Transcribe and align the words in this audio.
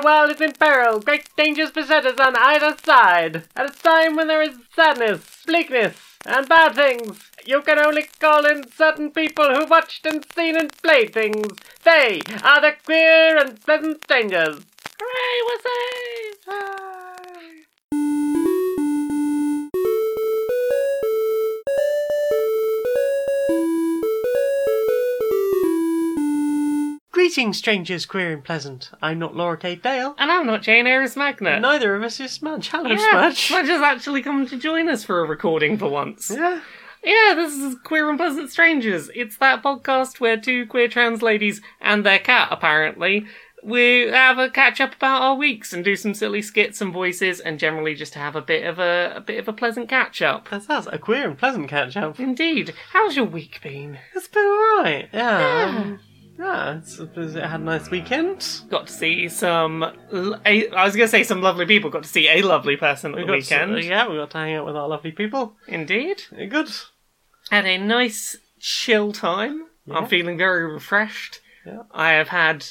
the 0.00 0.06
world 0.06 0.30
is 0.30 0.40
in 0.40 0.52
peril. 0.52 1.00
Great 1.00 1.28
dangers 1.36 1.70
beset 1.70 2.06
us 2.06 2.18
on 2.18 2.34
either 2.36 2.74
side. 2.84 3.44
At 3.54 3.70
a 3.70 3.82
time 3.82 4.16
when 4.16 4.28
there 4.28 4.42
is 4.42 4.56
sadness, 4.74 5.42
bleakness, 5.46 5.96
and 6.24 6.48
bad 6.48 6.74
things, 6.74 7.20
you 7.44 7.60
can 7.62 7.78
only 7.78 8.08
call 8.18 8.46
in 8.46 8.70
certain 8.72 9.10
people 9.10 9.54
who 9.54 9.66
watched 9.66 10.06
and 10.06 10.24
seen 10.34 10.56
and 10.56 10.72
played 10.82 11.12
things. 11.12 11.58
They 11.84 12.20
are 12.42 12.60
the 12.60 12.72
queer 12.84 13.36
and 13.36 13.60
pleasant 13.60 14.02
strangers. 14.04 14.64
Hooray, 14.98 15.40
we're 15.46 16.99
Greetings, 27.20 27.58
strangers, 27.58 28.06
queer 28.06 28.32
and 28.32 28.42
pleasant. 28.42 28.90
I'm 29.02 29.18
not 29.18 29.36
Laura 29.36 29.58
Kate 29.58 29.82
Dale. 29.82 30.14
And 30.16 30.32
I'm 30.32 30.46
not 30.46 30.62
Jane 30.62 30.86
Aris 30.86 31.16
Magnet. 31.16 31.60
Neither 31.60 31.94
of 31.94 32.02
us 32.02 32.18
is 32.18 32.30
Smudge. 32.30 32.70
Hello, 32.70 32.88
yeah, 32.88 33.10
Smudge. 33.10 33.46
Smudge 33.48 33.66
has 33.66 33.82
actually 33.82 34.22
come 34.22 34.46
to 34.46 34.56
join 34.56 34.88
us 34.88 35.04
for 35.04 35.20
a 35.20 35.26
recording 35.28 35.76
for 35.76 35.90
once. 35.90 36.30
Yeah. 36.30 36.62
Yeah, 37.04 37.34
this 37.34 37.52
is 37.52 37.76
Queer 37.84 38.08
and 38.08 38.18
Pleasant 38.18 38.50
Strangers. 38.50 39.10
It's 39.14 39.36
that 39.36 39.62
podcast 39.62 40.18
where 40.18 40.38
two 40.40 40.64
queer 40.64 40.88
trans 40.88 41.20
ladies 41.20 41.60
and 41.78 42.06
their 42.06 42.18
cat, 42.18 42.48
apparently, 42.50 43.26
we 43.62 44.08
have 44.08 44.38
a 44.38 44.48
catch 44.48 44.80
up 44.80 44.94
about 44.94 45.20
our 45.20 45.34
weeks 45.34 45.74
and 45.74 45.84
do 45.84 45.96
some 45.96 46.14
silly 46.14 46.40
skits 46.40 46.80
and 46.80 46.90
voices 46.90 47.38
and 47.38 47.58
generally 47.58 47.94
just 47.94 48.14
have 48.14 48.34
a 48.34 48.40
bit 48.40 48.64
of 48.64 48.78
a, 48.78 49.12
a 49.16 49.20
bit 49.20 49.38
of 49.38 49.46
a 49.46 49.52
pleasant 49.52 49.90
catch 49.90 50.22
up. 50.22 50.48
That 50.48 50.62
sounds 50.62 50.88
a 50.90 50.96
queer 50.96 51.28
and 51.28 51.36
pleasant 51.38 51.68
catch 51.68 51.98
up. 51.98 52.18
Indeed. 52.18 52.72
How's 52.94 53.14
your 53.14 53.26
week 53.26 53.60
been? 53.62 53.98
It's 54.16 54.28
been 54.28 54.42
alright. 54.42 55.10
Yeah. 55.12 55.38
Yeah. 55.38 55.78
um, 55.80 56.00
Yeah, 56.40 56.78
it's, 56.78 56.98
it 56.98 57.14
had 57.34 57.60
a 57.60 57.64
nice 57.64 57.90
weekend. 57.90 58.62
Got 58.70 58.86
to 58.86 58.92
see 58.92 59.28
some. 59.28 59.82
l- 60.10 60.40
A, 60.46 60.68
I 60.70 60.84
was 60.86 60.96
going 60.96 61.06
to 61.06 61.10
say 61.10 61.22
some 61.22 61.42
lovely 61.42 61.66
people. 61.66 61.90
Got 61.90 62.04
to 62.04 62.08
see 62.08 62.28
a 62.28 62.40
lovely 62.40 62.76
person 62.78 63.12
at 63.12 63.18
the 63.18 63.26
got 63.26 63.32
weekend. 63.32 63.76
To, 63.76 63.84
yeah, 63.84 64.08
we 64.08 64.16
got 64.16 64.30
to 64.30 64.38
hang 64.38 64.54
out 64.54 64.64
with 64.64 64.74
our 64.76 64.88
lovely 64.88 65.12
people. 65.12 65.54
Indeed. 65.68 66.22
Yeah, 66.34 66.46
Good. 66.46 66.70
Had 67.50 67.66
a 67.66 67.76
nice 67.76 68.38
chill 68.58 69.12
time. 69.12 69.66
I'm 69.90 70.06
feeling 70.06 70.38
very 70.38 70.64
refreshed. 70.72 71.40
Yeah. 71.66 71.82
I 71.92 72.12
have 72.12 72.28
had. 72.28 72.64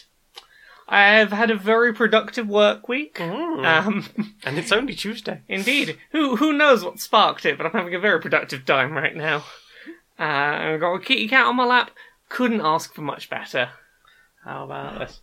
I 0.88 1.02
have 1.18 1.32
had 1.32 1.52
a 1.52 1.56
very 1.56 1.94
productive 1.94 2.48
work 2.48 2.88
week. 2.88 3.16
Mm. 3.16 3.64
Um, 3.66 4.06
and 4.44 4.58
it's 4.58 4.72
only 4.72 4.96
Tuesday. 4.96 5.42
indeed. 5.48 6.00
Who 6.12 6.38
who 6.38 6.54
knows 6.54 6.84
what 6.84 7.00
sparked 7.00 7.46
it? 7.46 7.58
But 7.58 7.68
I'm 7.68 7.74
having 7.74 7.94
a 7.94 8.00
very 8.00 8.20
productive 8.20 8.66
time 8.66 8.94
right 8.94 9.16
now. 9.16 9.44
Uh, 10.18 10.24
I've 10.74 10.80
got 10.80 10.94
a 10.96 11.00
kitty 11.00 11.28
cat 11.28 11.46
on 11.46 11.56
my 11.56 11.66
lap. 11.66 11.92
Couldn't 12.30 12.62
ask 12.62 12.94
for 12.94 13.02
much 13.02 13.30
better. 13.30 13.70
How 14.46 14.64
about 14.64 15.00
this? 15.00 15.22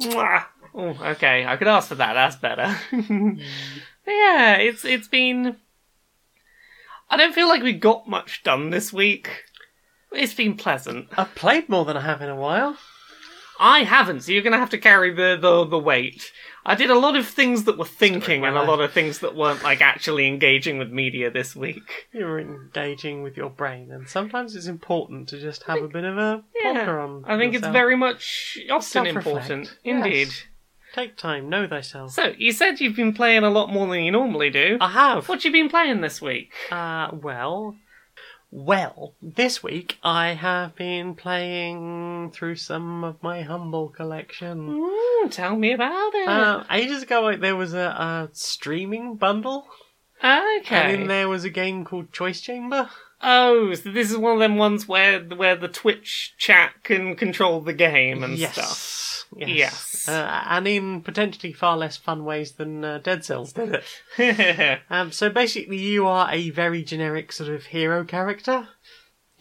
Mwah. 0.00 0.44
Oh, 0.74 0.96
okay. 1.10 1.44
I 1.46 1.56
could 1.56 1.68
ask 1.68 1.88
for 1.88 1.96
that. 1.96 2.14
That's 2.14 2.36
better. 2.36 2.76
Yeah, 4.06 4.56
it's 4.56 4.84
it's 4.84 5.08
been. 5.08 5.56
I 7.08 7.16
don't 7.16 7.34
feel 7.34 7.48
like 7.48 7.62
we 7.62 7.72
got 7.72 8.08
much 8.08 8.42
done 8.42 8.70
this 8.70 8.92
week. 8.92 9.44
It's 10.12 10.34
been 10.34 10.56
pleasant. 10.56 11.08
I've 11.16 11.34
played 11.34 11.68
more 11.68 11.84
than 11.84 11.96
I 11.96 12.02
have 12.02 12.22
in 12.22 12.28
a 12.28 12.36
while. 12.36 12.76
I 13.58 13.84
haven't, 13.84 14.22
so 14.22 14.32
you're 14.32 14.42
going 14.42 14.52
to 14.52 14.58
have 14.58 14.70
to 14.70 14.78
carry 14.78 15.12
the, 15.14 15.38
the 15.40 15.64
the 15.64 15.78
weight. 15.78 16.30
I 16.66 16.74
did 16.74 16.90
a 16.90 16.98
lot 16.98 17.14
of 17.16 17.26
things 17.26 17.64
that 17.64 17.76
were 17.78 17.84
thinking 17.84 18.44
and 18.44 18.56
a 18.56 18.62
lot 18.62 18.80
of 18.80 18.92
things 18.92 19.18
that 19.18 19.36
weren't 19.36 19.62
like 19.62 19.80
actually 19.82 20.26
engaging 20.26 20.78
with 20.78 20.90
media 20.90 21.30
this 21.30 21.54
week. 21.54 22.08
You're 22.12 22.38
engaging 22.40 23.22
with 23.22 23.36
your 23.36 23.50
brain, 23.50 23.90
and 23.92 24.08
sometimes 24.08 24.56
it's 24.56 24.66
important 24.66 25.28
to 25.28 25.40
just 25.40 25.64
have 25.64 25.82
a 25.82 25.88
bit 25.88 26.04
of 26.04 26.16
a 26.16 26.42
Yeah, 26.54 26.72
ponder 26.72 27.00
on. 27.00 27.24
I 27.26 27.36
think 27.36 27.52
it's 27.54 27.60
yourself. 27.62 27.72
very 27.72 27.96
much 27.96 28.58
often 28.70 28.82
Self-reflect. 28.82 29.26
important. 29.26 29.78
Indeed. 29.84 30.28
Yes. 30.28 30.42
Take 30.94 31.16
time, 31.16 31.48
know 31.48 31.66
thyself. 31.66 32.12
So 32.12 32.34
you 32.38 32.52
said 32.52 32.80
you've 32.80 32.94
been 32.94 33.12
playing 33.14 33.42
a 33.42 33.50
lot 33.50 33.68
more 33.68 33.88
than 33.88 34.04
you 34.04 34.12
normally 34.12 34.48
do. 34.50 34.78
I 34.80 34.90
have. 34.90 35.28
What 35.28 35.44
you 35.44 35.50
been 35.50 35.68
playing 35.68 36.02
this 36.02 36.22
week? 36.22 36.52
Uh, 36.70 37.08
well, 37.12 37.76
well, 38.56 39.16
this 39.20 39.64
week 39.64 39.98
I 40.04 40.34
have 40.34 40.76
been 40.76 41.16
playing 41.16 42.30
through 42.32 42.54
some 42.54 43.02
of 43.02 43.20
my 43.20 43.42
humble 43.42 43.88
collection. 43.88 44.80
Mm, 44.80 45.30
tell 45.32 45.56
me 45.56 45.72
about 45.72 46.14
it. 46.14 46.28
Uh, 46.28 46.62
ages 46.70 47.02
ago, 47.02 47.22
like, 47.22 47.40
there 47.40 47.56
was 47.56 47.74
a, 47.74 47.78
a 47.78 48.28
streaming 48.32 49.16
bundle, 49.16 49.66
okay. 50.22 50.64
and 50.70 51.02
in 51.02 51.08
there 51.08 51.28
was 51.28 51.42
a 51.42 51.50
game 51.50 51.84
called 51.84 52.12
Choice 52.12 52.40
Chamber. 52.40 52.88
Oh, 53.20 53.74
so 53.74 53.90
this 53.90 54.12
is 54.12 54.16
one 54.18 54.34
of 54.34 54.38
them 54.38 54.56
ones 54.56 54.86
where 54.86 55.20
where 55.20 55.56
the 55.56 55.66
Twitch 55.66 56.34
chat 56.38 56.74
can 56.84 57.16
control 57.16 57.60
the 57.60 57.72
game 57.72 58.22
and 58.22 58.38
stuff. 58.38 58.54
yes, 58.56 59.24
yes, 59.36 59.48
Yes. 59.48 59.93
Uh, 60.08 60.44
and 60.48 60.66
in 60.66 61.00
potentially 61.02 61.52
far 61.52 61.76
less 61.76 61.96
fun 61.96 62.24
ways 62.24 62.52
than 62.52 62.84
uh, 62.84 62.98
Dead 62.98 63.24
Cells 63.24 63.52
did 63.52 63.80
it. 64.18 64.80
Um, 64.90 65.12
so 65.12 65.30
basically, 65.30 65.78
you 65.78 66.06
are 66.06 66.28
a 66.30 66.50
very 66.50 66.82
generic 66.82 67.32
sort 67.32 67.50
of 67.50 67.66
hero 67.66 68.04
character 68.04 68.68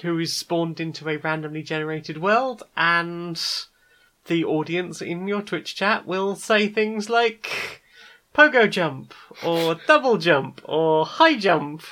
who 0.02 0.18
is 0.20 0.34
spawned 0.34 0.80
into 0.80 1.08
a 1.10 1.18
randomly 1.18 1.64
generated 1.64 2.22
world, 2.22 2.64
and 2.76 3.42
the 4.26 4.44
audience 4.44 5.02
in 5.02 5.28
your 5.28 5.42
Twitch 5.42 5.76
chat 5.76 6.06
will 6.06 6.36
say 6.36 6.68
things 6.68 7.10
like 7.10 7.82
pogo 8.34 8.70
jump, 8.70 9.14
or 9.46 9.76
double 9.88 10.18
jump, 10.18 10.62
or 10.66 11.06
high 11.06 11.38
jump, 11.38 11.84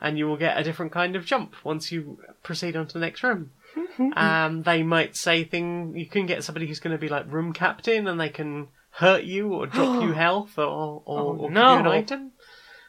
and 0.00 0.18
you 0.18 0.26
will 0.26 0.36
get 0.36 0.58
a 0.58 0.64
different 0.64 0.92
kind 0.92 1.16
of 1.16 1.24
jump 1.24 1.54
once 1.64 1.92
you 1.92 2.18
proceed 2.42 2.76
on 2.76 2.86
to 2.86 2.94
the 2.94 3.04
next 3.04 3.22
room. 3.22 3.50
Um, 4.16 4.62
they 4.62 4.82
might 4.82 5.16
say 5.16 5.44
thing. 5.44 5.96
You 5.96 6.06
can 6.06 6.26
get 6.26 6.44
somebody 6.44 6.66
who's 6.66 6.80
going 6.80 6.92
to 6.96 7.00
be 7.00 7.08
like 7.08 7.30
room 7.32 7.52
captain, 7.52 8.06
and 8.06 8.20
they 8.20 8.28
can 8.28 8.68
hurt 8.90 9.24
you 9.24 9.52
or 9.52 9.66
drop 9.74 10.02
you 10.02 10.12
health 10.12 10.58
or 10.58 10.64
or, 10.64 11.02
Oh, 11.06 11.36
or 11.38 11.50
no. 11.50 11.76
give 11.76 11.84
you 11.86 11.90
an 11.92 11.98
item. 11.98 12.30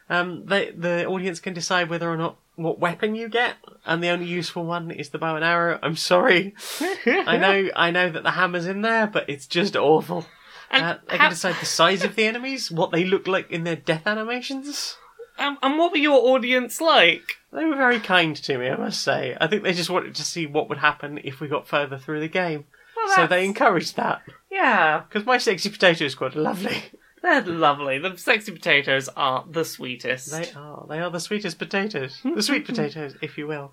Um, 0.07 0.45
they, 0.45 0.69
the 0.71 1.05
audience 1.05 1.39
can 1.39 1.53
decide 1.55 1.89
whether 1.89 2.09
or 2.09 2.15
not 2.17 2.37
what 2.55 2.79
weapon 2.79 3.15
you 3.15 3.27
get, 3.27 3.55
and 3.85 4.03
the 4.03 4.09
only 4.09 4.27
useful 4.27 4.63
one 4.65 4.91
is 4.91 5.09
the 5.09 5.17
bow 5.17 5.35
and 5.35 5.43
arrow. 5.43 5.79
I'm 5.81 5.95
sorry, 5.95 6.53
I 7.05 7.37
know, 7.37 7.69
I 7.75 7.89
know 7.91 8.09
that 8.11 8.23
the 8.23 8.31
hammer's 8.31 8.67
in 8.67 8.81
there, 8.81 9.07
but 9.07 9.27
it's 9.29 9.47
just 9.47 9.75
awful. 9.75 10.25
Uh, 10.71 10.95
they 11.09 11.17
can 11.17 11.29
decide 11.29 11.55
the 11.59 11.65
size 11.65 12.03
of 12.03 12.15
the 12.15 12.25
enemies, 12.25 12.69
what 12.71 12.91
they 12.91 13.03
look 13.03 13.27
like 13.27 13.49
in 13.51 13.63
their 13.63 13.75
death 13.75 14.05
animations. 14.05 14.97
Um, 15.37 15.57
and 15.61 15.77
what 15.77 15.91
were 15.91 15.97
your 15.97 16.35
audience 16.35 16.79
like? 16.79 17.23
They 17.55 17.63
were 17.65 17.75
very 17.75 17.99
kind 18.01 18.35
to 18.35 18.57
me, 18.57 18.67
I 18.69 18.75
must 18.75 19.01
say. 19.01 19.35
I 19.39 19.47
think 19.47 19.63
they 19.63 19.73
just 19.73 19.89
wanted 19.89 20.13
to 20.15 20.23
see 20.23 20.45
what 20.45 20.67
would 20.67 20.79
happen 20.79 21.19
if 21.23 21.39
we 21.39 21.47
got 21.47 21.67
further 21.67 21.97
through 21.97 22.19
the 22.19 22.27
game. 22.27 22.65
Well, 22.97 23.15
So 23.15 23.27
they 23.27 23.45
encouraged 23.45 23.95
that. 23.95 24.21
Yeah, 24.51 25.03
Because 25.07 25.25
my 25.25 25.37
sexy 25.37 25.69
potato 25.69 26.07
squad 26.09 26.35
are 26.35 26.41
lovely. 26.41 26.77
they're 27.21 27.41
lovely. 27.41 27.97
The 27.97 28.17
sexy 28.17 28.51
potatoes 28.51 29.09
are 29.15 29.45
the 29.49 29.63
sweetest. 29.63 30.31
They 30.31 30.51
are. 30.55 30.85
They 30.89 30.99
are 30.99 31.09
the 31.09 31.19
sweetest 31.19 31.57
potatoes. 31.57 32.19
The 32.23 32.43
sweet 32.43 32.65
potatoes, 32.71 33.15
if 33.21 33.37
you 33.37 33.47
will. 33.47 33.71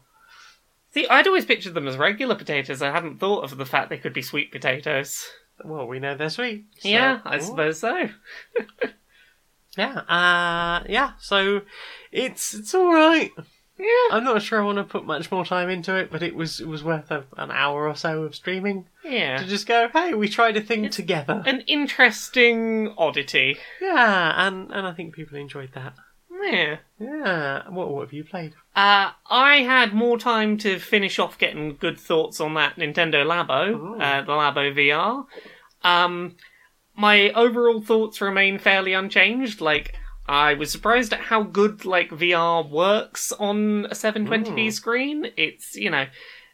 See, 0.94 1.08
I'd 1.08 1.26
always 1.26 1.46
pictured 1.46 1.74
them 1.74 1.88
as 1.88 1.96
regular 1.96 2.34
potatoes. 2.36 2.82
I 2.82 2.90
hadn't 2.92 3.18
thought 3.18 3.42
of 3.44 3.56
the 3.56 3.66
fact 3.66 3.90
they 3.90 3.98
could 3.98 4.12
be 4.12 4.22
sweet 4.22 4.52
potatoes. 4.52 5.26
Well, 5.64 5.86
we 5.86 5.98
know 5.98 6.16
they're 6.16 6.28
sweet. 6.30 6.66
so- 6.78 6.88
yeah, 6.88 7.20
I 7.24 7.38
Ooh. 7.38 7.40
suppose 7.40 7.80
so. 7.80 8.08
Yeah. 9.76 10.00
Uh, 10.00 10.84
yeah. 10.88 11.12
So 11.18 11.62
it's 12.10 12.52
it's 12.54 12.74
all 12.74 12.92
right. 12.92 13.30
Yeah. 13.82 14.16
I'm 14.16 14.24
not 14.24 14.42
sure 14.42 14.60
I 14.62 14.64
want 14.64 14.78
to 14.78 14.84
put 14.84 15.04
much 15.04 15.30
more 15.32 15.44
time 15.44 15.68
into 15.68 15.96
it, 15.96 16.10
but 16.10 16.22
it 16.22 16.34
was 16.36 16.60
it 16.60 16.68
was 16.68 16.84
worth 16.84 17.10
a, 17.10 17.24
an 17.36 17.50
hour 17.50 17.88
or 17.88 17.96
so 17.96 18.22
of 18.22 18.34
streaming 18.34 18.86
Yeah. 19.04 19.38
to 19.38 19.44
just 19.46 19.66
go. 19.66 19.88
Hey, 19.92 20.14
we 20.14 20.28
tried 20.28 20.56
a 20.56 20.60
thing 20.60 20.80
It's- 20.84 20.94
together. 20.96 21.42
An 21.46 21.62
interesting 21.62 22.94
oddity. 22.96 23.56
Yeah, 23.80 24.46
and 24.46 24.70
and 24.70 24.86
I 24.86 24.92
think 24.92 25.14
people 25.14 25.36
enjoyed 25.38 25.70
that. 25.74 25.94
Yeah. 26.44 26.76
Yeah. 26.98 27.68
What 27.68 27.90
what 27.92 28.02
have 28.02 28.12
you 28.12 28.24
played? 28.24 28.54
Uh, 28.74 29.10
I 29.30 29.56
had 29.66 29.92
more 29.94 30.18
time 30.18 30.58
to 30.58 30.78
finish 30.78 31.18
off 31.18 31.38
getting 31.38 31.76
good 31.76 31.98
thoughts 31.98 32.40
on 32.40 32.54
that 32.54 32.76
Nintendo 32.76 33.24
Labo, 33.24 34.00
uh, 34.00 34.22
the 34.22 34.32
Labo 34.32 34.72
VR. 34.74 35.26
Um, 35.84 36.36
my 36.96 37.30
overall 37.30 37.80
thoughts 37.80 38.20
remain 38.20 38.58
fairly 38.58 38.92
unchanged. 38.92 39.60
Like, 39.60 39.94
I 40.26 40.54
was 40.54 40.70
surprised 40.70 41.12
at 41.12 41.20
how 41.20 41.42
good 41.42 41.84
like 41.84 42.10
VR 42.10 42.68
works 42.68 43.32
on 43.32 43.86
a 43.86 43.94
720p 43.94 44.66
Ooh. 44.66 44.70
screen. 44.70 45.26
It's 45.36 45.76
you 45.76 45.90
know. 45.90 46.06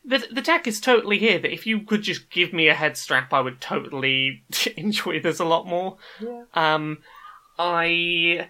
The, 0.05 0.27
the 0.33 0.41
tech 0.41 0.67
is 0.67 0.81
totally 0.81 1.19
here 1.19 1.39
that 1.39 1.53
if 1.53 1.67
you 1.67 1.81
could 1.81 2.01
just 2.01 2.31
give 2.31 2.55
me 2.55 2.69
a 2.69 2.75
head 2.75 2.97
strap, 2.97 3.35
I 3.35 3.41
would 3.41 3.61
totally 3.61 4.43
enjoy 4.77 5.21
this 5.21 5.39
a 5.39 5.45
lot 5.45 5.67
more. 5.67 5.99
Yeah. 6.19 6.45
Um, 6.55 6.99
I 7.59 8.49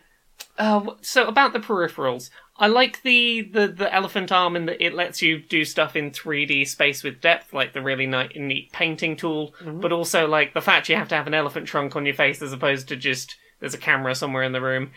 uh, 0.58 0.94
so 1.00 1.26
about 1.26 1.52
the 1.52 1.60
peripherals, 1.60 2.30
I 2.56 2.66
like 2.66 3.02
the, 3.02 3.42
the 3.42 3.68
the 3.68 3.92
elephant 3.94 4.32
arm 4.32 4.56
in 4.56 4.66
that 4.66 4.84
it 4.84 4.94
lets 4.94 5.22
you 5.22 5.40
do 5.40 5.64
stuff 5.64 5.94
in 5.94 6.10
3D 6.10 6.66
space 6.66 7.04
with 7.04 7.20
depth, 7.20 7.52
like 7.52 7.72
the 7.72 7.80
really 7.80 8.06
neat 8.06 8.72
painting 8.72 9.16
tool. 9.16 9.54
But 9.80 9.92
also 9.92 10.26
like 10.26 10.54
the 10.54 10.60
fact 10.60 10.88
you 10.88 10.96
have 10.96 11.08
to 11.08 11.14
have 11.14 11.26
an 11.28 11.34
elephant 11.34 11.68
trunk 11.68 11.94
on 11.94 12.06
your 12.06 12.14
face 12.14 12.42
as 12.42 12.52
opposed 12.52 12.88
to 12.88 12.96
just 12.96 13.36
there's 13.60 13.74
a 13.74 13.78
camera 13.78 14.14
somewhere 14.14 14.42
in 14.42 14.52
the 14.52 14.60
room. 14.60 14.90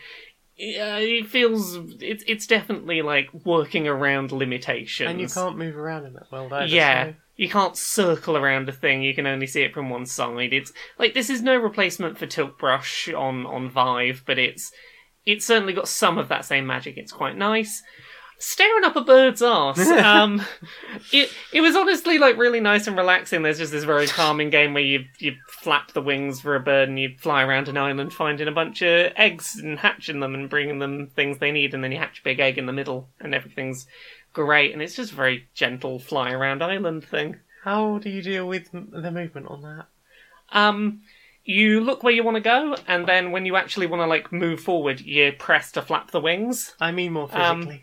yeah, 0.56 0.96
it 0.98 1.26
feels 1.28 1.76
it's 2.00 2.22
it's 2.26 2.46
definitely 2.46 3.02
like 3.02 3.30
working 3.44 3.88
around 3.88 4.32
limitations. 4.32 5.10
And 5.10 5.20
you 5.20 5.28
can't 5.28 5.56
move 5.58 5.76
around 5.76 6.06
in 6.06 6.12
that 6.14 6.30
world 6.30 6.52
either. 6.52 6.66
Yeah. 6.66 7.04
so- 7.06 7.14
You 7.36 7.48
can't 7.48 7.76
circle 7.76 8.36
around 8.36 8.68
a 8.68 8.72
thing, 8.72 9.02
you 9.02 9.14
can 9.14 9.26
only 9.26 9.46
see 9.46 9.62
it 9.62 9.72
from 9.74 9.88
one 9.90 10.06
side. 10.06 10.52
It's 10.52 10.72
like 10.98 11.14
this 11.14 11.30
is 11.30 11.42
no 11.42 11.56
replacement 11.56 12.18
for 12.18 12.26
Tilt 12.26 12.58
Brush 12.58 13.08
on, 13.08 13.46
on 13.46 13.70
Vive, 13.70 14.22
but 14.26 14.38
it's 14.38 14.70
it's 15.24 15.46
certainly 15.46 15.72
got 15.72 15.88
some 15.88 16.18
of 16.18 16.28
that 16.28 16.44
same 16.44 16.66
magic. 16.66 16.96
It's 16.96 17.12
quite 17.12 17.36
nice. 17.36 17.82
Staring 18.44 18.82
up 18.82 18.96
a 18.96 19.02
bird's 19.02 19.40
ass. 19.42 19.78
Um, 19.88 20.42
it 21.12 21.30
it 21.52 21.60
was 21.60 21.76
honestly 21.76 22.18
like 22.18 22.36
really 22.36 22.58
nice 22.58 22.88
and 22.88 22.96
relaxing. 22.96 23.42
There's 23.42 23.58
just 23.58 23.70
this 23.70 23.84
very 23.84 24.08
calming 24.08 24.50
game 24.50 24.74
where 24.74 24.82
you 24.82 25.04
you 25.20 25.36
flap 25.48 25.92
the 25.92 26.02
wings 26.02 26.40
for 26.40 26.56
a 26.56 26.60
bird 26.60 26.88
and 26.88 26.98
you 26.98 27.14
fly 27.18 27.44
around 27.44 27.68
an 27.68 27.76
island 27.76 28.12
finding 28.12 28.48
a 28.48 28.52
bunch 28.52 28.82
of 28.82 29.12
eggs 29.14 29.60
and 29.62 29.78
hatching 29.78 30.18
them 30.18 30.34
and 30.34 30.50
bringing 30.50 30.80
them 30.80 31.06
things 31.14 31.38
they 31.38 31.52
need, 31.52 31.72
and 31.72 31.84
then 31.84 31.92
you 31.92 31.98
hatch 31.98 32.18
a 32.18 32.24
big 32.24 32.40
egg 32.40 32.58
in 32.58 32.66
the 32.66 32.72
middle, 32.72 33.08
and 33.20 33.32
everything's 33.32 33.86
great. 34.32 34.72
And 34.72 34.82
it's 34.82 34.96
just 34.96 35.12
a 35.12 35.14
very 35.16 35.46
gentle 35.54 36.00
fly 36.00 36.32
around 36.32 36.64
island 36.64 37.04
thing. 37.04 37.36
How 37.62 37.98
do 37.98 38.10
you 38.10 38.22
deal 38.22 38.48
with 38.48 38.72
the 38.72 39.12
movement 39.12 39.46
on 39.46 39.62
that? 39.62 39.86
Um, 40.50 41.02
you 41.44 41.80
look 41.80 42.02
where 42.02 42.12
you 42.12 42.24
want 42.24 42.36
to 42.36 42.40
go, 42.40 42.74
and 42.88 43.06
then 43.06 43.30
when 43.30 43.46
you 43.46 43.54
actually 43.54 43.86
want 43.86 44.02
to 44.02 44.06
like 44.06 44.32
move 44.32 44.58
forward, 44.58 45.00
you 45.00 45.30
press 45.38 45.70
to 45.72 45.82
flap 45.82 46.10
the 46.10 46.20
wings. 46.20 46.74
I 46.80 46.90
mean 46.90 47.12
more 47.12 47.28
Um, 47.32 47.80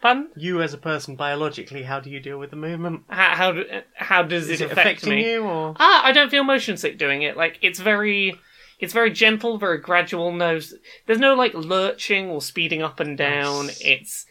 Fun. 0.00 0.28
you 0.36 0.62
as 0.62 0.72
a 0.72 0.78
person, 0.78 1.16
biologically, 1.16 1.82
how 1.82 1.98
do 1.98 2.08
you 2.08 2.20
deal 2.20 2.38
with 2.38 2.50
the 2.50 2.56
movement? 2.56 3.02
How 3.08 3.34
how, 3.34 3.52
do, 3.52 3.64
how 3.94 4.22
does 4.22 4.48
Is 4.48 4.60
it 4.60 4.64
it 4.64 4.72
affect 4.72 4.78
affecting 5.02 5.10
me? 5.10 5.32
you 5.32 5.42
or? 5.42 5.74
Ah, 5.78 6.04
I 6.04 6.12
don't 6.12 6.30
feel 6.30 6.44
motion 6.44 6.76
sick 6.76 6.98
doing 6.98 7.22
it. 7.22 7.36
Like 7.36 7.58
it's 7.62 7.80
very, 7.80 8.36
it's 8.78 8.92
very 8.92 9.10
gentle, 9.10 9.58
very 9.58 9.78
gradual. 9.78 10.30
No, 10.30 10.60
there's 11.06 11.18
no 11.18 11.34
like 11.34 11.54
lurching 11.54 12.30
or 12.30 12.40
speeding 12.40 12.80
up 12.80 13.00
and 13.00 13.18
down. 13.18 13.66
Nice. 13.66 13.80
It's 13.84 14.26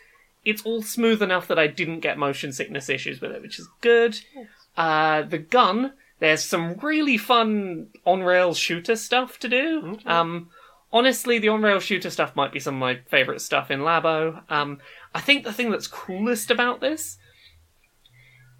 it's 0.45 0.61
all 0.61 0.81
smooth 0.81 1.21
enough 1.21 1.47
that 1.49 1.59
I 1.59 1.67
didn't 1.67 1.99
get 1.99 2.17
motion 2.17 2.53
sickness 2.53 2.87
issues 2.87 3.19
with 3.19 3.31
it, 3.33 3.41
which 3.41 3.59
is 3.59 3.67
good. 3.81 4.17
Uh, 4.77 5.23
the 5.23 5.37
gun, 5.39 5.91
there's 6.19 6.45
some 6.45 6.75
really 6.81 7.17
fun 7.17 7.87
on 8.05 8.23
rail 8.23 8.53
shooter 8.53 8.95
stuff 8.95 9.37
to 9.39 9.49
do. 9.49 9.81
Okay. 9.95 10.05
Um, 10.09 10.49
honestly, 10.93 11.39
the 11.39 11.49
on 11.49 11.61
rail 11.61 11.81
shooter 11.81 12.09
stuff 12.09 12.33
might 12.37 12.53
be 12.53 12.59
some 12.61 12.75
of 12.75 12.79
my 12.79 12.99
favorite 13.09 13.41
stuff 13.41 13.69
in 13.69 13.81
Labo. 13.81 14.41
Um, 14.49 14.79
I 15.17 15.19
think 15.19 15.45
the 15.45 15.51
thing 15.51 15.71
that's 15.71 15.87
coolest 15.87 16.51
about 16.51 16.79
this 16.79 17.17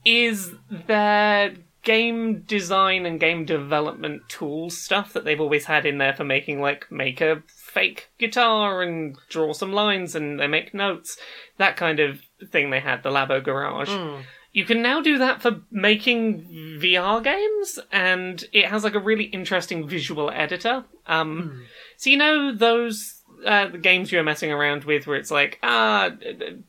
is 0.04 0.56
their 0.88 1.54
game 1.84 2.42
design 2.48 3.06
and 3.06 3.20
game 3.20 3.46
development 3.46 4.24
tools 4.28 4.76
stuff 4.76 5.14
that 5.14 5.24
they've 5.24 5.40
always 5.40 5.66
had 5.66 5.86
in 5.86 6.00
there 6.00 6.16
for 6.16 6.24
making 6.24 6.60
like 6.60 6.92
make 6.92 7.22
a 7.22 7.44
fake 7.48 8.10
guitar 8.18 8.82
and 8.82 9.16
draw 9.30 9.54
some 9.54 9.72
lines 9.72 10.16
and 10.16 10.40
they 10.40 10.48
make 10.48 10.74
notes 10.74 11.16
that 11.58 11.78
kind 11.78 12.00
of 12.00 12.22
thing 12.50 12.72
they 12.72 12.80
had 12.80 13.04
the 13.04 13.12
labo 13.12 13.42
garage. 13.42 13.90
Hmm. 13.90 14.22
you 14.52 14.66
can 14.66 14.82
now 14.82 15.00
do 15.00 15.20
that 15.20 15.44
for 15.44 15.62
making 15.70 16.80
vr 16.82 17.24
games 17.24 17.78
and 17.92 18.46
it 18.52 18.66
has 18.66 18.84
like 18.84 18.96
a 18.96 19.00
really 19.00 19.26
interesting 19.26 19.88
visual 19.88 20.32
editor. 20.32 20.86
Um 21.06 21.68
so 21.98 22.10
you 22.10 22.18
know 22.18 22.52
those 22.52 23.17
uh, 23.46 23.68
the 23.68 23.78
games 23.78 24.12
you're 24.12 24.24
messing 24.24 24.52
around 24.52 24.84
with 24.84 25.08
where 25.08 25.18
it's 25.18 25.32
like 25.32 25.60
ah 25.64 26.12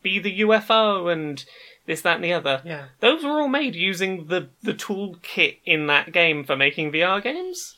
be 0.02 0.18
the 0.18 0.40
ufo 0.40 1.10
and 1.12 1.44
this 1.86 2.02
that 2.02 2.16
and 2.16 2.24
the 2.24 2.32
other 2.32 2.60
Yeah. 2.64 2.86
those 3.00 3.24
were 3.24 3.40
all 3.40 3.48
made 3.48 3.74
using 3.74 4.26
the 4.26 4.48
the 4.62 4.74
toolkit 4.74 5.58
in 5.64 5.86
that 5.86 6.12
game 6.12 6.44
for 6.44 6.56
making 6.56 6.92
VR 6.92 7.22
games. 7.22 7.76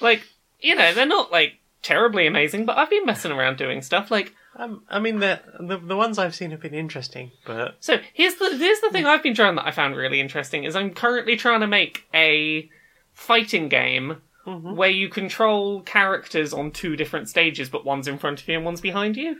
Like, 0.00 0.22
you 0.60 0.74
know, 0.74 0.92
they're 0.92 1.06
not 1.06 1.30
like 1.30 1.58
terribly 1.82 2.26
amazing, 2.26 2.64
but 2.64 2.78
I've 2.78 2.90
been 2.90 3.04
messing 3.06 3.30
around 3.32 3.58
doing 3.58 3.82
stuff 3.82 4.10
like 4.10 4.34
Um, 4.56 4.82
I 4.88 4.98
mean, 4.98 5.18
the, 5.18 5.40
the 5.60 5.76
the 5.78 5.96
ones 5.96 6.18
I've 6.18 6.34
seen 6.34 6.50
have 6.52 6.60
been 6.60 6.74
interesting, 6.74 7.32
but 7.44 7.76
so 7.80 7.98
here's 8.12 8.36
the 8.36 8.56
here's 8.56 8.80
the 8.80 8.90
thing 8.90 9.04
I've 9.06 9.22
been 9.22 9.34
trying 9.34 9.56
that 9.56 9.66
I 9.66 9.70
found 9.70 9.96
really 9.96 10.20
interesting 10.20 10.64
is 10.64 10.74
I'm 10.74 10.94
currently 10.94 11.36
trying 11.36 11.60
to 11.60 11.66
make 11.66 12.06
a 12.14 12.68
fighting 13.12 13.68
game 13.68 14.22
Mhm. 14.46 14.74
where 14.76 14.90
you 14.90 15.08
control 15.08 15.80
characters 15.82 16.52
on 16.52 16.70
two 16.70 16.96
different 16.96 17.28
stages, 17.28 17.68
but 17.68 17.84
one's 17.84 18.06
in 18.08 18.18
front 18.18 18.42
of 18.42 18.48
you 18.48 18.56
and 18.56 18.64
one's 18.64 18.80
behind 18.80 19.16
you. 19.16 19.38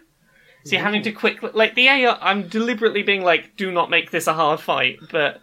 So 0.64 0.72
you're 0.76 0.82
having 0.84 1.02
to 1.02 1.12
quick 1.12 1.42
like 1.54 1.74
the 1.74 1.88
AI. 1.88 2.16
I'm 2.22 2.48
deliberately 2.48 3.02
being 3.02 3.22
like, 3.22 3.54
do 3.56 3.70
not 3.70 3.90
make 3.90 4.10
this 4.10 4.26
a 4.26 4.32
hard 4.32 4.60
fight, 4.60 4.98
but 5.12 5.42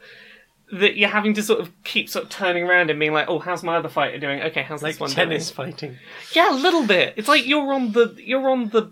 that 0.72 0.96
you're 0.98 1.10
having 1.10 1.34
to 1.36 1.44
sort 1.44 1.60
of 1.60 1.70
keep 1.84 2.10
sort 2.10 2.24
of 2.26 2.32
turning 2.32 2.64
around 2.64 2.90
and 2.90 2.98
being 3.00 3.14
like, 3.14 3.28
oh, 3.30 3.38
how's 3.38 3.62
my 3.62 3.76
other 3.76 3.90
fighter 3.90 4.18
doing? 4.18 4.42
Okay, 4.42 4.64
how's 4.64 4.82
like 4.82 4.94
this 4.94 5.00
one 5.00 5.10
tennis 5.12 5.52
doing? 5.52 5.72
fighting. 5.74 5.98
Yeah, 6.34 6.52
a 6.52 6.56
little 6.58 6.88
bit. 6.88 7.14
It's 7.18 7.28
like 7.28 7.46
you're 7.46 7.72
on 7.74 7.92
the 7.92 8.16
you're 8.18 8.50
on 8.50 8.70
the 8.70 8.92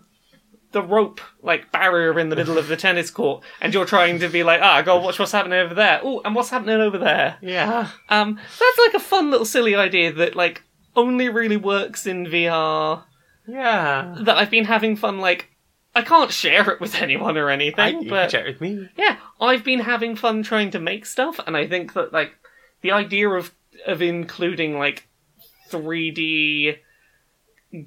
the 0.72 0.82
rope 0.82 1.20
like 1.42 1.72
barrier 1.72 2.20
in 2.20 2.30
the 2.30 2.36
middle 2.36 2.58
of 2.58 2.68
the 2.68 2.78
tennis 2.78 3.10
court, 3.10 3.44
and 3.60 3.74
you're 3.74 3.86
trying 3.86 4.20
to 4.20 4.30
be 4.30 4.44
like, 4.44 4.62
ah, 4.62 4.82
go 4.82 5.00
watch 5.00 5.18
what's 5.20 5.32
happening 5.32 5.60
over 5.60 5.74
there. 5.74 6.00
Oh, 6.04 6.22
and 6.24 6.36
what's 6.36 6.50
happening 6.50 6.80
over 6.80 6.98
there? 6.98 7.38
Yeah. 7.42 7.90
Um, 8.10 8.36
that's 8.38 8.78
like 8.78 8.94
a 8.94 9.00
fun 9.00 9.32
little 9.32 9.46
silly 9.46 9.76
idea 9.76 10.12
that 10.14 10.36
like 10.36 10.64
only 10.96 11.30
really 11.30 11.58
works 11.58 12.06
in 12.06 12.26
VR. 12.26 13.04
Yeah. 13.48 14.16
That 14.22 14.38
I've 14.38 14.52
been 14.52 14.66
having 14.66 14.96
fun. 14.96 15.20
Like, 15.20 15.50
I 15.96 16.04
can't 16.04 16.32
share 16.32 16.70
it 16.70 16.80
with 16.80 16.96
anyone 17.02 17.36
or 17.38 17.50
I, 17.50 17.54
anything, 17.54 18.04
you 18.04 18.10
but 18.10 18.30
can 18.30 18.40
chat 18.42 18.46
with 18.46 18.62
me. 18.62 18.90
yeah, 18.96 19.18
I've 19.42 19.64
been 19.64 19.80
having 19.80 20.16
fun 20.16 20.44
trying 20.44 20.70
to 20.72 20.80
make 20.80 21.06
stuff, 21.06 21.40
and 21.48 21.58
I 21.58 21.68
think 21.68 21.94
that 21.94 22.14
like 22.14 22.34
the 22.82 22.92
idea 22.92 23.28
of 23.30 23.54
of 23.88 24.02
including 24.02 24.78
like 24.78 25.08
3D 25.72 26.78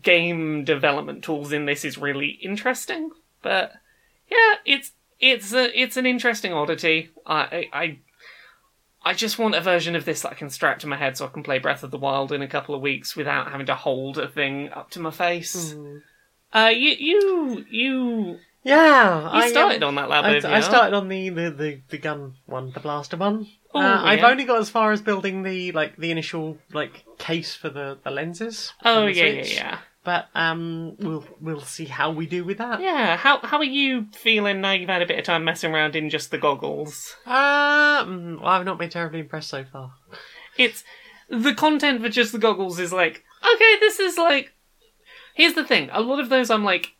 game 0.02 0.64
development 0.64 1.24
tools 1.24 1.52
in 1.52 1.66
this 1.66 1.84
is 1.84 1.98
really 1.98 2.38
interesting. 2.42 3.10
But 3.42 3.72
yeah, 4.30 4.54
it's 4.64 4.92
it's 5.20 5.52
a, 5.52 5.80
it's 5.80 5.96
an 5.96 6.06
interesting 6.06 6.52
oddity. 6.52 7.10
I 7.26 7.68
I 7.72 7.98
I 9.04 9.14
just 9.14 9.38
want 9.38 9.54
a 9.54 9.60
version 9.60 9.96
of 9.96 10.04
this 10.04 10.22
that 10.22 10.32
I 10.32 10.34
can 10.34 10.50
strap 10.50 10.78
to 10.80 10.86
my 10.86 10.96
head 10.96 11.16
so 11.16 11.26
I 11.26 11.28
can 11.30 11.42
play 11.42 11.58
Breath 11.58 11.82
of 11.82 11.90
the 11.90 11.98
Wild 11.98 12.32
in 12.32 12.42
a 12.42 12.48
couple 12.48 12.74
of 12.74 12.80
weeks 12.80 13.16
without 13.16 13.50
having 13.50 13.66
to 13.66 13.74
hold 13.74 14.18
a 14.18 14.28
thing 14.28 14.68
up 14.70 14.90
to 14.90 15.00
my 15.00 15.10
face. 15.10 15.74
Uh, 16.54 16.70
you 16.72 16.90
you 16.90 17.64
you 17.68 18.38
Yeah. 18.62 19.22
you 19.22 19.28
I, 19.28 19.44
um, 19.46 19.50
started 19.50 19.82
on 19.82 19.96
that 19.96 20.08
lab. 20.08 20.24
I, 20.24 20.56
I 20.56 20.60
started 20.60 20.94
on 20.94 21.08
the, 21.08 21.30
the, 21.30 21.50
the, 21.50 21.80
the 21.88 21.98
gun 21.98 22.34
one, 22.46 22.70
the 22.72 22.80
blaster 22.80 23.16
one. 23.16 23.48
Oh, 23.74 23.80
uh, 23.80 24.02
I've 24.02 24.24
only 24.24 24.44
got 24.44 24.60
as 24.60 24.68
far 24.70 24.92
as 24.92 25.00
building 25.00 25.42
the 25.42 25.72
like 25.72 25.96
the 25.96 26.10
initial 26.10 26.58
like 26.72 27.04
case 27.18 27.54
for 27.54 27.70
the, 27.70 27.98
the 28.04 28.10
lenses. 28.10 28.72
Oh 28.84 29.06
the 29.06 29.14
yeah, 29.14 29.24
yeah, 29.24 29.42
Switch. 29.42 29.54
yeah. 29.56 29.78
But 30.04 30.26
um, 30.34 30.96
we'll 30.98 31.24
we'll 31.40 31.60
see 31.60 31.84
how 31.84 32.10
we 32.10 32.26
do 32.26 32.44
with 32.44 32.58
that. 32.58 32.80
Yeah, 32.80 33.16
how 33.16 33.38
how 33.38 33.58
are 33.58 33.64
you 33.64 34.08
feeling 34.12 34.60
now 34.60 34.72
you've 34.72 34.88
had 34.88 35.00
a 35.02 35.06
bit 35.06 35.18
of 35.18 35.24
time 35.24 35.44
messing 35.44 35.72
around 35.72 35.94
in 35.94 36.10
just 36.10 36.30
the 36.32 36.38
goggles? 36.38 37.14
Mm, 37.26 38.40
well, 38.40 38.48
I've 38.48 38.64
not 38.64 38.78
been 38.78 38.90
terribly 38.90 39.20
impressed 39.20 39.48
so 39.48 39.64
far. 39.64 39.92
It's 40.58 40.82
the 41.30 41.54
content 41.54 42.02
for 42.02 42.08
just 42.08 42.32
the 42.32 42.38
goggles 42.38 42.78
is 42.80 42.92
like, 42.92 43.22
okay, 43.54 43.78
this 43.80 44.00
is 44.00 44.18
like 44.18 44.52
Here's 45.34 45.54
the 45.54 45.64
thing, 45.64 45.88
a 45.92 46.00
lot 46.00 46.20
of 46.20 46.28
those 46.28 46.50
I'm 46.50 46.64
like 46.64 46.94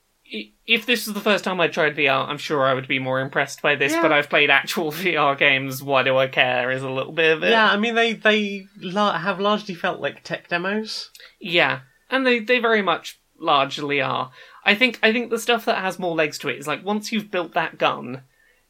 if 0.67 0.87
this 0.87 1.07
was 1.07 1.15
the 1.15 1.21
first 1.21 1.45
time 1.45 1.61
I 1.61 1.69
tried 1.69 1.97
VR, 1.97 2.27
I'm 2.29 2.39
sure 2.39 2.65
I 2.65 2.75
would 2.75 2.89
be 2.89 2.99
more 2.99 3.21
impressed 3.21 3.61
by 3.61 3.75
this, 3.75 3.93
Yeah. 3.93 4.03
but 4.03 4.13
I've 4.13 4.31
played 4.31 4.51
actual 4.51 4.91
VR 4.93 5.37
games, 5.37 5.83
why 5.83 6.03
do 6.03 6.17
I 6.17 6.27
care 6.29 6.71
is 6.71 6.83
a 6.83 6.91
little 6.91 7.13
bit 7.13 7.37
of 7.37 7.43
it. 7.43 7.51
Yeah, 7.51 7.71
I 7.71 7.77
mean 7.77 7.95
they 7.95 8.15
they 8.15 8.67
la- 8.81 9.19
have 9.19 9.41
largely 9.41 9.75
felt 9.75 10.01
like 10.01 10.23
tech 10.25 10.49
demos. 10.49 11.11
Yeah, 11.41 11.81
and 12.11 12.27
they 12.27 12.39
they 12.41 12.59
very 12.59 12.83
much 12.83 13.21
largely 13.39 14.01
are. 14.01 14.31
I 14.65 14.75
think 14.75 14.99
I 15.03 15.13
think 15.13 15.31
the 15.31 15.39
stuff 15.39 15.65
that 15.67 15.79
has 15.83 15.99
more 15.99 16.15
legs 16.15 16.39
to 16.39 16.49
it 16.49 16.59
is 16.59 16.67
like 16.67 16.85
once 16.85 17.13
you've 17.13 17.31
built 17.31 17.53
that 17.55 17.77
gun, 17.79 18.23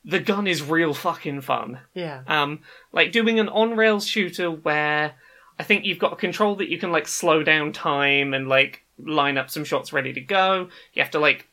the 0.05 0.19
gun 0.21 0.47
is 0.47 0.63
real 0.63 0.95
fucking 0.95 1.43
fun. 1.43 1.81
Yeah. 1.95 2.23
Um, 2.27 2.61
like 2.93 3.13
doing 3.13 3.39
an 3.39 3.49
on 3.49 3.77
rails 3.77 4.07
shooter 4.07 4.51
where 4.51 5.15
I 5.59 5.63
think 5.63 5.85
you've 5.85 5.99
got 5.99 6.15
a 6.15 6.17
control 6.17 6.57
that 6.57 6.71
you 6.71 6.79
can 6.79 6.91
like 6.91 7.07
slow 7.07 7.43
down 7.45 7.73
time 7.73 8.33
and 8.35 8.49
like 8.49 8.83
line 8.99 9.37
up 9.39 9.51
some 9.51 9.65
shots 9.65 9.93
ready 9.93 10.13
to 10.15 10.21
go. 10.21 10.69
You 10.95 11.03
have 11.03 11.11
to 11.13 11.19
like 11.21 11.47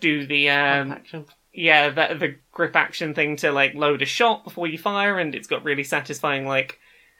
do 0.00 0.26
the 0.26 0.50
um 0.50 1.00
yeah 1.52 1.88
the 1.88 2.14
the 2.14 2.36
grip 2.52 2.76
action 2.76 3.14
thing 3.14 3.36
to 3.36 3.52
like 3.52 3.74
load 3.74 4.02
a 4.02 4.06
shot 4.06 4.44
before 4.44 4.66
you 4.66 4.78
fire, 4.78 5.18
and 5.18 5.34
it's 5.34 5.48
got 5.48 5.64
really 5.64 5.84
satisfying 5.84 6.46
like 6.46 6.78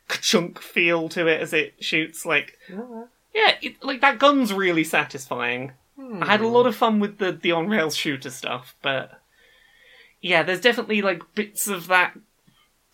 chunk 0.08 0.60
feel 0.60 1.08
to 1.10 1.26
it 1.26 1.40
as 1.40 1.52
it 1.52 1.74
shoots. 1.80 2.24
Like 2.24 2.58
yeah, 3.34 3.54
it, 3.60 3.82
like 3.82 4.00
that 4.00 4.18
gun's 4.18 4.52
really 4.52 4.84
satisfying. 4.84 5.72
I 5.98 6.26
had 6.26 6.42
a 6.42 6.48
lot 6.48 6.66
of 6.66 6.76
fun 6.76 7.00
with 7.00 7.18
the 7.18 7.32
the 7.32 7.52
on 7.52 7.68
rails 7.68 7.96
shooter 7.96 8.30
stuff, 8.30 8.74
but 8.82 9.20
yeah, 10.20 10.42
there's 10.42 10.60
definitely 10.60 11.02
like 11.02 11.22
bits 11.34 11.68
of 11.68 11.86
that 11.86 12.16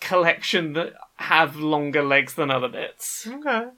collection 0.00 0.72
that 0.74 0.94
have 1.16 1.56
longer 1.56 2.02
legs 2.02 2.34
than 2.34 2.50
other 2.50 2.68
bits. 2.68 3.26
Okay. 3.26 3.68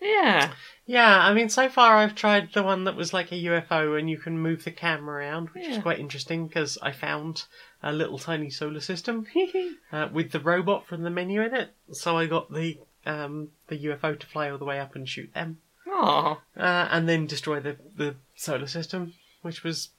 Yeah, 0.00 0.52
Yeah, 0.88 1.18
I 1.18 1.34
mean, 1.34 1.48
so 1.48 1.68
far 1.68 1.96
I've 1.96 2.14
tried 2.14 2.52
the 2.52 2.62
one 2.62 2.84
that 2.84 2.94
was 2.94 3.12
like 3.12 3.32
a 3.32 3.34
UFO 3.44 3.98
and 3.98 4.08
you 4.08 4.18
can 4.18 4.38
move 4.38 4.62
the 4.62 4.70
camera 4.70 5.16
around, 5.16 5.50
which 5.50 5.64
is 5.66 5.76
Yeah. 5.76 5.82
quite 5.82 5.98
interesting 5.98 6.46
because 6.46 6.78
I 6.80 6.92
found 6.92 7.44
a 7.82 7.92
little 7.92 8.18
tiny 8.18 8.50
solar 8.50 8.80
system 8.80 9.26
uh, 9.92 10.08
with 10.12 10.30
the 10.30 10.38
robot 10.40 10.86
from 10.86 11.02
the 11.02 11.10
menu 11.10 11.42
in 11.42 11.54
it. 11.54 11.74
So 11.92 12.16
I 12.16 12.26
got 12.26 12.52
the 12.52 12.78
um, 13.04 13.50
the 13.68 13.78
UFO 13.86 14.18
to 14.18 14.26
fly 14.26 14.50
all 14.50 14.58
the 14.58 14.64
way 14.64 14.80
up 14.80 14.94
and 14.96 15.08
shoot 15.08 15.32
them. 15.34 15.58
Oh, 15.88 16.40
uh, 16.56 16.88
and 16.90 17.08
then 17.08 17.26
destroy 17.26 17.60
the, 17.60 17.76
the 17.96 18.16
solar 18.34 18.66
system, 18.66 19.14
which 19.42 19.62
was 19.62 19.90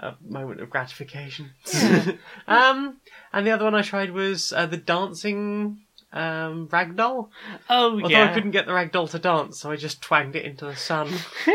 a 0.00 0.14
moment 0.20 0.60
of 0.60 0.70
gratification. 0.70 1.52
um, 2.48 2.96
and 3.32 3.46
the 3.46 3.52
other 3.52 3.64
one 3.64 3.76
I 3.76 3.82
tried 3.82 4.10
was 4.10 4.52
uh, 4.52 4.66
the 4.66 4.76
dancing 4.76 5.83
um, 6.14 6.68
ragdoll. 6.68 7.28
oh 7.68 7.98
yeah. 7.98 8.02
Although 8.04 8.08
yeah. 8.08 8.30
I 8.30 8.34
couldn't 8.34 8.52
get 8.52 8.66
the 8.66 8.72
ragdoll 8.72 9.10
to 9.10 9.18
dance, 9.18 9.60
so 9.60 9.70
I 9.70 9.76
just 9.76 10.00
twanged 10.00 10.36
it 10.36 10.44
into 10.46 10.64
the 10.64 10.76
sun. 10.76 11.08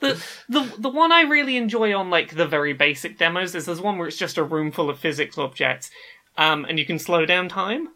the 0.00 0.22
the 0.48 0.72
the 0.78 0.88
one 0.88 1.10
I 1.12 1.22
really 1.22 1.56
enjoy 1.56 1.94
on 1.96 2.10
like 2.10 2.34
the 2.36 2.46
very 2.46 2.72
basic 2.72 3.18
demos 3.18 3.54
is 3.54 3.66
there's 3.66 3.80
one 3.80 3.98
where 3.98 4.08
it's 4.08 4.16
just 4.16 4.38
a 4.38 4.44
room 4.44 4.70
full 4.70 4.90
of 4.90 4.98
physics 4.98 5.38
objects, 5.38 5.90
um, 6.36 6.64
and 6.68 6.78
you 6.78 6.86
can 6.86 6.98
slow 6.98 7.26
down 7.26 7.48
time. 7.48 7.88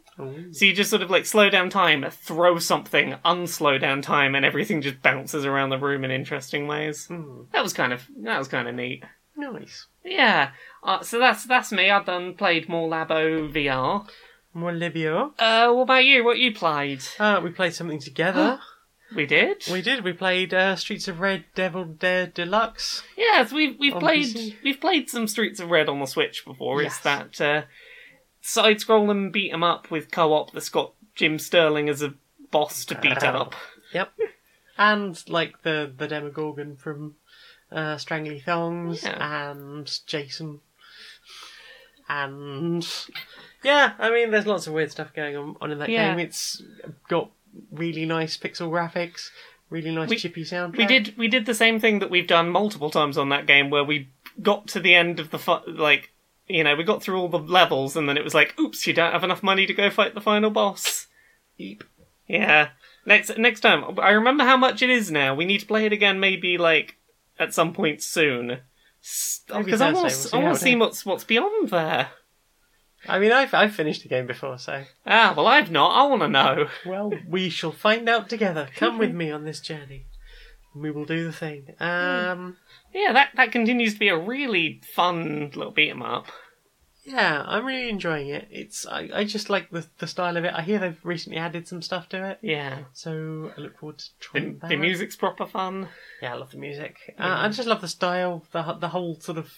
So 0.51 0.67
you 0.67 0.75
just 0.75 0.91
sort 0.91 1.01
of 1.01 1.09
like 1.09 1.25
slow 1.25 1.49
down 1.49 1.71
time, 1.71 2.05
throw 2.11 2.59
something, 2.59 3.15
unslow 3.25 3.79
down 3.79 4.03
time, 4.03 4.35
and 4.35 4.45
everything 4.45 4.83
just 4.83 5.01
bounces 5.01 5.47
around 5.47 5.71
the 5.71 5.79
room 5.79 6.05
in 6.05 6.11
interesting 6.11 6.67
ways. 6.67 7.07
Hmm, 7.07 7.45
That 7.53 7.63
was 7.63 7.73
kind 7.73 7.91
of 7.91 8.07
that 8.25 8.39
was 8.39 8.47
kind 8.47 8.69
of 8.69 8.75
neat. 8.75 9.03
nice. 9.35 9.87
Yeah. 10.05 10.51
Uh, 10.83 11.01
so 11.03 11.19
that's 11.19 11.45
that's 11.45 11.73
me. 11.73 11.89
I've 11.91 12.05
done 12.05 12.35
played 12.35 12.69
more 12.69 12.87
Labo 12.91 13.51
VR. 13.51 14.07
More 14.53 14.73
Libio. 14.73 15.33
Uh, 15.39 15.73
what 15.73 15.83
about 15.83 16.05
you? 16.05 16.25
What 16.25 16.39
you 16.39 16.53
played? 16.55 17.03
Uh, 17.19 17.41
we 17.43 17.51
played 17.51 17.75
something 17.75 18.01
together. 18.01 18.59
We 19.13 19.27
did. 19.27 19.65
we 19.73 19.83
did. 19.83 20.05
We 20.05 20.13
played 20.13 20.55
uh, 20.55 20.77
Streets 20.77 21.09
of 21.09 21.19
Red 21.19 21.45
Devil 21.57 21.85
Dare 21.85 22.29
Deluxe. 22.29 23.03
Yes, 23.17 23.51
we've 23.51 23.77
we've 23.77 23.95
On 23.95 24.01
played 24.01 24.27
PC. 24.27 24.55
we've 24.63 24.81
played 24.81 25.11
some 25.11 25.27
Streets 25.27 25.59
of 25.59 25.69
Red 25.69 25.89
on 25.89 25.99
the 25.99 26.07
Switch 26.07 26.45
before. 26.45 26.81
Yes. 26.81 26.93
It's 26.95 27.01
that 27.03 27.41
uh, 27.41 27.63
side 28.41 28.77
scrolling 28.77 29.33
beat 29.33 29.53
'em 29.53 29.65
up 29.65 29.91
with 29.91 30.13
co 30.13 30.33
op 30.33 30.53
that's 30.53 30.69
got 30.69 30.93
Jim 31.17 31.41
Sterling 31.41 31.89
as 31.89 32.03
a 32.03 32.15
boss 32.53 32.85
to 32.85 32.95
beat 32.95 33.25
up. 33.25 33.57
Yep. 33.93 34.13
And 34.79 35.29
like 35.29 35.63
the 35.63 35.93
the 35.99 36.07
Demogorgon 36.07 36.77
from 36.77 37.17
uh, 37.73 37.97
Strangly 37.97 38.39
Thongs 38.39 39.03
Yeah. 39.03 39.51
and 39.51 39.91
Jason. 40.07 40.61
And 42.09 42.87
yeah, 43.63 43.93
I 43.99 44.11
mean, 44.11 44.31
there's 44.31 44.47
lots 44.47 44.67
of 44.67 44.73
weird 44.73 44.91
stuff 44.91 45.13
going 45.15 45.37
on, 45.37 45.57
on 45.61 45.71
in 45.71 45.79
that 45.79 45.89
Yeah. 45.89 46.11
game. 46.15 46.19
It's 46.27 46.63
got 47.09 47.31
really 47.73 48.07
nice 48.07 48.37
pixel 48.37 48.71
graphics, 48.71 49.31
really 49.71 49.91
nice 49.91 50.09
We- 50.11 50.17
chippy 50.17 50.45
soundtrack. 50.45 50.77
We 50.77 50.87
did 50.87 51.19
we 51.19 51.29
did 51.29 51.47
the 51.47 51.55
same 51.55 51.81
thing 51.81 51.99
that 52.01 52.11
we've 52.11 52.27
done 52.27 52.49
multiple 52.51 52.91
times 52.91 53.19
on 53.19 53.29
that 53.31 53.47
game, 53.47 53.71
where 53.71 53.85
we 53.85 54.09
got 54.43 54.67
to 54.69 54.81
the 54.81 54.95
end 54.95 55.21
of 55.21 55.31
the 55.31 55.39
fu- 55.39 55.61
like 55.67 56.11
you 56.49 56.65
know 56.65 56.75
we 56.75 56.85
got 56.85 57.03
through 57.03 57.19
all 57.21 57.29
the 57.29 57.39
levels, 57.39 57.97
and 57.97 58.09
then 58.09 58.17
it 58.17 58.25
was 58.25 58.35
like, 58.35 58.59
oops, 58.59 58.87
you 58.87 58.93
don't 58.93 59.13
have 59.13 59.25
enough 59.25 59.43
money 59.43 59.67
to 59.67 59.75
go 59.75 59.91
fight 59.91 60.15
the 60.15 60.21
final 60.21 60.51
boss. 60.51 61.07
Eep. 61.59 61.85
Yeah. 62.27 62.69
Next 63.07 63.37
next 63.39 63.61
time, 63.61 63.99
I 63.99 64.11
remember 64.11 64.45
how 64.45 64.57
much 64.57 64.83
it 64.83 64.91
is 64.91 65.11
now. 65.11 65.35
We 65.35 65.45
need 65.45 65.59
to 65.61 65.67
play 65.67 65.87
it 65.87 65.93
again, 65.93 66.21
maybe 66.21 66.59
like 66.59 66.97
at 67.39 67.55
some 67.55 67.73
point 67.73 68.03
soon. 68.03 68.47
Maybe 69.49 69.65
Because 69.65 69.81
I 69.81 69.87
Thursday, 69.87 69.95
want 69.95 69.95
we'll 69.95 70.05
to 70.11 70.11
see 70.11 70.29
I 70.33 70.37
how 70.41 70.45
want 70.45 70.57
it 70.57 70.59
to 70.59 70.65
see 70.65 70.73
is. 70.73 70.77
what's 70.79 71.07
what's 71.07 71.25
beyond 71.25 71.69
there. 71.71 72.09
I 73.09 73.19
mean, 73.19 73.33
I've 73.33 73.55
I've 73.55 73.75
finished 73.75 74.03
the 74.03 74.09
game 74.09 74.27
before, 74.27 74.59
so 74.59 74.85
Ah, 75.07 75.33
well, 75.37 75.47
I've 75.47 75.71
not. 75.71 75.91
I 75.93 76.07
want 76.09 76.23
to 76.23 76.29
know. 76.29 76.69
well, 76.87 77.13
we 77.29 77.49
shall 77.49 77.73
find 77.73 78.09
out 78.09 78.29
together. 78.29 78.69
Come 78.77 78.99
with 78.99 79.13
me 79.15 79.31
on 79.31 79.45
this 79.45 79.61
journey. 79.61 80.07
We 80.75 80.91
will 80.91 81.05
do 81.07 81.25
the 81.25 81.33
thing. 81.33 81.75
Um. 81.81 82.57
Yeah, 82.95 83.13
that 83.13 83.31
that 83.37 83.53
continues 83.53 83.95
to 83.95 83.99
be 84.01 84.09
a 84.09 84.19
really 84.19 84.81
fun 84.95 85.51
little 85.55 85.73
beat 85.73 85.91
'em 85.91 86.03
up. 86.03 86.27
Yeah, 87.03 87.43
I'm 87.47 87.65
really 87.65 87.89
enjoying 87.89 88.29
it. 88.29 88.47
It's 88.51 88.87
I, 88.87 89.09
I 89.13 89.25
just 89.25 89.49
like 89.51 89.71
the 89.71 89.87
the 89.99 90.07
style 90.07 90.37
of 90.37 90.45
it. 90.45 90.53
I 90.55 90.61
hear 90.63 90.79
they've 90.79 91.01
recently 91.05 91.39
added 91.39 91.67
some 91.67 91.81
stuff 91.83 92.09
to 92.11 92.25
it, 92.33 92.39
Yeah, 92.43 92.81
so 92.93 93.53
I 93.57 93.61
look 93.61 93.79
forward 93.79 93.99
to 93.99 94.05
the, 94.05 94.21
trying 94.21 94.59
that. 94.59 94.69
the 94.69 94.77
music's 94.77 95.17
proper 95.17 95.47
fun. 95.47 95.89
Yeah, 96.23 96.35
I 96.35 96.37
love 96.37 96.51
the 96.53 96.59
music. 96.59 96.97
Uh, 97.19 97.23
I 97.39 97.49
just 97.49 97.67
love 97.67 97.81
the 97.81 97.89
style, 97.89 98.45
the 98.53 98.63
the 98.75 98.89
whole 98.89 99.17
sort 99.19 99.39
of. 99.39 99.51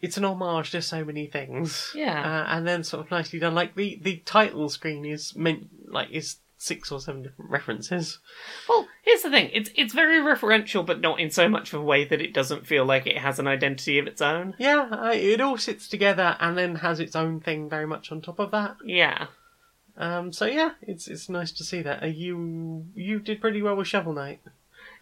It's 0.00 0.16
an 0.16 0.24
homage 0.24 0.70
to 0.72 0.82
so 0.82 1.04
many 1.04 1.26
things. 1.26 1.90
Yeah. 1.94 2.20
uh, 2.46 2.56
and 2.56 2.66
then 2.66 2.84
sort 2.84 3.04
of 3.04 3.10
nicely 3.10 3.38
done. 3.38 3.54
Like 3.54 3.74
the 3.74 3.98
the 4.00 4.16
title 4.24 4.68
screen 4.68 5.04
is 5.04 5.34
meant 5.34 5.68
like 5.88 6.10
is 6.10 6.36
six 6.60 6.90
or 6.90 7.00
seven 7.00 7.22
different 7.22 7.50
references. 7.50 8.18
Well, 8.68 8.86
here's 9.02 9.22
the 9.22 9.30
thing: 9.30 9.50
it's 9.52 9.70
it's 9.74 9.94
very 9.94 10.18
referential, 10.20 10.84
but 10.86 11.00
not 11.00 11.18
in 11.20 11.30
so 11.30 11.48
much 11.48 11.72
of 11.72 11.80
a 11.80 11.84
way 11.84 12.04
that 12.04 12.20
it 12.20 12.32
doesn't 12.32 12.66
feel 12.66 12.84
like 12.84 13.06
it 13.06 13.18
has 13.18 13.38
an 13.38 13.46
identity 13.48 13.98
of 13.98 14.06
its 14.06 14.20
own. 14.22 14.54
Yeah, 14.58 14.88
uh, 14.90 15.12
it 15.14 15.40
all 15.40 15.56
sits 15.58 15.88
together 15.88 16.36
and 16.40 16.56
then 16.56 16.76
has 16.76 17.00
its 17.00 17.16
own 17.16 17.40
thing 17.40 17.68
very 17.68 17.86
much 17.86 18.12
on 18.12 18.20
top 18.20 18.38
of 18.38 18.50
that. 18.52 18.76
Yeah, 18.84 19.26
Um, 19.96 20.32
so 20.32 20.46
yeah, 20.46 20.72
it's 20.82 21.08
it's 21.08 21.28
nice 21.28 21.50
to 21.52 21.64
see 21.64 21.82
that. 21.82 22.02
Uh, 22.04 22.06
you 22.06 22.86
you 22.94 23.18
did 23.18 23.40
pretty 23.40 23.62
well 23.62 23.74
with 23.76 23.88
Shovel 23.88 24.12
Knight. 24.12 24.40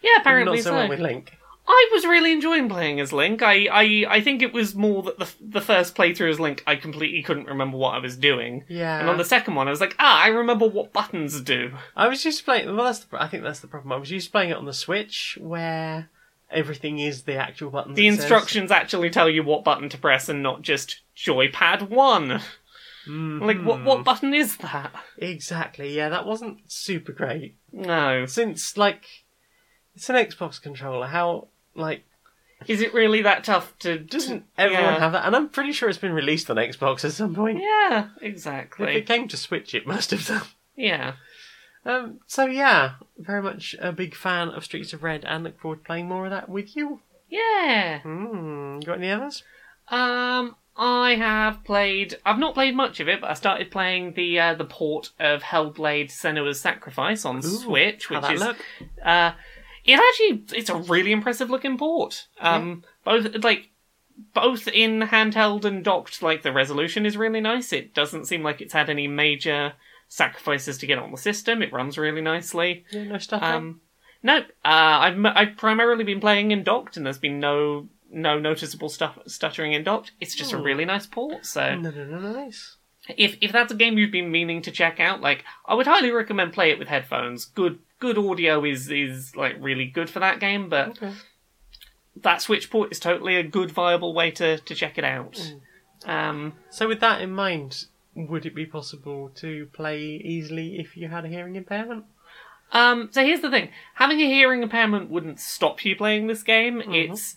yeah. 0.01 0.17
Apparently 0.19 0.57
Not 0.57 0.63
so 0.63 0.69
so. 0.71 0.75
well 0.75 0.89
with 0.89 0.99
Link. 0.99 1.36
I 1.69 1.89
was 1.93 2.05
really 2.05 2.31
enjoying 2.31 2.69
playing 2.69 2.99
as 3.01 3.11
Link. 3.11 3.41
I, 3.41 3.67
I, 3.69 4.05
I 4.07 4.21
think 4.21 4.41
it 4.41 4.53
was 4.53 4.73
more 4.73 5.03
that 5.03 5.19
the 5.19 5.27
the 5.41 5.61
first 5.61 5.95
playthrough 5.95 6.29
as 6.29 6.39
Link, 6.39 6.63
I 6.65 6.77
completely 6.77 7.21
couldn't 7.21 7.47
remember 7.47 7.77
what 7.77 7.93
I 7.95 7.99
was 7.99 8.15
doing. 8.15 8.63
Yeah. 8.69 8.99
And 8.99 9.09
on 9.09 9.17
the 9.17 9.25
second 9.25 9.55
one, 9.55 9.67
I 9.67 9.71
was 9.71 9.81
like, 9.81 9.95
ah, 9.99 10.23
I 10.23 10.27
remember 10.29 10.67
what 10.67 10.93
buttons 10.93 11.41
do. 11.41 11.73
I 11.95 12.07
was 12.07 12.23
used 12.23 12.39
to 12.39 12.45
playing. 12.45 12.73
Well, 12.73 12.85
that's 12.85 12.99
the, 12.99 13.21
I 13.21 13.27
think 13.27 13.43
that's 13.43 13.59
the 13.59 13.67
problem. 13.67 13.91
I 13.91 13.97
was 13.97 14.11
used 14.11 14.27
to 14.27 14.31
playing 14.31 14.51
it 14.51 14.57
on 14.57 14.65
the 14.65 14.73
Switch, 14.73 15.37
where 15.41 16.09
everything 16.49 16.99
is 16.99 17.23
the 17.23 17.35
actual 17.35 17.69
buttons. 17.69 17.97
The 17.97 18.07
it 18.07 18.11
says. 18.11 18.19
instructions 18.23 18.71
actually 18.71 19.09
tell 19.09 19.29
you 19.29 19.43
what 19.43 19.65
button 19.65 19.89
to 19.89 19.97
press 19.97 20.29
and 20.29 20.41
not 20.41 20.61
just 20.61 21.01
joypad 21.17 21.89
one. 21.89 22.41
Mhm. 23.05 23.41
Like, 23.41 23.61
what, 23.63 23.83
what 23.83 24.03
button 24.03 24.33
is 24.33 24.57
that? 24.57 24.93
Exactly. 25.17 25.95
Yeah, 25.95 26.09
that 26.09 26.25
wasn't 26.25 26.71
super 26.71 27.11
great. 27.11 27.55
No. 27.71 28.25
Since 28.25 28.77
like, 28.77 29.05
it's 29.95 30.09
an 30.09 30.15
Xbox 30.15 30.61
controller. 30.61 31.07
How 31.07 31.47
like 31.77 32.03
Is 32.67 32.81
it 32.81 32.93
really 32.93 33.21
that 33.21 33.43
tough 33.43 33.77
to. 33.79 33.99
doesn't 33.99 34.45
everyone 34.57 34.83
yeah. 34.83 34.99
have 34.99 35.11
that? 35.13 35.25
And 35.25 35.35
I'm 35.35 35.49
pretty 35.49 35.71
sure 35.71 35.89
it's 35.89 35.97
been 35.97 36.11
released 36.13 36.49
on 36.49 36.57
Xbox 36.57 37.05
at 37.05 37.13
some 37.13 37.35
point. 37.35 37.61
Yeah, 37.61 38.09
exactly. 38.21 38.89
If 38.91 38.95
it 38.97 39.05
came 39.05 39.27
to 39.29 39.37
Switch, 39.37 39.73
it 39.73 39.87
must 39.87 40.11
have 40.11 40.25
done. 40.25 40.41
Yeah. 40.75 41.13
Um, 41.85 42.19
so 42.27 42.45
yeah, 42.45 42.95
very 43.17 43.41
much 43.41 43.75
a 43.79 43.91
big 43.93 44.13
fan 44.13 44.49
of 44.49 44.65
Streets 44.65 44.91
of 44.91 45.03
Red, 45.03 45.23
and 45.25 45.43
look 45.45 45.59
forward 45.59 45.77
to 45.77 45.83
playing 45.85 46.07
more 46.09 46.25
of 46.25 46.31
that 46.31 46.49
with 46.49 46.75
you. 46.75 46.99
Yeah. 47.29 47.99
Hmm. 48.01 48.79
Got 48.79 48.97
any 48.97 49.09
others? 49.09 49.43
Um, 49.89 50.55
I 50.75 51.15
have 51.15 51.63
played. 51.63 52.17
I've 52.25 52.39
not 52.39 52.53
played 52.53 52.75
much 52.75 52.99
of 52.99 53.07
it, 53.07 53.21
but 53.21 53.29
I 53.29 53.33
started 53.33 53.71
playing 53.71 54.13
the 54.13 54.39
uh, 54.39 54.53
the 54.53 54.65
port 54.65 55.11
of 55.19 55.43
Hellblade: 55.43 56.11
Senua's 56.11 56.59
Sacrifice 56.59 57.25
on 57.25 57.41
Switch, 57.41 58.07
How 58.07 58.21
which 58.21 58.31
is 58.31 58.41
look? 58.41 58.57
uh, 59.03 59.31
it 59.87 59.99
actually 59.99 60.43
it's 60.59 60.69
a 60.69 60.75
really 60.75 61.11
impressive 61.11 61.49
looking 61.49 61.77
port. 61.77 62.27
Um, 62.39 62.83
both 63.03 63.43
like 63.43 63.69
both 64.33 64.67
in 64.67 64.99
handheld 65.01 65.63
and 65.65 65.83
docked, 65.83 66.21
like 66.21 66.41
the 66.43 66.51
resolution 66.51 67.05
is 67.05 67.17
really 67.17 67.41
nice. 67.41 67.71
It 67.73 67.93
doesn't 67.93 68.25
seem 68.25 68.43
like 68.43 68.61
it's 68.61 68.73
had 68.73 68.89
any 68.89 69.07
major 69.07 69.73
sacrifices 70.09 70.77
to 70.79 70.87
get 70.87 70.97
on 70.99 71.11
the 71.11 71.17
system. 71.17 71.61
It 71.61 71.73
runs 71.73 71.97
really 71.97 72.21
nicely. 72.21 72.85
Yeah, 72.91 73.03
no 73.05 73.17
stuff. 73.17 73.43
Um, 73.43 73.81
no, 74.23 74.37
uh, 74.37 74.41
I've 74.63 75.25
I've 75.25 75.57
primarily 75.57 76.03
been 76.03 76.19
playing 76.19 76.51
in 76.51 76.63
docked, 76.63 76.97
and 76.97 77.05
there's 77.05 77.17
been 77.19 77.39
no 77.39 77.87
no 78.09 78.39
noticeable 78.39 78.89
stuff 78.89 79.17
stuttering 79.27 79.73
in 79.73 79.83
docked. 79.83 80.11
It's 80.19 80.33
just 80.35 80.53
a 80.53 80.57
Hmm. 80.57 80.63
really 80.63 80.85
nice 80.85 81.05
port. 81.05 81.45
So 81.45 81.75
no, 81.75 81.89
no, 81.91 82.05
no, 82.05 82.31
nice. 82.33 82.77
if 83.15 83.37
if 83.41 83.51
that's 83.51 83.71
a 83.71 83.75
game 83.75 83.97
you've 83.97 84.11
been 84.11 84.31
meaning 84.31 84.61
to 84.63 84.71
check 84.71 84.99
out, 84.99 85.21
like 85.21 85.43
I 85.65 85.75
would 85.75 85.87
highly 85.87 86.11
recommend 86.11 86.53
play 86.53 86.71
it 86.71 86.79
with 86.79 86.87
headphones. 86.87 87.45
Good 87.45 87.79
good 87.99 88.17
audio 88.17 88.63
is 88.65 88.89
is 88.91 89.35
like 89.35 89.55
really 89.59 89.85
good 89.85 90.09
for 90.09 90.19
that 90.19 90.39
game, 90.39 90.69
but 90.69 90.89
Okay. 90.89 91.13
that 92.15 92.41
Switch 92.41 92.69
port 92.69 92.91
is 92.91 92.99
totally 92.99 93.35
a 93.35 93.43
good 93.43 93.71
viable 93.71 94.13
way 94.13 94.31
to 94.31 94.57
to 94.59 94.75
check 94.75 94.97
it 94.97 95.03
out. 95.03 95.53
Um, 96.05 96.53
So 96.69 96.87
with 96.87 96.99
that 96.99 97.21
in 97.21 97.31
mind, 97.31 97.85
would 98.15 98.45
it 98.45 98.55
be 98.55 98.65
possible 98.65 99.29
to 99.35 99.67
play 99.73 100.01
easily 100.01 100.79
if 100.79 100.95
you 100.97 101.07
had 101.07 101.25
a 101.25 101.27
hearing 101.27 101.55
impairment? 101.55 102.05
Um, 102.71 103.09
so 103.11 103.23
here's 103.23 103.41
the 103.41 103.49
thing: 103.49 103.69
having 103.95 104.19
a 104.19 104.25
hearing 104.25 104.61
impairment 104.63 105.09
wouldn't 105.09 105.39
stop 105.39 105.83
you 105.85 105.95
playing 105.95 106.27
this 106.27 106.43
game. 106.43 106.81
It's 106.81 107.35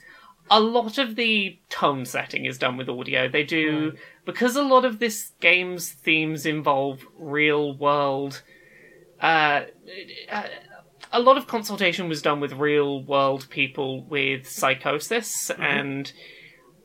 a 0.50 0.58
lot 0.58 0.98
of 0.98 1.14
the 1.14 1.58
tone 1.68 2.04
setting 2.04 2.44
is 2.44 2.58
done 2.58 2.76
with 2.76 2.88
audio. 2.88 3.28
They 3.28 3.44
do 3.44 3.92
because 4.24 4.56
a 4.56 4.62
lot 4.64 4.84
of 4.84 4.98
this 4.98 5.32
game's 5.40 5.90
themes 5.90 6.44
involve 6.44 7.06
real 7.16 7.72
world. 7.76 8.42
Uh, 9.20 9.62
a 11.12 11.20
lot 11.20 11.36
of 11.36 11.46
consultation 11.46 12.08
was 12.08 12.22
done 12.22 12.40
with 12.40 12.52
real 12.52 13.02
world 13.02 13.46
people 13.50 14.04
with 14.04 14.48
psychosis 14.48 15.50
and. 15.58 16.12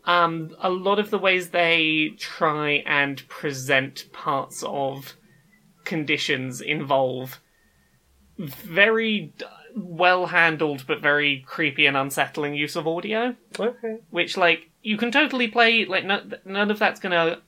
Um, 0.08 0.56
a 0.60 0.70
lot 0.70 1.00
of 1.00 1.10
the 1.10 1.18
ways 1.18 1.50
they 1.50 2.12
try 2.20 2.84
and 2.86 3.28
present 3.28 4.06
parts 4.14 4.62
of 4.64 5.16
conditions 5.84 6.62
involve 6.62 7.40
very 8.38 9.34
well 9.76 10.28
handled 10.28 10.86
but 10.86 11.02
very 11.02 11.44
creepy 11.48 11.88
and 11.88 11.98
unsettling 11.98 12.54
use 12.54 12.76
of 12.76 12.88
audio 12.88 13.36
Okay. 13.60 13.98
which 14.12 14.38
like 14.38 14.70
you 14.84 14.96
can 14.96 15.12
totally 15.12 15.48
play 15.48 15.86
like 15.86 16.06
no, 16.06 16.22
none 16.46 16.70
of 16.70 16.78
that's 16.78 17.00
gonna 17.00 17.42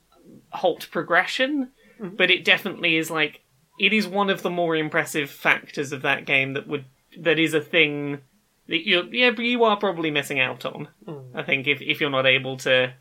halt 0.50 0.88
progression 0.90 1.70
but 2.00 2.28
it 2.30 2.44
definitely 2.44 2.96
is 2.96 3.08
like 3.08 3.40
it 3.78 3.92
is 3.92 4.06
one 4.06 4.30
of 4.30 4.42
the 4.42 4.50
more 4.50 4.76
impressive 4.76 5.30
factors 5.30 5.92
of 5.92 6.02
that 6.02 6.24
game 6.24 6.54
that 6.54 6.66
would 6.66 6.84
that 7.18 7.38
is 7.38 7.54
a 7.54 7.60
thing 7.60 8.20
that 8.66 8.86
you 8.86 9.08
yeah 9.12 9.30
you 9.30 9.64
are 9.64 9.76
probably 9.76 10.10
missing 10.10 10.40
out 10.40 10.64
on. 10.64 10.88
I 11.34 11.42
think 11.42 11.66
if 11.66 11.80
if 11.80 12.00
you're 12.00 12.10
not 12.10 12.26
able 12.26 12.56
to 12.58 12.92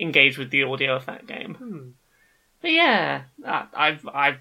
engage 0.00 0.38
with 0.38 0.50
the 0.50 0.62
audio 0.64 0.96
of 0.96 1.06
that 1.06 1.26
game. 1.26 1.94
But 2.60 2.72
yeah, 2.72 3.22
I, 3.44 3.66
I've 3.74 4.08
I've 4.08 4.38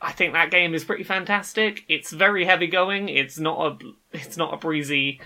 I 0.00 0.12
think 0.12 0.34
that 0.34 0.50
game 0.50 0.74
is 0.74 0.84
pretty 0.84 1.04
fantastic. 1.04 1.84
It's 1.88 2.12
very 2.12 2.44
heavy 2.44 2.66
going. 2.66 3.08
It's 3.08 3.38
not 3.38 3.58
a 3.60 3.78
it's 4.12 4.36
not 4.36 4.54
a 4.54 4.58
breezy, 4.58 5.20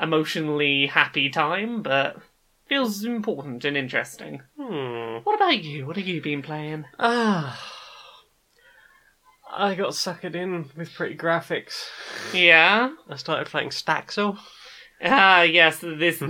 emotionally 0.00 0.86
happy 0.86 1.28
time, 1.28 1.82
but 1.82 2.16
feels 2.66 3.04
important 3.04 3.64
and 3.64 3.76
interesting. 3.76 4.42
Hmm. 4.58 5.18
What 5.24 5.36
about 5.36 5.62
you? 5.62 5.86
What 5.86 5.96
have 5.96 6.06
you 6.06 6.22
been 6.22 6.42
playing? 6.42 6.86
Ah. 6.98 7.60
I 9.56 9.74
got 9.74 9.90
suckered 9.90 10.34
in 10.34 10.70
with 10.76 10.92
pretty 10.94 11.16
graphics. 11.16 11.84
Yeah. 12.32 12.90
I 13.08 13.16
started 13.16 13.46
playing 13.48 13.70
Staxel. 13.70 14.38
Ah, 15.02 15.42
yes, 15.42 15.78
this 15.78 16.22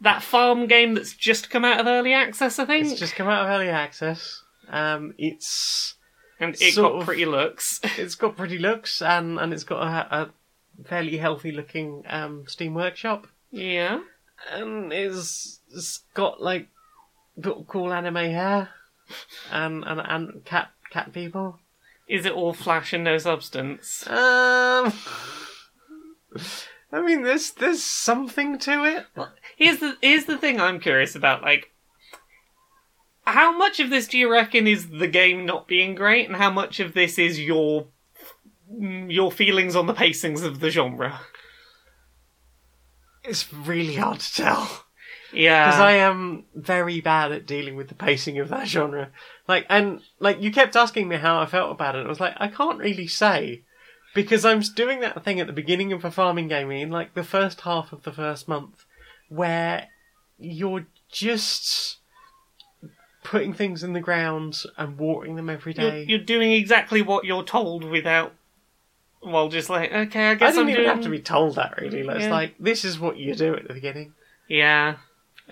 that 0.00 0.22
farm 0.22 0.66
game 0.66 0.94
that's 0.94 1.14
just 1.14 1.50
come 1.50 1.64
out 1.64 1.80
of 1.80 1.86
early 1.86 2.12
access, 2.12 2.58
I 2.58 2.64
think, 2.64 2.86
It's 2.90 3.00
just 3.00 3.14
come 3.16 3.28
out 3.28 3.44
of 3.44 3.50
early 3.50 3.68
access. 3.68 4.42
Um, 4.68 5.14
it's 5.18 5.94
and 6.38 6.54
it 6.54 6.74
sort 6.74 6.92
got 6.92 6.98
of- 7.00 7.04
pretty 7.06 7.24
looks. 7.26 7.80
it's 7.98 8.14
got 8.14 8.36
pretty 8.36 8.58
looks 8.58 9.02
and 9.02 9.38
and 9.38 9.52
it's 9.52 9.64
got 9.64 9.82
a, 9.82 10.14
a 10.16 10.30
fairly 10.84 11.16
healthy 11.16 11.52
looking 11.52 12.04
um, 12.08 12.44
Steam 12.46 12.74
Workshop. 12.74 13.26
yeah. 13.50 14.00
and 14.52 14.92
it's, 14.92 15.60
it's 15.72 15.98
got 16.14 16.40
like 16.42 16.68
cool 17.66 17.92
anime 17.92 18.14
hair 18.16 18.68
and 19.50 19.84
and 19.84 20.00
and 20.00 20.44
cat 20.44 20.70
cat 20.90 21.12
people. 21.12 21.58
Is 22.08 22.26
it 22.26 22.32
all 22.32 22.52
flash 22.52 22.92
and 22.92 23.04
no 23.04 23.18
substance? 23.18 24.06
Um, 24.06 24.92
I 26.92 27.00
mean, 27.00 27.22
there's 27.22 27.52
there's 27.52 27.82
something 27.82 28.58
to 28.60 28.84
it. 28.84 29.06
Here's 29.56 29.78
the 29.78 29.96
here's 30.02 30.26
the 30.26 30.38
thing 30.38 30.60
I'm 30.60 30.80
curious 30.80 31.14
about. 31.14 31.42
Like, 31.42 31.72
how 33.24 33.56
much 33.56 33.80
of 33.80 33.90
this 33.90 34.08
do 34.08 34.18
you 34.18 34.30
reckon 34.30 34.66
is 34.66 34.90
the 34.90 35.08
game 35.08 35.46
not 35.46 35.68
being 35.68 35.94
great, 35.94 36.26
and 36.26 36.36
how 36.36 36.50
much 36.50 36.80
of 36.80 36.92
this 36.94 37.18
is 37.18 37.40
your 37.40 37.86
your 38.68 39.30
feelings 39.30 39.76
on 39.76 39.86
the 39.86 39.94
pacings 39.94 40.42
of 40.42 40.60
the 40.60 40.70
genre? 40.70 41.20
It's 43.24 43.52
really 43.52 43.94
hard 43.94 44.20
to 44.20 44.34
tell 44.34 44.84
Yeah, 45.32 45.66
because 45.66 45.80
I 45.80 45.92
am 45.92 46.44
very 46.54 47.00
bad 47.00 47.32
at 47.32 47.46
dealing 47.46 47.74
with 47.76 47.88
the 47.88 47.94
pacing 47.94 48.38
of 48.38 48.48
that 48.50 48.68
genre. 48.68 49.10
Like, 49.48 49.66
and 49.68 50.00
like 50.20 50.40
you 50.42 50.52
kept 50.52 50.76
asking 50.76 51.08
me 51.08 51.16
how 51.16 51.40
I 51.40 51.46
felt 51.46 51.70
about 51.72 51.96
it. 51.96 52.04
I 52.06 52.08
was 52.08 52.20
like, 52.20 52.34
I 52.38 52.48
can't 52.48 52.78
really 52.78 53.06
say. 53.06 53.62
Because 54.14 54.44
I'm 54.44 54.60
doing 54.60 55.00
that 55.00 55.24
thing 55.24 55.40
at 55.40 55.46
the 55.46 55.54
beginning 55.54 55.90
of 55.92 56.04
a 56.04 56.10
farming 56.10 56.48
game 56.48 56.70
in 56.70 56.90
like 56.90 57.14
the 57.14 57.24
first 57.24 57.62
half 57.62 57.92
of 57.94 58.02
the 58.02 58.12
first 58.12 58.46
month 58.46 58.84
where 59.30 59.86
you're 60.38 60.86
just 61.10 61.96
putting 63.24 63.54
things 63.54 63.82
in 63.82 63.92
the 63.94 64.00
ground 64.00 64.62
and 64.76 64.98
watering 64.98 65.36
them 65.36 65.48
every 65.48 65.72
day. 65.72 66.00
you're, 66.00 66.08
you're 66.10 66.18
doing 66.26 66.52
exactly 66.52 67.00
what 67.00 67.24
you're 67.24 67.44
told 67.44 67.84
without. 67.84 68.34
Well, 69.22 69.48
just 69.48 69.70
like 69.70 69.92
okay, 69.92 70.30
I 70.30 70.34
guess 70.34 70.48
I 70.48 70.56
didn't 70.56 70.62
I'm 70.64 70.68
even 70.70 70.82
doing. 70.84 70.94
have 70.96 71.04
to 71.04 71.08
be 71.10 71.20
told 71.20 71.54
that 71.54 71.80
really. 71.80 72.02
Like, 72.02 72.16
It's 72.16 72.24
Yeah. 72.26 72.32
like 72.32 72.54
this 72.58 72.84
is 72.84 72.98
what 72.98 73.16
you 73.16 73.34
do 73.34 73.54
at 73.54 73.66
the 73.68 73.72
beginning. 73.74 74.12
Yeah, 74.48 74.96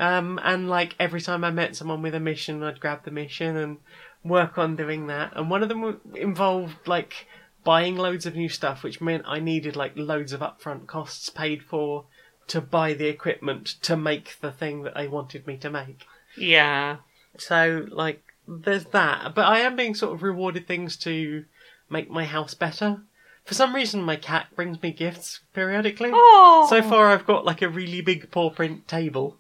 Um, 0.01 0.41
and 0.43 0.71
like 0.71 0.97
every 0.99 1.21
time 1.21 1.45
I 1.45 1.51
met 1.51 1.77
someone 1.77 2.01
with 2.01 2.15
a 2.15 2.21
mission, 2.21 2.63
I'd 2.63 2.81
grab 2.81 3.05
the 3.05 3.11
mission 3.11 3.57
and 3.57 3.77
work 4.25 4.57
on 4.57 4.75
doing 4.75 5.09
that. 5.09 5.35
And 5.37 5.51
one 5.51 5.63
of 5.63 5.69
them 5.69 6.01
involved 6.15 6.89
like 6.89 7.27
buying 7.65 7.97
loads 7.97 8.25
of 8.25 8.35
new 8.35 8.49
stuff, 8.49 8.83
which 8.83 9.03
meant 9.03 9.25
I 9.27 9.41
needed 9.41 9.77
like 9.77 9.93
loads 9.97 10.33
of 10.33 10.41
upfront 10.41 10.87
costs 10.87 11.29
paid 11.29 11.63
for 11.63 12.07
to 12.47 12.63
buy 12.63 12.95
the 12.95 13.09
equipment 13.09 13.67
to 13.83 13.95
make 13.95 14.41
the 14.41 14.51
thing 14.51 14.83
that 14.85 14.95
they 14.95 15.07
wanted 15.07 15.47
me 15.47 15.59
to 15.59 15.71
make. 15.71 16.07
yeah. 16.37 16.97
So 17.39 17.87
like 17.91 18.23
there's 18.49 18.87
that, 18.87 19.35
but 19.35 19.45
I 19.45 19.61
am 19.61 19.77
being 19.77 19.95
sort 19.95 20.15
of 20.15 20.23
rewarded 20.23 20.67
things 20.67 20.97
to 20.99 21.45
make 21.91 22.11
my 22.11 22.25
house 22.25 22.55
better. 22.55 23.03
For 23.45 23.55
some 23.55 23.75
reason, 23.75 24.03
my 24.03 24.17
cat 24.17 24.47
brings 24.57 24.83
me 24.83 24.93
gifts 24.93 25.41
periodically. 25.55 26.11
Oh, 26.13 26.67
So 26.71 26.83
far, 26.83 27.09
I've 27.09 27.27
got 27.27 27.45
like 27.45 27.63
a 27.63 27.69
really 27.69 28.01
big 28.01 28.31
paw 28.31 28.51
print 28.51 28.89
table 28.89 29.37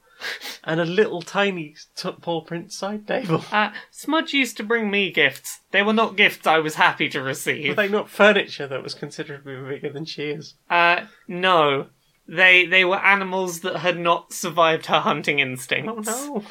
and 0.64 0.80
a 0.80 0.84
little 0.84 1.22
tiny 1.22 1.74
t- 1.96 2.10
paw 2.20 2.40
print 2.42 2.72
side 2.72 3.06
table. 3.06 3.44
Uh, 3.52 3.70
Smudge 3.90 4.32
used 4.32 4.56
to 4.58 4.62
bring 4.62 4.90
me 4.90 5.10
gifts. 5.10 5.60
They 5.72 5.82
were 5.82 5.92
not 5.92 6.16
gifts 6.16 6.46
I 6.46 6.58
was 6.58 6.74
happy 6.76 7.08
to 7.10 7.20
Were 7.20 7.26
receive. 7.26 7.76
they 7.76 7.88
not 7.88 8.08
furniture 8.08 8.66
that 8.66 8.82
was 8.82 8.94
considerably 8.94 9.56
bigger 9.56 9.92
than 9.92 10.04
she 10.04 10.24
is? 10.24 10.54
Uh, 10.68 11.06
no. 11.28 11.86
They 12.28 12.64
they 12.66 12.84
were 12.84 12.98
animals 13.04 13.60
that 13.60 13.76
had 13.76 13.98
not 13.98 14.32
survived 14.32 14.86
her 14.86 15.00
hunting 15.00 15.40
instincts. 15.40 16.08
Oh 16.08 16.34
no! 16.34 16.44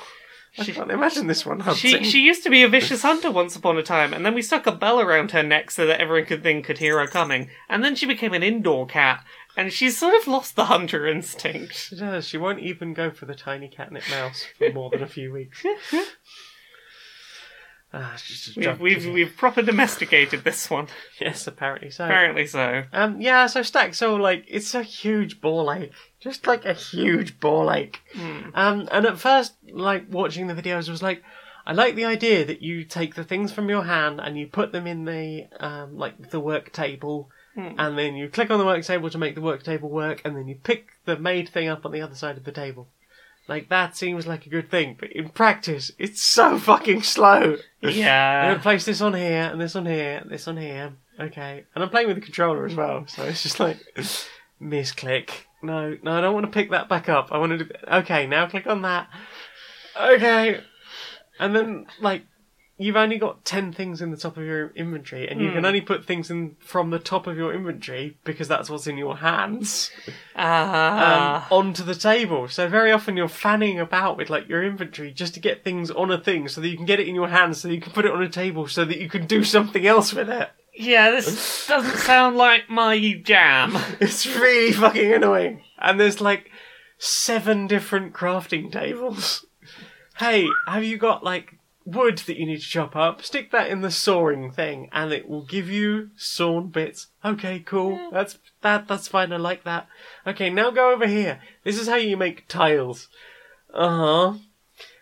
I 0.60 0.64
She- 0.64 0.74
can't 0.74 0.92
imagine 0.92 1.28
this 1.28 1.46
one 1.46 1.62
hunting. 1.62 2.04
She 2.04 2.10
she 2.10 2.20
used 2.22 2.44
to 2.44 2.50
be 2.50 2.64
a 2.64 2.68
vicious 2.68 3.02
hunter 3.02 3.32
once 3.32 3.56
upon 3.56 3.78
a 3.78 3.84
time, 3.84 4.14
and 4.14 4.26
then 4.26 4.34
we 4.34 4.42
stuck 4.42 4.68
a 4.68 4.72
bell 4.72 5.00
around 5.00 5.32
her 5.32 5.44
neck 5.44 5.72
so 5.72 5.86
that 5.86 6.02
everyone 6.02 6.28
could 6.28 6.44
think 6.44 6.66
could 6.66 6.80
hear 6.80 7.00
her 7.00 7.08
coming. 7.08 7.50
And 7.70 7.84
then 7.84 7.96
she 7.96 8.06
became 8.06 8.34
an 8.34 8.44
indoor 8.44 8.86
cat, 8.88 9.24
and 9.56 9.72
she's 9.74 9.98
sort 9.98 10.16
of 10.16 10.28
lost 10.28 10.56
the 10.56 10.66
hunter 10.66 11.08
instinct. 11.08 11.76
She 11.76 11.96
does. 11.96 12.28
She 12.28 12.38
won't 12.38 12.60
even 12.60 12.94
go 12.94 13.12
for 13.12 13.26
the 13.26 13.36
tiny 13.36 13.68
catnip 13.68 14.04
mouse 14.10 14.46
for 14.58 14.72
more 14.72 14.90
than 14.90 15.04
a 15.04 15.08
few 15.08 15.32
weeks. 15.32 15.64
ah, 17.94 18.16
she's 18.18 18.54
just 18.54 18.80
We've 18.80 19.06
we've, 19.08 19.36
proper 19.36 19.62
domesticated 19.62 20.44
this 20.44 20.70
one. 20.70 20.88
Yes, 21.20 21.48
apparently 21.48 21.90
so. 21.90 22.06
Apparently 22.06 22.48
so. 22.48 22.84
Um, 22.94 23.22
yeah, 23.22 23.48
so 23.48 23.62
Staxel, 23.62 24.20
like, 24.20 24.46
it's 24.48 24.74
a 24.74 24.84
huge 24.84 25.42
ball 25.42 25.72
ache. 25.72 25.94
Just 26.20 26.48
like 26.48 26.66
a 26.66 26.74
huge 26.74 27.40
ball 27.40 27.72
ache. 27.72 28.02
Um, 28.54 28.90
and 28.92 29.06
at 29.06 29.18
first, 29.20 29.54
like, 29.72 30.06
watching 30.12 30.48
the 30.48 30.54
videos 30.54 30.90
was 30.90 31.02
like, 31.02 31.24
I 31.66 31.74
like 31.74 31.96
the 31.96 32.06
idea 32.06 32.44
that 32.46 32.62
you 32.62 32.84
take 32.84 33.16
the 33.16 33.24
things 33.24 33.52
from 33.52 33.70
your 33.70 33.84
hand 33.84 34.20
and 34.20 34.38
you 34.38 34.48
put 34.48 34.72
them 34.72 34.86
in 34.88 35.06
the, 35.06 35.48
um, 35.60 35.98
like, 35.98 36.32
the 36.32 36.40
work 36.40 36.72
table, 36.74 37.30
and 37.78 37.98
then 37.98 38.16
you 38.16 38.30
click 38.30 38.50
on 38.52 38.60
the 38.60 38.66
work 38.66 38.84
table 38.84 39.10
to 39.10 39.18
make 39.18 39.36
the 39.36 39.42
work 39.42 39.64
table 39.64 39.90
work, 39.90 40.22
and 40.26 40.36
then 40.36 40.48
you 40.48 40.56
pick 40.56 40.90
the 41.06 41.18
made 41.18 41.50
thing 41.50 41.68
up 41.68 41.86
on 41.86 41.92
the 41.92 42.02
other 42.02 42.16
side 42.16 42.38
of 42.38 42.44
the 42.44 42.52
table. 42.52 42.88
Like, 43.48 43.70
that 43.70 43.98
seems 43.98 44.28
like 44.28 44.46
a 44.46 44.50
good 44.50 44.70
thing, 44.70 44.96
but 45.00 45.12
in 45.12 45.30
practice, 45.30 45.92
it's 45.98 46.22
so 46.22 46.58
fucking 46.60 47.02
slow. 47.04 47.58
Yeah. 47.82 48.42
I'm 48.44 48.52
gonna 48.52 48.64
place 48.64 48.86
this 48.86 49.02
on 49.02 49.14
here 49.14 49.50
and 49.52 49.60
this 49.60 49.76
on 49.76 49.86
here, 49.86 50.20
and 50.22 50.30
this 50.30 50.48
on 50.48 50.58
here. 50.58 50.94
Okay, 51.20 51.66
and 51.74 51.84
I'm 51.84 51.90
playing 51.90 52.08
with 52.08 52.16
the 52.16 52.22
controller 52.22 52.66
as 52.66 52.76
well, 52.76 53.06
so 53.08 53.24
it's 53.24 53.44
just 53.44 53.60
like 53.60 53.78
misclick. 54.62 55.30
No, 55.62 55.98
no, 56.04 56.18
I 56.18 56.22
don't 56.22 56.34
want 56.34 56.46
to 56.46 56.52
pick 56.52 56.72
that 56.72 56.88
back 56.90 57.10
up. 57.10 57.30
I 57.32 57.38
want 57.38 57.58
to. 57.60 57.66
Do... 57.66 57.72
Okay, 57.92 58.28
now 58.28 58.48
click 58.48 58.68
on 58.68 58.82
that. 58.84 59.10
Okay, 60.00 60.62
and 61.40 61.56
then 61.56 61.86
like 62.00 62.24
you've 62.78 62.96
only 62.96 63.18
got 63.18 63.44
ten 63.44 63.74
things 63.74 64.02
in 64.02 64.10
the 64.10 64.16
top 64.16 64.38
of 64.38 64.46
your 64.46 64.70
inventory, 64.70 65.28
and 65.28 65.42
you 65.42 65.52
can 65.52 65.66
only 65.66 65.82
put 65.82 66.06
things 66.06 66.32
in 66.32 66.56
from 66.62 66.92
the 66.92 67.00
top 67.00 67.28
of 67.28 67.36
your 67.36 67.54
inventory 67.54 68.18
because 68.24 68.48
that's 68.48 68.70
what's 68.70 68.88
in 68.88 68.98
your 68.98 69.18
hands 69.18 69.92
um, 70.08 70.14
Ah. 70.38 71.48
onto 71.52 71.84
the 71.84 71.96
table. 71.96 72.48
So 72.48 72.70
very 72.70 72.94
often 72.94 73.18
you're 73.18 73.28
fanning 73.28 73.82
about 73.82 74.16
with 74.16 74.30
like 74.30 74.48
your 74.48 74.64
inventory 74.64 75.12
just 75.12 75.34
to 75.34 75.42
get 75.42 75.66
things 75.66 75.92
on 75.92 76.10
a 76.10 76.18
thing 76.18 76.48
so 76.48 76.62
that 76.62 76.70
you 76.70 76.78
can 76.78 76.86
get 76.86 77.02
it 77.02 77.08
in 77.10 77.16
your 77.16 77.28
hands 77.28 77.60
so 77.60 77.68
that 77.68 77.76
you 77.76 77.82
can 77.82 77.92
put 77.92 78.06
it 78.06 78.12
on 78.12 78.24
a 78.24 78.30
table 78.30 78.66
so 78.70 78.86
that 78.86 78.98
you 78.98 79.10
can 79.10 79.28
do 79.28 79.44
something 79.44 79.86
else 79.86 80.14
with 80.14 80.30
it. 80.30 80.50
Yeah, 80.80 81.12
this 81.12 81.68
doesn't 81.68 81.98
sound 81.98 82.38
like 82.38 82.70
my 82.70 82.98
jam. 83.24 83.78
It's 84.00 84.26
really 84.26 84.72
fucking 84.72 85.12
annoying. 85.12 85.62
And 85.78 86.00
there's 86.00 86.22
like 86.22 86.50
seven 86.98 87.68
different 87.68 88.14
crafting 88.14 88.72
tables. 88.72 89.46
Hey, 90.20 90.48
have 90.66 90.86
you 90.86 90.98
got 90.98 91.22
like 91.22 91.60
wood 91.84 92.20
that 92.20 92.38
you 92.38 92.46
need 92.46 92.62
to 92.62 92.66
chop 92.66 92.96
up? 92.96 93.22
Stick 93.22 93.52
that 93.52 93.70
in 93.70 93.82
the 93.82 93.92
sawing 93.92 94.52
thing 94.52 94.90
and 94.94 95.12
it 95.12 95.28
will 95.28 95.44
give 95.44 95.70
you 95.70 96.12
sawn 96.16 96.70
bits. 96.70 97.08
Okay, 97.26 97.60
cool. 97.60 98.10
That's 98.14 98.38
that 98.62 98.88
that's 98.88 99.10
fine. 99.10 99.34
I 99.34 99.38
like 99.38 99.66
that. 99.66 99.88
Okay, 100.26 100.50
now 100.50 100.72
go 100.72 100.94
over 100.94 101.08
here. 101.08 101.42
This 101.66 101.78
is 101.78 101.90
how 101.90 101.98
you 101.98 102.16
make 102.16 102.48
tiles. 102.48 103.10
Uh-huh. 103.74 104.38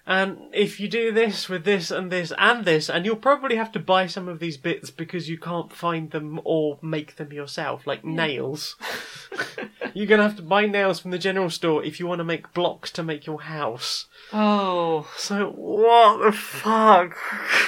And 0.09 0.37
if 0.53 0.79
you 0.79 0.87
do 0.87 1.11
this 1.11 1.49
with 1.49 1.65
this 1.65 1.91
and 1.91 2.09
this 2.09 2.31
and 2.37 2.63
this, 2.63 2.89
and 2.89 3.05
you'll 3.05 3.17
probably 3.17 3.57
have 3.57 3.73
to 3.73 3.79
buy 3.79 4.07
some 4.07 4.29
of 4.29 4.39
these 4.39 4.55
bits 4.55 4.89
because 4.89 5.27
you 5.27 5.37
can't 5.37 5.73
find 5.73 6.11
them 6.11 6.39
or 6.45 6.79
make 6.81 7.17
them 7.17 7.33
yourself, 7.33 7.85
like 7.85 8.05
nails. 8.05 8.77
You're 9.93 10.07
gonna 10.07 10.23
have 10.23 10.37
to 10.37 10.43
buy 10.43 10.65
nails 10.65 10.99
from 10.99 11.11
the 11.11 11.17
general 11.17 11.49
store 11.49 11.83
if 11.83 11.99
you 11.99 12.07
want 12.07 12.19
to 12.19 12.25
make 12.25 12.53
blocks 12.53 12.91
to 12.91 13.03
make 13.03 13.25
your 13.25 13.41
house. 13.41 14.05
Oh. 14.33 15.11
So 15.17 15.51
what 15.51 16.23
the 16.23 16.31
fuck? 16.31 17.17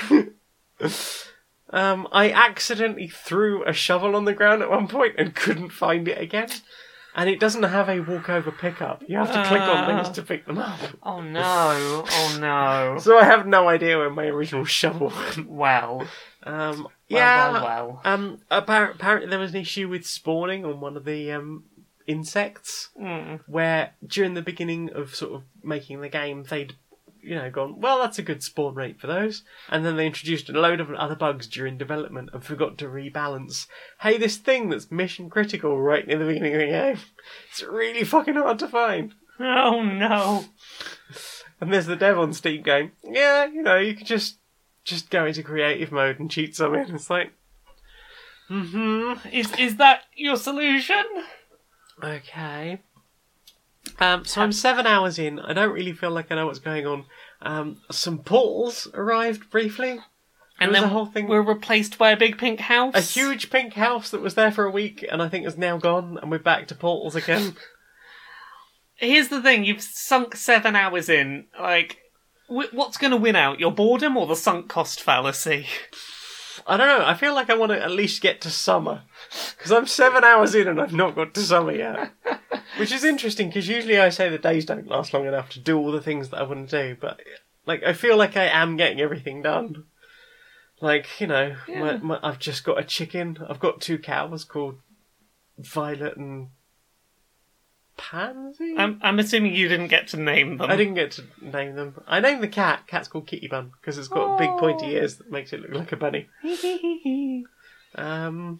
um, 1.71 2.07
I 2.11 2.31
accidentally 2.31 3.07
threw 3.07 3.63
a 3.65 3.73
shovel 3.73 4.15
on 4.15 4.25
the 4.25 4.33
ground 4.33 4.61
at 4.61 4.69
one 4.69 4.87
point 4.87 5.15
and 5.17 5.35
couldn't 5.35 5.71
find 5.71 6.07
it 6.07 6.21
again. 6.21 6.49
And 7.15 7.29
it 7.29 7.39
doesn't 7.39 7.63
have 7.63 7.89
a 7.89 7.99
walkover 8.01 8.51
pickup. 8.51 9.03
You 9.07 9.17
have 9.17 9.33
to 9.33 9.43
click 9.45 9.61
on 9.61 9.87
things 10.03 10.15
to 10.15 10.21
pick 10.21 10.45
them 10.45 10.57
up. 10.59 10.79
Oh 11.03 11.21
no. 11.21 12.05
Oh 12.07 12.37
no. 12.39 12.97
So 13.01 13.17
I 13.17 13.23
have 13.25 13.47
no 13.47 13.67
idea 13.67 13.97
where 13.97 14.09
my 14.09 14.25
original 14.25 14.63
shovel 14.65 15.11
went. 15.35 15.49
Well, 15.49 16.07
Um, 16.43 16.83
Well, 16.83 16.91
yeah. 17.09 17.51
well, 17.51 17.63
well. 17.63 18.01
Um, 18.05 18.39
appar- 18.51 18.93
apparently 18.95 19.29
there 19.29 19.39
was 19.39 19.51
an 19.51 19.57
issue 19.61 19.89
with 19.89 20.05
spawning 20.05 20.63
on 20.65 20.79
one 20.79 20.95
of 20.95 21.03
the 21.05 21.31
um, 21.31 21.63
insects 22.07 22.89
Mm. 22.99 23.41
where 23.47 23.93
during 24.05 24.33
the 24.33 24.41
beginning 24.41 24.91
of 24.93 25.15
sort 25.15 25.33
of 25.33 25.43
making 25.63 26.01
the 26.01 26.09
game 26.09 26.43
they'd 26.43 26.73
you 27.21 27.35
know 27.35 27.49
gone 27.49 27.79
well 27.79 27.99
that's 27.99 28.19
a 28.19 28.23
good 28.23 28.41
spawn 28.43 28.75
rate 28.75 28.99
for 28.99 29.07
those 29.07 29.43
and 29.69 29.85
then 29.85 29.95
they 29.95 30.05
introduced 30.05 30.49
a 30.49 30.53
load 30.53 30.79
of 30.79 30.91
other 30.91 31.15
bugs 31.15 31.47
during 31.47 31.77
development 31.77 32.29
and 32.33 32.43
forgot 32.43 32.77
to 32.77 32.85
rebalance 32.85 33.67
hey 34.01 34.17
this 34.17 34.37
thing 34.37 34.69
that's 34.69 34.91
mission 34.91 35.29
critical 35.29 35.79
right 35.81 36.07
near 36.07 36.17
the 36.17 36.25
beginning 36.25 36.53
of 36.53 36.59
the 36.59 36.65
game 36.67 36.97
it's 37.51 37.63
really 37.63 38.03
fucking 38.03 38.35
hard 38.35 38.59
to 38.59 38.67
find 38.67 39.13
Oh 39.41 39.81
no. 39.81 40.43
and 41.61 41.71
there's 41.71 41.85
the 41.85 41.95
dev 41.95 42.19
on 42.19 42.33
steam 42.33 42.61
going 42.61 42.91
yeah 43.03 43.45
you 43.45 43.61
know 43.61 43.77
you 43.77 43.95
could 43.95 44.07
just 44.07 44.37
just 44.83 45.09
go 45.09 45.25
into 45.25 45.43
creative 45.43 45.91
mode 45.91 46.19
and 46.19 46.31
cheat 46.31 46.55
some 46.55 46.75
in 46.75 46.93
it's 46.95 47.09
like 47.09 47.31
mm-hmm 48.49 49.27
Is 49.31 49.51
is 49.57 49.75
that 49.77 50.01
your 50.15 50.35
solution? 50.37 51.03
Okay. 52.03 52.81
Um, 53.99 54.25
so 54.25 54.41
I'm 54.41 54.51
seven 54.51 54.87
hours 54.87 55.19
in. 55.19 55.39
I 55.39 55.53
don't 55.53 55.73
really 55.73 55.93
feel 55.93 56.11
like 56.11 56.31
I 56.31 56.35
know 56.35 56.45
what's 56.47 56.59
going 56.59 56.85
on. 56.87 57.05
Um, 57.41 57.81
some 57.91 58.19
portals 58.19 58.87
arrived 58.93 59.49
briefly. 59.49 59.99
And 60.61 60.75
then 60.75 60.81
the 60.83 60.87
whole 60.89 61.05
thing- 61.05 61.27
we're 61.27 61.41
replaced 61.41 61.97
by 61.97 62.11
a 62.11 62.17
big 62.17 62.37
pink 62.37 62.59
house. 62.59 62.93
A 62.95 62.99
huge 63.01 63.49
pink 63.49 63.75
house 63.75 64.09
that 64.11 64.21
was 64.21 64.35
there 64.35 64.51
for 64.51 64.65
a 64.65 64.71
week, 64.71 65.05
and 65.09 65.21
I 65.21 65.29
think 65.29 65.45
is 65.47 65.57
now 65.57 65.77
gone, 65.77 66.17
and 66.21 66.29
we're 66.29 66.39
back 66.39 66.67
to 66.67 66.75
portals 66.75 67.15
again. 67.15 67.55
Here's 68.95 69.29
the 69.29 69.41
thing: 69.41 69.63
you've 69.63 69.81
sunk 69.81 70.35
seven 70.35 70.75
hours 70.75 71.07
in. 71.07 71.47
Like, 71.57 71.99
wh- 72.47 72.73
what's 72.73 72.97
going 72.97 73.11
to 73.11 73.17
win 73.17 73.37
out? 73.37 73.61
Your 73.61 73.71
boredom 73.71 74.17
or 74.17 74.27
the 74.27 74.35
sunk 74.35 74.67
cost 74.67 75.01
fallacy? 75.01 75.65
I 76.65 76.77
don't 76.77 76.87
know. 76.87 77.05
I 77.05 77.13
feel 77.13 77.33
like 77.33 77.49
I 77.49 77.57
want 77.57 77.71
to 77.71 77.81
at 77.81 77.91
least 77.91 78.21
get 78.21 78.41
to 78.41 78.49
summer 78.49 79.03
because 79.57 79.71
I'm 79.71 79.87
seven 79.87 80.23
hours 80.23 80.55
in 80.55 80.67
and 80.67 80.79
I've 80.79 80.93
not 80.93 81.15
got 81.15 81.33
to 81.33 81.41
summer 81.41 81.71
yet. 81.71 82.11
Which 82.77 82.91
is 82.91 83.03
interesting 83.03 83.47
because 83.47 83.67
usually 83.67 83.99
I 83.99 84.09
say 84.09 84.29
the 84.29 84.37
days 84.37 84.65
don't 84.65 84.87
last 84.87 85.13
long 85.13 85.25
enough 85.25 85.49
to 85.51 85.59
do 85.59 85.77
all 85.77 85.91
the 85.91 86.01
things 86.01 86.29
that 86.29 86.39
I 86.39 86.43
want 86.43 86.69
to 86.69 86.83
do, 86.89 86.97
but 86.99 87.19
like 87.65 87.83
I 87.83 87.93
feel 87.93 88.17
like 88.17 88.37
I 88.37 88.45
am 88.45 88.77
getting 88.77 89.01
everything 89.01 89.41
done. 89.41 89.85
Like 90.81 91.07
you 91.19 91.27
know, 91.27 91.55
my, 91.67 91.97
my, 91.97 92.19
I've 92.23 92.39
just 92.39 92.63
got 92.63 92.79
a 92.79 92.83
chicken. 92.83 93.37
I've 93.49 93.59
got 93.59 93.81
two 93.81 93.97
cows 93.97 94.43
called 94.45 94.77
Violet 95.57 96.15
and 96.15 96.49
Pansy. 97.99 98.75
I'm 98.77 98.99
I'm 99.03 99.19
assuming 99.19 99.53
you 99.53 99.67
didn't 99.67 99.87
get 99.89 100.07
to 100.09 100.17
name 100.17 100.57
them. 100.57 100.69
I 100.71 100.75
didn't 100.75 100.95
get 100.95 101.11
to 101.11 101.23
name 101.41 101.75
them. 101.75 102.01
I 102.07 102.19
named 102.19 102.41
the 102.41 102.47
cat. 102.47 102.87
Cat's 102.87 103.07
called 103.07 103.27
Kitty 103.27 103.47
Bun 103.47 103.71
because 103.79 103.97
it's 103.97 104.07
got 104.07 104.37
big 104.39 104.49
pointy 104.57 104.85
Oh. 104.85 104.89
ears 105.01 105.17
that 105.17 105.29
makes 105.31 105.53
it 105.53 105.61
look 105.61 105.71
like 105.73 105.91
a 105.91 105.97
bunny. 105.97 106.27
Um, 107.95 108.59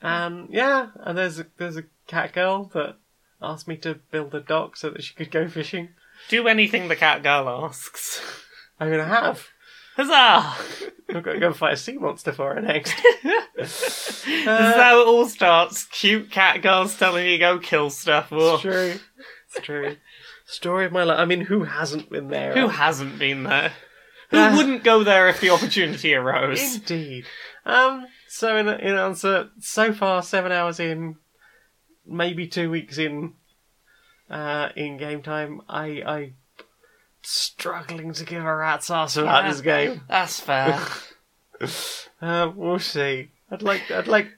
and 0.00 0.48
yeah, 0.50 0.90
and 1.00 1.18
there's 1.18 1.40
a 1.40 1.46
there's 1.58 1.76
a 1.76 1.84
cat 2.06 2.32
girl 2.32 2.70
that 2.74 2.96
asked 3.42 3.66
me 3.66 3.76
to 3.78 3.96
build 4.12 4.34
a 4.34 4.40
dock 4.40 4.76
so 4.76 4.90
that 4.90 5.02
she 5.02 5.14
could 5.14 5.30
go 5.32 5.48
fishing. 5.48 5.88
Do 6.28 6.46
anything 6.46 6.86
the 6.88 6.96
cat 6.96 7.22
girl 7.22 7.48
asks. 7.48 8.20
I'm 8.78 8.90
gonna 8.90 9.04
have. 9.04 9.48
Huzzah! 10.04 10.90
I've 11.14 11.22
got 11.24 11.32
to 11.32 11.40
go 11.40 11.52
fight 11.52 11.74
a 11.74 11.76
sea 11.76 11.98
monster 11.98 12.32
for 12.32 12.54
her 12.54 12.60
next. 12.60 12.94
this 13.56 14.24
is 14.26 14.34
how 14.54 15.00
it 15.00 15.06
all 15.06 15.26
starts. 15.26 15.84
Cute 15.86 16.30
cat 16.30 16.62
girls 16.62 16.96
telling 16.96 17.26
you 17.26 17.38
go 17.38 17.58
kill 17.58 17.90
stuff. 17.90 18.30
Whoa. 18.30 18.54
It's 18.54 18.62
true. 18.62 18.94
It's 19.48 19.66
true. 19.66 19.96
Story 20.46 20.86
of 20.86 20.92
my 20.92 21.02
life. 21.04 21.18
I 21.18 21.24
mean, 21.24 21.40
who 21.42 21.64
hasn't 21.64 22.10
been 22.10 22.28
there? 22.28 22.54
Who 22.54 22.68
hasn't 22.68 23.18
been 23.18 23.42
there? 23.42 23.72
Who 24.30 24.38
Ah. 24.38 24.56
wouldn't 24.56 24.84
go 24.84 25.02
there 25.02 25.28
if 25.28 25.40
the 25.40 25.50
opportunity 25.50 26.14
arose? 26.14 26.76
Indeed. 26.76 27.24
Um. 27.66 28.06
So 28.28 28.56
in 28.56 28.68
in 28.68 28.94
answer, 28.96 29.50
so 29.58 29.92
far 29.92 30.22
seven 30.22 30.52
hours 30.52 30.78
in, 30.78 31.16
maybe 32.06 32.46
two 32.46 32.70
weeks 32.70 32.96
in, 32.98 33.34
uh, 34.30 34.68
in 34.76 34.96
game 34.98 35.22
time, 35.22 35.60
I 35.68 36.02
I 36.06 36.32
struggling 37.22 38.12
to 38.14 38.24
give 38.24 38.44
a 38.44 38.56
rat's 38.56 38.90
ass 38.90 39.16
about 39.16 39.44
Yeah. 39.44 39.50
this 39.50 39.60
game. 39.60 40.00
That's 40.08 40.40
fair. 40.40 40.80
Uh, 42.22 42.52
we'll 42.54 42.78
see. 42.78 43.30
I'd 43.50 43.62
like 43.62 43.90
I'd 43.90 44.06
like. 44.06 44.28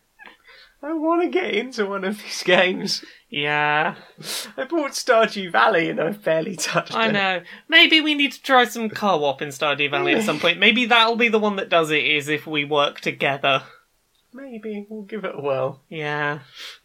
I 0.85 0.93
want 0.93 1.23
to 1.23 1.29
get 1.29 1.53
into 1.55 1.85
one 1.87 2.05
of 2.05 2.17
these 2.23 2.43
games. 2.45 3.05
yeah, 3.29 3.97
I 4.57 4.65
bought 4.65 4.93
Stardew 4.93 5.51
Valley 5.51 5.91
and 5.91 6.01
I've 6.01 6.23
barely 6.23 6.55
touched 6.55 6.91
it. 6.91 6.97
I 6.97 7.09
it. 7.09 7.13
know. 7.13 7.43
Maybe 7.69 8.01
we 8.01 8.15
need 8.15 8.31
to 8.33 8.43
try 8.43 8.65
some 8.67 8.89
co-op 8.89 9.43
in 9.43 9.49
Stardew 9.49 9.91
Valley 9.91 10.15
at 10.15 10.23
some 10.23 10.39
point. 10.39 10.61
Maybe 10.61 10.85
that'll 10.87 11.17
be 11.17 11.27
the 11.29 11.41
one 11.41 11.57
that 11.57 11.69
does 11.69 11.91
it. 11.91 12.05
Is 12.05 12.29
if 12.29 12.47
we 12.47 12.65
work 12.65 13.01
together. 13.01 13.65
Maybe 14.35 14.87
we'll 14.89 15.03
give 15.03 15.25
it 15.25 15.35
a 15.35 15.41
whirl. 15.41 15.81
Yeah. 15.89 16.41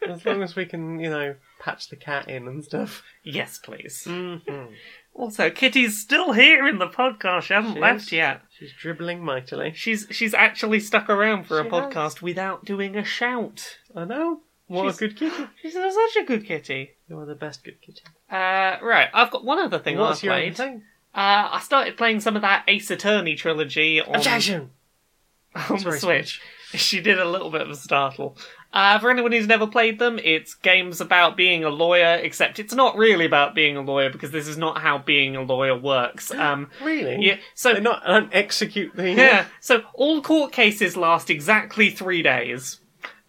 As 0.07 0.25
long 0.25 0.43
as 0.43 0.55
we 0.55 0.65
can, 0.65 0.99
you 0.99 1.09
know, 1.09 1.35
patch 1.61 1.89
the 1.89 1.95
cat 1.95 2.29
in 2.29 2.47
and 2.47 2.63
stuff. 2.63 3.03
Yes, 3.23 3.57
please. 3.59 4.03
Mm-hmm. 4.07 4.73
Also, 5.13 5.49
Kitty's 5.49 5.99
still 5.99 6.33
here 6.33 6.67
in 6.67 6.77
the 6.77 6.87
podcast. 6.87 7.43
She 7.43 7.53
hasn't 7.53 7.75
She 7.75 7.79
left 7.79 8.01
is. 8.03 8.11
yet. 8.11 8.41
She's 8.57 8.73
dribbling 8.73 9.23
mightily. 9.23 9.73
She's 9.75 10.07
she's 10.11 10.33
actually 10.33 10.79
stuck 10.79 11.09
around 11.09 11.45
for 11.45 11.59
a 11.59 11.63
She 11.63 11.69
podcast 11.69 12.21
without 12.21 12.65
doing 12.65 12.95
a 12.95 13.03
shout. 13.03 13.77
I 13.95 14.05
know. 14.05 14.41
What 14.67 14.83
She's- 14.83 14.95
a 14.97 14.99
good 14.99 15.17
kitty. 15.17 15.47
She's 15.61 15.73
such 15.73 16.15
a 16.19 16.23
good 16.25 16.45
kitty. 16.45 16.91
You're 17.09 17.25
the 17.25 17.35
best 17.35 17.63
good 17.63 17.81
kitty. 17.81 18.01
Uh, 18.29 18.75
right, 18.83 19.07
I've 19.13 19.31
got 19.31 19.45
one 19.45 19.59
other 19.59 19.79
thing 19.79 19.97
What's 19.97 20.19
I've 20.19 20.23
your 20.25 20.33
other 20.33 20.41
played. 20.43 20.57
thing? 20.57 20.83
Uh, 21.15 21.49
I 21.53 21.61
started 21.63 21.95
playing 21.97 22.19
some 22.19 22.35
of 22.35 22.41
that 22.41 22.65
Ace 22.67 22.91
Attorney 22.91 23.35
trilogy 23.35 24.01
on, 24.01 24.15
Objection! 24.17 24.71
on 25.55 25.63
the 25.69 25.79
Sorry, 25.79 25.99
Switch. 25.99 26.41
She 26.87 27.01
did 27.01 27.19
a 27.19 27.25
little 27.29 27.49
bit 27.49 27.61
of 27.61 27.69
a 27.69 27.75
startle. 27.75 28.37
Uh, 28.73 28.99
for 28.99 29.09
anyone 29.09 29.31
who's 29.31 29.47
never 29.47 29.65
played 29.65 29.97
them, 29.97 30.19
it's 30.23 30.53
games 30.53 30.99
about 31.01 31.35
being 31.37 31.63
a 31.63 31.69
lawyer, 31.69 32.15
except 32.21 32.59
it's 32.59 32.73
not 32.73 32.95
really 32.97 33.25
about 33.25 33.55
being 33.55 33.77
a 33.77 33.81
lawyer 33.81 34.09
because 34.09 34.31
this 34.31 34.47
is 34.47 34.57
not 34.57 34.79
how 34.79 34.97
being 34.97 35.35
a 35.35 35.41
lawyer 35.41 35.77
works. 35.77 36.31
Um, 36.37 36.69
Really? 36.83 37.25
yeah, 37.25 37.37
so 37.55 37.73
They 37.73 37.79
not 37.79 38.03
don't 38.05 38.29
execute 38.33 38.95
the. 38.95 39.11
yeah, 39.11 39.45
so 39.61 39.83
all 39.93 40.21
court 40.21 40.51
cases 40.51 40.95
last 40.97 41.29
exactly 41.29 41.89
three 41.89 42.21
days. 42.21 42.79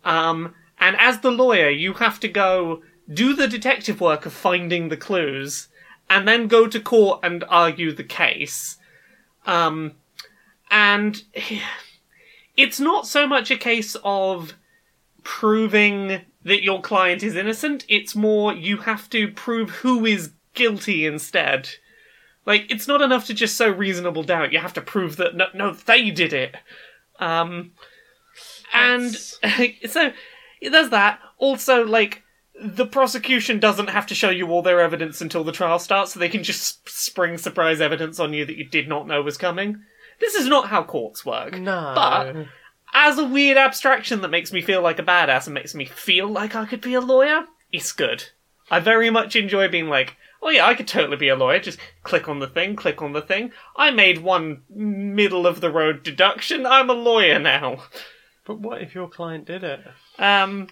Um, 0.05 0.55
and 0.81 0.97
as 0.99 1.21
the 1.21 1.31
lawyer, 1.31 1.71
you 1.71 1.95
have 1.95 2.19
to 2.21 2.29
go 2.29 2.83
do 3.13 3.35
the 3.35 3.49
detective 3.49 4.01
work 4.01 4.27
of 4.27 4.33
finding 4.33 4.89
the 4.89 4.97
clues, 4.97 5.69
and 6.11 6.27
then 6.29 6.47
go 6.49 6.67
to 6.67 6.81
court 6.81 7.21
and 7.23 7.45
argue 7.49 7.93
the 7.93 8.05
case. 8.05 8.77
Um, 9.47 9.93
and 10.71 11.23
it's 12.59 12.81
not 12.81 13.07
so 13.07 13.27
much 13.27 13.51
a 13.53 13.57
case 13.57 13.97
of 14.03 14.55
proving 15.23 16.21
that 16.43 16.65
your 16.65 16.83
client 16.83 17.23
is 17.23 17.37
innocent, 17.37 17.87
it's 17.89 18.17
more 18.17 18.53
you 18.53 18.79
have 18.79 19.09
to 19.11 19.29
prove 19.29 19.71
who 19.71 20.05
is 20.05 20.33
guilty 20.55 21.07
instead. 21.07 21.69
Like, 22.45 22.67
it's 22.69 22.89
not 22.89 23.01
enough 23.01 23.27
to 23.27 23.35
just 23.35 23.57
sow 23.57 23.71
reasonable 23.71 24.25
doubt. 24.25 24.53
You 24.53 24.59
have 24.59 24.73
to 24.75 24.81
prove 24.81 25.17
that 25.17 25.37
no, 25.37 25.47
no, 25.55 25.73
they 25.73 26.11
did 26.11 26.33
it. 26.33 26.57
Um, 27.21 27.73
and 28.75 29.15
so 29.89 30.13
there's 30.61 30.91
that. 30.91 31.21
Also, 31.37 31.85
like 31.85 32.25
the 32.61 32.87
prosecution 32.87 33.61
doesn't 33.61 33.91
have 33.91 34.07
to 34.07 34.17
show 34.17 34.31
you 34.31 34.49
all 34.49 34.63
their 34.63 34.81
evidence 34.81 35.21
until 35.21 35.45
the 35.45 35.53
trial 35.53 35.79
starts, 35.79 36.13
so 36.13 36.19
they 36.19 36.29
can 36.29 36.43
just 36.43 36.89
spring 36.89 37.39
surprise 37.39 37.81
evidence 37.81 38.19
on 38.19 38.33
you 38.33 38.45
that 38.45 38.57
you 38.57 38.65
did 38.65 38.89
not 38.89 39.07
know 39.07 39.23
was 39.23 39.39
coming. 39.39 39.85
This 40.21 40.35
is 40.35 40.47
not 40.47 40.69
how 40.69 40.83
courts 40.83 41.25
work. 41.25 41.59
No. 41.59 41.93
But 41.95 42.47
as 42.93 43.19
a 43.19 43.25
weird 43.25 43.57
abstraction 43.57 44.21
that 44.23 44.29
makes 44.29 44.53
me 44.53 44.63
feel 44.63 44.83
like 44.83 44.99
a 44.99 45.05
badass 45.05 45.47
and 45.47 45.55
makes 45.55 45.75
me 45.75 45.85
feel 45.85 46.29
like 46.29 46.55
I 46.55 46.67
could 46.67 46.81
be 46.81 46.95
a 46.95 47.01
lawyer, 47.01 47.45
it's 47.73 47.93
good. 47.93 48.25
I 48.71 48.81
very 48.81 49.11
much 49.11 49.37
enjoy 49.37 49.69
being 49.69 49.89
like, 49.89 50.17
oh 50.43 50.51
yeah, 50.51 50.67
I 50.67 50.75
could 50.75 50.89
totally 50.89 51.17
be 51.17 51.29
a 51.29 51.37
lawyer. 51.37 51.59
Just 51.59 51.79
click 52.03 52.29
on 52.29 52.39
the 52.39 52.47
thing, 52.47 52.77
click 52.77 53.03
on 53.03 53.13
the 53.13 53.23
thing. 53.23 53.53
I 53.77 53.91
made 53.91 54.23
one 54.23 54.63
middle 54.69 55.47
of 55.47 55.61
the 55.61 55.71
road 55.71 56.03
deduction. 56.03 56.67
I'm 56.67 56.91
a 56.91 56.95
lawyer 56.95 57.39
now. 57.39 57.85
But 58.45 58.61
what 58.61 58.81
if 58.83 58.95
your 58.95 59.09
client 59.09 59.45
did 59.45 59.63
it? 59.65 59.81
Um, 60.19 60.69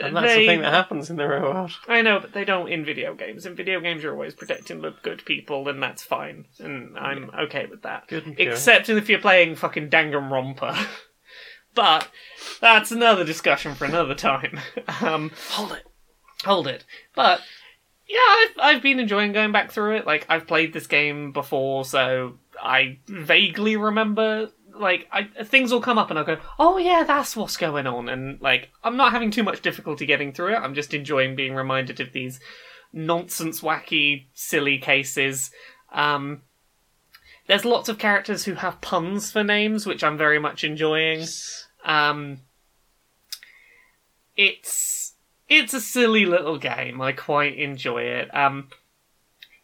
And 0.00 0.16
that's 0.16 0.26
they- 0.26 0.40
the 0.40 0.46
thing 0.46 0.60
that 0.62 0.72
happens 0.72 1.10
in 1.10 1.16
the 1.16 1.28
real 1.28 1.42
world. 1.42 1.72
I 1.88 2.02
know, 2.02 2.20
but 2.20 2.32
they 2.32 2.44
don't 2.44 2.68
in 2.68 2.84
video 2.84 3.14
games. 3.14 3.44
In 3.46 3.54
video 3.54 3.80
games, 3.80 4.02
you're 4.02 4.12
always 4.14 4.34
protecting 4.34 4.80
the 4.80 4.94
good 5.02 5.24
people, 5.24 5.68
and 5.68 5.82
that's 5.82 6.02
fine. 6.02 6.46
And 6.58 6.96
I'm 6.98 7.30
okay 7.38 7.66
with 7.66 7.82
that. 7.82 8.08
Good. 8.08 8.34
Except 8.38 8.88
if 8.88 9.08
you're 9.08 9.18
playing 9.20 9.56
fucking 9.56 9.90
Danganronpa. 9.90 10.86
but 11.74 12.08
that's 12.60 12.90
another 12.92 13.24
discussion 13.24 13.74
for 13.74 13.84
another 13.84 14.14
time. 14.14 14.60
Um, 15.02 15.30
Hold 15.50 15.72
it. 15.72 15.84
hold 16.44 16.66
it. 16.66 16.84
But 17.14 17.40
yeah, 18.08 18.18
I've 18.18 18.50
I've 18.76 18.82
been 18.82 18.98
enjoying 18.98 19.32
going 19.32 19.52
back 19.52 19.70
through 19.70 19.96
it. 19.96 20.06
Like 20.06 20.26
I've 20.28 20.46
played 20.46 20.72
this 20.72 20.86
game 20.86 21.30
before, 21.32 21.84
so 21.84 22.38
I 22.60 22.98
vaguely 23.06 23.76
remember. 23.76 24.50
Like 24.78 25.08
I, 25.12 25.24
things 25.44 25.72
will 25.72 25.80
come 25.80 25.98
up 25.98 26.10
and 26.10 26.18
I'll 26.18 26.24
go, 26.24 26.38
"Oh 26.58 26.78
yeah, 26.78 27.04
that's 27.06 27.36
what's 27.36 27.56
going 27.56 27.86
on," 27.86 28.08
and 28.08 28.40
like 28.40 28.70
I'm 28.82 28.96
not 28.96 29.12
having 29.12 29.30
too 29.30 29.42
much 29.42 29.62
difficulty 29.62 30.06
getting 30.06 30.32
through 30.32 30.54
it. 30.54 30.58
I'm 30.58 30.74
just 30.74 30.94
enjoying 30.94 31.36
being 31.36 31.54
reminded 31.54 32.00
of 32.00 32.12
these 32.12 32.40
nonsense, 32.92 33.60
wacky, 33.60 34.26
silly 34.34 34.78
cases. 34.78 35.50
Um, 35.92 36.42
there's 37.46 37.64
lots 37.64 37.88
of 37.88 37.98
characters 37.98 38.44
who 38.44 38.54
have 38.54 38.80
puns 38.80 39.32
for 39.32 39.42
names, 39.42 39.86
which 39.86 40.04
I'm 40.04 40.18
very 40.18 40.38
much 40.38 40.64
enjoying. 40.64 41.24
Um, 41.84 42.40
it's 44.36 45.14
it's 45.48 45.74
a 45.74 45.80
silly 45.80 46.26
little 46.26 46.58
game. 46.58 47.00
I 47.00 47.12
quite 47.12 47.56
enjoy 47.56 48.02
it. 48.02 48.34
Um, 48.34 48.68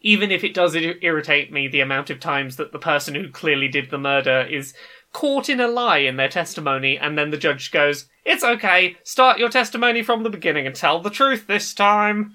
even 0.01 0.31
if 0.31 0.45
it 0.45 0.55
does 0.55 0.75
irritate 0.75 1.51
me 1.51 1.67
the 1.67 1.81
amount 1.81 2.11
of 2.11 2.21
times 2.21 2.57
that 2.57 2.73
the 2.73 2.79
person 2.79 3.15
who 3.15 3.31
clearly 3.31 3.69
did 3.69 3.91
the 3.91 3.99
murder 3.99 4.47
is 4.51 4.75
caught 5.15 5.49
in 5.49 5.61
a 5.61 5.67
lie 5.67 5.99
in 5.99 6.17
their 6.17 6.29
testimony, 6.29 6.99
and 6.99 7.17
then 7.17 7.31
the 7.31 7.39
judge 7.39 7.71
goes, 7.71 8.07
"It's 8.27 8.45
okay. 8.45 8.99
Start 9.03 9.39
your 9.39 9.49
testimony 9.49 10.03
from 10.03 10.23
the 10.23 10.29
beginning 10.29 10.67
and 10.67 10.77
tell 10.77 11.01
the 11.01 11.09
truth 11.09 11.47
this 11.47 11.73
time." 11.73 12.35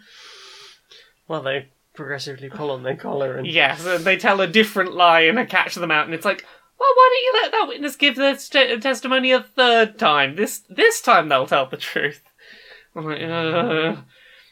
Well, 1.27 1.43
they 1.43 1.67
progressively 1.93 2.49
pull 2.49 2.71
on 2.71 2.81
their 2.81 2.95
collar 2.95 3.37
and 3.37 3.45
Yes, 3.45 3.85
and 3.85 4.03
they 4.03 4.17
tell 4.17 4.41
a 4.41 4.47
different 4.47 4.93
lie 4.93 5.21
and 5.21 5.37
I 5.37 5.45
catch 5.45 5.75
them 5.75 5.91
out, 5.91 6.05
and 6.05 6.15
it's 6.15 6.25
like, 6.25 6.43
well, 6.79 6.89
why 6.95 7.09
don't 7.11 7.23
you 7.23 7.41
let 7.43 7.51
that 7.51 7.67
witness 7.67 7.95
give 7.97 8.15
their 8.15 8.37
st- 8.37 8.81
testimony 8.81 9.31
a 9.31 9.43
third 9.43 9.99
time? 9.99 10.35
This 10.35 10.59
this 10.69 11.01
time 11.01 11.27
they'll 11.27 11.45
tell 11.45 11.67
the 11.67 11.77
truth. 11.77 12.23
I'm 12.95 13.05
like. 13.05 13.97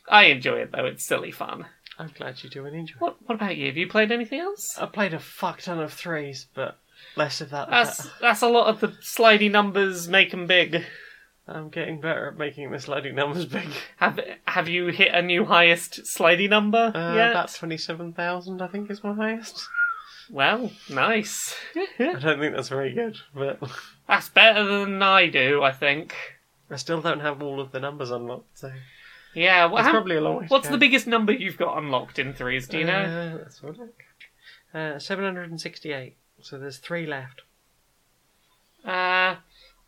I 0.09 0.25
enjoy 0.25 0.59
it 0.59 0.71
though; 0.71 0.85
it's 0.85 1.05
silly 1.05 1.31
fun. 1.31 1.65
I'm 1.99 2.11
glad 2.15 2.43
you 2.43 2.49
do 2.49 2.65
and 2.65 2.75
enjoy. 2.75 2.95
What 2.99 3.17
What 3.25 3.35
about 3.35 3.57
you? 3.57 3.67
Have 3.67 3.77
you 3.77 3.87
played 3.87 4.11
anything 4.11 4.39
else? 4.39 4.77
I 4.77 4.85
played 4.85 5.13
a 5.13 5.19
fuck 5.19 5.61
ton 5.61 5.79
of 5.79 5.93
threes, 5.93 6.47
but 6.53 6.77
less 7.15 7.41
of 7.41 7.49
that. 7.51 7.69
That's 7.69 7.97
better. 8.03 8.09
that's 8.21 8.41
a 8.41 8.47
lot 8.47 8.67
of 8.67 8.79
the 8.79 8.89
slidey 9.01 9.49
numbers 9.51 10.07
make 10.07 10.33
'em 10.33 10.47
big. 10.47 10.83
I'm 11.49 11.69
getting 11.69 12.01
better 12.01 12.27
at 12.27 12.37
making 12.37 12.71
the 12.71 12.79
sliding 12.79 13.15
numbers 13.15 13.45
big. 13.45 13.69
Have 13.97 14.19
Have 14.47 14.67
you 14.67 14.87
hit 14.87 15.13
a 15.13 15.21
new 15.21 15.45
highest 15.45 16.01
slidey 16.03 16.49
number 16.49 16.91
Uh, 16.93 17.15
yet? 17.15 17.31
About 17.31 17.53
twenty-seven 17.53 18.13
thousand, 18.13 18.61
I 18.61 18.67
think, 18.67 18.91
is 18.91 19.03
my 19.03 19.13
highest. 19.13 19.65
Well, 20.29 20.71
nice. 20.89 21.55
I 21.99 22.19
don't 22.19 22.39
think 22.39 22.53
that's 22.53 22.67
very 22.67 22.93
good, 22.93 23.17
but 23.33 23.59
that's 24.09 24.27
better 24.27 24.63
than 24.65 25.01
I 25.01 25.27
do, 25.27 25.63
I 25.63 25.71
think. 25.71 26.13
I 26.69 26.75
still 26.75 26.99
don't 27.01 27.21
have 27.21 27.41
all 27.41 27.61
of 27.61 27.71
the 27.71 27.79
numbers 27.79 28.11
unlocked. 28.11 28.59
So 28.59 28.73
Yeah. 29.33 29.67
Well, 29.67 29.81
how- 29.83 29.91
probably 29.91 30.17
a 30.17 30.21
long 30.21 30.43
what's 30.49 30.67
the 30.67 30.77
biggest 30.77 31.07
number 31.07 31.31
you've 31.31 31.57
got 31.57 31.77
unlocked 31.77 32.19
in 32.19 32.33
threes? 32.33 32.67
Do 32.67 32.77
you 32.77 32.83
know? 32.83 33.39
Uh, 33.45 33.67
have 33.67 33.79
a. 34.73 34.77
Uh, 34.77 34.99
seven 34.99 35.23
hundred 35.23 35.49
and 35.49 35.61
sixty-eight. 35.61 36.17
So 36.47 36.57
there's 36.57 36.77
three 36.77 37.05
left. 37.05 37.41
Uh, 38.85 39.35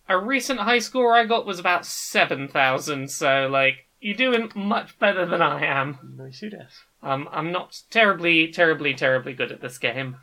a 0.10 0.18
recent 0.18 0.60
high 0.60 0.80
score 0.80 1.16
I 1.16 1.24
got 1.24 1.46
was 1.46 1.58
about 1.58 1.86
7,000, 1.86 3.10
so, 3.10 3.48
like, 3.50 3.88
you're 4.02 4.18
doing 4.18 4.52
much 4.54 5.00
better 5.00 5.26
than 5.26 5.42
I 5.42 5.64
am. 5.64 6.18
Who 6.18 6.50
does? 6.50 6.84
Um, 7.02 7.30
I'm 7.32 7.54
not 7.54 7.82
terribly, 7.90 8.52
terribly, 8.52 8.94
terribly 8.94 9.34
good 9.34 9.54
at 9.54 9.62
this 9.62 9.78
game. 9.78 10.18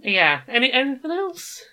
Yeah, 0.00 0.40
any 0.48 0.72
anything 0.72 1.12
else? 1.12 1.64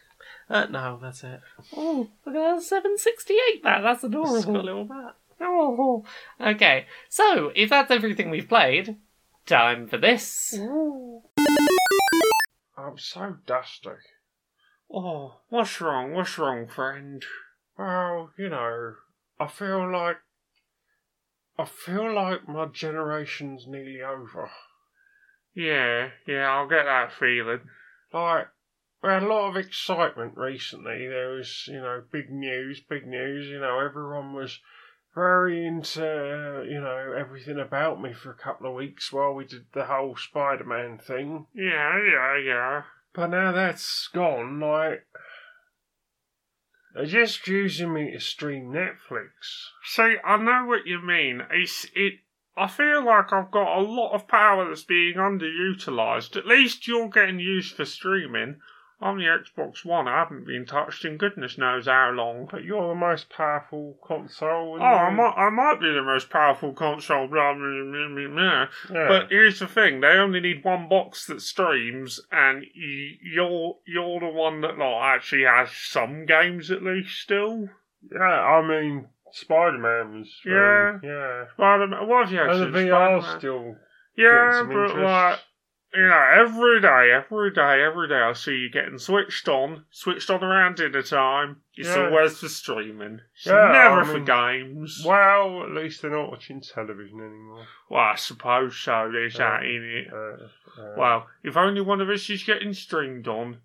Uh, 0.47 0.65
no, 0.65 0.99
that's 1.01 1.23
it. 1.23 1.41
Oh, 1.75 2.09
look 2.23 2.35
at 2.35 2.55
that 2.57 2.61
768 2.61 3.63
that, 3.63 3.81
that's 3.81 4.03
It's 4.03 4.13
got 4.13 4.19
a 4.19 4.21
adorable. 4.21 4.63
little 4.63 4.85
bat. 4.85 5.15
Oh, 5.41 6.05
okay. 6.39 6.85
So, 7.09 7.51
if 7.55 7.71
that's 7.71 7.89
everything 7.89 8.29
we've 8.29 8.47
played, 8.47 8.97
time 9.47 9.87
for 9.87 9.97
this. 9.97 10.53
I'm 12.77 12.97
so 12.97 13.37
dusty. 13.45 13.89
Oh, 14.91 15.39
what's 15.49 15.79
wrong? 15.79 16.13
What's 16.13 16.37
wrong, 16.37 16.67
friend? 16.67 17.23
Well, 17.77 18.31
you 18.37 18.49
know, 18.49 18.95
I 19.39 19.47
feel 19.47 19.91
like 19.91 20.17
I 21.57 21.65
feel 21.65 22.13
like 22.13 22.47
my 22.47 22.65
generation's 22.65 23.65
nearly 23.65 24.01
over. 24.01 24.51
Yeah, 25.53 26.09
yeah, 26.27 26.49
I'll 26.49 26.67
get 26.67 26.83
that 26.83 27.13
feeling. 27.13 27.61
Like 28.13 28.47
we 29.01 29.09
had 29.09 29.23
a 29.23 29.27
lot 29.27 29.49
of 29.49 29.55
excitement 29.55 30.35
recently. 30.35 31.07
There 31.07 31.29
was, 31.29 31.67
you 31.67 31.79
know, 31.79 32.03
big 32.11 32.29
news, 32.29 32.81
big 32.81 33.07
news. 33.07 33.47
You 33.47 33.59
know, 33.59 33.79
everyone 33.79 34.33
was 34.33 34.59
very 35.15 35.65
into, 35.65 36.65
you 36.69 36.81
know, 36.81 37.15
everything 37.17 37.57
about 37.57 38.01
me 38.01 38.13
for 38.13 38.31
a 38.31 38.37
couple 38.37 38.67
of 38.67 38.75
weeks 38.75 39.13
while 39.13 39.33
we 39.33 39.45
did 39.45 39.65
the 39.73 39.85
whole 39.85 40.15
Spider-Man 40.15 40.99
thing. 40.99 41.47
Yeah, 41.55 41.97
yeah, 42.03 42.37
yeah. 42.37 42.81
But 43.13 43.27
now 43.27 43.53
that's 43.53 44.09
gone, 44.13 44.59
like 44.59 45.05
they're 46.93 47.05
just 47.05 47.47
using 47.47 47.93
me 47.93 48.11
to 48.11 48.19
stream 48.19 48.73
Netflix. 48.73 49.29
See, 49.85 50.17
I 50.23 50.37
know 50.37 50.65
what 50.65 50.85
you 50.85 51.01
mean. 51.01 51.41
It's 51.49 51.85
it. 51.95 52.15
I 52.57 52.67
feel 52.67 53.05
like 53.05 53.33
I've 53.33 53.51
got 53.51 53.77
a 53.77 53.81
lot 53.81 54.13
of 54.13 54.27
power 54.27 54.67
that's 54.67 54.83
being 54.83 55.15
underutilized. 55.15 56.37
At 56.37 56.47
least 56.47 56.87
you're 56.87 57.09
getting 57.09 57.39
used 57.39 57.75
for 57.75 57.85
streaming. 57.85 58.57
On 59.01 59.17
the 59.17 59.25
Xbox 59.25 59.83
One, 59.83 60.07
I 60.07 60.19
haven't 60.19 60.45
been 60.47 60.65
touched 60.65 61.03
in 61.03 61.17
goodness 61.17 61.57
knows 61.57 61.85
how 61.87 62.11
long. 62.11 62.47
But 62.49 62.63
you're 62.63 62.87
the 62.89 62.95
most 62.95 63.29
powerful 63.29 63.97
console. 64.01 64.77
Oh, 64.79 64.83
I 64.85 65.09
might, 65.11 65.33
I 65.35 65.49
might 65.49 65.81
be 65.81 65.91
the 65.93 66.01
most 66.01 66.29
powerful 66.29 66.71
console, 66.71 67.27
blah, 67.27 67.53
blah, 67.53 67.83
blah, 67.83 68.07
blah, 68.07 68.27
blah. 68.29 68.67
Yeah. 68.97 69.07
But 69.09 69.29
here's 69.31 69.59
the 69.59 69.67
thing: 69.67 69.99
they 69.99 70.07
only 70.17 70.39
need 70.39 70.63
one 70.63 70.87
box 70.87 71.25
that 71.27 71.41
streams, 71.41 72.21
and 72.31 72.59
y- 72.61 73.17
you're 73.21 73.75
you're 73.85 74.19
the 74.21 74.27
one 74.27 74.61
that 74.61 74.77
like 74.77 75.03
actually 75.17 75.43
has 75.43 75.71
some 75.71 76.25
games 76.25 76.71
at 76.71 76.81
least 76.81 77.19
still. 77.19 77.67
yeah, 78.11 78.21
I 78.23 78.61
mean, 78.65 79.07
Spider 79.33 79.77
Man 79.77 80.19
was. 80.19 80.39
very- 80.45 80.99
yeah. 81.03 81.45
Spider-Man, 81.53 82.07
what 82.07 82.29
have 82.29 82.31
you 82.33 82.41
And 82.41 82.73
the? 82.73 82.79
VR 82.79 83.21
Spider-Man? 83.21 83.39
still. 83.39 83.75
Yeah, 84.17 84.63
but 84.65 84.71
interest. 84.71 84.95
like, 84.95 85.39
you 85.95 86.07
know, 86.07 86.29
every 86.33 86.81
day, 86.81 87.11
every 87.11 87.51
day, 87.51 87.83
every 87.83 88.07
day, 88.07 88.15
I 88.19 88.33
see 88.33 88.55
you 88.57 88.69
getting 88.69 88.97
switched 88.97 89.47
on, 89.47 89.85
switched 89.91 90.29
on 90.29 90.43
around 90.43 90.75
dinner 90.77 91.01
time. 91.01 91.61
It's 91.75 91.87
Yeah. 91.95 92.05
always 92.09 92.39
for 92.39 92.47
streaming. 92.49 93.21
It's 93.35 93.45
Yeah, 93.45 93.71
never 93.71 94.01
I 94.01 94.05
for 94.05 94.13
mean- 94.15 94.25
games. 94.25 95.03
Well, 95.05 95.63
at 95.63 95.71
least 95.71 96.01
they're 96.01 96.11
not 96.11 96.29
watching 96.31 96.61
television 96.61 97.19
anymore. 97.21 97.67
Well, 97.89 98.01
I 98.03 98.15
suppose 98.15 98.77
so. 98.77 99.09
There's 99.11 99.35
Uh, 99.35 99.39
that 99.39 99.63
in 99.65 99.83
it. 99.83 100.13
Uh, 100.13 100.81
uh, 100.81 100.93
Well, 100.97 101.27
if 101.43 101.55
only 101.57 101.81
one 101.81 102.01
of 102.01 102.09
us 102.09 102.29
is 102.29 102.43
getting 102.43 102.73
streamed 102.73 103.27
on, 103.27 103.61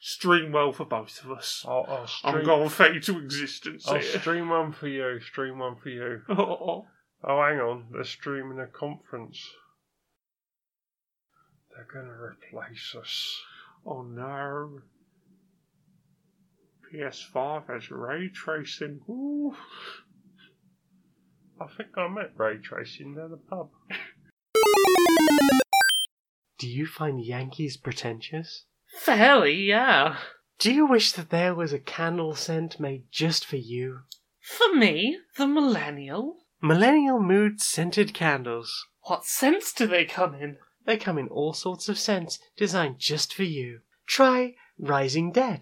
stream 0.00 0.50
well 0.52 0.72
for 0.72 0.84
both 0.84 1.22
of 1.24 1.30
us. 1.30 1.64
I'll, 1.68 1.84
I'll 1.88 2.06
stream. 2.06 2.34
I'm 2.36 2.44
going 2.44 2.68
fade 2.68 3.02
to 3.04 3.18
existence 3.18 3.86
I'll 3.88 3.98
here. 3.98 4.18
stream 4.20 4.48
one 4.48 4.72
for 4.72 4.88
you. 4.88 5.20
Stream 5.20 5.58
one 5.58 5.76
for 5.76 5.88
you. 5.90 6.22
oh, 6.28 6.86
Oh, 7.24 7.40
hang 7.40 7.60
on. 7.60 7.86
They're 7.92 8.02
streaming 8.02 8.58
a 8.58 8.66
conference. 8.66 9.54
They're 11.74 11.86
gonna 11.92 12.12
replace 12.12 12.94
us. 12.98 13.40
oh 13.86 14.02
no. 14.02 14.80
PS5 16.92 17.66
has 17.68 17.90
ray 17.90 18.28
tracing. 18.28 19.00
Ooh. 19.08 19.56
I 21.60 21.66
think 21.76 21.96
I 21.96 22.08
met 22.08 22.32
ray 22.36 22.58
tracing 22.58 23.16
at 23.22 23.30
the 23.30 23.36
pub. 23.38 23.70
Do 26.58 26.68
you 26.68 26.86
find 26.86 27.24
Yankees 27.24 27.76
pretentious? 27.76 28.66
Fairly, 29.00 29.54
yeah. 29.64 30.18
Do 30.58 30.72
you 30.72 30.86
wish 30.86 31.12
that 31.12 31.30
there 31.30 31.54
was 31.54 31.72
a 31.72 31.78
candle 31.78 32.34
scent 32.36 32.78
made 32.78 33.04
just 33.10 33.44
for 33.46 33.56
you? 33.56 34.00
For 34.40 34.74
me, 34.74 35.18
the 35.36 35.46
millennial. 35.46 36.36
Millennial 36.60 37.20
mood 37.20 37.60
scented 37.60 38.12
candles. 38.14 38.86
What 39.04 39.24
scents 39.24 39.72
do 39.72 39.86
they 39.86 40.04
come 40.04 40.34
in? 40.34 40.58
They 40.84 40.96
come 40.96 41.18
in 41.18 41.28
all 41.28 41.52
sorts 41.52 41.88
of 41.88 41.98
scents, 41.98 42.38
designed 42.56 42.98
just 42.98 43.32
for 43.34 43.44
you. 43.44 43.80
Try 44.06 44.54
Rising 44.78 45.32
Dead. 45.32 45.60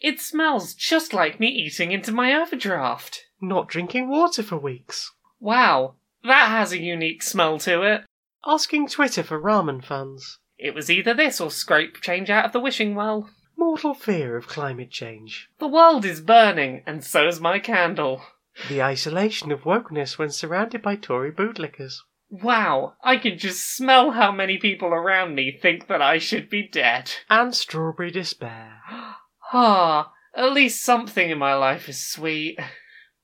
It 0.00 0.20
smells 0.20 0.74
just 0.74 1.12
like 1.12 1.40
me 1.40 1.48
eating 1.48 1.90
into 1.90 2.12
my 2.12 2.34
overdraft. 2.34 3.24
Not 3.40 3.68
drinking 3.68 4.08
water 4.08 4.42
for 4.42 4.56
weeks. 4.56 5.12
Wow, 5.40 5.94
that 6.22 6.48
has 6.48 6.72
a 6.72 6.78
unique 6.78 7.22
smell 7.22 7.58
to 7.60 7.82
it. 7.82 8.04
Asking 8.46 8.88
Twitter 8.88 9.22
for 9.22 9.40
ramen 9.40 9.84
funds. 9.84 10.38
It 10.58 10.74
was 10.74 10.90
either 10.90 11.12
this 11.12 11.40
or 11.40 11.50
scrape 11.50 12.00
change 12.00 12.30
out 12.30 12.44
of 12.44 12.52
the 12.52 12.60
wishing 12.60 12.94
well. 12.94 13.30
Mortal 13.56 13.94
fear 13.94 14.36
of 14.36 14.46
climate 14.46 14.90
change. 14.90 15.48
The 15.58 15.68
world 15.68 16.04
is 16.04 16.20
burning, 16.20 16.82
and 16.86 17.02
so 17.02 17.26
is 17.26 17.40
my 17.40 17.58
candle. 17.58 18.22
The 18.68 18.82
isolation 18.82 19.50
of 19.50 19.62
wokeness 19.62 20.18
when 20.18 20.30
surrounded 20.30 20.82
by 20.82 20.96
Tory 20.96 21.32
bootlickers. 21.32 21.96
Wow, 22.28 22.94
I 23.02 23.16
can 23.16 23.38
just 23.38 23.76
smell 23.76 24.10
how 24.10 24.32
many 24.32 24.58
people 24.58 24.88
around 24.88 25.34
me 25.34 25.56
think 25.60 25.86
that 25.88 26.02
I 26.02 26.18
should 26.18 26.50
be 26.50 26.66
dead. 26.66 27.12
And 27.30 27.54
strawberry 27.54 28.10
despair. 28.10 28.80
Ah, 29.52 30.12
at 30.34 30.52
least 30.52 30.82
something 30.82 31.30
in 31.30 31.38
my 31.38 31.54
life 31.54 31.88
is 31.88 32.04
sweet. 32.04 32.58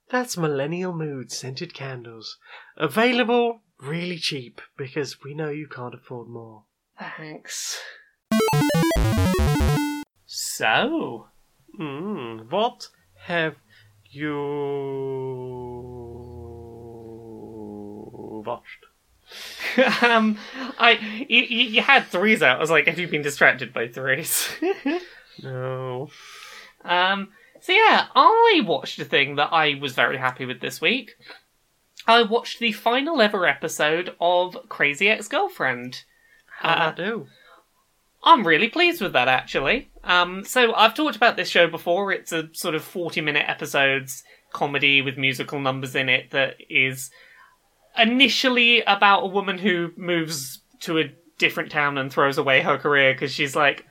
That's 0.08 0.36
Millennial 0.36 0.92
Mood 0.92 1.32
scented 1.32 1.74
candles. 1.74 2.38
Available 2.76 3.62
really 3.80 4.18
cheap 4.18 4.60
because 4.78 5.20
we 5.24 5.34
know 5.34 5.50
you 5.50 5.66
can't 5.66 5.96
afford 5.96 6.28
more. 6.28 6.62
Thanks. 7.16 7.80
So, 10.26 11.26
Hmm, 11.76 12.40
what 12.50 12.88
have 13.24 13.56
you 14.10 14.36
watched? 18.44 18.84
um, 20.02 20.38
I 20.78 21.26
you, 21.28 21.42
you 21.42 21.82
had 21.82 22.06
threes 22.06 22.42
out. 22.42 22.56
I 22.58 22.60
was 22.60 22.70
like, 22.70 22.86
have 22.86 22.98
you 22.98 23.08
been 23.08 23.22
distracted 23.22 23.72
by 23.72 23.88
threes? 23.88 24.48
No. 25.42 26.10
Um, 26.84 27.28
so 27.60 27.72
yeah, 27.72 28.06
I 28.14 28.60
watched 28.66 28.98
a 28.98 29.04
thing 29.04 29.36
that 29.36 29.48
I 29.50 29.78
was 29.80 29.94
very 29.94 30.18
happy 30.18 30.44
with 30.44 30.60
this 30.60 30.78
week. 30.80 31.12
I 32.06 32.22
watched 32.22 32.58
the 32.58 32.72
final 32.72 33.20
ever 33.22 33.46
episode 33.46 34.14
of 34.20 34.56
Crazy 34.68 35.08
Ex-Girlfriend. 35.08 36.02
How'd 36.58 37.00
Uh, 37.00 37.04
do? 37.04 37.26
I'm 38.22 38.46
really 38.46 38.68
pleased 38.68 39.00
with 39.00 39.14
that 39.14 39.28
actually. 39.28 39.90
Um, 40.04 40.44
so 40.44 40.74
I've 40.74 40.94
talked 40.94 41.16
about 41.16 41.36
this 41.36 41.48
show 41.48 41.66
before. 41.66 42.12
It's 42.12 42.30
a 42.32 42.50
sort 42.52 42.74
of 42.74 42.84
40 42.84 43.20
minute 43.22 43.48
episodes 43.48 44.22
comedy 44.52 45.00
with 45.00 45.16
musical 45.16 45.60
numbers 45.60 45.94
in 45.94 46.10
it 46.10 46.30
that 46.32 46.56
is 46.68 47.10
initially 47.98 48.82
about 48.82 49.24
a 49.24 49.28
woman 49.28 49.58
who 49.58 49.92
moves 49.96 50.60
to 50.80 50.98
a 50.98 51.12
different 51.38 51.70
town 51.70 51.98
and 51.98 52.12
throws 52.12 52.38
away 52.38 52.60
her 52.62 52.78
career 52.78 53.12
because 53.12 53.32
she's 53.32 53.56
like, 53.56 53.84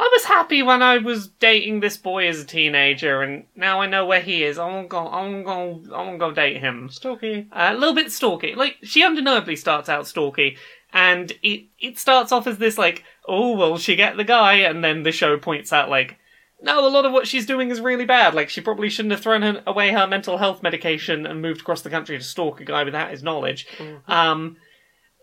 I 0.00 0.08
was 0.12 0.24
happy 0.24 0.62
when 0.62 0.80
I 0.80 0.98
was 0.98 1.28
dating 1.28 1.80
this 1.80 1.96
boy 1.96 2.28
as 2.28 2.40
a 2.40 2.44
teenager, 2.44 3.20
and 3.20 3.44
now 3.56 3.80
I 3.80 3.86
know 3.86 4.06
where 4.06 4.20
he 4.20 4.44
is. 4.44 4.56
I'm 4.56 4.86
gonna 4.86 4.88
go. 4.88 5.08
I'm 5.08 5.42
gonna. 5.42 5.72
I'm 5.72 6.06
gonna 6.06 6.18
go 6.18 6.30
date 6.30 6.58
him. 6.58 6.88
Stalky. 6.88 7.48
Uh, 7.50 7.70
a 7.72 7.74
little 7.74 7.94
bit 7.94 8.12
stalky. 8.12 8.54
Like 8.54 8.76
she 8.82 9.02
undeniably 9.02 9.56
starts 9.56 9.88
out 9.88 10.06
stalky, 10.06 10.56
and 10.92 11.32
it 11.42 11.64
it 11.80 11.98
starts 11.98 12.30
off 12.30 12.46
as 12.46 12.58
this 12.58 12.78
like, 12.78 13.02
oh, 13.26 13.56
will 13.56 13.76
she 13.76 13.96
get 13.96 14.16
the 14.16 14.22
guy? 14.22 14.54
And 14.54 14.84
then 14.84 15.02
the 15.02 15.10
show 15.10 15.36
points 15.36 15.72
out 15.72 15.90
like, 15.90 16.16
no, 16.60 16.86
a 16.86 16.90
lot 16.90 17.04
of 17.04 17.12
what 17.12 17.26
she's 17.28 17.46
doing 17.46 17.70
is 17.70 17.80
really 17.80 18.04
bad. 18.04 18.34
Like 18.34 18.48
she 18.48 18.60
probably 18.60 18.88
shouldn't 18.88 19.12
have 19.12 19.20
thrown 19.20 19.42
her, 19.42 19.62
away 19.66 19.92
her 19.92 20.06
mental 20.06 20.38
health 20.38 20.62
medication 20.62 21.26
and 21.26 21.40
moved 21.40 21.60
across 21.60 21.82
the 21.82 21.90
country 21.90 22.18
to 22.18 22.24
stalk 22.24 22.60
a 22.60 22.64
guy 22.64 22.84
without 22.84 23.10
his 23.10 23.22
knowledge. 23.22 23.66
Um, 24.08 24.56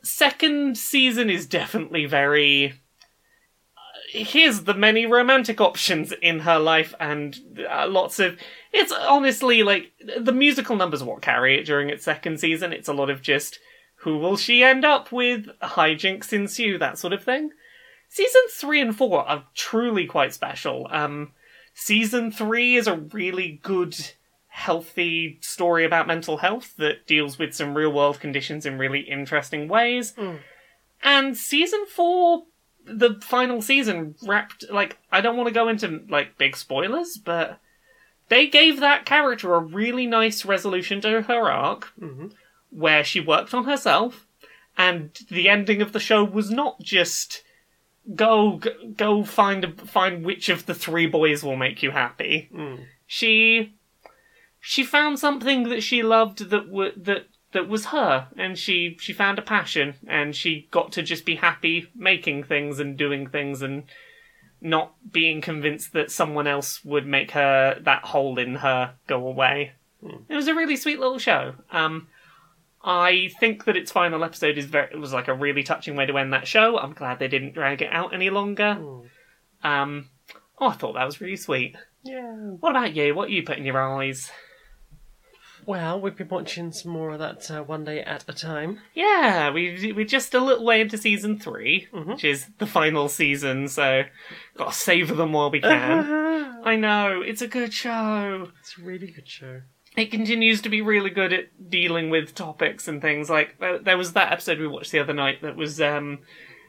second 0.04 0.78
season 0.78 1.30
is 1.30 1.46
definitely 1.46 2.06
very. 2.06 2.72
uh, 2.72 2.72
Here's 4.12 4.62
the 4.62 4.74
many 4.74 5.06
romantic 5.06 5.60
options 5.60 6.14
in 6.22 6.40
her 6.40 6.60
life, 6.60 6.94
and 7.00 7.36
uh, 7.70 7.88
lots 7.88 8.20
of. 8.20 8.40
It's 8.72 8.92
honestly 8.92 9.64
like 9.64 9.92
the 10.18 10.32
musical 10.32 10.76
numbers 10.76 11.02
are 11.02 11.06
what 11.06 11.22
carry 11.22 11.60
it 11.60 11.66
during 11.66 11.90
its 11.90 12.06
second 12.06 12.40
season. 12.40 12.72
It's 12.72 12.90
a 12.90 12.94
lot 12.94 13.10
of 13.10 13.22
just 13.22 13.60
who 14.00 14.20
will 14.20 14.38
she 14.38 14.64
end 14.64 14.86
up 14.86 15.12
with, 15.12 15.48
hijinks 15.64 16.32
ensue, 16.32 16.78
that 16.78 16.98
sort 16.98 17.12
of 17.14 17.24
thing. 17.24 17.50
Seasons 18.16 18.54
three 18.54 18.80
and 18.80 18.96
four 18.96 19.28
are 19.28 19.44
truly 19.56 20.06
quite 20.06 20.34
special. 20.34 20.88
Um, 20.90 21.34
season 21.74 22.32
three 22.32 22.78
is 22.78 22.88
a 22.88 22.96
really 22.96 23.60
good, 23.62 23.94
healthy 24.48 25.38
story 25.42 25.84
about 25.84 26.08
mental 26.08 26.38
health 26.38 26.78
that 26.78 27.06
deals 27.08 27.38
with 27.38 27.54
some 27.54 27.76
real 27.76 27.92
world 27.92 28.22
conditions 28.22 28.66
in 28.66 28.78
really 28.78 29.02
interesting 29.02 29.68
ways. 29.68 30.14
Mm. 30.14 30.40
And 31.04 31.36
season 31.38 31.86
four, 31.88 32.44
the 32.86 33.20
final 33.22 33.62
season, 33.62 34.16
wrapped 34.26 34.64
like 34.72 34.98
I 35.12 35.20
don't 35.20 35.36
want 35.36 35.48
to 35.50 35.54
go 35.54 35.68
into 35.68 36.06
like 36.08 36.38
big 36.38 36.56
spoilers, 36.56 37.18
but 37.18 37.60
they 38.30 38.48
gave 38.48 38.80
that 38.80 39.06
character 39.06 39.54
a 39.56 39.60
really 39.60 40.08
nice 40.08 40.46
resolution 40.46 41.02
to 41.02 41.24
her 41.24 41.52
arc, 41.52 41.92
Mhm. 42.00 42.32
where 42.70 43.04
she 43.04 43.20
worked 43.20 43.54
on 43.54 43.66
herself, 43.66 44.26
and 44.78 45.12
the 45.30 45.50
ending 45.50 45.82
of 45.82 45.92
the 45.92 46.00
show 46.00 46.24
was 46.24 46.50
not 46.50 46.80
just 46.80 47.42
go 48.14 48.58
go, 48.58 48.72
go 48.96 49.24
find 49.24 49.64
a, 49.64 49.72
find 49.72 50.26
which 50.26 50.50
of 50.50 50.66
the 50.66 50.76
three 50.76 51.08
boys 51.08 51.44
will 51.44 51.56
make 51.56 51.82
you 51.82 51.92
happy. 51.92 52.50
Mm. 52.54 52.86
She 53.08 53.74
she 54.60 54.84
found 54.84 55.20
something 55.20 55.70
that 55.70 55.84
she 55.84 56.04
loved 56.04 56.50
that 56.50 56.68
w- 56.68 56.94
that 56.98 57.28
that 57.54 57.70
was 57.70 57.88
her, 57.88 58.28
and 58.38 58.58
she 58.58 58.98
she 59.00 59.14
found 59.14 59.40
a 59.40 59.44
passion, 59.44 59.96
and 60.08 60.36
she 60.36 60.68
got 60.72 60.92
to 60.94 61.02
just 61.02 61.26
be 61.26 61.36
happy 61.36 61.90
making 61.96 62.44
things 62.44 62.80
and 62.80 62.98
doing 62.98 63.28
things 63.28 63.62
and 63.62 63.84
not 64.62 64.94
being 65.12 65.42
convinced 65.42 65.94
that 65.94 66.12
someone 66.12 66.48
else 66.48 66.84
would 66.84 67.06
make 67.06 67.32
her 67.32 67.80
that 67.82 68.04
hole 68.04 68.40
in 68.40 68.56
her 68.56 68.96
go 69.08 69.28
away. 69.28 69.74
It 70.30 70.36
was 70.36 70.48
a 70.48 70.56
really 70.56 70.76
sweet 70.76 71.00
little 71.00 71.20
show. 71.20 71.56
Um, 71.72 72.08
I 72.88 73.30
think 73.40 73.66
that 73.66 73.76
its 73.76 73.92
final 73.92 74.24
episode 74.24 74.58
is 74.60 74.66
very 74.66 74.90
it 74.94 75.00
was 75.00 75.12
like 75.12 75.28
a 75.28 75.34
really 75.34 75.64
touching 75.64 75.96
way 75.96 76.06
to 76.06 76.18
end 76.20 76.32
that 76.34 76.48
show. 76.48 76.78
I'm 76.78 76.94
glad 76.94 77.18
they 77.20 77.28
didn't 77.28 77.54
drag 77.56 77.82
it 77.82 77.92
out 77.92 78.14
any 78.14 78.30
longer. 78.30 78.78
Mm. 78.80 79.06
Um, 79.64 80.10
oh, 80.60 80.68
I 80.68 80.74
thought 80.74 80.94
that 80.94 81.06
was 81.06 81.20
really 81.20 81.36
sweet. 81.36 81.76
Yeah. 82.04 82.32
What 82.60 82.70
about 82.70 82.96
you? 82.96 83.16
What 83.16 83.32
you 83.32 83.42
put 83.42 83.58
in 83.58 83.66
your 83.66 83.82
eyes? 83.82 84.30
Well, 85.66 86.00
we've 86.00 86.16
been 86.16 86.30
watching 86.30 86.72
some 86.72 86.92
more 86.92 87.10
of 87.14 87.20
that 87.20 87.50
uh, 87.50 87.64
one 87.64 87.86
day 87.86 88.00
at 88.02 88.24
a 88.28 88.34
time. 88.34 88.82
Yeah, 88.94 89.50
we 89.50 89.92
we're 89.94 90.06
just 90.06 90.36
a 90.36 90.40
little 90.40 90.64
way 90.64 90.80
into 90.82 90.96
season 91.00 91.40
3 91.40 91.88
Mhm. 91.92 92.06
which 92.06 92.24
is 92.24 92.46
the 92.60 92.68
final 92.68 93.10
season. 93.10 93.68
So, 93.68 94.04
gotta 94.56 94.72
savor 94.74 95.16
them 95.16 95.34
while 95.34 95.50
we 95.50 95.62
can. 95.62 96.62
I 96.64 96.76
know 96.76 97.22
it's 97.22 97.42
a 97.42 97.48
good 97.48 97.74
show. 97.74 98.50
it's 98.60 98.78
a 98.78 98.84
really 98.84 99.08
good 99.10 99.28
show. 99.28 99.62
It 99.96 100.12
continues 100.12 100.62
to 100.62 100.70
be 100.70 100.82
really 100.82 101.10
good 101.10 101.32
at 101.32 101.70
dealing 101.70 102.10
with 102.10 102.36
topics 102.36 102.88
and 102.88 103.02
things. 103.02 103.30
Like 103.30 103.58
there, 103.60 103.98
was 103.98 104.14
that 104.14 104.32
episode 104.32 104.60
we 104.60 104.68
watched 104.68 104.92
the 104.92 105.00
other 105.00 105.14
night 105.14 105.42
that 105.42 105.56
was 105.56 105.80
um 105.82 106.20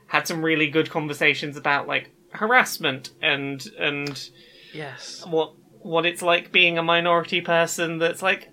had 0.08 0.26
some 0.26 0.44
really 0.44 0.68
good 0.68 0.90
conversations 0.90 1.56
about 1.56 1.88
like 1.88 2.10
harassment 2.30 3.10
and 3.20 3.64
and 3.78 4.28
Yes. 4.72 5.24
what 5.26 5.54
what 5.82 6.04
it's 6.06 6.22
like 6.22 6.52
being 6.52 6.78
a 6.78 6.82
minority 6.82 7.40
person 7.40 7.98
that's 7.98 8.22
like 8.22 8.48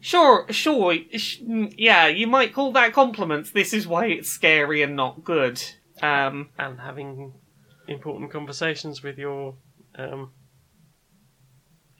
sure 0.00 0.46
sure 0.50 0.96
sh- 1.16 1.40
yeah 1.76 2.06
you 2.06 2.26
might 2.26 2.54
call 2.54 2.72
that 2.72 2.92
compliments 2.92 3.50
this 3.50 3.72
is 3.72 3.86
why 3.86 4.06
it's 4.06 4.28
scary 4.28 4.82
and 4.82 4.96
not 4.96 5.24
good 5.24 5.62
um 6.02 6.48
And 6.58 6.78
having 6.80 7.34
important 7.86 8.30
conversations 8.30 9.02
with 9.02 9.18
your 9.18 9.56
um, 9.96 10.30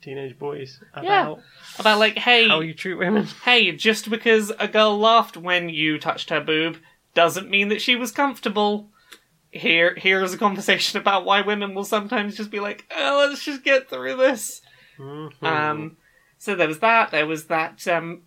teenage 0.09 0.39
boys 0.39 0.81
about 0.95 1.41
about 1.79 1.99
like 1.99 2.17
hey 2.17 2.49
how 2.49 2.61
you 2.61 2.73
treat 2.75 2.95
women. 2.95 3.25
hey 3.45 3.73
just 3.73 4.09
because 4.09 4.51
a 4.59 4.67
girl 4.69 4.99
laughed 4.99 5.37
when 5.37 5.69
you 5.69 5.99
touched 5.99 6.31
her 6.31 6.41
boob 6.41 6.79
doesn't 7.15 7.51
mean 7.51 7.69
that 7.69 7.83
she 7.83 7.95
was 7.97 8.11
comfortable 8.13 8.89
here 9.51 9.95
here's 9.97 10.33
a 10.33 10.39
conversation 10.39 10.99
about 10.99 11.25
why 11.25 11.41
women 11.41 11.75
will 11.75 11.85
sometimes 11.85 12.37
just 12.37 12.51
be 12.51 12.61
like 12.61 12.85
oh 12.97 13.27
let's 13.29 13.45
just 13.45 13.63
get 13.65 13.89
through 13.89 14.17
this 14.17 14.63
Mhm. 14.99 15.43
Um, 15.43 15.97
so 16.39 16.55
there 16.55 16.69
was 16.69 16.81
that. 16.81 17.11
There 17.11 17.27
was 17.27 17.47
that 17.47 17.87
um, 17.87 18.23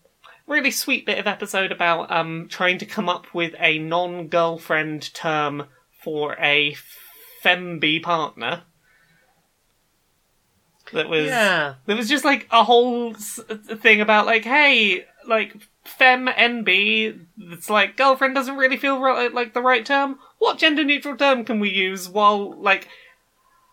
really 0.47 0.71
sweet 0.71 1.05
bit 1.05 1.19
of 1.19 1.27
episode 1.27 1.71
about 1.71 2.11
um, 2.11 2.47
trying 2.49 2.77
to 2.79 2.85
come 2.85 3.09
up 3.09 3.33
with 3.33 3.53
a 3.59 3.77
non-girlfriend 3.79 5.13
term 5.13 5.67
for 6.01 6.35
a 6.39 6.75
femby 7.43 8.01
partner. 8.01 8.63
That 10.93 11.09
was 11.09 11.27
yeah. 11.27 11.75
there 11.85 11.95
was 11.95 12.09
just 12.09 12.25
like 12.25 12.47
a 12.51 12.63
whole 12.63 13.15
s- 13.15 13.39
thing 13.79 14.01
about 14.01 14.25
like, 14.25 14.43
hey, 14.43 15.05
like 15.27 15.55
fem 15.83 16.27
NB. 16.27 17.25
It's 17.37 17.69
like 17.69 17.97
girlfriend 17.97 18.35
doesn't 18.35 18.57
really 18.57 18.77
feel 18.77 18.99
right, 18.99 19.33
like 19.33 19.53
the 19.53 19.61
right 19.61 19.85
term. 19.85 20.19
What 20.39 20.57
gender 20.57 20.83
neutral 20.83 21.17
term 21.17 21.45
can 21.45 21.59
we 21.59 21.69
use 21.69 22.09
while 22.09 22.59
like 22.61 22.87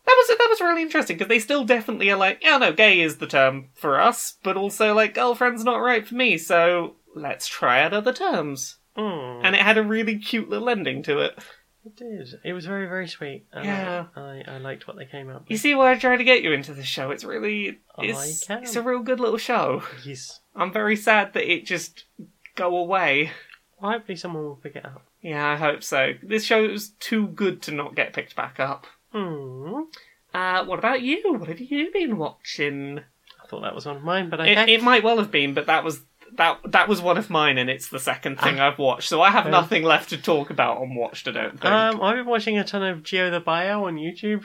that 0.09 0.15
was 0.17 0.39
that 0.39 0.47
was 0.49 0.61
really 0.61 0.83
interesting 0.83 1.17
because 1.17 1.29
they 1.29 1.39
still 1.39 1.65
definitely 1.65 2.11
are 2.11 2.17
like, 2.17 2.43
yeah, 2.43 2.57
no, 2.59 2.73
gay 2.73 3.01
is 3.01 3.19
the 3.19 3.27
term 3.27 3.69
for 3.75 4.01
us, 4.01 4.37
but 4.43 4.57
also 4.57 4.95
like 4.95 5.15
girlfriend's 5.15 5.65
not 5.65 5.77
right 5.77 6.07
for 6.07 6.15
me, 6.15 6.39
so 6.39 6.97
let's 7.15 7.47
try 7.47 7.83
out 7.83 7.93
other 7.93 8.13
terms. 8.13 8.77
Mm. 8.97 9.43
And 9.45 9.55
it 9.55 9.63
had 9.63 9.79
a 9.79 9.83
really 9.83 10.19
cute 10.19 10.49
little 10.49 10.69
ending 10.69 11.03
to 11.05 11.19
it. 11.19 11.39
It 11.89 11.97
did. 11.97 12.41
It 12.45 12.53
was 12.53 12.67
very, 12.67 12.87
very 12.87 13.09
sweet. 13.09 13.47
and 13.53 13.65
Yeah. 13.65 14.07
I, 14.15 14.43
I 14.47 14.59
liked 14.59 14.87
what 14.87 14.97
they 14.97 15.07
came 15.07 15.31
up 15.31 15.45
You 15.49 15.55
with. 15.55 15.61
see 15.61 15.75
why 15.75 15.93
I 15.93 15.99
try 15.99 16.17
to 16.17 16.25
get 16.25 16.43
you 16.43 16.53
into 16.53 16.75
this 16.75 16.87
show? 16.87 17.11
It's 17.11 17.25
really 17.25 17.79
it's, 17.99 18.49
I 18.51 18.55
can. 18.55 18.63
it's 18.65 18.77
a 18.77 18.83
real 18.83 19.01
good 19.01 19.21
little 19.21 19.39
show. 19.39 19.83
Yes. 20.05 20.41
I'm 20.55 20.73
very 20.73 20.97
sad 20.97 21.33
that 21.33 21.51
it 21.51 21.65
just 21.65 22.05
go 22.57 22.77
away. 22.77 23.31
Well, 23.81 23.93
hopefully 23.93 24.17
someone 24.17 24.43
will 24.45 24.57
pick 24.57 24.77
it 24.77 24.85
up. 24.85 25.03
Yeah, 25.23 25.47
I 25.47 25.57
hope 25.57 25.83
so. 25.83 26.13
This 26.23 26.45
show 26.45 26.65
is 26.65 26.91
too 27.01 27.29
good 27.29 27.63
to 27.63 27.73
not 27.73 27.95
get 27.97 28.13
picked 28.13 28.37
back 28.37 28.61
up. 28.61 28.87
Hmm. 29.13 29.83
Uh, 30.35 30.65
what 30.65 30.79
about 30.79 31.01
you? 31.03 31.35
What 31.39 31.49
have 31.49 31.61
you 31.61 31.91
been 31.93 32.19
watching? 32.19 32.99
I 33.43 33.47
thought 33.49 33.63
that 33.63 33.75
was 33.75 33.87
one 33.87 33.97
of 33.97 34.03
mine, 34.05 34.29
but 34.29 34.41
It, 34.41 34.69
it 34.69 34.83
might 34.83 35.03
well 35.03 35.17
have 35.19 35.31
been, 35.31 35.55
but 35.55 35.67
that 35.67 35.85
was 35.85 36.01
that 36.37 36.59
that 36.65 36.89
was 36.89 37.01
one 37.01 37.17
of 37.19 37.31
mine, 37.31 37.59
and 37.59 37.69
it's 37.71 37.89
the 37.89 37.99
second 37.99 38.39
thing 38.41 38.61
I've 38.61 38.79
watched. 38.79 39.09
So 39.09 39.21
I 39.23 39.31
have 39.31 39.47
nothing 39.49 39.83
left 39.83 40.11
to 40.11 40.17
talk 40.19 40.51
about 40.51 40.79
on 40.79 40.95
watched. 40.95 41.27
I 41.29 41.33
don't 41.33 41.53
think. 41.61 41.65
um, 41.65 42.01
I've 42.03 42.17
been 42.17 42.27
watching 42.27 42.59
a 42.59 42.65
ton 42.65 42.83
of 42.83 43.03
Geo 43.03 43.31
the 43.31 43.41
Bio 43.41 43.85
on 43.87 43.97
YouTube, 43.97 44.45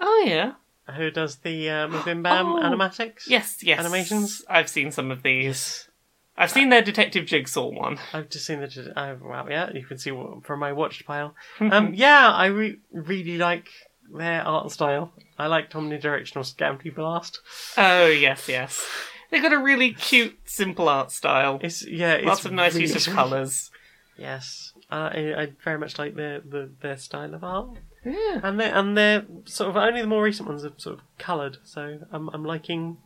oh 0.00 0.24
yeah, 0.26 0.52
who 0.96 1.10
does 1.10 1.36
the 1.36 1.68
uh, 1.70 1.88
Mabim 1.88 2.22
Bam 2.22 2.46
Oh. 2.46 2.56
animatics. 2.62 3.24
yes, 3.28 3.58
yes. 3.62 3.80
Animations? 3.80 4.42
I've 4.48 4.68
seen 4.68 4.90
some 4.90 5.10
of 5.10 5.22
these. 5.22 5.88
I've 6.36 6.50
seen 6.50 6.68
their 6.68 6.82
Detective 6.82 7.26
Jigsaw 7.26 7.68
one. 7.70 7.98
I've 8.12 8.28
just 8.28 8.44
seen 8.46 8.60
the. 8.60 9.18
Well, 9.22 9.46
yeah, 9.48 9.70
you 9.72 9.84
can 9.86 9.98
see 9.98 10.10
what, 10.10 10.44
from 10.44 10.58
my 10.60 10.72
watched 10.72 11.06
pile. 11.06 11.34
Um, 11.60 11.94
yeah, 11.94 12.28
I 12.32 12.46
re- 12.46 12.78
really 12.92 13.38
like 13.38 13.68
their 14.12 14.42
art 14.42 14.70
style. 14.72 15.12
I 15.38 15.46
liked 15.46 15.72
Omnidirectional 15.74 16.44
Scampi 16.44 16.94
Blast. 16.94 17.40
Oh 17.78 18.06
yes, 18.06 18.48
yes. 18.48 18.84
They've 19.30 19.42
got 19.42 19.52
a 19.52 19.58
really 19.58 19.92
cute, 19.92 20.38
simple 20.44 20.88
art 20.88 21.10
style. 21.10 21.58
It's 21.62 21.86
yeah, 21.86 22.12
it's 22.14 22.26
Lots 22.26 22.44
of 22.44 22.52
nice 22.52 22.74
really 22.74 22.86
use 22.92 23.06
of 23.06 23.12
colours. 23.20 23.70
Yes, 24.16 24.72
uh, 24.92 25.10
I, 25.12 25.34
I 25.36 25.52
very 25.64 25.78
much 25.78 25.98
like 25.98 26.14
their 26.14 26.40
the, 26.40 26.70
their 26.80 26.96
style 26.96 27.34
of 27.34 27.42
art, 27.42 27.70
Yeah. 28.04 28.40
and 28.42 28.60
they 28.60 28.70
and 28.70 28.96
they're 28.96 29.24
sort 29.44 29.70
of 29.70 29.76
only 29.76 30.00
the 30.02 30.06
more 30.06 30.22
recent 30.22 30.48
ones 30.48 30.64
are 30.64 30.72
sort 30.76 30.98
of 30.98 31.04
coloured. 31.18 31.58
So 31.64 31.98
I'm 32.12 32.28
I'm 32.30 32.44
liking 32.44 32.98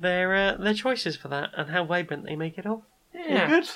their 0.00 0.34
uh, 0.34 0.56
their 0.58 0.74
choices 0.74 1.16
for 1.16 1.28
that 1.28 1.50
and 1.56 1.70
how 1.70 1.84
vibrant 1.84 2.24
they 2.24 2.36
make 2.36 2.58
it 2.58 2.66
all. 2.66 2.84
Yeah. 3.14 3.48
good. 3.48 3.68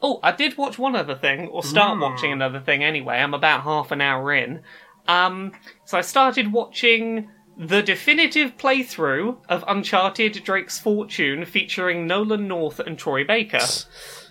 Oh, 0.00 0.20
I 0.22 0.32
did 0.32 0.56
watch 0.56 0.78
one 0.78 0.96
other 0.96 1.14
thing, 1.16 1.48
or 1.48 1.62
start 1.62 1.98
watching 2.00 2.32
another 2.32 2.60
thing 2.60 2.82
anyway. 2.82 3.16
I'm 3.16 3.34
about 3.34 3.62
half 3.62 3.90
an 3.90 4.00
hour 4.00 4.32
in. 4.32 4.62
Um, 5.06 5.52
so 5.84 5.98
I 5.98 6.00
started 6.02 6.52
watching 6.52 7.28
the 7.58 7.82
definitive 7.82 8.56
playthrough 8.56 9.36
of 9.48 9.64
Uncharted 9.66 10.44
Drake's 10.44 10.78
Fortune 10.78 11.44
featuring 11.44 12.06
Nolan 12.06 12.46
North 12.46 12.78
and 12.78 12.96
Troy 12.96 13.24
Baker. 13.24 13.60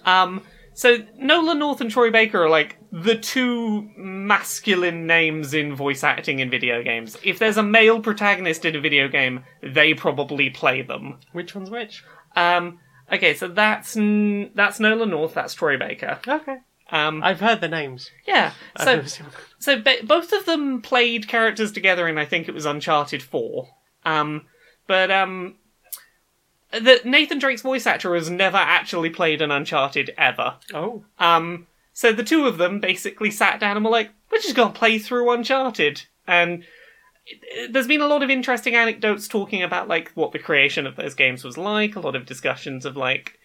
Um, 0.06 0.44
so 0.74 1.00
Nolan 1.18 1.60
North 1.60 1.82
and 1.82 1.92
Troy 1.92 2.10
Baker 2.10 2.44
are 2.44 2.50
like 2.50 2.78
the 2.92 3.18
two 3.18 3.90
masculine 3.98 5.06
names 5.06 5.54
in 5.54 5.76
voice 5.76 6.04
acting 6.04 6.40
in 6.40 6.50
video 6.50 6.82
games. 6.84 7.18
If 7.24 7.40
there's 7.40 7.58
a 7.58 7.64
male 7.64 8.00
protagonist 8.00 8.64
in 8.64 8.76
a 8.76 8.80
video 8.80 9.08
game, 9.08 9.44
they 9.62 9.94
probably 9.94 10.50
play 10.50 10.84
them. 10.84 11.20
Which 11.34 11.54
one's 11.54 11.70
which? 11.70 12.04
Um, 12.36 12.80
okay, 13.12 13.34
so 13.34 13.50
that's 13.50 13.98
n- 13.98 14.52
that's 14.56 14.80
Nolan 14.80 15.10
North, 15.10 15.34
that's 15.34 15.54
Troy 15.54 15.78
Baker. 15.78 16.20
Okay, 16.26 16.58
Um, 16.90 17.22
I've 17.24 17.40
heard 17.42 17.60
the 17.62 17.68
names. 17.68 18.12
yeah, 18.26 18.54
so 18.80 18.96
never 18.96 19.08
seen 19.08 19.26
them. 19.26 19.36
so 19.60 19.82
ba- 19.82 20.04
both 20.04 20.32
of 20.32 20.46
them 20.46 20.82
played 20.82 21.28
characters 21.28 21.72
together 21.72 22.08
in 22.08 22.18
I 22.18 22.26
think 22.26 22.48
it 22.48 22.54
was 22.54 22.66
Uncharted 22.66 23.22
Four. 23.22 23.70
Um, 24.06 24.46
but 24.88 25.12
um, 25.12 25.56
the 26.72 27.02
Nathan 27.04 27.40
Drake's 27.40 27.62
voice 27.62 27.86
actor 27.86 28.16
has 28.16 28.30
never 28.30 28.58
actually 28.58 29.10
played 29.10 29.42
an 29.42 29.52
Uncharted 29.52 30.14
ever. 30.18 30.56
Oh, 30.74 31.04
Um, 31.20 31.68
so 31.94 32.14
the 32.14 32.24
two 32.24 32.46
of 32.46 32.58
them 32.58 32.80
basically 32.80 33.32
sat 33.32 33.60
down 33.60 33.76
and 33.76 33.84
were 33.84 33.92
like, 33.92 34.12
"We're 34.32 34.40
just 34.40 34.56
gonna 34.56 34.72
play 34.74 34.98
through 35.00 35.32
Uncharted." 35.32 36.04
And 36.28 36.64
there's 37.70 37.88
been 37.88 38.02
a 38.02 38.08
lot 38.08 38.24
of 38.24 38.30
interesting 38.30 38.76
anecdotes 38.76 39.28
talking 39.28 39.62
about 39.64 39.88
like 39.90 40.12
what 40.14 40.32
the 40.32 40.40
creation 40.40 40.86
of 40.88 40.96
those 40.96 41.16
games 41.16 41.44
was 41.44 41.58
like. 41.58 41.96
A 41.96 42.00
lot 42.00 42.16
of 42.16 42.26
discussions 42.26 42.86
of 42.86 42.96
like 42.96 43.38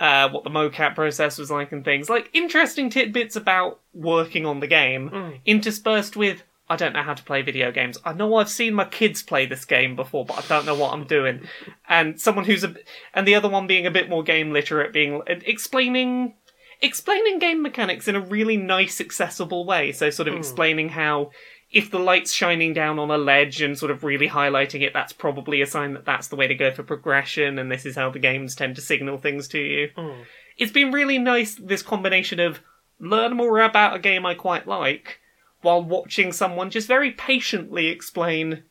uh, 0.00 0.28
what 0.30 0.44
the 0.44 0.50
mocap 0.50 0.94
process 0.94 1.38
was 1.38 1.50
like 1.50 1.70
and 1.72 1.84
things 1.84 2.08
like 2.10 2.28
interesting 2.32 2.90
tidbits 2.90 3.36
about 3.36 3.80
working 3.92 4.44
on 4.46 4.60
the 4.60 4.66
game, 4.66 5.10
Mm. 5.10 5.40
interspersed 5.46 6.16
with. 6.16 6.42
I 6.68 6.76
don't 6.76 6.94
know 6.94 7.02
how 7.02 7.12
to 7.12 7.22
play 7.22 7.42
video 7.42 7.70
games. 7.70 7.98
I 8.06 8.14
know 8.14 8.36
I've 8.36 8.48
seen 8.48 8.72
my 8.72 8.86
kids 8.86 9.22
play 9.22 9.44
this 9.44 9.66
game 9.66 9.94
before, 9.96 10.24
but 10.24 10.38
I 10.42 10.48
don't 10.48 10.64
know 10.64 10.74
what 10.74 10.94
I'm 10.94 11.04
doing. 11.04 11.46
And 11.88 12.18
someone 12.18 12.46
who's 12.46 12.64
a, 12.64 12.74
and 13.12 13.28
the 13.28 13.34
other 13.34 13.50
one 13.50 13.66
being 13.66 13.86
a 13.86 13.90
bit 13.90 14.08
more 14.08 14.22
game 14.22 14.50
literate, 14.50 14.92
being 14.92 15.20
explaining 15.28 16.34
explaining 16.80 17.38
game 17.38 17.62
mechanics 17.62 18.08
in 18.08 18.16
a 18.16 18.20
really 18.20 18.56
nice, 18.56 19.00
accessible 19.00 19.64
way. 19.64 19.92
So, 19.92 20.10
sort 20.10 20.26
of 20.28 20.34
explaining 20.34 20.88
how 20.90 21.30
if 21.74 21.90
the 21.90 21.98
light's 21.98 22.32
shining 22.32 22.72
down 22.72 23.00
on 23.00 23.10
a 23.10 23.18
ledge 23.18 23.60
and 23.60 23.76
sort 23.76 23.90
of 23.90 24.04
really 24.04 24.28
highlighting 24.28 24.82
it, 24.82 24.92
that's 24.92 25.12
probably 25.12 25.60
a 25.60 25.66
sign 25.66 25.92
that 25.94 26.04
that's 26.04 26.28
the 26.28 26.36
way 26.36 26.46
to 26.46 26.54
go 26.54 26.72
for 26.72 26.84
progression, 26.84 27.58
and 27.58 27.70
this 27.70 27.84
is 27.84 27.96
how 27.96 28.10
the 28.10 28.20
games 28.20 28.54
tend 28.54 28.76
to 28.76 28.80
signal 28.80 29.18
things 29.18 29.48
to 29.48 29.58
you. 29.58 29.90
Mm. 29.98 30.24
It's 30.56 30.70
been 30.70 30.92
really 30.92 31.18
nice, 31.18 31.56
this 31.56 31.82
combination 31.82 32.38
of 32.38 32.60
learn 33.00 33.36
more 33.36 33.60
about 33.60 33.96
a 33.96 33.98
game 33.98 34.24
I 34.24 34.34
quite 34.34 34.68
like, 34.68 35.18
while 35.62 35.82
watching 35.82 36.30
someone 36.30 36.70
just 36.70 36.86
very 36.86 37.10
patiently 37.10 37.88
explain 37.88 38.62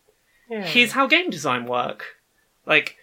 yeah. 0.50 0.64
here's 0.64 0.94
how 0.94 1.06
game 1.06 1.30
design 1.30 1.66
work. 1.66 2.06
Like, 2.66 2.96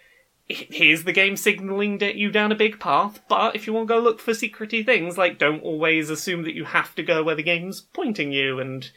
here's 0.48 1.04
the 1.04 1.12
game 1.12 1.36
signaling 1.36 1.98
that 1.98 2.14
you 2.14 2.30
down 2.30 2.52
a 2.52 2.56
big 2.56 2.80
path, 2.80 3.20
but 3.28 3.54
if 3.54 3.66
you 3.66 3.74
want 3.74 3.86
to 3.88 3.94
go 3.94 4.00
look 4.00 4.18
for 4.18 4.32
secrety 4.32 4.82
things, 4.82 5.18
like, 5.18 5.38
don't 5.38 5.62
always 5.62 6.08
assume 6.08 6.44
that 6.44 6.54
you 6.54 6.64
have 6.64 6.94
to 6.94 7.02
go 7.02 7.22
where 7.22 7.34
the 7.34 7.42
game's 7.42 7.82
pointing 7.82 8.32
you, 8.32 8.58
and 8.58 8.90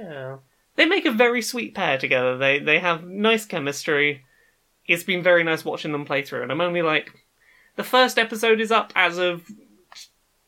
yeah. 0.00 0.36
they 0.76 0.86
make 0.86 1.04
a 1.06 1.10
very 1.10 1.42
sweet 1.42 1.74
pair 1.74 1.98
together. 1.98 2.36
They 2.36 2.58
they 2.58 2.78
have 2.78 3.04
nice 3.04 3.44
chemistry. 3.44 4.24
It's 4.86 5.04
been 5.04 5.22
very 5.22 5.42
nice 5.42 5.64
watching 5.64 5.92
them 5.92 6.04
play 6.04 6.22
through, 6.22 6.42
and 6.42 6.52
I'm 6.52 6.60
only 6.60 6.82
like, 6.82 7.10
the 7.74 7.82
first 7.84 8.18
episode 8.18 8.60
is 8.60 8.70
up 8.70 8.92
as 8.94 9.18
of 9.18 9.50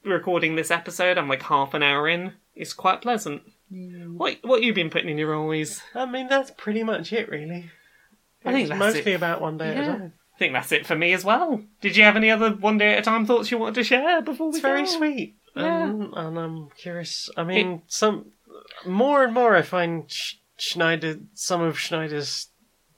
recording 0.05 0.55
this 0.55 0.71
episode. 0.71 1.19
I'm 1.19 1.29
like 1.29 1.43
half 1.43 1.75
an 1.75 1.83
hour 1.83 2.09
in. 2.09 2.33
It's 2.55 2.73
quite 2.73 3.03
pleasant. 3.03 3.43
What 3.71 4.39
what 4.43 4.63
you 4.63 4.73
been 4.73 4.91
putting 4.91 5.09
in 5.11 5.19
your 5.19 5.35
always? 5.35 5.83
I 5.95 6.07
mean, 6.07 6.29
that's 6.29 6.51
pretty 6.57 6.83
much 6.83 7.13
it, 7.13 7.29
really. 7.29 7.71
I 8.45 8.53
think 8.53 8.63
It's 8.63 8.71
that's 8.71 8.79
mostly 8.79 9.13
it. 9.13 9.17
about 9.17 9.41
one 9.41 9.59
day 9.59 9.75
at 9.75 9.83
a 9.83 9.87
time. 9.87 10.13
I 10.35 10.39
think 10.39 10.53
that's 10.53 10.73
it 10.73 10.87
for 10.87 10.95
me 10.95 11.13
as 11.13 11.25
well. 11.25 11.63
Did 11.81 11.97
you 11.97 12.05
have 12.05 12.17
any 12.17 12.31
other 12.31 12.51
one 12.53 12.79
day 12.79 12.93
at 12.93 13.01
a 13.01 13.03
time 13.03 13.27
thoughts 13.27 13.51
you 13.51 13.59
wanted 13.59 13.75
to 13.75 13.85
share 13.85 14.23
before 14.23 14.49
we 14.49 14.53
It's 14.53 14.61
very 14.61 14.87
sweet. 14.87 15.35
Yeah. 15.57 15.83
Um, 15.83 16.15
and 16.17 16.39
I'm 16.39 16.69
curious. 16.79 17.29
I 17.37 17.43
mean, 17.43 17.83
some 17.89 18.27
more 18.87 19.25
and 19.25 19.35
more 19.35 19.57
I 19.57 19.63
find 19.63 20.11
Sch- 20.11 20.37
Schneider, 20.57 21.19
some 21.35 21.61
of 21.61 21.79
Schneider's 21.79 22.49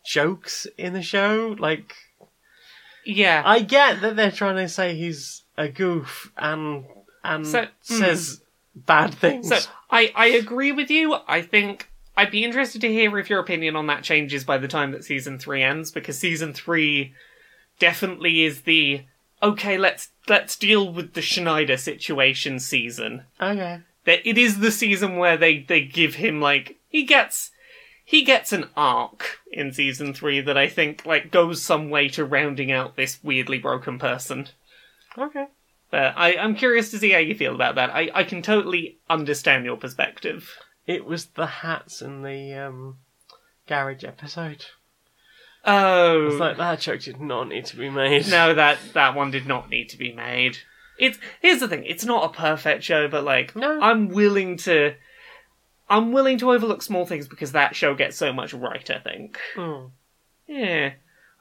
jokes 0.05 0.67
in 0.79 0.93
the 0.93 1.03
show. 1.03 1.55
Like, 1.59 1.95
Yeah. 3.05 3.43
I 3.45 3.61
get 3.61 4.01
that 4.03 4.17
they're 4.17 4.31
trying 4.31 4.57
to 4.57 4.69
say 4.69 4.95
he's 4.95 5.45
a 5.57 5.69
goof 5.69 6.33
and 6.37 6.85
and 7.23 7.47
So- 7.47 7.69
says 7.83 8.41
hmm. 8.75 8.81
bad 8.81 9.15
things. 9.15 9.49
So 9.49 9.59
I, 9.91 10.13
I 10.15 10.27
agree 10.29 10.73
with 10.73 10.91
you. 10.91 11.17
I 11.29 11.43
think 11.43 11.91
I'd 12.17 12.31
be 12.31 12.45
interested 12.45 12.81
to 12.83 12.89
hear 12.93 13.19
if 13.19 13.29
your 13.31 13.41
opinion 13.41 13.77
on 13.77 13.87
that 13.89 14.03
changes 14.03 14.45
by 14.45 14.59
the 14.59 14.69
time 14.69 14.93
that 14.93 15.05
season 15.05 15.39
three 15.39 15.63
ends, 15.63 15.91
because 15.91 16.19
season 16.19 16.53
three 16.55 17.15
definitely 17.79 18.45
is 18.45 18.63
the 18.63 19.03
okay, 19.43 19.79
let's 19.79 20.09
let's 20.29 20.57
deal 20.57 20.93
with 20.93 21.15
the 21.15 21.23
Schneider 21.23 21.77
situation 21.77 22.59
season. 22.59 23.25
okay. 23.41 23.81
That 24.05 24.27
it 24.29 24.39
is 24.39 24.61
the 24.61 24.71
season 24.71 25.17
where 25.17 25.37
they, 25.37 25.59
they 25.59 25.83
give 25.83 26.15
him 26.17 26.41
like 26.41 26.79
he 26.89 27.05
gets 27.05 27.51
he 28.05 28.25
gets 28.25 28.53
an 28.53 28.69
arc 28.77 29.39
in 29.53 29.73
season 29.73 30.15
three 30.15 30.41
that 30.41 30.57
I 30.57 30.69
think 30.69 31.05
like 31.07 31.31
goes 31.31 31.63
some 31.63 31.91
way 31.91 32.09
to 32.11 32.25
rounding 32.25 32.73
out 32.73 32.97
this 32.97 33.23
weirdly 33.23 33.59
broken 33.59 33.99
person. 33.99 34.49
Okay. 35.17 35.47
But 35.91 36.15
I, 36.17 36.37
I'm 36.37 36.55
curious 36.55 36.91
to 36.93 36.99
see 36.99 37.11
how 37.11 37.19
you 37.19 37.35
feel 37.35 37.55
about 37.55 37.75
that. 37.75 37.91
I, 37.91 38.11
I 38.15 38.25
can 38.25 38.43
totally 38.43 38.99
understand 39.09 39.65
your 39.65 39.77
perspective. 39.77 40.57
It 40.87 41.05
was 41.05 41.27
the 41.27 41.47
hats 41.47 42.01
in 42.01 42.23
the 42.23 42.55
um, 42.55 42.99
garage 43.67 44.05
episode. 44.05 44.67
Oh, 45.65 46.29
It's 46.29 46.41
like 46.41 46.57
that 46.57 46.81
joke 46.81 47.01
did 47.03 47.21
not 47.21 47.49
need 47.49 47.67
to 47.67 47.77
be 47.77 47.91
made. 47.91 48.29
no, 48.29 48.55
that 48.55 48.79
that 48.95 49.15
one 49.15 49.31
did 49.31 49.47
not 49.47 49.69
need 49.69 49.89
to 49.91 49.99
be 49.99 50.13
made. 50.13 50.59
It's 51.01 51.19
here's 51.41 51.61
the 51.61 51.69
thing: 51.69 51.85
it's 51.85 52.05
not 52.05 52.25
a 52.31 52.37
perfect 52.37 52.85
show, 52.85 53.09
but 53.09 53.25
like, 53.25 53.57
No. 53.57 53.81
I'm 53.81 54.09
willing 54.09 54.57
to, 54.59 54.95
I'm 55.89 56.13
willing 56.13 56.39
to 56.39 56.53
overlook 56.53 56.83
small 56.83 57.07
things 57.07 57.27
because 57.27 57.53
that 57.53 57.75
show 57.75 57.95
gets 57.95 58.17
so 58.17 58.33
much 58.33 58.53
right. 58.55 58.89
I 58.91 58.99
think. 58.99 59.39
Hmm. 59.57 59.87
Yeah. 60.47 60.93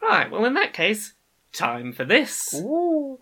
Right. 0.02 0.32
Well, 0.32 0.46
in 0.46 0.54
that 0.54 0.74
case, 0.74 1.14
time 1.52 1.94
for 1.94 2.06
this. 2.06 2.54
Ooh. 2.56 3.20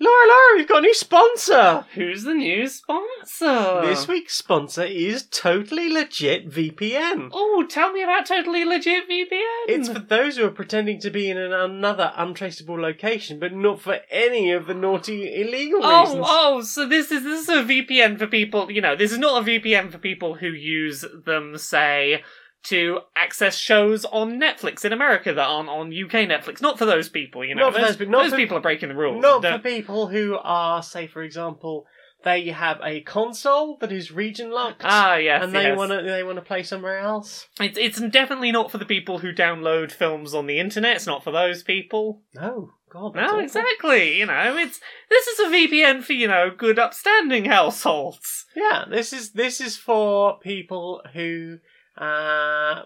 Laura, 0.00 0.26
Laura, 0.28 0.56
we've 0.56 0.68
got 0.68 0.78
a 0.78 0.82
new 0.82 0.94
sponsor. 0.94 1.84
Who's 1.94 2.22
the 2.22 2.32
new 2.34 2.68
sponsor? 2.68 3.80
This 3.82 4.06
week's 4.06 4.36
sponsor 4.36 4.84
is 4.84 5.24
Totally 5.24 5.88
Legit 5.92 6.48
VPN. 6.48 7.30
Oh, 7.32 7.66
tell 7.68 7.92
me 7.92 8.04
about 8.04 8.24
Totally 8.26 8.64
Legit 8.64 9.08
VPN. 9.08 9.64
It's 9.66 9.88
for 9.88 9.98
those 9.98 10.36
who 10.36 10.44
are 10.46 10.50
pretending 10.52 11.00
to 11.00 11.10
be 11.10 11.28
in 11.28 11.36
an, 11.36 11.52
another 11.52 12.12
untraceable 12.16 12.80
location, 12.80 13.40
but 13.40 13.52
not 13.52 13.80
for 13.80 13.98
any 14.08 14.52
of 14.52 14.66
the 14.66 14.74
naughty 14.74 15.34
illegal 15.42 15.80
Oh, 15.82 16.00
reasons. 16.02 16.26
oh, 16.28 16.60
so 16.62 16.86
this 16.86 17.10
is 17.10 17.24
this 17.24 17.42
is 17.42 17.48
a 17.48 17.64
VPN 17.64 18.18
for 18.18 18.28
people. 18.28 18.70
You 18.70 18.80
know, 18.80 18.94
this 18.94 19.10
is 19.10 19.18
not 19.18 19.42
a 19.42 19.44
VPN 19.50 19.90
for 19.90 19.98
people 19.98 20.34
who 20.36 20.46
use 20.48 21.04
them, 21.26 21.58
say, 21.58 22.22
to 22.64 23.00
access 23.16 23.56
shows 23.56 24.04
on 24.06 24.40
Netflix 24.40 24.84
in 24.84 24.92
America 24.92 25.32
that 25.32 25.46
aren't 25.46 25.68
on 25.68 25.88
UK 25.88 26.26
Netflix. 26.28 26.60
Not 26.60 26.78
for 26.78 26.84
those 26.84 27.08
people. 27.08 27.44
You 27.44 27.54
know, 27.54 27.64
Not 27.64 27.74
for 27.74 27.80
those 27.80 27.96
people- 27.96 28.12
not 28.12 28.22
those 28.24 28.30
for- 28.32 28.36
people 28.36 28.56
are 28.56 28.60
breaking 28.60 28.88
the 28.88 28.94
rules. 28.96 29.22
Not 29.22 29.42
for 29.42 29.58
people 29.58 30.08
who 30.08 30.36
are, 30.42 30.82
say, 30.82 31.06
for 31.06 31.22
example, 31.22 31.86
they 32.24 32.48
have 32.48 32.80
a 32.82 33.00
console 33.02 33.76
that 33.80 33.92
is 33.92 34.10
region 34.10 34.50
locked. 34.50 34.82
Ah, 34.84 35.14
yes, 35.16 35.44
and 35.44 35.52
they 35.54 35.62
yes. 35.68 35.78
want 35.78 35.92
to 35.92 36.02
they 36.02 36.24
want 36.24 36.36
to 36.36 36.42
play 36.44 36.64
somewhere 36.64 36.98
else. 36.98 37.46
It's 37.60 37.78
it's 37.78 38.00
definitely 38.00 38.50
not 38.50 38.72
for 38.72 38.78
the 38.78 38.84
people 38.84 39.18
who 39.20 39.32
download 39.32 39.92
films 39.92 40.34
on 40.34 40.46
the 40.46 40.58
internet. 40.58 40.96
It's 40.96 41.06
not 41.06 41.22
for 41.22 41.30
those 41.30 41.62
people. 41.62 42.22
No, 42.34 42.72
God, 42.90 43.14
No, 43.14 43.22
awful. 43.22 43.38
exactly. 43.38 44.18
You 44.18 44.26
know, 44.26 44.56
it's 44.58 44.80
this 45.08 45.28
is 45.28 45.38
a 45.38 45.44
VPN 45.48 46.02
for 46.02 46.12
you 46.14 46.26
know 46.26 46.50
good 46.50 46.76
upstanding 46.80 47.44
households. 47.44 48.46
Yeah, 48.56 48.84
this 48.90 49.12
is 49.12 49.30
this 49.32 49.60
is 49.60 49.76
for 49.76 50.40
people 50.40 51.00
who 51.12 51.58
uh 51.98 52.82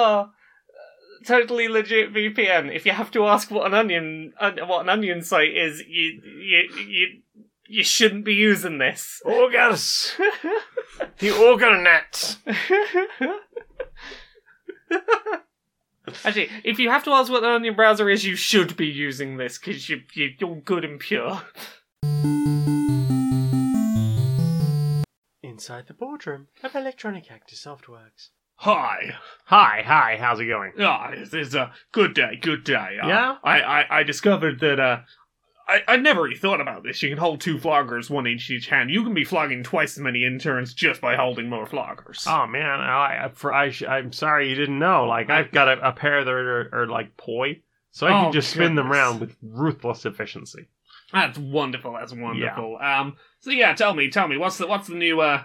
Oh, 0.00 0.30
totally 1.24 1.68
legit 1.68 2.12
VPN. 2.12 2.74
If 2.74 2.84
you 2.86 2.92
have 2.92 3.10
to 3.12 3.26
ask 3.26 3.50
what 3.50 3.66
an 3.66 3.74
onion, 3.74 4.32
uh, 4.40 4.52
what 4.66 4.82
an 4.82 4.88
onion 4.88 5.22
site 5.22 5.56
is, 5.56 5.82
you 5.86 6.20
you 6.24 6.68
you 6.86 7.06
you 7.66 7.84
shouldn't 7.84 8.24
be 8.24 8.34
using 8.34 8.78
this. 8.78 9.20
Organs! 9.24 10.14
the 11.18 11.28
Organet! 11.28 12.36
Actually, 16.24 16.48
if 16.64 16.80
you 16.80 16.90
have 16.90 17.04
to 17.04 17.10
ask 17.10 17.30
what 17.30 17.44
an 17.44 17.50
onion 17.50 17.76
browser 17.76 18.10
is, 18.10 18.24
you 18.24 18.34
should 18.34 18.76
be 18.76 18.86
using 18.86 19.36
this 19.36 19.58
because 19.58 19.88
you, 19.88 20.00
you 20.14 20.30
you're 20.38 20.56
good 20.56 20.84
and 20.84 20.98
pure. 20.98 21.42
Inside 25.42 25.86
the 25.86 25.94
boardroom 25.94 26.48
of 26.64 26.74
Electronic 26.74 27.30
Actor 27.30 27.54
Softworks. 27.54 28.30
Hi. 28.60 29.14
Hi, 29.46 29.82
hi, 29.86 30.16
how's 30.20 30.38
it 30.38 30.44
going? 30.46 30.72
Ah, 30.80 31.10
it's, 31.12 31.32
it's 31.32 31.54
a 31.54 31.72
good 31.92 32.14
day, 32.14 32.36
good 32.40 32.62
day. 32.62 32.98
Uh, 33.02 33.08
Yeah? 33.08 33.36
I, 33.42 33.60
I, 33.62 33.98
I 34.00 34.02
discovered 34.02 34.60
that, 34.60 34.78
uh, 34.78 35.00
I, 35.66 35.82
I 35.88 35.96
never 35.96 36.22
really 36.22 36.36
thought 36.36 36.60
about 36.60 36.82
this. 36.82 37.02
You 37.02 37.08
can 37.08 37.16
hold 37.18 37.40
two 37.40 37.56
floggers, 37.56 38.10
one 38.10 38.26
each 38.26 38.50
in 38.50 38.56
each 38.56 38.66
hand. 38.66 38.90
You 38.90 39.02
can 39.02 39.14
be 39.14 39.24
flogging 39.24 39.62
twice 39.62 39.96
as 39.96 40.02
many 40.02 40.24
interns 40.26 40.74
just 40.74 41.00
by 41.00 41.16
holding 41.16 41.48
more 41.48 41.66
floggers. 41.66 42.26
Oh 42.26 42.46
man, 42.46 42.80
I, 42.80 43.24
I, 43.24 43.30
for, 43.32 43.52
I 43.54 43.70
sh- 43.70 43.84
I'm 43.88 44.12
sorry 44.12 44.50
you 44.50 44.56
didn't 44.56 44.78
know. 44.78 45.06
Like 45.06 45.30
I've 45.30 45.52
got 45.52 45.68
a, 45.68 45.88
a 45.88 45.92
pair 45.92 46.22
that 46.22 46.30
are, 46.30 46.68
are 46.72 46.86
like 46.86 47.16
poi, 47.16 47.62
so 47.92 48.06
I 48.06 48.10
Oh, 48.10 48.24
can 48.24 48.32
just 48.32 48.50
spin 48.50 48.74
them 48.74 48.86
goodness. 48.88 48.92
around 48.92 49.20
with 49.20 49.36
ruthless 49.42 50.04
efficiency. 50.04 50.68
That's 51.12 51.38
wonderful. 51.38 51.94
That's 51.94 52.12
wonderful. 52.12 52.76
Um. 52.78 53.16
So 53.40 53.50
yeah, 53.50 53.72
tell 53.74 53.94
me, 53.94 54.10
tell 54.10 54.28
me, 54.28 54.36
what's 54.36 54.58
the 54.58 54.66
what's 54.66 54.86
the 54.88 54.94
new 54.96 55.20
uh 55.20 55.44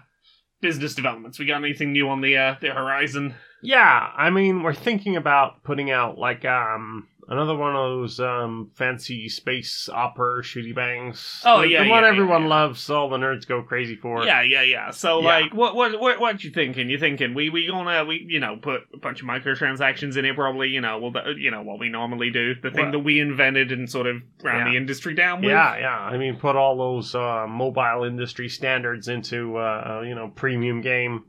business 0.61 0.95
developments? 0.95 1.39
We 1.39 1.45
got 1.45 1.63
anything 1.63 1.91
new 1.91 2.09
on 2.09 2.21
the 2.21 2.37
uh 2.37 2.55
the 2.61 2.69
horizon? 2.69 3.35
Yeah, 3.61 4.11
I 4.15 4.29
mean 4.29 4.63
we're 4.63 4.73
thinking 4.73 5.15
about 5.15 5.63
putting 5.63 5.91
out 5.91 6.17
like 6.17 6.45
um 6.45 7.07
another 7.27 7.55
one 7.55 7.75
of 7.75 7.81
those 7.83 8.19
um 8.19 8.69
fancy 8.75 9.27
space 9.29 9.89
opera 9.91 10.41
shooty 10.43 10.73
bangs. 10.75 11.41
Oh, 11.45 11.61
The- 11.61 11.69
yeah, 11.69 11.83
the 11.83 11.89
one 11.89 12.03
yeah, 12.03 12.09
everyone 12.09 12.43
yeah. 12.43 12.47
loves, 12.49 12.89
all 12.89 13.09
the 13.09 13.17
nerds 13.17 13.47
go 13.47 13.61
crazy 13.63 13.95
for. 13.95 14.23
Yeah, 14.25 14.41
yeah, 14.43 14.61
yeah. 14.61 14.91
So 14.91 15.21
Yeah. 15.21 15.27
like, 15.27 15.53
what 15.53 15.75
what 15.75 15.99
what 15.99 16.19
what 16.19 16.43
you 16.43 16.51
thinking? 16.51 16.89
You 16.89 16.97
thinking 16.99 17.33
we 17.33 17.49
we 17.49 17.67
gonna 17.67 18.05
we 18.05 18.25
you 18.27 18.39
know 18.39 18.57
put 18.57 18.81
a 18.93 18.97
bunch 18.97 19.21
of 19.21 19.27
microtransactions 19.27 20.17
in 20.17 20.25
it? 20.25 20.35
Probably 20.35 20.69
you 20.69 20.81
know 20.81 20.99
well 20.99 21.11
the, 21.11 21.33
you 21.37 21.51
know 21.51 21.61
what 21.63 21.79
we 21.79 21.89
normally 21.89 22.29
do, 22.29 22.55
the 22.55 22.71
thing 22.71 22.83
Well- 22.85 22.91
that 22.93 22.99
we 22.99 23.19
invented 23.19 23.71
and 23.71 23.89
sort 23.89 24.07
of 24.07 24.17
ground 24.39 24.65
Yeah. 24.67 24.71
the 24.71 24.77
industry 24.77 25.13
down 25.15 25.41
with. 25.41 25.49
Yeah, 25.49 25.77
yeah. 25.77 25.97
I 25.99 26.17
mean, 26.17 26.37
put 26.37 26.55
all 26.55 26.77
those 26.77 27.15
uh, 27.15 27.45
mobile 27.47 28.03
industry 28.03 28.49
standards 28.49 29.07
into 29.07 29.57
uh, 29.57 30.03
you 30.05 30.15
know 30.15 30.29
premium 30.35 30.81
game 30.81 31.23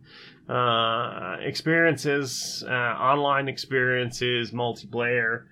uh, 0.49 1.37
experiences, 1.41 2.65
uh, 2.69 2.73
online 2.73 3.49
experiences, 3.49 4.51
multiplayer. 4.53 5.45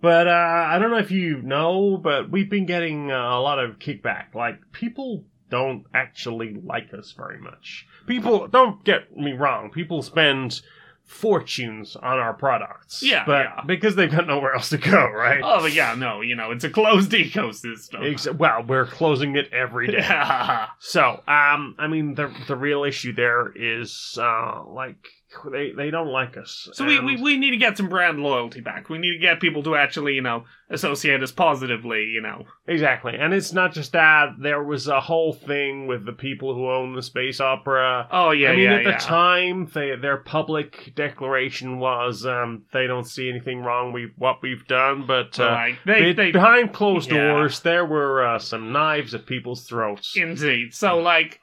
But 0.00 0.28
uh, 0.28 0.66
I 0.68 0.78
don't 0.78 0.90
know 0.90 0.98
if 0.98 1.10
you 1.10 1.42
know, 1.42 1.96
but 1.96 2.30
we've 2.30 2.48
been 2.48 2.66
getting 2.66 3.10
uh, 3.10 3.16
a 3.16 3.40
lot 3.40 3.58
of 3.58 3.78
kickback. 3.78 4.34
Like 4.34 4.60
people 4.72 5.24
don't 5.50 5.84
actually 5.94 6.54
like 6.64 6.92
us 6.94 7.12
very 7.16 7.40
much. 7.40 7.86
People 8.06 8.46
don't 8.48 8.84
get 8.84 9.16
me 9.16 9.32
wrong. 9.32 9.70
People 9.70 10.02
spend 10.02 10.60
fortunes 11.08 11.96
on 11.96 12.18
our 12.18 12.34
products. 12.34 13.02
Yeah, 13.02 13.24
but 13.24 13.46
yeah. 13.46 13.62
because 13.66 13.96
they've 13.96 14.10
got 14.10 14.26
nowhere 14.26 14.54
else 14.54 14.68
to 14.68 14.78
go, 14.78 15.10
right? 15.10 15.40
Oh 15.42 15.62
but 15.62 15.72
yeah, 15.72 15.94
no, 15.94 16.20
you 16.20 16.36
know 16.36 16.50
it's 16.50 16.64
a 16.64 16.70
closed 16.70 17.10
ecosystem. 17.12 18.12
Ex- 18.12 18.30
well, 18.30 18.62
we're 18.62 18.86
closing 18.86 19.34
it 19.36 19.52
every 19.52 19.88
day. 19.88 19.98
Yeah. 19.98 20.66
So, 20.80 21.22
um, 21.26 21.74
I 21.78 21.86
mean, 21.88 22.14
the 22.14 22.32
the 22.46 22.56
real 22.56 22.84
issue 22.84 23.12
there 23.12 23.52
is, 23.54 24.16
uh, 24.20 24.64
like 24.64 25.08
they 25.52 25.72
they 25.72 25.90
don't 25.90 26.08
like 26.08 26.36
us. 26.36 26.68
So 26.72 26.86
we, 26.86 27.00
we 27.00 27.20
we 27.20 27.36
need 27.36 27.50
to 27.50 27.56
get 27.56 27.76
some 27.76 27.88
brand 27.88 28.20
loyalty 28.20 28.60
back. 28.60 28.88
We 28.88 28.98
need 28.98 29.12
to 29.12 29.18
get 29.18 29.40
people 29.40 29.62
to 29.64 29.76
actually 29.76 30.14
you 30.14 30.22
know 30.22 30.44
associate 30.70 31.22
us 31.22 31.32
positively. 31.32 32.04
You 32.04 32.22
know. 32.22 32.46
exactly, 32.66 33.14
and 33.16 33.34
it's 33.34 33.52
not 33.52 33.72
just 33.72 33.92
that. 33.92 34.36
There 34.40 34.62
was 34.62 34.88
a 34.88 35.00
whole 35.00 35.34
thing 35.34 35.86
with 35.86 36.06
the 36.06 36.12
people 36.12 36.54
who 36.54 36.70
own 36.70 36.94
the 36.94 37.02
space 37.02 37.40
opera. 37.40 38.08
Oh 38.10 38.30
yeah, 38.30 38.50
I 38.50 38.56
mean, 38.56 38.64
yeah, 38.64 38.76
at 38.76 38.84
the 38.84 39.04
time, 39.04 39.70
they, 39.74 39.96
their 39.96 40.16
public 40.16 40.92
declaration 40.94 41.78
was 41.78 42.24
um, 42.24 42.64
they 42.72 42.86
don't 42.86 43.06
see 43.06 43.28
anything 43.28 43.60
wrong 43.60 43.92
with 43.92 44.10
what 44.16 44.42
we've 44.42 44.66
done, 44.66 45.04
but 45.06 45.38
uh, 45.38 45.50
like 45.50 45.78
they 45.84 46.12
they 46.12 46.30
behind 46.32 46.72
closed 46.72 47.10
yeah. 47.10 47.32
doors, 47.32 47.60
there 47.60 47.84
were 47.84 48.26
uh, 48.26 48.38
some 48.38 48.72
knives 48.72 49.14
at 49.14 49.26
people's 49.26 49.64
throats. 49.64 50.16
indeed. 50.16 50.72
So 50.72 50.98
like, 50.98 51.40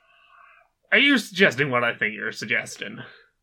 are 0.92 0.98
you 0.98 1.20
suggesting 1.20 1.70
what 1.70 1.84
I 1.84 1.94
think 1.94 2.16
you're 2.16 2.32
suggesting? 2.32 3.00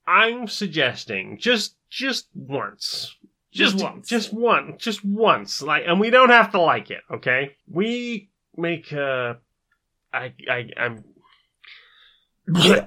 I'm 0.06 0.48
suggesting 0.48 1.38
just 1.38 1.76
just 1.88 2.28
once. 2.34 3.16
Just 3.52 3.82
once. 3.82 4.08
Just 4.08 4.32
one. 4.32 4.76
Just 4.78 5.04
once. 5.04 5.62
Like 5.62 5.84
and 5.86 6.00
we 6.00 6.10
don't 6.10 6.30
have 6.30 6.52
to 6.52 6.60
like 6.60 6.90
it, 6.90 7.02
okay? 7.10 7.56
We 7.70 8.30
make 8.56 8.92
uh 8.92 9.34
I 10.12 10.32
I 10.48 10.68
I'm 10.76 11.04
Do, 12.54 12.86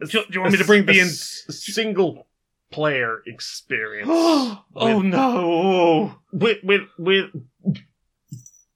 do 0.00 0.24
you 0.30 0.40
want 0.40 0.52
me 0.52 0.58
to 0.58 0.64
bring 0.64 0.86
the 0.86 0.98
in? 0.98 1.08
single 1.08 2.26
player 2.70 3.22
experience 3.26 4.08
oh 4.10 5.02
no! 5.02 6.14
with 6.32 6.58
with 6.62 6.82
with 6.98 7.30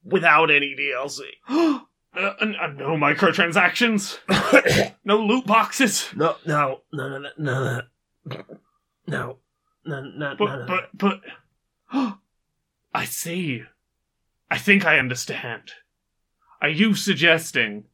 without 0.03 0.51
any 0.51 0.75
DLC. 0.79 1.21
uh, 2.15 2.33
uh, 2.39 2.67
no 2.75 2.95
microtransactions. 2.95 4.17
no 5.05 5.19
loot 5.19 5.45
boxes. 5.45 6.09
No, 6.15 6.35
no, 6.45 6.81
no, 6.93 7.09
no, 7.09 7.19
no, 7.19 7.29
no, 7.37 7.81
no, 8.25 8.43
no, 9.07 9.37
no, 9.85 10.01
no, 10.17 10.35
But 10.37 10.67
but 10.67 10.89
but 10.93 11.21
I 12.93 13.05
see. 13.05 13.63
I 14.49 14.57
think 14.57 14.85
I 14.85 14.97
understand. 14.99 15.71
Are 16.61 16.69
you 16.69 16.95
suggesting 16.95 17.85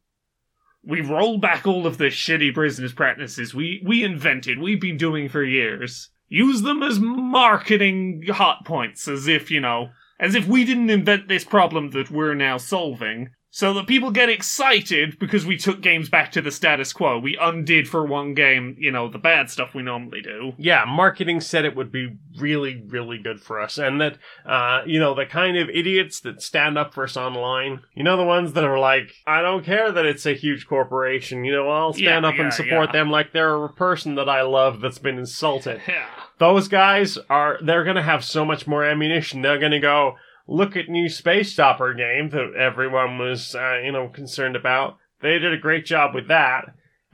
we 0.82 1.00
roll 1.00 1.38
back 1.38 1.66
all 1.66 1.86
of 1.86 1.98
the 1.98 2.04
shitty 2.04 2.54
business 2.54 2.92
practices 2.92 3.54
we 3.54 3.82
we 3.84 4.04
invented, 4.04 4.58
we've 4.58 4.80
been 4.80 4.96
doing 4.96 5.28
for 5.28 5.42
years, 5.42 6.10
use 6.28 6.62
them 6.62 6.82
as 6.82 7.00
marketing 7.00 8.24
hot 8.28 8.64
points, 8.64 9.08
as 9.08 9.26
if 9.28 9.50
you 9.50 9.60
know, 9.60 9.90
as 10.18 10.34
if 10.34 10.46
we 10.46 10.64
didn't 10.64 10.90
invent 10.90 11.28
this 11.28 11.44
problem 11.44 11.90
that 11.90 12.10
we're 12.10 12.34
now 12.34 12.56
solving. 12.56 13.30
So 13.56 13.72
that 13.74 13.86
people 13.86 14.10
get 14.10 14.28
excited 14.28 15.16
because 15.20 15.46
we 15.46 15.56
took 15.56 15.80
games 15.80 16.08
back 16.08 16.32
to 16.32 16.42
the 16.42 16.50
status 16.50 16.92
quo. 16.92 17.20
We 17.20 17.36
undid 17.40 17.86
for 17.88 18.04
one 18.04 18.34
game, 18.34 18.74
you 18.80 18.90
know, 18.90 19.06
the 19.08 19.16
bad 19.18 19.48
stuff 19.48 19.76
we 19.76 19.82
normally 19.84 20.20
do. 20.22 20.54
yeah, 20.58 20.84
marketing 20.84 21.40
said 21.40 21.64
it 21.64 21.76
would 21.76 21.92
be 21.92 22.16
really, 22.36 22.82
really 22.88 23.16
good 23.16 23.40
for 23.40 23.60
us, 23.60 23.78
and 23.78 24.00
that 24.00 24.18
uh, 24.44 24.82
you 24.86 24.98
know 24.98 25.14
the 25.14 25.24
kind 25.24 25.56
of 25.56 25.68
idiots 25.70 26.18
that 26.22 26.42
stand 26.42 26.76
up 26.76 26.92
for 26.92 27.04
us 27.04 27.16
online. 27.16 27.82
You 27.94 28.02
know 28.02 28.16
the 28.16 28.24
ones 28.24 28.54
that 28.54 28.64
are 28.64 28.80
like, 28.80 29.12
I 29.24 29.40
don't 29.40 29.64
care 29.64 29.92
that 29.92 30.04
it's 30.04 30.26
a 30.26 30.34
huge 30.34 30.66
corporation. 30.66 31.44
You 31.44 31.52
know, 31.52 31.68
I'll 31.70 31.92
stand 31.92 32.24
Yeah, 32.24 32.28
up 32.30 32.34
yeah, 32.34 32.42
and 32.42 32.52
support 32.52 32.88
yeah. 32.88 32.92
them 32.98 33.10
like 33.12 33.32
they're 33.32 33.64
a 33.64 33.72
person 33.72 34.16
that 34.16 34.28
I 34.28 34.42
love 34.42 34.80
that's 34.80 34.98
been 34.98 35.16
insulted. 35.16 35.80
Yeah. 35.88 36.06
Those 36.38 36.66
guys 36.66 37.16
are 37.30 37.58
they're 37.62 37.84
gonna 37.84 38.02
have 38.02 38.24
so 38.24 38.44
much 38.44 38.66
more 38.66 38.84
ammunition. 38.84 39.42
They're 39.42 39.60
gonna 39.60 39.78
go 39.78 40.16
look 40.46 40.76
at 40.76 40.88
new 40.88 41.08
space 41.08 41.58
opera 41.58 41.96
game 41.96 42.30
that 42.30 42.54
everyone 42.58 43.18
was 43.18 43.54
uh, 43.54 43.78
you 43.82 43.92
know 43.92 44.08
concerned 44.08 44.56
about. 44.56 44.98
they 45.22 45.38
did 45.38 45.52
a 45.54 45.58
great 45.58 45.84
job 45.86 46.14
with 46.14 46.28
that. 46.28 46.66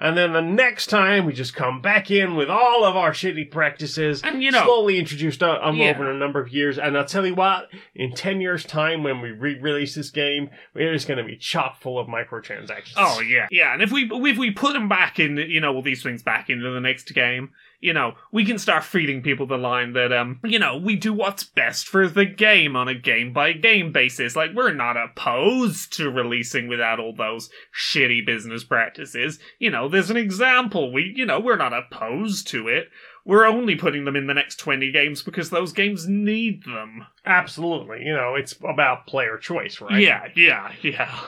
And 0.03 0.17
then 0.17 0.33
the 0.33 0.41
next 0.41 0.87
time, 0.87 1.27
we 1.27 1.35
just 1.35 1.55
come 1.55 1.83
back 1.83 2.11
in 2.11 2.35
with 2.35 2.49
all 2.49 2.85
of 2.87 2.97
our 2.97 3.11
shitty 3.11 3.51
practices, 3.51 4.23
And, 4.25 4.43
you 4.43 4.51
know- 4.51 4.65
slowly 4.65 4.99
introduced 4.99 5.43
um, 5.43 5.77
Yeah. 5.77 5.91
over 5.91 6.11
a 6.11 6.17
number 6.17 6.41
of 6.41 6.49
years. 6.49 6.79
And 6.79 6.97
I'll 6.97 7.05
tell 7.05 7.27
you 7.27 7.35
what, 7.35 7.69
in 7.95 8.15
ten 8.15 8.41
years' 8.41 8.65
time, 8.65 9.03
when 9.03 9.21
we 9.21 9.31
re-release 9.31 9.95
this 9.95 10.09
game, 10.11 10.49
it 10.75 10.95
is 10.95 11.05
going 11.05 11.19
to 11.19 11.25
be 11.25 11.37
chock 11.37 11.83
full 11.83 11.99
of 11.99 12.07
microtransactions. 12.09 12.95
Oh 12.97 13.21
yeah, 13.21 13.47
yeah. 13.51 13.75
And 13.75 13.83
if 13.83 13.93
we 13.93 14.09
if 14.11 14.39
we 14.39 14.51
put 14.51 14.73
them 14.73 14.89
back 14.89 15.19
in, 15.19 15.37
you 15.37 15.61
know, 15.61 15.75
all 15.75 15.83
these 15.83 16.03
things 16.03 16.23
back 16.23 16.49
into 16.49 16.71
the 16.71 16.81
next 16.81 17.13
game, 17.15 17.51
you 17.81 17.93
know, 17.95 18.13
we 18.31 18.45
can 18.45 18.59
start 18.59 18.85
feeding 18.85 19.23
people 19.23 19.47
the 19.47 19.57
line 19.57 19.95
that 19.95 20.13
um, 20.13 20.39
you 20.45 20.59
know, 20.59 20.77
we 20.77 20.97
do 20.97 21.13
what's 21.13 21.45
best 21.45 21.89
for 21.89 22.09
the 22.09 22.27
game 22.27 22.77
on 22.77 22.89
a 22.89 22.95
game 22.95 23.33
by 23.33 23.53
game 23.53 23.91
basis. 23.91 24.37
Like 24.37 24.51
we're 24.55 24.73
not 24.73 24.97
opposed 24.97 25.93
to 25.95 26.11
releasing 26.11 26.69
without 26.69 27.01
all 27.01 27.15
those 27.15 27.51
shitty 27.75 28.25
business 28.25 28.65
practices. 28.65 29.39
You 29.59 29.71
know, 29.71 29.89
there's 29.89 30.11
an 30.11 30.17
example. 30.17 30.93
We, 30.93 31.13
you 31.17 31.25
know, 31.25 31.41
we're 31.41 31.57
not 31.57 31.73
opposed 31.73 32.47
to 32.49 32.69
it. 32.69 32.89
We're 33.25 33.47
only 33.47 33.77
putting 33.77 34.05
them 34.05 34.17
in 34.17 34.27
the 34.27 34.35
next 34.35 34.57
20 34.57 34.93
games 34.93 35.23
because 35.23 35.51
those 35.51 35.73
games 35.73 36.07
need 36.09 36.65
them. 36.65 37.07
absolutely. 37.25 38.03
You 38.05 38.15
know, 38.15 38.35
it's 38.35 38.55
about 38.67 39.07
player 39.07 39.39
choice, 39.39 39.81
right? 39.81 40.01
Yeah, 40.01 40.29
yeah, 40.35 40.73
yeah. 40.83 41.21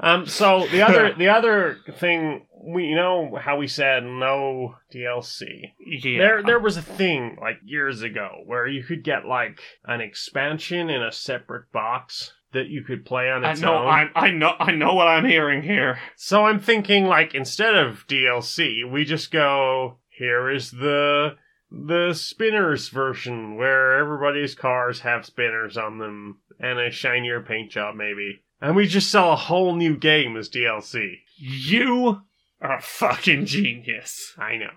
Um. 0.00 0.26
So 0.26 0.66
the 0.70 0.82
other 0.82 1.14
the 1.18 1.28
other 1.28 1.78
thing 1.98 2.46
we 2.62 2.84
you 2.84 2.96
know 2.96 3.38
how 3.40 3.56
we 3.56 3.66
said 3.66 4.04
no 4.04 4.76
DLC. 4.92 5.72
Yeah. 5.86 6.18
There 6.18 6.42
there 6.42 6.60
was 6.60 6.76
a 6.76 6.82
thing 6.82 7.36
like 7.40 7.58
years 7.64 8.02
ago 8.02 8.28
where 8.46 8.66
you 8.66 8.82
could 8.84 9.04
get 9.04 9.26
like 9.26 9.60
an 9.84 10.00
expansion 10.00 10.90
in 10.90 11.02
a 11.02 11.12
separate 11.12 11.70
box 11.72 12.32
that 12.52 12.68
you 12.68 12.82
could 12.82 13.04
play 13.04 13.30
on 13.30 13.44
I 13.44 13.52
its 13.52 13.60
know, 13.60 13.76
own. 13.76 13.86
I, 13.86 14.08
I 14.14 14.30
know, 14.30 14.54
I 14.58 14.72
know 14.72 14.94
what 14.94 15.06
I'm 15.06 15.26
hearing 15.26 15.62
here. 15.62 15.98
So 16.16 16.46
I'm 16.46 16.60
thinking 16.60 17.04
like 17.04 17.34
instead 17.34 17.74
of 17.74 18.06
DLC, 18.08 18.90
we 18.90 19.04
just 19.04 19.30
go 19.30 19.98
here 20.08 20.50
is 20.50 20.70
the 20.70 21.36
the 21.70 22.14
spinners 22.14 22.88
version 22.88 23.56
where 23.56 23.98
everybody's 23.98 24.54
cars 24.54 25.00
have 25.00 25.26
spinners 25.26 25.76
on 25.76 25.98
them 25.98 26.38
and 26.58 26.78
a 26.78 26.90
shinier 26.90 27.42
paint 27.42 27.70
job 27.70 27.94
maybe. 27.94 28.42
And 28.60 28.74
we 28.74 28.88
just 28.88 29.10
sell 29.10 29.32
a 29.32 29.36
whole 29.36 29.74
new 29.76 29.96
game 29.96 30.36
as 30.36 30.48
DLC. 30.48 31.20
You 31.36 32.22
are 32.60 32.78
a 32.78 32.82
fucking 32.82 33.46
genius. 33.46 34.34
I 34.36 34.56
know. 34.56 34.70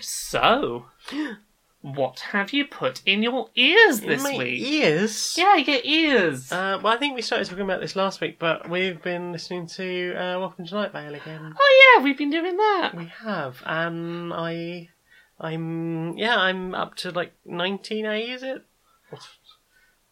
So, 0.00 0.86
what 1.82 2.18
have 2.32 2.52
you 2.52 2.66
put 2.66 3.00
in 3.06 3.22
your 3.22 3.48
ears 3.54 4.00
this 4.00 4.22
My 4.24 4.36
week? 4.36 4.60
ears. 4.60 5.34
Yeah, 5.38 5.56
your 5.56 5.80
ears. 5.84 6.50
Uh, 6.50 6.80
well, 6.82 6.92
I 6.92 6.96
think 6.96 7.14
we 7.14 7.22
started 7.22 7.46
talking 7.48 7.64
about 7.64 7.80
this 7.80 7.94
last 7.96 8.20
week, 8.20 8.38
but 8.40 8.68
we've 8.68 9.00
been 9.02 9.30
listening 9.32 9.66
to 9.68 10.14
uh, 10.14 10.38
Welcome 10.40 10.66
to 10.66 10.74
Night 10.74 10.92
Vale 10.92 11.14
again. 11.14 11.54
oh 11.58 11.94
yeah, 11.96 12.02
we've 12.04 12.18
been 12.18 12.30
doing 12.30 12.56
that. 12.56 12.92
We 12.96 13.06
have, 13.22 13.62
and 13.64 14.32
I, 14.32 14.88
I'm 15.40 16.16
yeah, 16.18 16.36
I'm 16.36 16.74
up 16.74 16.96
to 16.96 17.10
like 17.12 17.32
19A. 17.48 18.34
Is 18.34 18.42
it? 18.42 18.64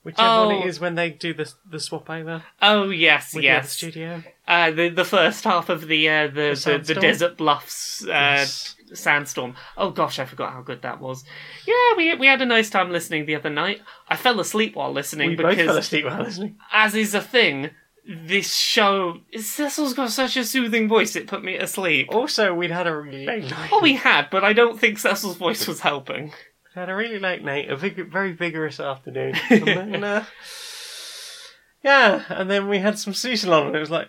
Whichever 0.04 0.46
one 0.46 0.54
Oh. 0.56 0.60
it 0.60 0.66
is 0.66 0.78
when 0.80 0.94
they 0.94 1.10
do 1.10 1.34
the 1.34 1.50
the 1.68 1.80
swap 1.80 2.08
over 2.10 2.42
Oh 2.62 2.90
yes, 2.90 3.34
with 3.34 3.40
the 3.42 3.46
yes. 3.46 3.72
studio. 3.72 4.22
Uh, 4.46 4.70
the 4.70 4.88
the 4.90 5.04
first 5.04 5.42
half 5.44 5.68
of 5.70 5.88
the 5.88 6.08
uh, 6.08 6.26
the, 6.26 6.32
the, 6.32 6.48
the, 6.50 6.56
sandstorm? 6.56 7.00
desert 7.00 7.36
bluffs 7.38 8.04
uh, 8.04 8.08
Yes. 8.10 8.76
sandstorm. 8.92 9.56
Oh 9.78 9.90
gosh, 9.90 10.18
I 10.18 10.26
forgot 10.26 10.52
how 10.52 10.60
good 10.60 10.82
that 10.82 11.00
was. 11.00 11.24
Yeah, 11.66 11.96
we 11.96 12.14
we 12.16 12.26
had 12.26 12.42
a 12.42 12.46
nice 12.46 12.68
time 12.70 12.90
listening 12.90 13.24
the 13.24 13.34
other 13.36 13.50
night. 13.50 13.80
I 14.08 14.16
fell 14.16 14.38
asleep 14.40 14.76
while 14.76 14.92
listening 14.92 15.30
We 15.30 15.36
both 15.36 15.56
fell 15.56 15.66
because, 15.68 15.76
asleep 15.78 16.04
while 16.04 16.22
listening. 16.22 16.56
as 16.72 16.94
is 16.94 17.14
a 17.14 17.22
thing, 17.22 17.70
this 18.06 18.54
show 18.54 19.20
Cecil's 19.34 19.94
got 19.94 20.10
such 20.10 20.36
a 20.36 20.44
soothing 20.44 20.86
voice 20.86 21.16
it 21.16 21.26
put 21.26 21.42
me 21.42 21.56
asleep. 21.56 22.08
Also, 22.10 22.52
we'd 22.52 22.70
had 22.70 22.86
a 22.86 22.94
really 22.94 23.24
late 23.24 23.50
night. 23.50 23.70
Oh, 23.72 23.80
we 23.80 23.94
had, 23.94 24.28
but 24.30 24.44
I 24.44 24.52
don't 24.52 24.78
think 24.78 24.98
Cecil's 24.98 25.38
voice 25.38 25.66
was 25.66 25.80
helping. 25.80 26.34
Had 26.74 26.88
a 26.90 26.94
really 26.94 27.18
late 27.20 27.42
night, 27.44 27.70
a 27.70 27.76
vig- 27.76 28.10
very 28.10 28.32
vigorous 28.32 28.80
afternoon. 28.80 29.34
and 29.50 29.66
then, 29.66 30.04
uh, 30.04 30.24
yeah, 31.84 32.24
and 32.28 32.50
then 32.50 32.68
we 32.68 32.78
had 32.78 32.98
some 32.98 33.14
Cecil 33.14 33.52
on, 33.54 33.68
and 33.68 33.76
it 33.76 33.80
was 33.80 33.90
like. 33.90 34.08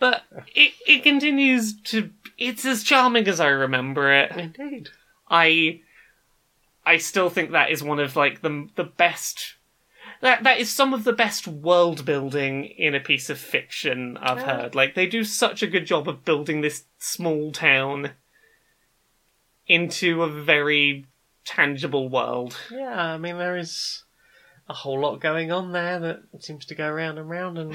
But 0.00 0.22
it 0.54 0.72
it 0.86 1.02
continues 1.02 1.74
to. 1.84 2.10
It's 2.36 2.64
as 2.64 2.84
charming 2.84 3.26
as 3.28 3.40
I 3.40 3.48
remember 3.48 4.12
it. 4.12 4.30
indeed. 4.36 4.90
I 5.30 5.80
I 6.86 6.98
still 6.98 7.30
think 7.30 7.50
that 7.50 7.70
is 7.70 7.82
one 7.82 7.98
of 7.98 8.14
like 8.16 8.42
the 8.42 8.68
the 8.76 8.84
best. 8.84 9.54
That 10.20 10.42
that 10.44 10.58
is 10.58 10.70
some 10.70 10.92
of 10.94 11.04
the 11.04 11.12
best 11.12 11.46
world 11.48 12.04
building 12.04 12.64
in 12.64 12.94
a 12.94 13.00
piece 13.00 13.30
of 13.30 13.38
fiction 13.38 14.16
I've 14.18 14.38
Yeah. 14.38 14.44
heard. 14.62 14.74
Like 14.74 14.94
they 14.94 15.06
do 15.06 15.24
such 15.24 15.62
a 15.62 15.66
good 15.66 15.86
job 15.86 16.08
of 16.08 16.24
building 16.24 16.60
this 16.60 16.84
small 16.98 17.52
town 17.52 18.10
into 19.68 20.22
a 20.22 20.28
very 20.28 21.06
tangible 21.44 22.08
world. 22.08 22.56
Yeah, 22.70 23.12
I 23.14 23.18
mean, 23.18 23.38
there 23.38 23.56
is 23.56 24.04
a 24.68 24.74
whole 24.74 25.00
lot 25.00 25.20
going 25.20 25.50
on 25.50 25.72
there 25.72 25.98
that 25.98 26.20
seems 26.40 26.66
to 26.66 26.74
go 26.74 26.90
round 26.90 27.18
and 27.18 27.28
round. 27.28 27.58
And 27.58 27.74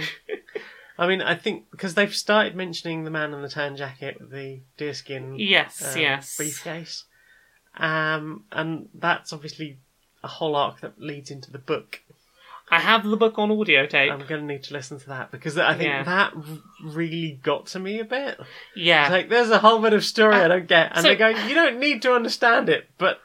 I 0.98 1.08
mean, 1.08 1.22
I 1.22 1.36
think 1.36 1.72
because 1.72 1.96
they've 1.96 2.14
started 2.14 2.56
mentioning 2.56 3.04
the 3.04 3.12
man 3.12 3.34
in 3.34 3.42
the 3.42 3.50
tan 3.50 3.76
jacket 3.76 4.18
the 4.20 4.62
deerskin 4.78 5.36
Yes, 5.40 5.96
um, 5.96 6.02
yes. 6.02 6.38
briefcase, 6.38 7.06
um, 7.78 8.44
and 8.52 8.90
that's 8.94 9.34
obviously 9.34 9.78
a 10.24 10.28
whole 10.28 10.56
arc 10.56 10.82
that 10.82 11.00
leads 11.00 11.32
into 11.32 11.52
the 11.52 11.58
book. 11.60 12.02
I 12.72 12.80
have 12.80 13.04
the 13.08 13.18
book 13.18 13.38
on 13.38 13.52
audio 13.52 13.86
tape. 13.86 14.12
I'm 14.12 14.26
going 14.26 14.42
to 14.42 14.48
need 14.48 14.64
to 14.64 14.74
listen 14.74 15.00
to 15.00 15.08
that 15.10 15.32
because 15.32 15.58
I 15.58 15.74
think 15.76 15.90
Yeah. 15.90 16.04
that 16.04 16.34
r- 16.36 16.44
really 16.84 17.40
got 17.44 17.68
to 17.68 17.80
me 17.80 18.00
a 18.00 18.06
bit. 18.06 18.40
yeah. 18.76 19.04
It's 19.04 19.12
like 19.12 19.30
there's 19.30 19.50
a 19.52 19.60
whole 19.60 19.80
bit 19.80 19.94
of 19.94 20.04
story 20.04 20.36
uh, 20.36 20.46
I 20.46 20.48
don't 20.48 20.68
get, 20.68 20.92
and 20.96 21.02
so- 21.04 21.10
they 21.10 21.16
go, 21.16 21.28
"You 21.30 21.54
don't 21.54 21.80
need 21.80 22.02
to 22.04 22.14
understand 22.14 22.70
it," 22.70 22.90
but 22.98 23.20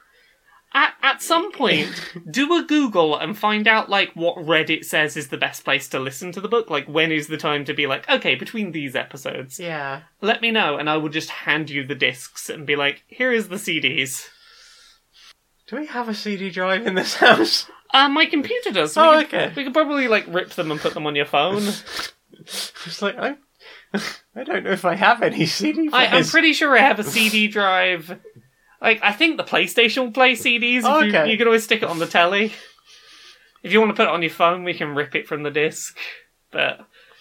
At, 0.74 0.92
at 1.02 1.22
some 1.22 1.50
point, 1.50 1.88
do 2.30 2.52
a 2.54 2.62
Google 2.62 3.16
and 3.16 3.38
find 3.38 3.66
out 3.66 3.88
like 3.88 4.10
what 4.14 4.36
Reddit 4.36 4.84
says 4.84 5.16
is 5.16 5.28
the 5.28 5.38
best 5.38 5.64
place 5.64 5.88
to 5.88 5.98
listen 5.98 6.30
to 6.32 6.42
the 6.42 6.48
book. 6.48 6.68
Like 6.68 6.86
when 6.86 7.10
is 7.10 7.28
the 7.28 7.38
time 7.38 7.64
to 7.64 7.72
be 7.72 7.86
like, 7.86 8.06
okay, 8.10 8.34
between 8.34 8.72
these 8.72 8.94
episodes, 8.94 9.58
yeah, 9.58 10.02
let 10.20 10.42
me 10.42 10.50
know, 10.50 10.76
and 10.76 10.90
I 10.90 10.98
will 10.98 11.08
just 11.08 11.30
hand 11.30 11.70
you 11.70 11.86
the 11.86 11.94
discs 11.94 12.50
and 12.50 12.66
be 12.66 12.76
like, 12.76 13.02
here 13.06 13.32
is 13.32 13.48
the 13.48 13.56
CDs. 13.56 14.28
do 15.68 15.76
we 15.76 15.86
have 15.86 16.06
a 16.08 16.14
CD 16.14 16.50
drive 16.50 16.86
in 16.86 16.94
this 16.96 17.14
house? 17.14 17.66
Uh, 17.92 18.08
my 18.08 18.26
computer 18.26 18.70
does. 18.70 18.92
so 18.92 19.02
Oh, 19.02 19.16
we 19.18 19.24
could, 19.24 19.40
okay. 19.40 19.52
We 19.56 19.64
could 19.64 19.72
probably 19.74 20.08
like 20.08 20.26
rip 20.28 20.50
them 20.50 20.70
and 20.70 20.78
put 20.80 20.94
them 20.94 21.06
on 21.06 21.16
your 21.16 21.26
phone. 21.26 21.62
It's 22.40 23.02
like 23.02 23.16
I, 23.18 23.36
I 24.36 24.44
don't 24.44 24.64
know 24.64 24.70
if 24.70 24.84
I 24.84 24.94
have 24.94 25.22
any 25.22 25.44
CD 25.44 25.90
I, 25.92 26.06
I'm 26.06 26.24
pretty 26.24 26.52
sure 26.52 26.74
I 26.76 26.80
have 26.80 26.98
a 26.98 27.04
CD 27.04 27.48
drive. 27.58 28.18
Like 28.80 29.00
I 29.02 29.12
think 29.12 29.36
the 29.36 29.44
PlayStation 29.44 30.04
will 30.04 30.12
play 30.12 30.32
CDs. 30.32 30.78
If 30.78 30.84
you, 30.84 31.08
Okay. 31.18 31.30
you 31.30 31.36
can 31.36 31.46
always 31.46 31.64
stick 31.64 31.82
it 31.82 31.88
on 31.88 31.98
the 31.98 32.06
telly. 32.06 32.52
If 33.62 33.72
you 33.72 33.80
want 33.80 33.90
to 33.90 33.96
put 33.96 34.08
it 34.08 34.14
on 34.14 34.22
your 34.22 34.30
phone, 34.30 34.62
we 34.64 34.72
can 34.72 34.94
rip 34.94 35.14
it 35.14 35.26
from 35.26 35.42
the 35.42 35.50
disc. 35.50 35.98
But 36.52 36.80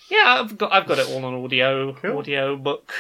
yeah, 0.09 0.38
I've 0.39 0.57
got 0.57 0.72
I've 0.72 0.88
got 0.88 0.99
it 0.99 1.07
all 1.09 1.26
on 1.26 1.34
audio 1.43 1.93
Cool. 1.93 2.20
audio 2.20 2.55
book. 2.55 2.93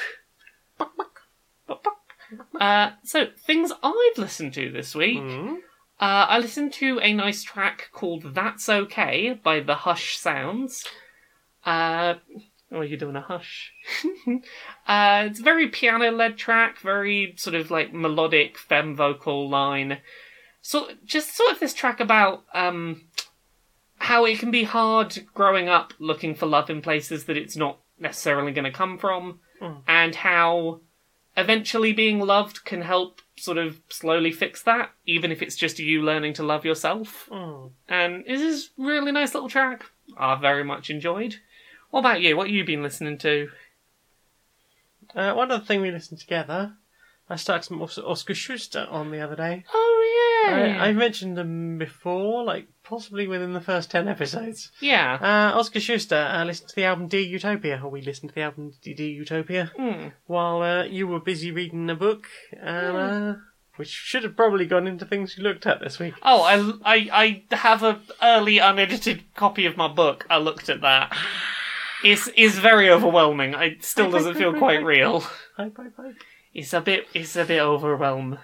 Uh, 2.59 2.91
so 3.03 3.27
things 3.45 3.71
I've 3.83 4.17
listened 4.17 4.53
to 4.55 4.71
this 4.71 4.95
week. 4.95 5.19
Mhm. 5.19 5.57
Uh, 5.99 6.25
I 6.29 6.39
listened 6.39 6.73
to 6.73 6.99
a 6.99 7.11
nice 7.13 7.43
track 7.43 7.89
called 7.91 8.35
"That's 8.35 8.69
Okay" 8.69 9.39
by 9.41 9.59
the 9.61 9.75
Hush 9.75 10.17
Sounds. 10.17 10.85
Uh, 11.65 12.15
oh, 12.71 12.81
you're 12.81 12.99
doing 12.99 13.15
a 13.15 13.21
hush. 13.21 13.71
uh, 14.87 15.23
it's 15.27 15.39
a 15.39 15.43
very 15.43 15.67
piano-led 15.67 16.37
track, 16.37 16.79
very 16.79 17.33
sort 17.37 17.55
of 17.55 17.71
like 17.71 17.93
melodic 17.93 18.57
femme 18.57 18.95
vocal 18.95 19.49
line. 19.49 19.97
So, 20.61 20.89
just 21.05 21.35
sort 21.35 21.51
of 21.51 21.59
this 21.59 21.73
track 21.73 21.99
about 21.99 22.43
um, 22.53 23.05
how 23.97 24.25
it 24.25 24.37
can 24.39 24.51
be 24.51 24.63
hard 24.65 25.25
growing 25.33 25.67
up 25.67 25.93
looking 25.97 26.35
for 26.35 26.45
love 26.45 26.69
in 26.69 26.81
places 26.81 27.25
that 27.25 27.37
it's 27.37 27.55
not 27.55 27.79
necessarily 27.99 28.51
going 28.51 28.65
to 28.65 28.71
come 28.71 28.97
from, 28.97 29.39
Mm. 29.59 29.81
and 29.87 30.13
how 30.13 30.81
eventually 31.35 31.91
being 31.91 32.19
loved 32.19 32.63
can 32.63 32.83
help 32.83 33.21
sort 33.37 33.57
of 33.57 33.79
slowly 33.89 34.31
fix 34.31 34.63
that, 34.63 34.91
even 35.05 35.31
if 35.31 35.41
it's 35.41 35.55
just 35.55 35.79
you 35.79 36.01
learning 36.01 36.33
to 36.33 36.43
love 36.43 36.65
yourself. 36.65 37.27
Mm. 37.31 37.71
And 37.87 38.25
this 38.25 38.41
is 38.41 38.71
a 38.77 38.81
really 38.81 39.11
nice 39.11 39.33
little 39.33 39.49
track. 39.49 39.85
I 40.17 40.35
very 40.35 40.63
much 40.63 40.89
enjoyed. 40.89 41.37
What 41.89 42.01
about 42.01 42.21
you? 42.21 42.35
What 42.35 42.47
have 42.47 42.55
you 42.55 42.65
been 42.65 42.83
listening 42.83 43.17
to? 43.19 43.49
Uh, 45.15 45.33
one 45.33 45.51
other 45.51 45.63
thing 45.63 45.81
we 45.81 45.91
listened 45.91 46.19
together, 46.19 46.73
I 47.29 47.35
started 47.35 47.63
some 47.63 47.81
Oscar 47.81 48.33
Schuster 48.33 48.87
on 48.89 49.11
the 49.11 49.19
other 49.19 49.35
day. 49.35 49.63
Oh 49.73 49.86
I, 50.53 50.87
I 50.89 50.93
mentioned 50.93 51.37
them 51.37 51.77
before, 51.77 52.43
like 52.43 52.67
possibly 52.83 53.27
within 53.27 53.53
the 53.53 53.61
first 53.61 53.91
ten 53.91 54.07
episodes. 54.07 54.71
yeah. 54.79 55.17
Uh, 55.53 55.57
Oscar 55.59 55.79
Schuster 55.79 56.15
uh, 56.15 56.43
listened 56.45 56.69
to 56.69 56.75
the 56.75 56.85
album 56.85 57.07
D 57.07 57.21
Utopia, 57.21 57.81
or 57.83 57.89
we 57.91 58.01
listened 58.01 58.29
to 58.29 58.35
the 58.35 58.41
album 58.41 58.73
D, 58.81 58.93
D 58.93 59.07
Utopia 59.09 59.71
Hmm. 59.77 60.07
while 60.25 60.61
uh, 60.61 60.83
you 60.85 61.07
were 61.07 61.19
busy 61.19 61.51
reading 61.51 61.89
a 61.89 61.95
book, 61.95 62.27
and 62.59 62.97
uh, 62.97 63.35
which 63.75 63.89
should 63.89 64.23
have 64.23 64.35
probably 64.35 64.65
gone 64.65 64.87
into 64.87 65.05
things 65.05 65.37
you 65.37 65.43
looked 65.43 65.65
at 65.67 65.79
this 65.81 65.99
week. 65.99 66.13
Oh, 66.23 66.41
I, 66.43 66.95
I, 66.95 67.43
I 67.51 67.55
have 67.55 67.83
a 67.83 67.99
early 68.23 68.57
unedited 68.59 69.23
copy 69.35 69.65
of 69.65 69.77
my 69.77 69.87
book. 69.87 70.25
I 70.29 70.37
looked 70.37 70.69
at 70.69 70.81
that. 70.81 71.15
It's, 72.03 72.29
it's 72.35 72.57
very 72.57 72.89
overwhelming. 72.89 73.53
It 73.55 73.83
still 73.83 74.09
doesn't 74.11 74.35
feel 74.35 74.53
quite 74.53 74.83
real. 74.83 75.23
It's 76.53 76.73
a 76.73 76.81
bit, 76.81 77.07
it's 77.13 77.35
a 77.35 77.43
bit 77.45 77.59
overwhelmed. 77.59 78.37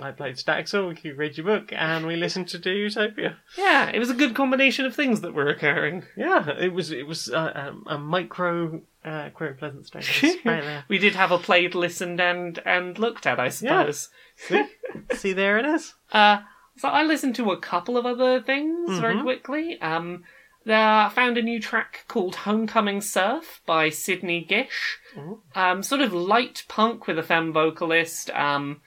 I 0.00 0.10
played 0.12 0.36
Staxel, 0.36 1.02
you 1.04 1.14
read 1.14 1.36
your 1.36 1.46
book, 1.46 1.72
and 1.72 2.06
we 2.06 2.16
listened 2.16 2.48
to 2.48 2.58
Do 2.58 2.70
Utopia. 2.70 3.36
Yeah, 3.56 3.88
it 3.90 3.98
was 3.98 4.10
a 4.10 4.14
good 4.14 4.34
combination 4.34 4.84
of 4.84 4.94
things 4.94 5.20
that 5.22 5.34
were 5.34 5.48
occurring. 5.48 6.04
Yeah, 6.16 6.50
it 6.50 6.72
was 6.72 6.90
it 6.90 7.06
was 7.06 7.30
uh, 7.30 7.52
um, 7.54 7.84
a 7.86 7.98
micro 7.98 8.80
uh, 9.04 9.30
queer 9.30 9.54
pleasant 9.58 9.86
strange 9.86 10.22
right 10.44 10.62
there. 10.62 10.84
We 10.88 10.98
did 10.98 11.14
have 11.14 11.30
a 11.30 11.38
played, 11.38 11.74
listened, 11.74 12.20
and 12.20 12.58
and 12.66 12.98
looked 12.98 13.26
at, 13.26 13.38
I 13.40 13.48
suppose. 13.48 14.08
See, 14.36 14.64
see 15.14 15.32
there 15.32 15.58
it 15.58 15.64
is. 15.66 15.94
Uh, 16.12 16.38
so 16.76 16.88
I 16.88 17.02
listened 17.04 17.34
to 17.36 17.50
a 17.52 17.58
couple 17.58 17.96
of 17.96 18.04
other 18.04 18.40
things 18.42 18.98
very 18.98 19.14
Mhm. 19.14 19.22
quickly. 19.22 19.80
Um, 19.80 20.24
there, 20.66 20.76
I 20.78 21.08
found 21.08 21.38
a 21.38 21.42
new 21.42 21.60
track 21.60 22.04
called 22.08 22.34
"Homecoming 22.34 23.00
Surf" 23.00 23.62
by 23.66 23.88
Sidney 23.88 24.44
Gish. 24.44 24.98
Ooh. 25.16 25.40
Um, 25.54 25.82
sort 25.82 26.00
of 26.02 26.12
light 26.12 26.64
punk 26.68 27.06
with 27.06 27.18
a 27.18 27.22
femme 27.22 27.52
vocalist. 27.52 28.28
Um, 28.30 28.82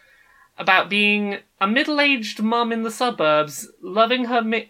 about 0.60 0.90
being 0.90 1.40
a 1.62 1.68
middle-aged 1.68 2.44
mum 2.44 2.72
in 2.72 2.84
the 2.84 2.92
suburbs, 2.92 3.70
loving 3.82 4.26
her. 4.26 4.42
Mi- 4.42 4.70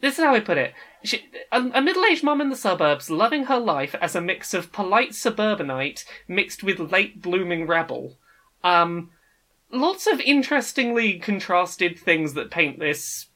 this 0.00 0.18
is 0.18 0.24
how 0.24 0.34
I 0.34 0.40
put 0.40 0.58
it. 0.58 0.74
She, 1.04 1.24
a, 1.52 1.60
a 1.74 1.80
middle-aged 1.80 2.24
mum 2.24 2.40
in 2.40 2.50
the 2.50 2.56
suburbs, 2.56 3.08
loving 3.08 3.44
her 3.44 3.58
life 3.58 3.94
as 4.00 4.16
a 4.16 4.20
mix 4.20 4.52
of 4.52 4.72
polite 4.72 5.14
suburbanite 5.14 6.04
mixed 6.26 6.64
with 6.64 6.92
late 6.92 7.22
blooming 7.22 7.66
rebel. 7.68 8.18
Um, 8.64 9.10
lots 9.70 10.06
of 10.06 10.20
interestingly 10.20 11.18
contrasted 11.18 11.98
things 11.98 12.34
that 12.34 12.50
paint 12.50 12.78
this 12.78 13.26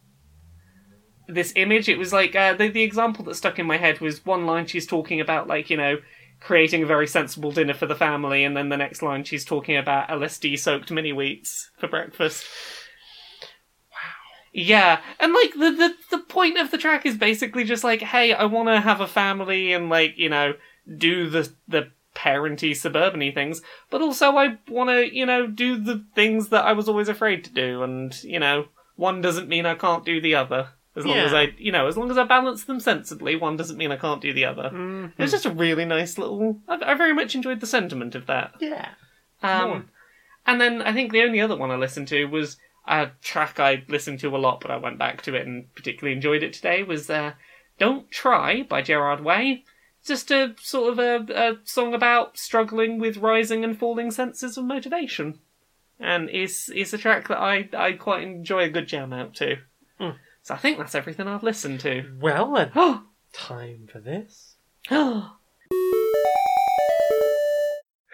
this 1.28 1.52
image. 1.56 1.88
It 1.88 1.98
was 1.98 2.12
like 2.12 2.34
uh, 2.34 2.54
the 2.54 2.68
the 2.68 2.82
example 2.82 3.24
that 3.24 3.34
stuck 3.34 3.58
in 3.58 3.66
my 3.66 3.76
head 3.76 4.00
was 4.00 4.26
one 4.26 4.46
line 4.46 4.66
she's 4.66 4.86
talking 4.86 5.20
about 5.20 5.48
like 5.48 5.70
you 5.70 5.76
know 5.76 5.98
creating 6.40 6.82
a 6.82 6.86
very 6.86 7.06
sensible 7.06 7.50
dinner 7.50 7.74
for 7.74 7.86
the 7.86 7.94
family, 7.94 8.44
and 8.44 8.56
then 8.56 8.68
the 8.68 8.76
next 8.76 9.02
line 9.02 9.24
she's 9.24 9.44
talking 9.44 9.76
about 9.76 10.08
LSD 10.08 10.58
soaked 10.58 10.90
mini 10.90 11.12
wheats 11.12 11.70
for 11.78 11.88
breakfast. 11.88 12.44
Wow. 13.90 13.98
Yeah, 14.52 15.00
and 15.18 15.32
like 15.32 15.52
the, 15.54 15.70
the 15.70 15.94
the 16.10 16.22
point 16.24 16.58
of 16.58 16.70
the 16.70 16.78
track 16.78 17.06
is 17.06 17.16
basically 17.16 17.64
just 17.64 17.84
like, 17.84 18.00
hey, 18.00 18.32
I 18.32 18.44
want 18.44 18.68
to 18.68 18.80
have 18.80 19.00
a 19.00 19.06
family 19.06 19.72
and 19.72 19.88
like 19.88 20.16
you 20.16 20.28
know 20.28 20.54
do 20.96 21.28
the 21.28 21.52
the 21.66 21.90
parenty 22.14 22.72
suburban 22.74 23.32
things, 23.32 23.60
but 23.90 24.00
also 24.00 24.36
I 24.36 24.58
want 24.68 24.90
to 24.90 25.14
you 25.14 25.26
know 25.26 25.46
do 25.46 25.76
the 25.76 26.04
things 26.14 26.48
that 26.48 26.64
I 26.64 26.72
was 26.72 26.88
always 26.88 27.08
afraid 27.08 27.44
to 27.44 27.50
do, 27.50 27.82
and 27.82 28.14
you 28.22 28.38
know 28.38 28.66
one 28.96 29.20
doesn't 29.20 29.48
mean 29.48 29.66
I 29.66 29.74
can't 29.74 30.04
do 30.04 30.20
the 30.20 30.34
other. 30.34 30.70
As 30.96 31.04
long 31.04 31.16
as 31.18 31.34
I 31.34 31.54
you 31.58 31.72
know 31.72 31.86
as 31.86 31.96
long 31.96 32.10
as 32.10 32.16
I 32.18 32.24
balance 32.24 32.64
them 32.64 32.80
sensibly, 32.80 33.36
one 33.36 33.56
doesn't 33.56 33.76
mean 33.76 33.92
I 33.92 33.96
can't 33.96 34.20
do 34.22 34.32
the 34.32 34.44
other. 34.46 34.70
Mm, 34.72 35.12
It 35.16 35.22
was 35.22 35.30
just 35.30 35.44
a 35.46 35.50
really 35.50 35.84
nice 35.84 36.16
little. 36.18 36.58
I, 36.68 36.78
I 36.92 36.94
very 36.94 37.12
much 37.12 37.34
enjoyed 37.34 37.60
the 37.60 37.66
sentiment 37.66 38.14
of 38.14 38.26
that. 38.26 38.54
yeah. 38.60 38.90
Um, 39.42 39.90
and 40.46 40.60
then 40.60 40.80
I 40.82 40.92
think 40.92 41.12
the 41.12 41.22
only 41.22 41.40
other 41.40 41.56
one 41.56 41.70
I 41.70 41.76
listened 41.76 42.08
to 42.08 42.24
was 42.26 42.56
a 42.88 43.10
track 43.22 43.60
I 43.60 43.84
listened 43.88 44.20
to 44.20 44.34
a 44.34 44.38
lot, 44.38 44.60
but 44.60 44.70
I 44.70 44.76
went 44.76 44.98
back 44.98 45.20
to 45.22 45.34
it 45.34 45.46
and 45.46 45.72
particularly 45.74 46.14
enjoyed 46.16 46.42
it 46.42 46.52
today. 46.54 46.82
Was 46.82 47.10
uh, 47.10 47.32
"Don't 47.78 48.10
Try" 48.10 48.62
by 48.62 48.80
Gerard 48.82 49.22
Way. 49.22 49.64
Just 50.04 50.30
a 50.30 50.54
sort 50.60 50.92
of 50.92 50.98
a, 51.00 51.32
a 51.34 51.58
song 51.64 51.92
about 51.92 52.38
struggling 52.38 52.98
with 53.00 53.16
rising 53.16 53.64
and 53.64 53.76
falling 53.76 54.10
senses 54.12 54.56
of 54.56 54.64
motivation, 54.64 55.40
and 55.98 56.30
it's 56.30 56.68
it's 56.70 56.92
a 56.94 56.98
track 56.98 57.26
that 57.28 57.38
I 57.38 57.68
I 57.76 57.92
quite 57.92 58.22
enjoy 58.22 58.62
a 58.64 58.68
good 58.70 58.86
jam 58.86 59.12
out 59.12 59.34
to. 59.36 59.56
Hmm. 59.98 60.10
So 60.46 60.54
I 60.54 60.58
think 60.58 60.78
that's 60.78 60.94
everything 60.94 61.26
I've 61.26 61.42
listened 61.42 61.80
to. 61.80 62.04
Well 62.20 62.52
then, 62.52 62.70
time 63.32 63.88
for 63.90 63.98
this. 63.98 64.54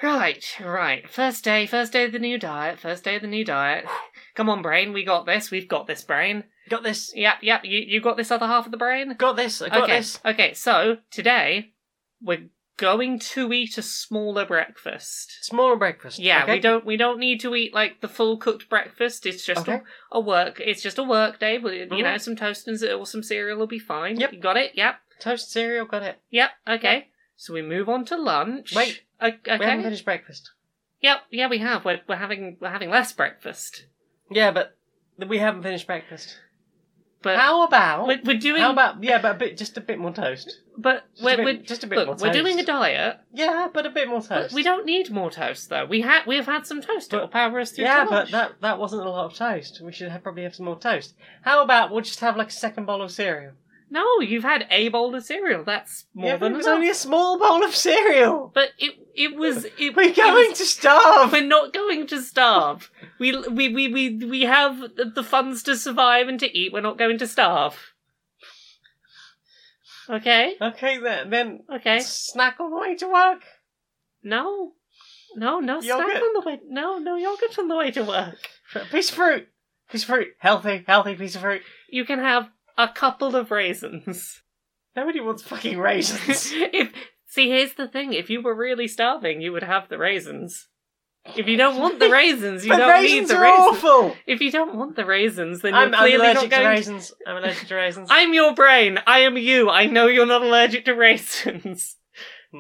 right, 0.03 0.43
right. 0.59 1.11
First 1.11 1.45
day, 1.45 1.67
first 1.67 1.93
day 1.93 2.07
of 2.07 2.13
the 2.13 2.19
new 2.19 2.39
diet, 2.39 2.81
first 2.81 3.05
day 3.05 3.17
of 3.17 3.21
the 3.21 3.29
new 3.29 3.45
diet. 3.45 3.85
Come 4.35 4.49
on, 4.49 4.63
brain, 4.63 4.95
we 4.95 5.05
got 5.05 5.27
this, 5.27 5.51
we've 5.51 5.69
got 5.69 5.87
this, 5.87 6.05
brain. 6.05 6.45
Got 6.71 6.85
this. 6.85 7.13
Yep, 7.15 7.41
yep, 7.43 7.67
you, 7.67 7.81
you 7.81 8.01
got 8.01 8.17
this 8.17 8.31
other 8.31 8.47
half 8.47 8.65
of 8.65 8.73
the 8.73 8.79
brain? 8.79 9.15
Got 9.19 9.37
this. 9.37 9.61
I 9.61 9.69
got 9.69 9.83
okay, 9.83 9.99
this. 9.99 10.19
okay, 10.25 10.55
so 10.55 10.97
today 11.11 11.73
we're 12.23 12.47
going 12.83 13.19
to 13.21 13.53
eat 13.53 13.79
a 13.79 13.83
smaller 13.83 14.45
breakfast. 14.45 15.45
Smaller 15.45 15.77
breakfast. 15.77 16.19
Yeah, 16.19 16.43
okay? 16.43 16.55
we 16.55 16.61
don't 16.61 16.85
we 16.85 16.97
don't 16.97 17.19
need 17.21 17.41
to 17.41 17.55
eat 17.55 17.73
like 17.73 18.01
the 18.01 18.09
full 18.09 18.37
cooked 18.37 18.69
breakfast. 18.69 19.25
It's 19.25 19.47
just 19.47 19.63
Okay. 19.63 19.81
a, 20.13 20.19
a 20.19 20.21
work. 20.21 20.61
It's 20.61 20.83
just 20.83 20.99
a 20.99 21.05
work 21.05 21.39
day. 21.39 21.59
But 21.59 21.75
you 21.75 21.87
Mhm. 21.87 22.03
know, 22.03 22.19
some 22.19 22.37
toast 22.37 22.67
and 22.69 22.83
or 22.83 23.07
some 23.07 23.23
cereal 23.23 23.57
will 23.59 23.67
be 23.69 23.79
fine. 23.79 24.19
Yep. 24.21 24.33
you 24.33 24.41
got 24.41 24.57
it. 24.57 24.73
Yep, 24.75 24.97
toast 25.21 25.51
cereal. 25.53 25.87
Got 25.87 26.03
it. 26.03 26.19
yep. 26.31 26.51
Okay, 26.69 27.09
so 27.37 27.55
we 27.55 27.63
move 27.63 27.89
on 27.89 28.05
to 28.07 28.17
lunch. 28.17 28.75
Wait, 28.75 29.03
O- 29.21 29.29
okay. 29.29 29.59
We 29.59 29.65
haven't 29.65 29.85
finished 29.85 30.05
breakfast. 30.05 30.51
Yep, 31.01 31.19
yeah, 31.31 31.49
we 31.49 31.59
have. 31.59 31.85
We're, 31.85 32.01
we're 32.09 32.17
having 32.17 32.57
we're 32.61 32.71
having 32.71 32.91
less 32.91 33.13
breakfast, 33.13 33.87
Yeah, 34.31 34.51
but 34.51 34.77
we 35.17 35.39
haven't 35.39 35.63
finished 35.63 35.87
breakfast. 35.87 36.39
But 37.23 37.37
How 37.39 37.65
about? 37.65 38.07
we're, 38.07 38.21
we're 38.25 38.39
doing. 38.39 38.61
How 38.61 38.73
about? 38.73 39.03
Yeah, 39.03 39.21
but 39.21 39.37
a 39.37 39.39
bit, 39.39 39.57
just 39.57 39.77
a 39.77 39.81
bit 39.81 39.99
more 39.99 40.13
toast. 40.13 40.61
But 40.77 41.05
Just 41.13 41.25
we're, 41.25 41.35
a 41.35 41.37
bit, 41.37 41.45
we're 41.45 41.63
just 41.63 41.85
a 41.85 41.87
bit 41.87 41.99
look, 41.99 42.07
more 42.07 42.17
we're 42.21 42.33
doing 42.33 42.59
a 42.59 42.65
diet. 42.65 43.19
Yeah, 43.33 43.69
but 43.73 43.87
a 43.87 43.91
bit 43.91 44.09
more 44.09 44.23
toast. 44.23 44.55
We 44.55 44.63
don't 44.63 44.87
need 44.87 45.11
more 45.11 45.31
toast 45.31 45.69
though. 45.69 45.85
We 45.85 46.01
had 46.01 46.27
we've 46.27 46.47
had 46.47 46.67
some 46.67 46.81
toast. 46.81 47.11
But- 47.11 47.17
It'll 47.19 47.29
power 47.29 47.61
us 47.61 47.73
through. 47.73 47.85
Yeah, 47.85 48.07
but 48.09 48.31
that 48.31 48.61
that 48.61 48.79
wasn't 48.79 49.07
a 49.07 49.11
lot 49.11 49.27
of 49.27 49.35
toast. 49.35 49.81
We 49.83 49.93
should 49.93 50.11
have, 50.11 50.23
probably 50.23 50.43
have 50.45 50.55
some 50.55 50.67
more 50.67 50.79
toast. 50.79 51.15
How 51.43 51.63
about 51.63 51.91
we'll 51.91 52.01
just 52.03 52.21
have 52.21 52.37
like 52.37 52.49
a 52.49 52.53
second 52.53 52.87
bowl 52.87 53.03
of 53.03 53.11
cereal? 53.11 53.53
no, 53.91 54.21
you've 54.21 54.43
had 54.43 54.67
a 54.71 54.89
bowl 54.89 55.15
of 55.15 55.23
cereal. 55.23 55.65
That's 55.65 56.07
more 56.15 56.29
yeah, 56.29 56.37
but 56.37 56.47
than 56.47 56.55
it 56.55 56.57
was 56.57 56.67
enough. 56.67 56.77
only 56.77 56.89
a 56.89 56.95
small 56.95 57.39
bowl 57.39 57.63
of 57.63 57.77
cereal. 57.77 58.51
But 58.55 58.71
it 58.79 59.02
it 59.15 59.37
was 59.37 59.65
it. 59.79 59.97
We're 59.97 60.03
it 60.11 60.17
going 60.17 60.49
was- 60.51 60.59
to 60.59 60.65
starve. 60.65 61.33
We're 61.33 61.43
not 61.47 61.73
going 61.73 62.07
to 62.09 62.21
starve. 62.23 62.91
We 63.19 63.37
we 63.49 63.69
we 63.69 63.89
we 63.89 64.17
we 64.27 64.43
have 64.43 64.81
the, 64.97 65.23
funds 65.23 65.63
to 65.65 65.77
survive 65.77 66.29
and 66.29 66.39
to 66.41 66.59
eat. 66.59 66.73
We're 66.73 66.81
not 66.81 66.99
going 66.99 67.19
to 67.19 67.27
starve. 67.27 67.93
Okay. 70.09 70.57
Okay, 70.61 70.99
then 70.99 71.31
then 71.31 71.61
Okay. 71.73 72.01
snack 72.01 72.59
on 72.61 72.71
the 72.71 72.77
way 72.77 72.97
to 72.97 73.09
work. 73.09 73.43
No. 74.23 74.73
No, 75.35 75.61
no 75.61 75.81
snack 75.81 75.99
on 76.23 76.33
the 76.35 76.43
way. 76.45 76.61
No, 76.69 76.99
no 76.99 77.17
yogurt 77.17 77.59
on 77.59 77.69
the 77.69 77.77
way 77.77 77.91
to 77.93 78.03
work. 78.05 78.37
Piece 78.91 79.11
of 79.11 79.17
fruit. 79.17 79.49
Piece 79.91 80.03
of 80.03 80.09
fruit. 80.09 80.29
Healthy, 80.39 80.85
healthy 80.87 81.15
piece 81.15 81.35
of 81.35 81.41
fruit. 81.43 81.63
You 81.89 82.05
can 82.05 82.19
have 82.19 82.49
a 82.77 82.89
couple 82.89 83.35
of 83.37 83.51
raisins. 83.51 84.43
Nobody 84.95 85.21
wants 85.21 85.43
fucking 85.43 85.79
raisins. 85.79 86.51
if 86.55 86.93
see, 87.33 87.49
here's 87.49 87.75
the 87.75 87.89
thing: 87.89 88.13
if 88.13 88.29
you 88.31 88.43
were 88.43 88.55
really 88.55 88.89
starving, 88.89 89.41
you 89.41 89.53
would 89.53 89.63
have 89.65 89.89
the 89.89 89.99
raisins. 89.99 90.69
If 91.37 91.47
you 91.47 91.57
don't 91.63 91.79
want 91.79 91.99
the 91.99 92.11
raisins, 92.11 92.65
you 92.67 92.77
don't 92.77 93.03
need 93.03 93.11
raisins 93.11 93.29
the 93.29 93.37
are 93.37 93.43
raisins. 93.43 93.85
awful. 93.85 94.17
If 94.27 94.41
you 94.41 94.51
don't 94.51 94.75
want 94.75 94.97
the 94.97 95.05
raisins, 95.07 95.61
then 95.63 95.73
you're 95.75 95.83
I'm, 95.83 95.95
I'm 95.95 96.01
clearly 96.01 96.27
allergic 96.27 96.51
not 96.51 96.57
to 96.57 96.63
going. 96.63 96.69
raisins. 96.69 97.13
I'm 97.27 97.37
allergic 97.37 97.69
to 97.69 97.75
raisins. 97.75 98.09
I'm 98.19 98.35
your 98.35 98.55
brain. 98.55 98.99
I 99.07 99.21
am 99.21 99.37
you. 99.37 99.71
I 99.71 99.87
know 99.87 100.07
you're 100.09 100.27
not 100.27 100.43
allergic 100.43 100.85
to 100.87 100.95
raisins. 100.95 101.97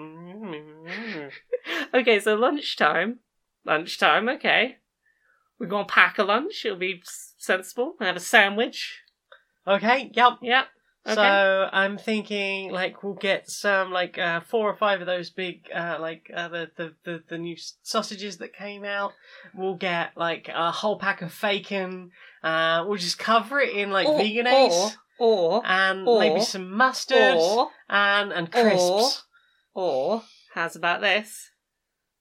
okay, 1.95 2.21
so 2.21 2.35
lunchtime. 2.35 3.19
Lunchtime. 3.65 4.29
Okay, 4.29 4.77
we're 5.59 5.67
gonna 5.67 5.85
pack 5.87 6.19
a 6.19 6.25
lunch. 6.25 6.65
It'll 6.65 6.79
be 6.79 7.03
sensible. 7.39 7.95
And 8.01 8.07
have 8.07 8.17
a 8.17 8.21
sandwich. 8.21 9.01
okay, 9.67 10.11
yep. 10.15 10.39
Yep. 10.43 10.67
Okay. 11.05 11.15
So 11.15 11.69
I'm 11.73 11.99
thinking 11.99 12.71
like 12.71 13.03
we'll 13.03 13.15
get 13.15 13.51
some 13.51 13.91
like 13.91 14.19
uh, 14.19 14.41
four 14.41 14.71
or 14.71 14.77
five 14.77 15.01
of 15.01 15.07
those 15.07 15.31
big 15.31 15.69
uh, 15.75 15.97
like 16.01 16.31
uh, 16.35 16.49
the, 16.49 16.71
the 16.77 16.95
the 17.05 17.23
the 17.29 17.39
new 17.39 17.57
sausages 17.83 18.39
that 18.39 18.55
came 18.55 18.85
out. 18.85 19.13
We'll 19.55 19.75
get 19.75 20.17
like 20.17 20.49
a 20.49 20.71
whole 20.71 20.99
pack 20.99 21.21
of 21.23 21.37
bacon. 21.41 22.13
Uh, 22.43 22.85
we'll 22.87 22.99
just 22.99 23.19
cover 23.19 23.59
it 23.61 23.75
in 23.75 23.91
like 23.91 24.07
or, 24.07 24.21
veganese 24.21 24.95
or 25.19 25.59
or 25.59 25.67
and 25.67 26.07
or- 26.07 26.21
maybe 26.21 26.41
some 26.41 26.71
mustard 26.71 27.37
or 27.37 27.71
and 27.89 28.33
and 28.33 28.53
crisps. 28.53 29.25
Or, 29.75 30.23
how's 30.55 30.77
about 30.77 31.01
this? 31.01 31.51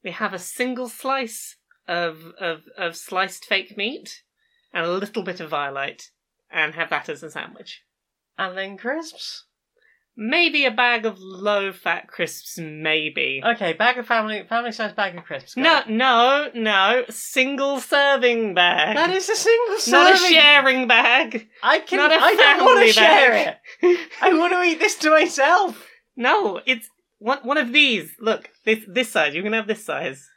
We 0.03 0.11
have 0.11 0.33
a 0.33 0.39
single 0.39 0.87
slice 0.87 1.57
of, 1.87 2.33
of, 2.39 2.61
of 2.77 2.95
sliced 2.95 3.45
fake 3.45 3.75
meat 3.77 4.23
and 4.73 4.85
a 4.85 4.91
little 4.91 5.21
bit 5.21 5.39
of 5.39 5.49
violite 5.49 6.11
and 6.49 6.73
have 6.75 6.89
that 6.89 7.09
as 7.09 7.21
a 7.23 7.29
sandwich. 7.29 7.83
And 8.41 8.57
then 8.57 8.75
crisps. 8.75 9.45
Maybe 10.17 10.65
a 10.65 10.71
bag 10.71 11.05
of 11.05 11.19
low 11.19 11.71
fat 11.71 12.07
crisps, 12.07 12.57
maybe. 12.57 13.41
Okay, 13.45 13.73
bag 13.73 13.97
of 13.99 14.07
family 14.07 14.43
family 14.49 14.71
size 14.71 14.93
bag 14.93 15.15
of 15.15 15.23
crisps. 15.23 15.53
got 15.53 15.89
no, 15.89 16.45
it. 16.45 16.55
no, 16.55 16.61
no. 16.61 17.05
Single 17.09 17.79
serving 17.79 18.55
bag. 18.55 18.97
that 18.97 19.11
is 19.11 19.29
a 19.29 19.35
single 19.35 19.77
serving. 19.77 20.03
not 20.03 20.13
a 20.13 20.17
sharing 20.17 20.87
bag. 20.87 21.47
I 21.61 21.79
can. 21.79 21.97
not 21.97 22.11
a 22.11 22.15
I 22.15 22.35
don't 22.35 22.65
want 22.65 22.87
to 22.87 22.93
share 22.93 23.33
it. 23.81 23.99
I 24.21 24.33
want 24.33 24.53
to 24.53 24.63
eat 24.63 24.79
this 24.79 24.95
to 24.97 25.11
myself. 25.11 25.87
No, 26.17 26.59
it's 26.65 26.89
one 27.19 27.39
one 27.43 27.57
of 27.57 27.71
these. 27.71 28.11
Look, 28.19 28.49
this 28.65 28.83
this 28.87 29.11
size. 29.11 29.35
You 29.35 29.43
can 29.43 29.53
have 29.53 29.67
this 29.67 29.85
size. 29.85 30.27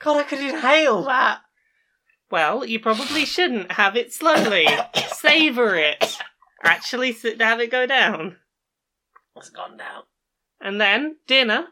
God, 0.00 0.18
I 0.18 0.22
could 0.24 0.40
inhale 0.40 1.04
that. 1.04 1.40
Well, 2.30 2.64
you 2.64 2.80
probably 2.80 3.24
shouldn't 3.24 3.72
have 3.72 3.96
it 3.96 4.12
slowly. 4.12 4.66
Savor 5.12 5.76
it. 5.76 6.18
Actually, 6.62 7.12
sit, 7.12 7.40
have 7.40 7.60
it 7.60 7.70
go 7.70 7.86
down. 7.86 8.36
It's 9.36 9.50
gone 9.50 9.76
down. 9.76 10.02
And 10.60 10.80
then 10.80 11.16
dinner. 11.26 11.66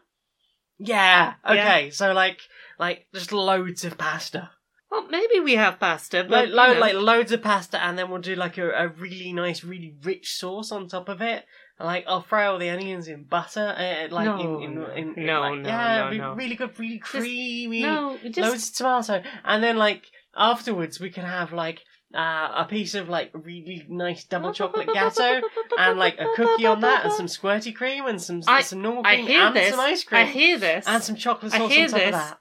Yeah. 0.77 1.35
Yeah. 1.45 1.51
Okay. 1.51 1.89
So 1.91 2.11
like, 2.13 2.39
like 2.79 3.07
just 3.13 3.31
loads 3.31 3.85
of 3.85 3.97
pasta. 3.97 4.49
Well, 4.89 5.07
maybe 5.09 5.39
we 5.39 5.55
have 5.55 5.79
pasta, 5.79 6.17
Like, 6.23 6.29
but 6.29 6.49
you 6.49 6.55
know. 6.73 6.79
like 6.79 6.93
loads 6.95 7.31
of 7.31 7.41
pasta, 7.41 7.81
and 7.81 7.97
then 7.97 8.09
we'll 8.09 8.19
do 8.19 8.35
like 8.35 8.57
a, 8.57 8.69
a 8.71 8.87
really 8.89 9.31
nice, 9.31 9.63
really 9.63 9.95
rich 10.03 10.33
sauce 10.35 10.69
on 10.73 10.89
top 10.89 11.07
of 11.07 11.21
it. 11.21 11.45
Like 11.79 12.03
I'll 12.07 12.21
fry 12.21 12.45
all 12.47 12.59
the 12.59 12.69
onions 12.69 13.07
in 13.07 13.23
butter, 13.23 13.73
uh, 13.77 14.13
like 14.13 14.25
No, 14.25 14.59
in, 14.59 14.63
in, 14.63 14.75
no. 14.75 14.91
in, 14.91 15.13
in, 15.17 15.25
No, 15.25 15.39
like, 15.41 15.59
no, 15.61 15.69
yeah, 15.69 16.09
no, 16.11 16.17
no. 16.17 16.33
really 16.33 16.55
good, 16.55 16.77
really 16.77 16.99
creamy. 16.99 17.83
no, 17.83 18.17
just 18.25 18.37
loads 18.37 18.69
of 18.69 18.75
tomato, 18.75 19.23
and 19.45 19.63
then 19.63 19.77
like 19.77 20.03
afterwards 20.35 20.99
we 20.99 21.09
can 21.09 21.23
have 21.25 21.53
like 21.53 21.79
uh, 22.15 22.51
a 22.57 22.65
piece 22.69 22.93
of 22.95 23.09
like 23.09 23.31
really 23.33 23.85
nice 23.89 24.23
double 24.25 24.53
chocolate 24.53 24.87
gatto, 24.93 25.41
and 25.77 25.97
like 25.99 26.19
a 26.19 26.27
cookie 26.35 26.65
on 26.65 26.81
that, 26.81 27.05
and 27.05 27.13
some 27.13 27.27
squirty 27.27 27.73
cream, 27.73 28.05
and 28.07 28.21
some 28.21 28.41
I- 28.47 28.61
some 28.61 28.81
normal 28.81 29.03
I 29.05 29.15
cream, 29.23 29.29
and 29.41 29.55
this. 29.55 29.71
some 29.71 29.79
ice 29.79 30.03
cream. 30.03 30.21
I 30.21 30.29
hear 30.29 30.57
this. 30.57 30.85
and 30.87 31.03
some 31.03 31.15
chocolate 31.15 31.53
I 31.53 31.57
sauce 31.59 31.71
hear 31.71 31.83
on 31.85 31.89
top 31.89 31.99
this. 31.99 32.07
of 32.07 32.11
that. 32.13 32.39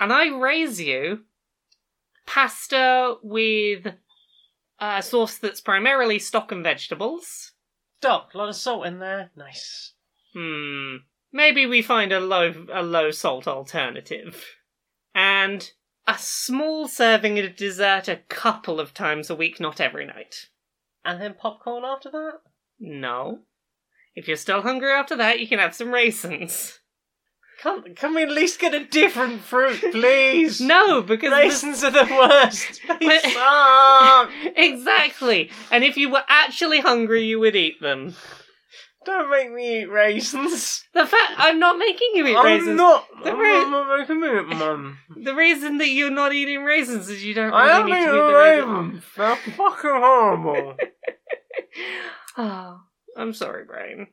and 0.00 0.12
I 0.12 0.28
raise 0.36 0.80
you 0.80 1.20
pasta 2.26 3.16
with 3.22 3.86
a 4.80 5.02
sauce 5.02 5.38
that's 5.38 5.60
primarily 5.60 6.18
stock 6.18 6.52
and 6.52 6.62
vegetables. 6.62 7.52
Stop, 8.00 8.30
a 8.34 8.38
lot 8.38 8.48
of 8.48 8.56
salt 8.56 8.86
in 8.86 8.98
there. 8.98 9.30
Nice. 9.36 9.92
Hmm. 10.34 10.96
Maybe 11.32 11.66
we 11.66 11.82
find 11.82 12.12
a 12.12 12.20
low 12.20 12.52
a 12.72 12.82
low 12.82 13.10
salt 13.10 13.46
alternative. 13.46 14.44
And 15.14 15.70
a 16.06 16.16
small 16.18 16.88
serving 16.88 17.38
of 17.38 17.56
dessert 17.56 18.08
a 18.08 18.16
couple 18.28 18.80
of 18.80 18.92
times 18.94 19.30
a 19.30 19.34
week, 19.34 19.60
not 19.60 19.80
every 19.80 20.04
night. 20.06 20.48
And 21.04 21.20
then 21.20 21.34
popcorn 21.34 21.84
after 21.84 22.10
that. 22.10 22.40
No. 22.78 23.40
If 24.14 24.28
you're 24.28 24.36
still 24.36 24.62
hungry 24.62 24.90
after 24.90 25.16
that, 25.16 25.40
you 25.40 25.46
can 25.46 25.58
have 25.58 25.74
some 25.74 25.92
raisins. 25.92 26.80
Can, 27.62 27.94
can 27.94 28.14
we 28.14 28.24
at 28.24 28.30
least 28.30 28.58
get 28.58 28.74
a 28.74 28.84
different 28.84 29.40
fruit, 29.42 29.80
please? 29.92 30.60
No, 30.60 31.00
because 31.00 31.30
the- 31.30 31.36
Raisins 31.36 31.84
are 31.84 31.90
the 31.92 32.04
worst. 32.12 32.80
They 33.00 33.18
suck. 33.20 34.30
exactly. 34.56 35.50
And 35.70 35.84
if 35.84 35.96
you 35.96 36.10
were 36.10 36.24
actually 36.28 36.80
hungry, 36.80 37.24
you 37.24 37.38
would 37.38 37.54
eat 37.56 37.80
them. 37.80 38.16
Don't 39.04 39.30
make 39.30 39.52
me 39.52 39.80
eat 39.82 39.86
raisins. 39.90 40.84
The 40.94 41.06
fact 41.06 41.32
I'm 41.38 41.58
not 41.58 41.78
making 41.78 42.10
you 42.14 42.26
eat 42.26 42.36
I'm 42.36 42.44
raisins. 42.44 42.76
not. 42.76 43.06
The 43.24 43.30
I'm 43.30 43.38
ra- 43.40 43.70
not 43.70 43.98
making 43.98 44.20
me 44.20 44.28
eat 44.28 44.46
mum. 44.58 44.98
The 45.16 45.34
reason 45.34 45.78
that 45.78 45.88
you're 45.88 46.10
not 46.10 46.32
eating 46.34 46.62
raisins 46.64 47.08
is 47.08 47.24
you 47.24 47.32
don't 47.34 47.52
I 47.52 47.78
really 47.78 47.80
am 47.80 47.86
need 47.86 47.92
to 47.92 48.02
eating 48.02 48.14
eat 48.14 48.26
the 48.26 48.34
raisins. 48.34 48.92
raisins. 48.92 49.04
They're 49.16 49.36
fucking 49.56 49.90
horrible. 49.90 50.76
Oh, 52.36 52.80
I'm 53.16 53.34
sorry, 53.34 53.64
brain. 53.64 54.06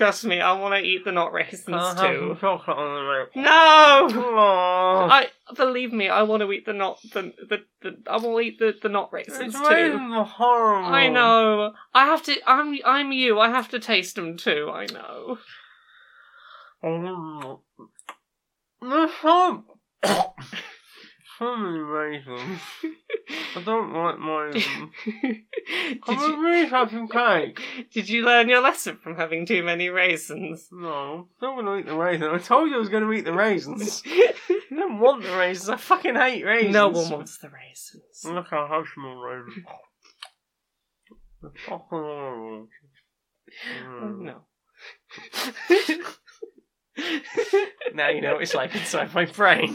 Trust 0.00 0.24
me, 0.24 0.40
I 0.40 0.54
want 0.58 0.72
to 0.74 0.80
eat 0.80 1.04
the 1.04 1.12
not 1.12 1.30
raisins 1.34 1.68
I'll 1.68 1.88
have 1.88 1.98
some 1.98 2.06
too. 2.06 2.36
chocolate 2.40 2.78
on 2.78 2.94
the 2.94 3.12
milk. 3.12 3.36
No, 3.36 4.08
Oh, 4.10 5.08
I 5.10 5.26
believe 5.54 5.92
me. 5.92 6.08
I 6.08 6.22
want 6.22 6.40
to 6.40 6.50
eat 6.52 6.64
the 6.64 6.72
not 6.72 7.02
the 7.12 7.34
the, 7.50 7.58
the 7.82 7.98
I 8.10 8.16
will 8.16 8.40
eat 8.40 8.58
the 8.58 8.72
the 8.80 8.88
not 8.88 9.12
raisins 9.12 9.54
it's 9.54 9.68
too. 9.68 9.68
raisins 9.68 10.12
are 10.14 10.24
horrible. 10.24 10.88
I 10.88 11.08
know. 11.10 11.74
I 11.92 12.06
have 12.06 12.22
to. 12.22 12.34
I'm 12.46 12.78
I'm 12.86 13.12
you. 13.12 13.38
I 13.40 13.50
have 13.50 13.68
to 13.72 13.78
taste 13.78 14.14
them 14.14 14.38
too. 14.38 14.70
I 14.72 14.86
know. 14.86 15.36
Mm. 16.82 17.60
So, 19.20 19.64
so 21.40 21.56
many 21.56 21.78
raisins. 21.78 22.60
I 23.56 23.62
don't 23.62 23.92
like 23.94 24.52
Can 24.52 24.62
we 26.06 26.14
you 26.26 26.36
please 26.36 26.70
have 26.70 26.90
some 26.90 27.08
cake? 27.08 27.60
did 27.92 28.08
you 28.08 28.24
learn 28.24 28.48
your 28.50 28.60
lesson 28.60 28.98
from 29.02 29.16
having 29.16 29.46
too 29.46 29.62
many 29.62 29.88
raisins? 29.88 30.68
No, 30.70 31.28
I'm 31.42 31.48
not 31.48 31.54
going 31.62 31.66
to 31.66 31.76
eat 31.78 31.86
the 31.86 31.96
raisins. 31.96 32.30
I 32.32 32.38
told 32.38 32.68
you 32.68 32.76
I 32.76 32.78
was 32.78 32.90
going 32.90 33.04
to 33.04 33.12
eat 33.12 33.24
the 33.24 33.32
raisins. 33.32 34.02
I 34.06 34.32
don't 34.70 34.98
want 35.00 35.22
the 35.22 35.34
raisins. 35.36 35.70
I 35.70 35.76
fucking 35.76 36.14
hate 36.14 36.44
raisins. 36.44 36.74
no 36.74 36.88
one 36.90 37.10
wants 37.10 37.38
the 37.38 37.48
raisins. 37.48 38.22
Look, 38.24 38.52
I'll 38.52 38.68
have 38.68 38.84
some 38.94 39.04
more 39.04 39.26
raisins. 39.28 39.64
They're 41.42 41.50
fucking 41.66 41.86
horrible. 41.90 42.68
Oh, 42.68 42.68
Mm. 44.02 44.20
no. 44.20 44.44
Now 47.94 48.08
you 48.10 48.20
know 48.20 48.34
what 48.34 48.42
it's 48.42 48.54
like 48.54 48.74
inside 48.76 49.12
my 49.14 49.24
brain. 49.24 49.74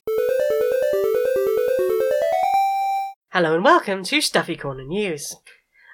Hello 3.35 3.53
and 3.53 3.65
welcome 3.65 4.01
to 4.05 4.21
Stuffy 4.21 4.55
Corner 4.55 4.85
News. 4.85 5.35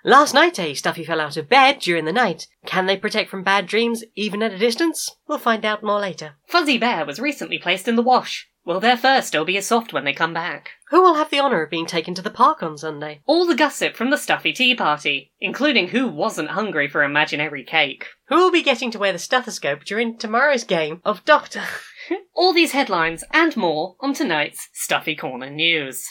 Last 0.03 0.35
night, 0.35 0.59
a 0.59 0.75
Stuffy 0.75 1.03
fell 1.03 1.19
out 1.19 1.37
of 1.37 1.49
bed 1.49 1.79
during 1.79 2.05
the 2.05 2.13
night. 2.13 2.45
Can 2.67 2.85
they 2.85 2.95
protect 2.95 3.31
from 3.31 3.41
bad 3.41 3.65
dreams 3.65 4.03
even 4.15 4.43
at 4.43 4.53
a 4.53 4.59
distance? 4.59 5.15
We'll 5.27 5.39
find 5.39 5.65
out 5.65 5.81
more 5.81 5.99
later. 5.99 6.35
Fuzzy 6.45 6.77
Bear 6.77 7.03
was 7.03 7.19
recently 7.19 7.57
placed 7.57 7.87
in 7.87 7.95
the 7.95 8.03
wash. 8.03 8.47
Will 8.63 8.79
their 8.79 8.95
fur 8.95 9.23
still 9.23 9.43
be 9.43 9.57
as 9.57 9.65
soft 9.65 9.91
when 9.91 10.05
they 10.05 10.13
come 10.13 10.35
back? 10.35 10.69
Who 10.91 11.01
will 11.01 11.15
have 11.15 11.31
the 11.31 11.39
honour 11.39 11.63
of 11.63 11.71
being 11.71 11.87
taken 11.87 12.13
to 12.13 12.21
the 12.21 12.29
park 12.29 12.61
on 12.61 12.77
Sunday? 12.77 13.21
All 13.25 13.47
the 13.47 13.55
gossip 13.55 13.95
from 13.95 14.11
the 14.11 14.17
Stuffy 14.17 14.53
Tea 14.53 14.75
Party, 14.75 15.31
including 15.39 15.87
who 15.87 16.09
wasn't 16.09 16.51
hungry 16.51 16.87
for 16.87 17.01
imaginary 17.01 17.63
cake. 17.63 18.05
Who 18.27 18.35
will 18.35 18.51
be 18.51 18.61
getting 18.61 18.91
to 18.91 18.99
wear 18.99 19.13
the 19.13 19.17
stethoscope 19.17 19.83
during 19.83 20.19
tomorrow's 20.19 20.63
game 20.63 21.01
of 21.03 21.25
Doctor? 21.25 21.63
All 22.35 22.53
these 22.53 22.73
headlines 22.73 23.23
and 23.33 23.57
more 23.57 23.95
on 23.99 24.13
tonight's 24.13 24.69
Stuffy 24.73 25.15
Corner 25.15 25.49
News. 25.49 26.05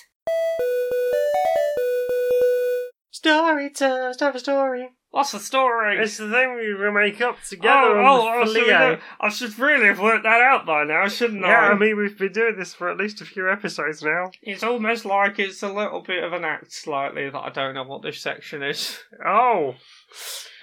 Story 3.20 3.68
time, 3.68 4.14
start 4.14 4.34
a 4.34 4.38
story. 4.38 4.88
What's 5.10 5.32
the 5.32 5.40
story? 5.40 5.98
It's 5.98 6.16
the 6.16 6.30
thing 6.30 6.54
we 6.54 6.90
make 6.90 7.20
up 7.20 7.36
together 7.42 8.00
Oh, 8.00 8.22
oh, 8.22 8.28
on 8.28 8.48
oh, 8.48 8.50
the 8.50 8.60
oh, 8.60 8.64
Leo. 8.64 8.78
don't- 8.78 9.00
I 9.20 9.28
should 9.28 9.58
really 9.58 9.88
have 9.88 10.00
worked 10.00 10.22
that 10.22 10.40
out 10.40 10.64
by 10.64 10.84
now, 10.84 11.06
shouldn't 11.06 11.44
I? 11.44 11.48
Yeah, 11.50 11.68
I 11.68 11.74
mean 11.74 11.98
we've 11.98 12.16
been 12.16 12.32
doing 12.32 12.56
this 12.56 12.72
for 12.72 12.88
at 12.88 12.96
least 12.96 13.20
a 13.20 13.26
few 13.26 13.50
episodes 13.50 14.02
now. 14.02 14.30
It's 14.40 14.62
almost 14.62 15.04
like 15.04 15.38
it's 15.38 15.62
a 15.62 15.70
little 15.70 16.00
bit 16.00 16.24
of 16.24 16.32
an 16.32 16.46
act 16.46 16.72
slightly 16.72 17.28
that 17.28 17.38
I 17.38 17.50
don't 17.50 17.74
know 17.74 17.82
what 17.82 18.00
this 18.00 18.22
section 18.22 18.62
is. 18.62 18.98
Oh, 19.22 19.74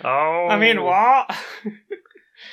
oh. 0.04 0.48
I 0.50 0.58
mean, 0.58 0.80
oh. 0.80 0.86
what? 0.86 1.38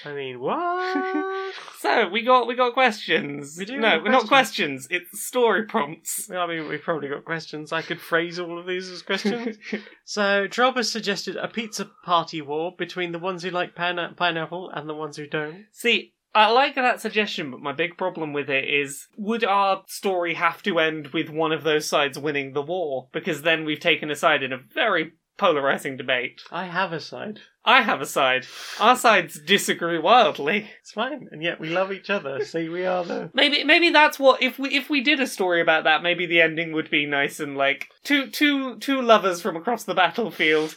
I 0.04 0.12
mean, 0.12 0.40
what? 0.40 1.54
so 1.80 2.08
we 2.08 2.22
got 2.22 2.46
we 2.46 2.54
got 2.54 2.74
questions. 2.74 3.56
We 3.58 3.64
do 3.64 3.78
no, 3.78 4.00
we're 4.02 4.10
not 4.10 4.26
questions. 4.28 4.86
It's 4.90 5.22
story 5.22 5.64
prompts. 5.64 6.30
I 6.30 6.46
mean, 6.46 6.68
we've 6.68 6.82
probably 6.82 7.08
got 7.08 7.24
questions. 7.24 7.72
I 7.72 7.82
could 7.82 8.00
phrase 8.00 8.38
all 8.38 8.58
of 8.58 8.66
these 8.66 8.90
as 8.90 9.02
questions. 9.10 9.58
so, 10.04 10.46
Drob 10.46 10.76
has 10.76 10.90
suggested 10.90 11.36
a 11.36 11.48
pizza 11.48 11.90
party 12.04 12.42
war 12.42 12.74
between 12.76 13.12
the 13.12 13.18
ones 13.18 13.42
who 13.42 13.50
like 13.50 13.74
pine- 13.74 14.14
pineapple 14.16 14.70
and 14.70 14.88
the 14.88 14.94
ones 14.94 15.16
who 15.16 15.26
don't. 15.26 15.66
See, 15.72 16.14
I 16.34 16.50
like 16.50 16.74
that 16.74 17.00
suggestion, 17.00 17.52
but 17.52 17.60
my 17.60 17.72
big 17.72 17.96
problem 17.96 18.32
with 18.32 18.50
it 18.50 18.64
is 18.64 19.06
would 19.16 19.44
our 19.44 19.84
story 19.86 20.34
have 20.34 20.62
to 20.64 20.80
end 20.80 21.08
with 21.08 21.28
one 21.30 21.52
of 21.52 21.62
those 21.62 21.88
sides 21.88 22.18
winning 22.18 22.52
the 22.52 22.62
war? 22.62 23.08
Because 23.12 23.42
then 23.42 23.64
we've 23.64 23.80
taken 23.80 24.10
a 24.10 24.16
side 24.16 24.42
in 24.42 24.52
a 24.52 24.58
very 24.58 25.12
polarizing 25.38 25.96
debate. 25.96 26.40
I 26.50 26.66
have 26.66 26.92
a 26.92 27.00
side. 27.00 27.40
I 27.64 27.82
have 27.82 28.00
a 28.00 28.06
side. 28.06 28.46
Our 28.78 28.96
sides 28.96 29.40
disagree 29.40 29.98
wildly. 29.98 30.70
It's 30.80 30.92
fine, 30.92 31.28
and 31.30 31.42
yet 31.42 31.58
we 31.58 31.70
love 31.70 31.92
each 31.92 32.10
other. 32.10 32.44
See, 32.44 32.68
we 32.68 32.84
are 32.84 33.04
the. 33.04 33.30
Maybe 33.32 33.64
maybe 33.64 33.90
that's 33.90 34.18
what 34.18 34.42
if 34.42 34.58
we 34.58 34.70
if 34.70 34.90
we 34.90 35.00
did 35.00 35.20
a 35.20 35.26
story 35.26 35.60
about 35.60 35.84
that, 35.84 36.02
maybe 36.02 36.26
the 36.26 36.40
ending 36.40 36.72
would 36.72 36.90
be 36.90 37.06
nice 37.06 37.40
and 37.40 37.56
like 37.56 37.88
two 38.02 38.28
two 38.30 38.78
two 38.78 39.00
lovers 39.00 39.40
from 39.40 39.56
across 39.56 39.84
the 39.84 39.94
battlefield 39.94 40.76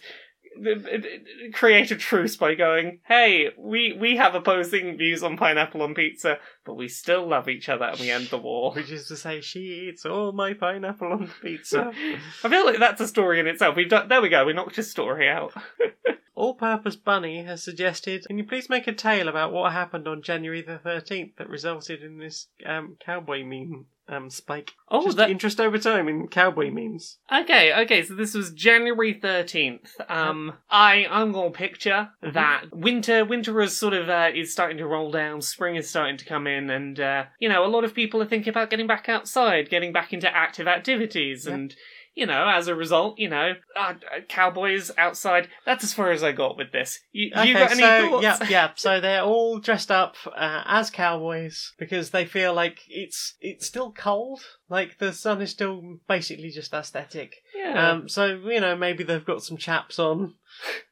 create 1.53 1.91
a 1.91 1.95
truce 1.95 2.35
by 2.35 2.55
going, 2.55 2.99
"Hey, 3.07 3.49
we 3.57 3.93
we 3.99 4.17
have 4.17 4.35
opposing 4.35 4.97
views 4.97 5.23
on 5.23 5.37
pineapple 5.37 5.81
on 5.81 5.93
pizza, 5.93 6.39
but 6.65 6.75
we 6.75 6.87
still 6.87 7.27
love 7.27 7.49
each 7.49 7.69
other 7.69 7.85
and 7.85 7.99
we 7.99 8.09
end 8.09 8.27
the 8.27 8.37
war." 8.37 8.73
Which 8.73 8.91
is 8.91 9.07
to 9.07 9.15
say, 9.15 9.41
she 9.41 9.89
eats 9.89 10.05
all 10.05 10.31
my 10.31 10.53
pineapple 10.53 11.11
on 11.11 11.31
pizza. 11.41 11.91
I 12.43 12.49
feel 12.49 12.65
like 12.65 12.79
that's 12.79 13.01
a 13.01 13.07
story 13.07 13.39
in 13.39 13.47
itself. 13.47 13.75
We've 13.75 13.89
done 13.89 14.07
there 14.07 14.21
we 14.21 14.29
go. 14.29 14.45
We 14.45 14.53
knocked 14.53 14.75
his 14.75 14.89
story 14.89 15.29
out. 15.29 15.53
All 16.37 16.53
Purpose 16.53 16.95
Bunny 16.95 17.43
has 17.45 17.63
suggested, 17.63 18.23
can 18.27 18.37
you 18.37 18.43
please 18.43 18.69
make 18.69 18.85
a 18.85 18.93
tale 18.93 19.27
about 19.27 19.51
what 19.51 19.71
happened 19.71 20.07
on 20.07 20.21
January 20.21 20.61
the 20.61 20.77
13th 20.85 21.35
that 21.37 21.49
resulted 21.49 22.03
in 22.03 22.19
this 22.19 22.47
um, 22.63 22.95
cowboy 23.03 23.43
meme 23.43 23.87
um, 24.07 24.29
spike? 24.29 24.73
Oh, 24.87 25.05
Just 25.05 25.17
that 25.17 25.31
interest 25.31 25.59
over 25.59 25.79
time 25.79 26.07
in 26.07 26.27
cowboy 26.27 26.69
memes. 26.69 27.17
Okay, 27.33 27.73
okay, 27.81 28.03
so 28.03 28.13
this 28.13 28.35
was 28.35 28.51
January 28.53 29.15
13th. 29.19 29.89
Um 30.07 30.53
I 30.69 31.07
I'm 31.09 31.31
going 31.31 31.51
to 31.53 31.57
picture 31.57 32.09
Mhm. 32.23 32.33
that 32.33 32.65
winter 32.71 33.25
winter 33.25 33.59
is 33.61 33.75
sort 33.75 33.95
of 33.95 34.07
uh, 34.07 34.29
is 34.33 34.51
starting 34.53 34.77
to 34.77 34.85
roll 34.85 35.09
down, 35.09 35.41
spring 35.41 35.75
is 35.75 35.89
starting 35.89 36.17
to 36.17 36.25
come 36.25 36.45
in 36.45 36.69
and 36.69 36.99
uh 36.99 37.23
you 37.39 37.49
know, 37.49 37.65
a 37.65 37.67
lot 37.75 37.83
of 37.83 37.95
people 37.95 38.21
are 38.21 38.25
thinking 38.27 38.51
about 38.51 38.69
getting 38.69 38.85
back 38.87 39.09
outside, 39.09 39.71
getting 39.71 39.91
back 39.91 40.13
into 40.13 40.29
active 40.33 40.67
activities 40.67 41.47
Yeah. 41.47 41.55
and 41.55 41.75
you 42.17 42.25
know, 42.25 42.49
as 42.49 42.67
a 42.67 42.73
result, 42.73 43.19
you 43.19 43.29
know, 43.29 43.53
uh, 43.75 43.93
uh, 43.93 44.21
cowboys 44.27 44.89
outside. 44.97 45.49
That's 45.67 45.83
as 45.83 45.93
far 45.93 46.09
as 46.09 46.23
I 46.23 46.31
got 46.31 46.57
with 46.57 46.71
this. 46.71 46.99
You, 47.11 47.25
you 47.45 47.53
got 47.53 47.71
any 47.71 47.81
so 47.81 48.09
thoughts? 48.09 48.23
yeah, 48.23 48.37
yeah. 48.49 48.71
So 48.75 48.99
they're 48.99 49.21
all 49.21 49.59
dressed 49.59 49.91
up 49.91 50.15
uh, 50.25 50.63
as 50.65 50.89
cowboys 50.89 51.73
because 51.77 52.09
they 52.09 52.25
feel 52.25 52.55
like 52.55 52.79
it's 52.89 53.35
it's 53.39 53.67
still 53.67 53.91
cold. 53.91 54.41
Like 54.67 54.97
the 54.97 55.13
sun 55.13 55.43
is 55.43 55.51
still 55.51 55.99
basically 56.07 56.49
just 56.49 56.73
aesthetic. 56.73 57.35
Yeah. 57.55 57.91
Um, 57.91 58.09
so 58.09 58.25
you 58.25 58.61
know 58.61 58.75
maybe 58.75 59.03
they've 59.03 59.23
got 59.23 59.43
some 59.43 59.57
chaps 59.57 59.99
on, 59.99 60.33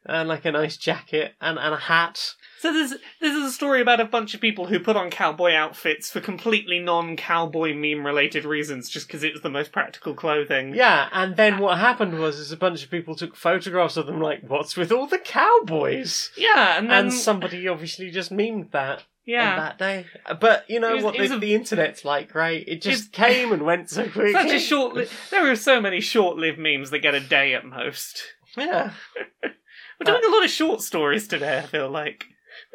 and 0.04 0.28
like 0.28 0.44
a 0.44 0.52
nice 0.52 0.76
jacket 0.76 1.34
and, 1.40 1.58
and 1.58 1.74
a 1.74 1.78
hat. 1.78 2.34
So 2.60 2.72
this 2.72 2.90
this 3.20 3.34
is 3.34 3.44
a 3.44 3.52
story 3.52 3.80
about 3.82 4.00
a 4.00 4.04
bunch 4.06 4.34
of 4.34 4.40
people 4.40 4.66
who 4.66 4.80
put 4.80 4.96
on 4.96 5.10
cowboy 5.10 5.52
outfits 5.52 6.10
for 6.10 6.20
completely 6.20 6.78
non-cowboy 6.78 7.74
meme-related 7.74 8.44
reasons, 8.44 8.88
just 8.88 9.06
because 9.06 9.22
it 9.22 9.32
was 9.34 9.42
the 9.42 9.50
most 9.50 9.72
practical 9.72 10.14
clothing. 10.14 10.74
Yeah, 10.74 11.08
and 11.12 11.36
then 11.36 11.58
what 11.58 11.78
happened 11.78 12.18
was 12.18 12.38
is 12.38 12.52
a 12.52 12.56
bunch 12.56 12.82
of 12.82 12.90
people 12.90 13.14
took 13.14 13.36
photographs 13.36 13.96
of 13.96 14.06
them. 14.06 14.20
Like, 14.20 14.40
what's 14.46 14.76
with 14.76 14.90
all 14.90 15.06
the 15.06 15.18
cowboys? 15.18 16.30
Yeah, 16.36 16.78
and 16.78 16.90
then 16.90 17.04
And 17.06 17.12
somebody 17.12 17.68
obviously 17.68 18.10
just 18.10 18.32
memed 18.32 18.70
that 18.72 18.98
on 18.98 19.04
yeah, 19.26 19.56
that 19.56 19.78
day. 19.78 20.06
But 20.40 20.64
you 20.68 20.80
know 20.80 20.94
was- 20.94 21.04
what 21.04 21.16
the, 21.18 21.34
a- 21.34 21.38
the 21.38 21.54
internet's 21.54 22.04
like, 22.04 22.34
right? 22.34 22.64
It 22.66 22.80
just 22.80 23.12
came 23.12 23.52
and 23.52 23.62
went 23.62 23.90
so 23.90 24.04
quickly. 24.08 24.32
such 24.32 24.52
a 24.52 24.58
short. 24.60 24.94
Li- 24.94 25.08
there 25.30 25.50
are 25.50 25.56
so 25.56 25.80
many 25.80 26.00
short-lived 26.00 26.58
memes 26.58 26.90
that 26.90 27.00
get 27.00 27.14
a 27.14 27.20
day 27.20 27.52
at 27.54 27.64
most. 27.66 28.22
Yeah, 28.56 28.92
We're 29.42 30.04
doing 30.04 30.22
a 30.26 30.30
lot 30.34 30.44
of 30.44 30.50
short 30.50 30.80
stories 30.82 31.26
today. 31.28 31.58
I 31.58 31.62
feel 31.66 31.88
like. 31.90 32.26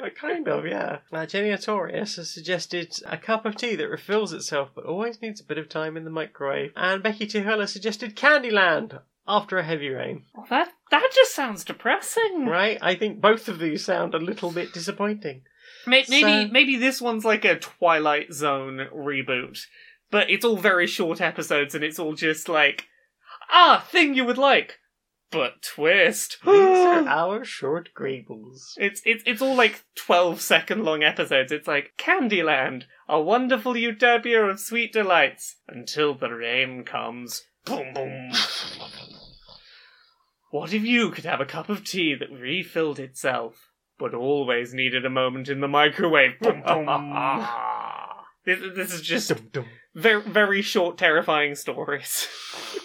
uh, 0.04 0.10
kind 0.10 0.48
of, 0.48 0.66
yeah. 0.66 1.00
Uh, 1.12 1.26
Jenny 1.26 1.50
Artorius 1.50 2.16
has 2.18 2.34
suggested 2.34 2.94
a 3.06 3.18
cup 3.18 3.46
of 3.46 3.56
tea 3.56 3.76
that 3.76 3.90
refills 3.90 4.34
itself 4.34 4.70
but 4.76 4.86
always 4.86 5.22
needs 5.22 5.40
a 5.42 5.46
bit 5.46 5.58
of 5.58 5.70
time 5.70 5.98
in 5.98 6.04
the 6.04 6.10
microwave. 6.10 6.72
And 6.76 7.04
Becky 7.04 7.28
Tuhulla 7.28 7.68
suggested 7.68 8.16
Candyland 8.16 9.00
after 9.28 9.58
a 9.58 9.64
heavy 9.64 9.90
rain. 9.90 10.26
Well, 10.36 10.48
that 10.50 10.70
that 10.90 11.10
just 11.14 11.36
sounds 11.36 11.64
depressing. 11.64 12.46
Right? 12.48 12.78
I 12.82 12.96
think 12.96 13.22
both 13.22 13.48
of 13.48 13.60
these 13.60 13.86
sound 13.86 14.14
a 14.16 14.20
little 14.20 14.52
bit 14.52 14.74
disappointing. 14.74 15.44
May- 15.88 16.06
Maybe 16.10 16.22
So- 16.48 16.48
maybe 16.52 16.76
this 16.78 17.02
one's 17.02 17.26
like 17.26 17.46
a 17.46 17.58
Twilight 17.60 18.34
Zone 18.34 18.88
reboot, 18.94 19.60
but 20.10 20.30
it's 20.30 20.44
all 20.46 20.58
very 20.58 20.88
short 20.88 21.22
episodes, 21.22 21.74
and 21.76 21.84
it's 21.84 22.00
all 22.00 22.14
just 22.14 22.50
like, 22.50 22.88
ah, 23.52 23.86
thing 23.90 24.14
you 24.16 24.26
would 24.26 24.38
like, 24.38 24.80
but 25.32 25.62
twist. 25.62 26.38
These 26.46 26.54
are 26.54 27.08
our 27.08 27.44
short 27.44 27.90
Greebles. 27.98 28.74
It's 28.78 29.02
it's 29.06 29.24
it's 29.26 29.42
all 29.42 29.56
like 29.56 29.84
twelve 29.96 30.42
second 30.42 30.84
long 30.84 31.04
episodes. 31.04 31.52
It's 31.52 31.68
like 31.68 31.94
Candyland, 31.98 32.84
a 33.08 33.20
wonderful 33.20 33.76
utopia 33.76 34.44
of 34.46 34.60
sweet 34.60 34.94
delights 34.94 35.56
until 35.68 36.14
the 36.14 36.30
rain 36.30 36.84
comes. 36.84 37.44
Boom 37.66 37.94
boom. 37.94 38.32
what 40.52 40.74
if 40.74 40.84
you 40.84 41.10
could 41.12 41.26
have 41.26 41.42
a 41.42 41.46
cup 41.46 41.70
of 41.70 41.86
tea 41.86 42.16
that 42.16 42.32
refilled 42.32 43.00
itself, 43.00 43.70
but 43.98 44.14
always 44.14 44.74
needed 44.74 45.06
a 45.06 45.10
moment 45.10 45.48
in 45.48 45.62
the 45.62 45.68
microwave? 45.68 46.40
Boom 46.40 46.62
boom. 46.66 46.86
this, 48.46 48.60
this 48.76 48.94
is 48.94 49.02
just 49.02 49.32
very 49.96 50.22
very 50.22 50.62
short, 50.62 50.98
terrifying 50.98 51.56
stories. 51.56 52.28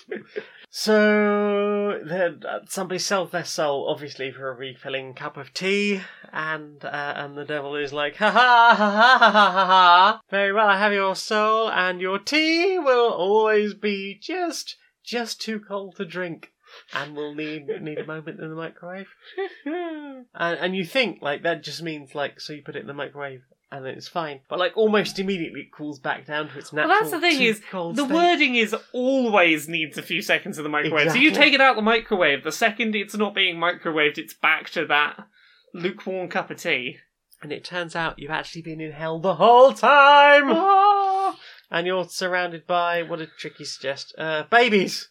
So 0.78 2.02
then 2.04 2.42
uh, 2.46 2.58
somebody 2.68 2.98
sells 2.98 3.30
their 3.30 3.46
soul, 3.46 3.88
obviously 3.88 4.30
for 4.30 4.50
a 4.50 4.54
refilling 4.54 5.14
cup 5.14 5.38
of 5.38 5.54
tea, 5.54 6.02
and 6.34 6.84
uh, 6.84 7.14
and 7.16 7.34
the 7.34 7.46
devil 7.46 7.76
is 7.76 7.94
like, 7.94 8.16
ha 8.16 8.30
ha 8.30 8.74
ha 8.76 8.76
ha 8.76 9.18
ha 9.18 9.50
ha 9.52 9.66
ha. 9.66 10.20
Very 10.30 10.52
well, 10.52 10.68
I 10.68 10.76
have 10.76 10.92
your 10.92 11.16
soul, 11.16 11.70
and 11.70 12.02
your 12.02 12.18
tea 12.18 12.78
will 12.78 13.10
always 13.10 13.72
be 13.72 14.18
just 14.20 14.76
just 15.02 15.40
too 15.40 15.60
cold 15.60 15.96
to 15.96 16.04
drink, 16.04 16.52
and 16.92 17.16
will 17.16 17.34
need 17.34 17.68
need 17.80 17.98
a 17.98 18.06
moment 18.06 18.38
in 18.38 18.50
the 18.50 18.54
microwave. 18.54 19.08
and, 19.64 20.26
and 20.34 20.76
you 20.76 20.84
think 20.84 21.22
like 21.22 21.42
that 21.44 21.64
just 21.64 21.82
means 21.82 22.14
like 22.14 22.38
so 22.38 22.52
you 22.52 22.60
put 22.62 22.76
it 22.76 22.80
in 22.80 22.86
the 22.86 22.92
microwave 22.92 23.44
and 23.72 23.84
then 23.84 23.94
it's 23.94 24.06
fine, 24.06 24.40
but 24.48 24.60
like 24.60 24.76
almost 24.76 25.18
immediately 25.18 25.62
it 25.62 25.72
cools 25.72 25.98
back 25.98 26.24
down 26.24 26.48
to 26.50 26.58
its 26.58 26.72
natural. 26.72 26.88
Well, 26.90 27.00
that's 27.00 27.10
the 27.10 27.20
thing 27.20 27.42
is, 27.42 27.60
the 27.60 27.94
state. 27.94 28.10
wording 28.10 28.54
is 28.54 28.76
always 28.92 29.68
needs 29.68 29.98
a 29.98 30.02
few 30.02 30.22
seconds 30.22 30.56
in 30.56 30.62
the 30.62 30.70
microwave. 30.70 31.10
So 31.10 31.18
you 31.18 31.32
take 31.32 31.52
it 31.52 31.60
out 31.60 31.74
the 31.74 31.82
microwave, 31.82 32.44
the 32.44 32.52
second 32.52 32.94
it's 32.94 33.16
not 33.16 33.34
being 33.34 33.56
microwaved, 33.56 34.18
it's 34.18 34.34
back 34.34 34.70
to 34.70 34.86
that 34.86 35.26
lukewarm 35.74 36.28
cup 36.28 36.50
of 36.52 36.58
tea. 36.62 36.98
And 37.42 37.52
it 37.52 37.64
turns 37.64 37.96
out 37.96 38.18
you've 38.20 38.30
actually 38.30 38.62
been 38.62 38.80
in 38.80 38.92
hell 38.92 39.18
the 39.18 39.34
whole 39.34 39.72
time! 39.72 40.44
Ah, 40.46 41.36
And 41.70 41.86
you're 41.88 42.08
surrounded 42.08 42.66
by, 42.68 43.02
what 43.02 43.18
did 43.18 43.30
Tricky 43.36 43.64
suggest? 43.64 44.14
Uh, 44.16 44.44
babies! 44.48 45.08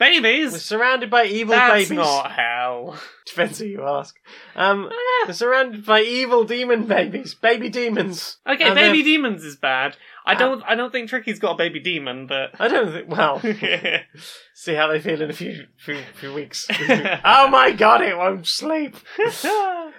We're 0.00 0.20
babies! 0.20 0.62
surrounded 0.62 1.08
by 1.10 1.24
evil 1.24 1.54
That's 1.54 1.72
babies. 1.88 1.90
not 1.92 2.32
hell. 2.32 2.98
Depends 3.26 3.58
who 3.58 3.64
you 3.66 3.82
ask. 3.84 4.14
Um, 4.54 4.88
Ah. 4.92 5.24
we're 5.26 5.32
surrounded 5.32 5.84
by 5.86 6.00
evil 6.02 6.44
demon 6.44 6.84
babies. 6.86 7.34
Baby 7.34 7.68
demons. 7.70 8.36
Okay, 8.46 8.64
And 8.64 8.74
baby 8.74 8.98
they're- 9.02 9.12
demons 9.12 9.44
is 9.44 9.56
bad. 9.56 9.96
I 10.24 10.34
Ah. 10.34 10.38
don't. 10.38 10.62
I 10.66 10.74
don't 10.74 10.90
think 10.92 11.08
Tricky's 11.08 11.38
got 11.38 11.52
a 11.52 11.56
baby 11.56 11.80
demon, 11.80 12.26
but 12.26 12.50
I 12.58 12.68
don't 12.68 12.92
think, 12.92 13.08
well, 13.08 13.40
see 14.54 14.74
how 14.74 14.88
they 14.88 15.00
feel 15.00 15.22
in 15.22 15.30
a 15.30 15.32
few, 15.32 15.66
few, 15.76 15.98
few 16.14 16.32
weeks. 16.34 16.66
oh 17.24 17.48
my 17.48 17.70
god, 17.72 18.02
it 18.02 18.16
won't 18.16 18.46
sleep! 18.46 18.96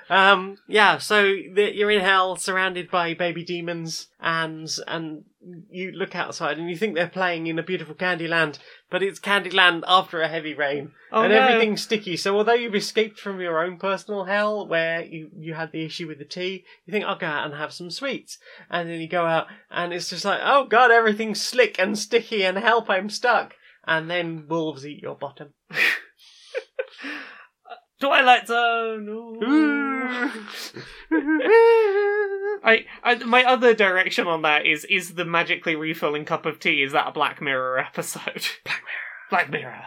Um, 0.09 0.57
yeah, 0.67 0.97
so 0.99 1.23
the, 1.53 1.71
you're 1.73 1.91
in 1.91 2.01
hell, 2.01 2.35
surrounded 2.37 2.89
by 2.89 3.13
baby 3.13 3.43
demons, 3.43 4.07
and 4.21 4.69
and 4.87 5.23
you 5.69 5.91
look 5.91 6.15
outside 6.15 6.57
and 6.57 6.69
you 6.69 6.75
think 6.77 6.95
they're 6.95 7.07
playing 7.07 7.47
in 7.47 7.57
a 7.59 7.63
beautiful 7.63 7.95
Candyland, 7.95 8.57
but 8.89 9.01
it's 9.03 9.19
Candyland 9.19 9.83
after 9.87 10.21
a 10.21 10.27
heavy 10.27 10.53
rain, 10.53 10.91
Oh, 11.11 11.21
and 11.23 11.33
no. 11.33 11.39
everything's 11.39 11.81
sticky. 11.81 12.17
So 12.17 12.37
although 12.37 12.53
you've 12.53 12.75
escaped 12.75 13.19
from 13.19 13.39
your 13.39 13.63
own 13.63 13.77
personal 13.77 14.25
hell, 14.25 14.67
where 14.67 15.03
you 15.03 15.29
you 15.37 15.53
had 15.53 15.71
the 15.71 15.85
issue 15.85 16.07
with 16.07 16.19
the 16.19 16.25
tea, 16.25 16.63
you 16.85 16.91
think 16.91 17.05
I'll 17.05 17.17
go 17.17 17.27
out 17.27 17.45
and 17.45 17.55
have 17.55 17.73
some 17.73 17.89
sweets, 17.91 18.37
and 18.69 18.89
then 18.89 18.99
you 18.99 19.07
go 19.07 19.25
out 19.25 19.47
and 19.71 19.93
it's 19.93 20.09
just 20.09 20.25
like, 20.25 20.41
oh 20.43 20.65
god, 20.65 20.91
everything's 20.91 21.41
slick 21.41 21.77
and 21.79 21.97
sticky, 21.97 22.43
and 22.43 22.57
help, 22.57 22.89
I'm 22.89 23.09
stuck. 23.09 23.55
And 23.85 24.09
then 24.09 24.47
wolves 24.49 24.85
eat 24.85 25.01
your 25.01 25.15
bottom. 25.15 25.53
Twilight 27.99 28.47
Zone. 28.47 29.09
ooh. 29.09 30.29
I, 32.63 32.85
I 33.03 33.15
my 33.25 33.43
other 33.43 33.73
direction 33.73 34.27
on 34.27 34.43
that 34.43 34.65
is 34.65 34.85
is 34.85 35.15
the 35.15 35.25
magically 35.25 35.75
refilling 35.75 36.25
cup 36.25 36.45
of 36.45 36.59
tea 36.59 36.83
is 36.83 36.91
that 36.91 37.07
a 37.07 37.11
Black 37.11 37.41
Mirror 37.41 37.79
episode? 37.79 38.47
Black 38.63 38.81
Mirror. 38.83 39.29
Black 39.29 39.49
Mirror. 39.49 39.83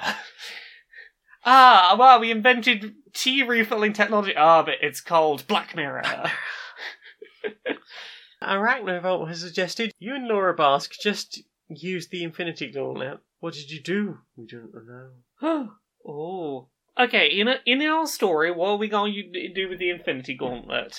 ah, 1.44 1.96
wow, 1.98 2.18
we 2.18 2.30
invented 2.30 2.94
tea 3.12 3.42
refilling 3.42 3.92
technology. 3.92 4.34
Ah, 4.36 4.62
but 4.62 4.76
it's 4.82 5.00
called 5.00 5.46
Black 5.46 5.76
Mirror. 5.76 6.02
Arachnovolt 8.42 9.28
has 9.28 9.40
suggested 9.40 9.92
you 9.98 10.14
and 10.14 10.26
Laura 10.26 10.54
Bask 10.54 10.92
just 11.00 11.42
use 11.68 12.08
the 12.08 12.24
Infinity 12.24 12.72
Gauntlet. 12.72 13.20
What 13.40 13.54
did 13.54 13.70
you 13.70 13.82
do? 13.82 14.18
We 14.36 14.46
don't 14.46 14.72
know. 14.74 15.70
oh. 16.06 16.68
Okay, 16.98 17.28
in 17.28 17.48
a, 17.48 17.56
in 17.64 17.82
our 17.82 18.06
story, 18.06 18.50
what 18.50 18.70
are 18.70 18.76
we 18.76 18.88
going 18.88 19.14
to 19.14 19.52
do 19.52 19.68
with 19.68 19.78
the 19.78 19.90
Infinity 19.90 20.34
Gauntlet? 20.34 20.98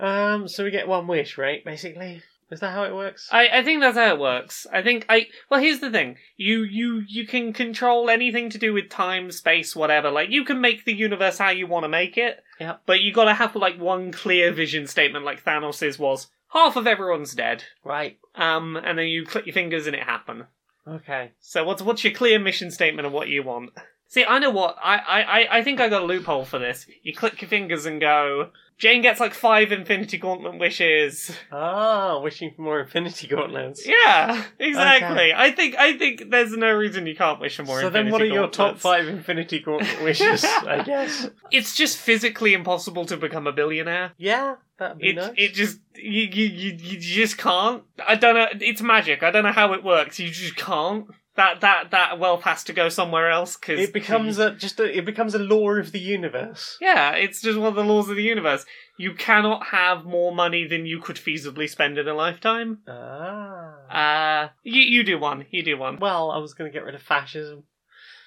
Um, 0.00 0.48
so 0.48 0.64
we 0.64 0.70
get 0.70 0.88
one 0.88 1.06
wish, 1.06 1.36
right? 1.36 1.64
Basically, 1.64 2.22
is 2.50 2.60
that 2.60 2.72
how 2.72 2.84
it 2.84 2.94
works? 2.94 3.28
I, 3.30 3.48
I 3.52 3.62
think 3.62 3.80
that's 3.80 3.96
how 3.96 4.14
it 4.14 4.20
works. 4.20 4.66
I 4.72 4.82
think 4.82 5.04
I 5.08 5.26
well 5.50 5.60
here's 5.60 5.80
the 5.80 5.90
thing. 5.90 6.16
You 6.36 6.62
you 6.62 7.02
you 7.06 7.26
can 7.26 7.52
control 7.52 8.08
anything 8.08 8.48
to 8.50 8.58
do 8.58 8.72
with 8.72 8.88
time, 8.88 9.30
space, 9.30 9.76
whatever. 9.76 10.10
Like 10.10 10.30
you 10.30 10.44
can 10.44 10.60
make 10.60 10.84
the 10.84 10.94
universe 10.94 11.38
how 11.38 11.50
you 11.50 11.66
want 11.66 11.84
to 11.84 11.88
make 11.88 12.16
it. 12.16 12.42
Yep. 12.58 12.82
But 12.86 13.00
you 13.00 13.12
gotta 13.12 13.34
have 13.34 13.54
like 13.54 13.78
one 13.78 14.12
clear 14.12 14.52
vision 14.52 14.86
statement 14.86 15.24
like 15.24 15.44
Thanos's 15.44 15.98
was 15.98 16.28
half 16.52 16.76
of 16.76 16.86
everyone's 16.86 17.34
dead. 17.34 17.64
Right. 17.84 18.18
Um 18.34 18.76
and 18.76 18.98
then 18.98 19.08
you 19.08 19.26
click 19.26 19.46
your 19.46 19.54
fingers 19.54 19.86
and 19.86 19.94
it 19.94 20.04
happen. 20.04 20.46
Okay. 20.86 21.32
So 21.40 21.64
what's 21.64 21.82
what's 21.82 22.02
your 22.02 22.14
clear 22.14 22.38
mission 22.38 22.70
statement 22.70 23.06
of 23.06 23.12
what 23.12 23.28
you 23.28 23.42
want? 23.42 23.70
See, 24.10 24.24
I 24.24 24.38
know 24.38 24.50
what 24.50 24.76
I, 24.82 24.96
I, 24.98 25.58
I- 25.58 25.62
think 25.62 25.80
I 25.80 25.88
got 25.88 26.02
a 26.02 26.06
loophole 26.06 26.44
for 26.46 26.58
this. 26.58 26.86
You 27.02 27.14
click 27.14 27.40
your 27.42 27.48
fingers 27.48 27.84
and 27.86 28.00
go. 28.00 28.50
Jane 28.78 29.02
gets 29.02 29.18
like 29.18 29.34
five 29.34 29.72
Infinity 29.72 30.18
Gauntlet 30.18 30.56
wishes. 30.58 31.36
Ah, 31.50 32.20
wishing 32.20 32.52
for 32.54 32.62
more 32.62 32.80
Infinity 32.80 33.26
Gauntlets. 33.26 33.84
Yeah, 33.84 34.44
exactly. 34.58 35.16
Okay. 35.16 35.32
I 35.36 35.50
think 35.50 35.74
I 35.76 35.98
think 35.98 36.30
there's 36.30 36.52
no 36.56 36.72
reason 36.72 37.04
you 37.06 37.16
can't 37.16 37.40
wish 37.40 37.56
for 37.56 37.64
more. 37.64 37.80
so 37.80 37.90
then, 37.90 38.10
what 38.10 38.22
are 38.22 38.24
Infinity 38.24 38.34
your 38.34 38.48
top 38.48 38.78
five 38.78 39.08
Infinity 39.08 39.58
Gauntlet 39.58 40.02
wishes? 40.04 40.44
I 40.44 40.82
guess. 40.86 41.28
It's 41.50 41.74
just 41.74 41.98
physically 41.98 42.54
impossible 42.54 43.04
to 43.06 43.16
become 43.16 43.48
a 43.48 43.52
billionaire. 43.52 44.12
Yeah, 44.16 44.54
that'd 44.78 44.98
be 44.98 45.10
It 45.10 45.16
nice. 45.16 45.32
it 45.36 45.54
just 45.54 45.80
you, 45.96 46.22
you 46.22 46.46
you 46.46 46.72
you 46.80 46.98
just 47.00 47.36
can't. 47.36 47.82
I 48.06 48.14
don't 48.14 48.36
know. 48.36 48.46
It's 48.60 48.80
magic. 48.80 49.24
I 49.24 49.32
don't 49.32 49.42
know 49.42 49.52
how 49.52 49.72
it 49.72 49.82
works. 49.82 50.20
You 50.20 50.30
just 50.30 50.54
can't. 50.54 51.06
That 51.38 51.60
that 51.60 51.92
that 51.92 52.18
wealth 52.18 52.42
has 52.42 52.64
to 52.64 52.72
go 52.72 52.88
somewhere 52.88 53.30
else 53.30 53.56
because 53.56 53.78
It 53.78 53.92
becomes 53.92 54.40
a 54.40 54.56
just 54.56 54.80
a, 54.80 54.98
it 54.98 55.04
becomes 55.04 55.36
a 55.36 55.38
law 55.38 55.70
of 55.70 55.92
the 55.92 56.00
universe. 56.00 56.76
Yeah, 56.80 57.12
it's 57.12 57.40
just 57.40 57.56
one 57.56 57.68
of 57.68 57.76
the 57.76 57.84
laws 57.84 58.10
of 58.10 58.16
the 58.16 58.24
universe. 58.24 58.66
You 58.96 59.14
cannot 59.14 59.66
have 59.66 60.04
more 60.04 60.34
money 60.34 60.66
than 60.66 60.84
you 60.84 61.00
could 61.00 61.14
feasibly 61.14 61.70
spend 61.70 61.96
in 61.96 62.08
a 62.08 62.12
lifetime. 62.12 62.78
Ah. 62.88 63.76
Uh, 63.88 64.48
you 64.64 64.82
you 64.82 65.04
do 65.04 65.16
one. 65.16 65.46
You 65.52 65.62
do 65.62 65.78
one. 65.78 65.98
Well, 66.00 66.32
I 66.32 66.38
was 66.38 66.54
going 66.54 66.72
to 66.72 66.76
get 66.76 66.84
rid 66.84 66.96
of 66.96 67.02
fascism. 67.02 67.62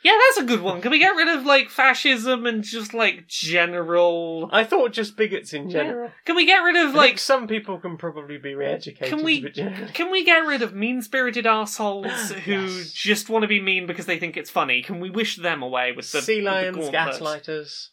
Yeah, 0.04 0.18
that's 0.30 0.44
a 0.44 0.48
good 0.48 0.62
one. 0.62 0.82
Can 0.82 0.90
we 0.90 0.98
get 0.98 1.16
rid 1.16 1.28
of 1.28 1.46
like 1.46 1.70
fascism 1.70 2.48
and 2.48 2.64
just 2.64 2.94
like 2.94 3.28
general? 3.28 4.50
I 4.52 4.64
thought 4.64 4.94
just 4.94 5.16
bigots 5.16 5.54
in 5.54 5.70
general. 5.70 6.12
Can 6.26 6.36
we 6.36 6.46
get 6.48 6.58
rid 6.58 6.76
of 6.76 6.96
Like 6.96 7.12
like? 7.12 7.20
some 7.20 7.48
people 7.48 7.78
can 7.80 7.98
probably 7.98 8.38
be 8.40 8.56
re-educated. 8.56 9.10
Can 9.16 9.24
we- 9.24 9.42
but 9.42 9.54
generally- 9.54 9.92
Can 9.94 10.10
we 10.12 10.24
get 10.26 10.40
rid 10.40 10.62
of 10.64 10.74
mean-spirited 10.74 11.46
assholes 11.60 12.32
who 12.32 12.52
Yes. 12.66 12.92
just 12.92 13.30
want 13.30 13.44
to 13.44 13.48
be 13.48 13.62
mean 13.62 13.86
because 13.86 14.08
they 14.08 14.18
think 14.18 14.38
it's 14.38 14.50
funny? 14.50 14.82
Can 14.82 15.00
we 15.00 15.10
wish 15.12 15.38
them 15.38 15.62
away 15.62 15.92
with 15.92 16.12
the 16.12 16.22
sea 16.22 16.38
with 16.38 16.46
the 16.46 16.52
lions, 16.52 16.78
gauntlet? 16.90 17.44
gaslighters. 17.46 17.90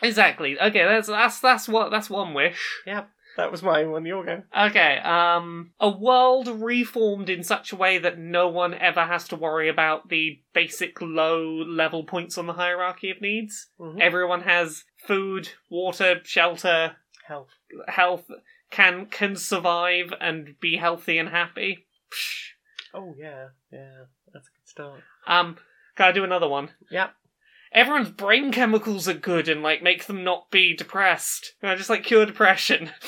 Exactly. 0.00 0.60
Okay, 0.60 0.84
that's 0.84 1.08
that's 1.08 1.40
that's 1.40 1.68
what 1.68 1.90
that's 1.90 2.08
one 2.08 2.32
wish. 2.34 2.80
Yep, 2.86 3.10
that 3.38 3.50
was 3.50 3.62
my 3.62 3.84
one. 3.84 4.04
Your 4.04 4.24
go. 4.24 4.42
Okay, 4.66 4.98
um, 4.98 5.70
a 5.80 5.88
world 5.88 6.48
reformed 6.48 7.30
in 7.30 7.42
such 7.42 7.72
a 7.72 7.76
way 7.76 7.96
that 7.96 8.18
no 8.18 8.48
one 8.48 8.74
ever 8.74 9.06
has 9.06 9.26
to 9.28 9.36
worry 9.36 9.68
about 9.70 10.08
the 10.10 10.40
basic 10.52 11.00
low 11.00 11.42
level 11.46 12.04
points 12.04 12.36
on 12.36 12.46
the 12.46 12.52
hierarchy 12.54 13.10
of 13.10 13.20
needs. 13.22 13.68
Mhm. 13.80 14.00
Everyone 14.00 14.42
has 14.42 14.84
food, 15.06 15.50
water, 15.70 16.20
shelter, 16.24 16.96
Health. 17.26 17.48
health, 17.86 18.30
can 18.70 19.06
can 19.06 19.36
survive 19.36 20.12
and 20.20 20.58
be 20.60 20.76
healthy 20.76 21.16
and 21.16 21.28
happy. 21.30 21.86
Psh. 22.10 22.50
Oh 22.92 23.14
yeah, 23.16 23.48
yeah. 23.72 24.04
That's 24.32 24.48
a 24.48 24.50
good 24.58 24.68
start. 24.68 25.00
Um, 25.26 25.58
can 25.94 26.06
I 26.08 26.12
do 26.12 26.24
another 26.24 26.48
one? 26.48 26.70
Yep. 26.90 27.14
Everyone's 27.70 28.10
brain 28.10 28.50
chemicals 28.50 29.06
are 29.08 29.14
good 29.14 29.48
and 29.48 29.62
like 29.62 29.82
make 29.82 30.06
them 30.06 30.24
not 30.24 30.50
be 30.50 30.74
depressed. 30.74 31.54
I 31.62 31.74
just 31.74 31.90
like 31.90 32.02
cure 32.02 32.26
depression? 32.26 32.90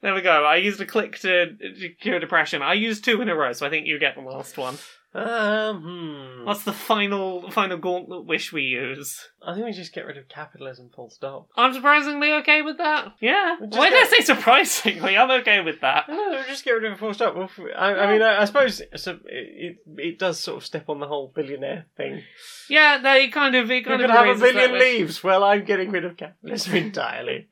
There 0.00 0.14
we 0.14 0.20
go. 0.20 0.44
I 0.44 0.56
used 0.56 0.80
a 0.80 0.86
click 0.86 1.18
to, 1.20 1.56
to 1.56 1.88
cure 2.00 2.20
depression. 2.20 2.62
I 2.62 2.74
used 2.74 3.04
two 3.04 3.20
in 3.20 3.28
a 3.28 3.34
row, 3.34 3.52
so 3.52 3.66
I 3.66 3.70
think 3.70 3.86
you 3.86 3.98
get 3.98 4.14
the 4.14 4.20
last 4.20 4.56
one. 4.56 4.78
Um, 5.14 5.82
hmm. 5.82 6.44
What's 6.44 6.64
the 6.64 6.72
final 6.72 7.50
final 7.50 7.78
gauntlet 7.78 8.26
wish 8.26 8.52
we 8.52 8.62
use? 8.62 9.26
I 9.42 9.54
think 9.54 9.64
we 9.64 9.72
just 9.72 9.94
get 9.94 10.04
rid 10.04 10.18
of 10.18 10.28
capitalism. 10.28 10.90
Full 10.94 11.08
stop. 11.08 11.48
I'm 11.56 11.72
surprisingly 11.72 12.32
okay 12.34 12.60
with 12.60 12.76
that. 12.76 13.14
Yeah. 13.20 13.56
Why 13.58 13.88
did 13.88 14.04
I 14.04 14.06
say 14.06 14.20
surprisingly? 14.20 15.16
I'm 15.16 15.30
okay 15.40 15.60
with 15.62 15.80
that. 15.80 16.08
No, 16.10 16.42
just 16.46 16.64
get 16.64 16.72
rid 16.72 16.84
of 16.84 16.92
it. 16.92 16.98
Full 16.98 17.14
stop. 17.14 17.34
Well, 17.36 17.48
I, 17.76 17.94
I 17.94 18.12
mean, 18.12 18.20
I, 18.22 18.42
I 18.42 18.44
suppose 18.44 18.82
so 18.96 19.12
it, 19.12 19.18
it 19.26 19.76
it 19.96 20.18
does 20.18 20.38
sort 20.38 20.58
of 20.58 20.66
step 20.66 20.88
on 20.90 21.00
the 21.00 21.06
whole 21.08 21.32
billionaire 21.34 21.86
thing. 21.96 22.22
Yeah, 22.68 22.98
they 22.98 23.28
kind 23.28 23.54
of 23.54 23.70
it 23.70 23.76
You 23.76 23.84
kind 23.84 24.00
could 24.02 24.10
of 24.10 24.16
have 24.16 24.24
a 24.26 24.28
raises 24.28 24.42
that 24.42 24.52
billion 24.52 24.72
wish. 24.72 24.80
leaves. 24.82 25.24
Well, 25.24 25.42
I'm 25.42 25.64
getting 25.64 25.90
rid 25.90 26.04
of 26.04 26.18
capitalism 26.18 26.74
entirely. 26.76 27.48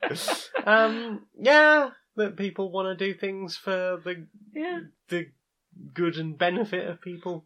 um, 0.67 1.27
yeah, 1.41 1.91
that 2.17 2.37
people 2.37 2.71
want 2.71 2.99
to 2.99 3.07
do 3.13 3.19
things 3.19 3.57
for 3.57 3.99
the 4.05 4.27
Yeah. 4.55 4.81
the 5.09 5.27
good 5.95 6.17
and 6.17 6.37
benefit 6.37 6.89
of 6.89 7.01
people. 7.01 7.45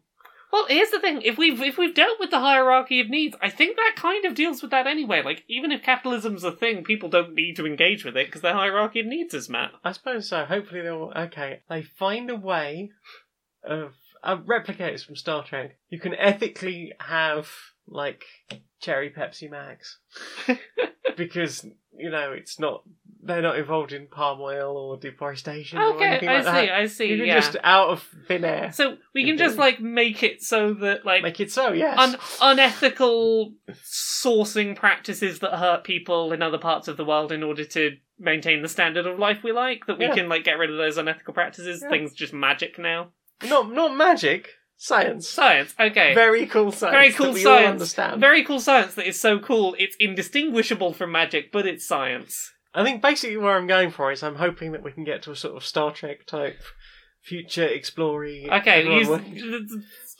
Well, 0.51 0.65
here's 0.67 0.91
the 0.91 0.99
thing: 0.99 1.21
if 1.21 1.37
we've 1.37 1.61
if 1.61 1.77
we've 1.77 1.95
dealt 1.95 2.19
with 2.19 2.29
the 2.29 2.39
hierarchy 2.39 2.99
of 2.99 3.09
needs, 3.09 3.35
I 3.41 3.49
think 3.49 3.77
that 3.77 3.93
kind 3.95 4.25
of 4.25 4.35
deals 4.35 4.61
with 4.61 4.71
that 4.71 4.87
anyway. 4.87 5.21
Like, 5.23 5.43
even 5.47 5.71
if 5.71 5.81
capitalism's 5.81 6.43
a 6.43 6.51
thing, 6.51 6.83
people 6.83 7.09
don't 7.09 7.33
need 7.33 7.55
to 7.55 7.65
engage 7.65 8.03
with 8.03 8.17
it 8.17 8.27
because 8.27 8.41
their 8.41 8.53
hierarchy 8.53 8.99
of 8.99 9.05
needs 9.05 9.33
is 9.33 9.49
met. 9.49 9.69
I 9.83 9.93
suppose 9.93 10.27
so. 10.27 10.43
Hopefully 10.45 10.81
they'll 10.81 11.13
okay. 11.15 11.61
They 11.69 11.83
find 11.83 12.29
a 12.29 12.35
way 12.35 12.91
of 13.63 13.93
uh, 14.23 14.37
replicators 14.37 15.05
from 15.05 15.15
Star 15.15 15.43
Trek. 15.43 15.77
You 15.89 15.99
can 15.99 16.15
ethically 16.15 16.93
have 16.99 17.49
like 17.87 18.25
cherry 18.81 19.09
Pepsi 19.09 19.49
Max 19.49 19.99
because 21.17 21.65
you 21.97 22.09
know 22.09 22.31
it's 22.31 22.59
not 22.59 22.83
they're 23.23 23.41
not 23.43 23.57
involved 23.59 23.93
in 23.93 24.07
palm 24.07 24.41
oil 24.41 24.75
or 24.75 24.97
deforestation 24.97 25.77
or 25.77 25.93
Okay, 25.93 26.05
anything 26.05 26.29
I 26.29 26.41
like 26.41 26.45
see, 26.45 26.51
that. 26.67 26.71
I 26.75 26.85
see. 26.87 27.05
You 27.05 27.17
can 27.17 27.25
yeah. 27.27 27.39
just 27.39 27.55
out 27.63 27.89
of 27.89 28.03
thin 28.27 28.43
air 28.43 28.71
So 28.73 28.97
we 29.13 29.25
can 29.25 29.37
just 29.37 29.57
like 29.57 29.79
make 29.79 30.23
it 30.23 30.41
so 30.41 30.73
that 30.75 31.05
like 31.05 31.21
make 31.21 31.39
it 31.39 31.51
so. 31.51 31.71
Yes. 31.71 31.97
un- 31.99 32.17
unethical 32.41 33.53
sourcing 33.85 34.75
practices 34.75 35.39
that 35.39 35.57
hurt 35.57 35.83
people 35.83 36.33
in 36.33 36.41
other 36.41 36.57
parts 36.57 36.87
of 36.87 36.97
the 36.97 37.05
world 37.05 37.31
in 37.31 37.43
order 37.43 37.63
to 37.65 37.91
maintain 38.17 38.61
the 38.63 38.69
standard 38.69 39.05
of 39.05 39.19
life 39.19 39.43
we 39.43 39.51
like 39.51 39.85
that 39.85 39.99
we 39.99 40.05
Yeah. 40.05 40.15
can 40.15 40.27
like 40.29 40.43
get 40.43 40.57
rid 40.57 40.71
of 40.71 40.77
those 40.77 40.97
unethical 40.97 41.33
practices 41.35 41.81
Yeah. 41.83 41.89
things 41.89 42.13
just 42.13 42.33
magic 42.33 42.79
now 42.79 43.09
not 43.43 43.71
not 43.71 43.95
magic. 43.95 44.49
Science. 44.83 45.29
science 45.29 45.75
okay 45.79 46.13
Very 46.15 46.47
cool 46.47 46.71
science. 46.71 46.93
Very 46.95 47.11
cool 47.11 47.33
we 47.33 47.45
all 47.45 47.55
science. 47.57 47.69
understand. 47.71 48.19
very 48.19 48.43
cool 48.43 48.59
science 48.59 48.95
that 48.95 49.07
is 49.07 49.19
so 49.19 49.37
cool 49.37 49.75
it's 49.77 49.95
indistinguishable 49.99 50.91
from 50.93 51.11
magic 51.11 51.51
but 51.51 51.67
it's 51.67 51.85
science 51.85 52.51
I 52.73 52.83
think 52.83 53.01
basically 53.01 53.37
where 53.37 53.55
I'm 53.57 53.67
going 53.67 53.91
for 53.91 54.11
is 54.11 54.23
I'm 54.23 54.35
hoping 54.35 54.71
that 54.71 54.81
we 54.83 54.91
can 54.91 55.03
get 55.03 55.21
to 55.23 55.31
a 55.31 55.35
sort 55.35 55.55
of 55.55 55.63
Star 55.65 55.91
Trek 55.91 56.25
type 56.25 56.61
future 57.21 57.67
exploring. 57.67 58.49
okay 58.51 58.83
use 58.83 59.07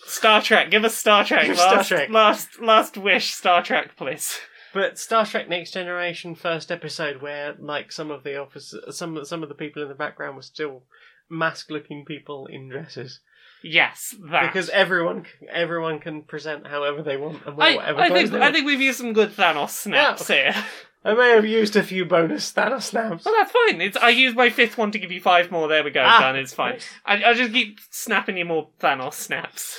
star 0.06 0.42
trek 0.42 0.70
give 0.70 0.84
us 0.84 0.96
star 0.96 1.24
trek 1.26 1.48
Give 1.48 1.56
Star 1.58 1.76
last, 1.78 1.88
Trek. 1.88 2.10
last 2.12 2.62
last 2.62 2.98
wish 2.98 3.34
star 3.34 3.64
trek 3.64 3.96
please 3.98 4.38
But 4.74 4.98
Star 5.00 5.26
Trek 5.26 5.50
Next 5.50 5.72
Generation 5.72 6.36
first 6.36 6.72
episode 6.72 7.22
where 7.22 7.56
like 7.60 7.92
some 7.92 8.10
of 8.12 8.24
the 8.24 8.38
officers, 8.38 8.96
some 8.98 9.26
some 9.26 9.44
of 9.44 9.50
the 9.50 9.56
people 9.56 9.82
in 9.82 9.90
the 9.90 9.96
background 9.96 10.36
were 10.38 10.42
still 10.44 10.84
mask-looking 11.30 12.06
people 12.06 12.48
in 12.48 12.70
dresses 12.70 13.20
yes 13.64 14.16
that 14.32 14.48
because 14.48 14.70
everyone 14.70 15.26
everyone 15.52 16.00
can 16.00 16.22
present 16.24 16.66
however 16.68 17.02
they 17.04 17.18
want 17.18 17.46
and 17.46 17.62
I, 17.62 17.76
whatever 17.76 18.00
I 18.00 18.08
clothes 18.08 18.20
think 18.20 18.32
they 18.32 18.38
I 18.38 18.42
want. 18.42 18.54
think 18.56 18.66
we've 18.68 18.82
used 18.82 18.98
some 18.98 19.14
good 19.14 19.32
Thanos 19.32 19.70
snaps 19.70 20.28
here. 20.28 20.54
I 21.04 21.16
may 21.16 21.30
have 21.32 21.46
used 21.46 21.76
a 21.76 21.82
few 21.82 22.06
bonus 22.06 22.52
Thanos 22.54 22.84
snaps. 22.84 23.26
Well, 23.26 23.34
that's 23.40 23.52
fine. 23.52 23.82
It's 23.82 23.98
I 23.98 24.10
used 24.10 24.36
my 24.38 24.52
fifth 24.52 24.78
one 24.78 24.92
to 24.92 25.00
give 25.00 25.12
you 25.12 25.20
five 25.20 25.50
more. 25.50 25.68
There 25.68 25.84
we 25.84 25.90
go. 25.90 26.04
Ah. 26.06 26.20
Done. 26.20 26.36
It's 26.36 26.54
fine. 26.54 26.78
I 27.06 27.24
I 27.24 27.34
just 27.34 27.54
keep 27.54 27.80
snapping 27.90 28.38
you 28.38 28.46
more 28.46 28.70
Thanos 28.80 29.14
snaps. 29.16 29.78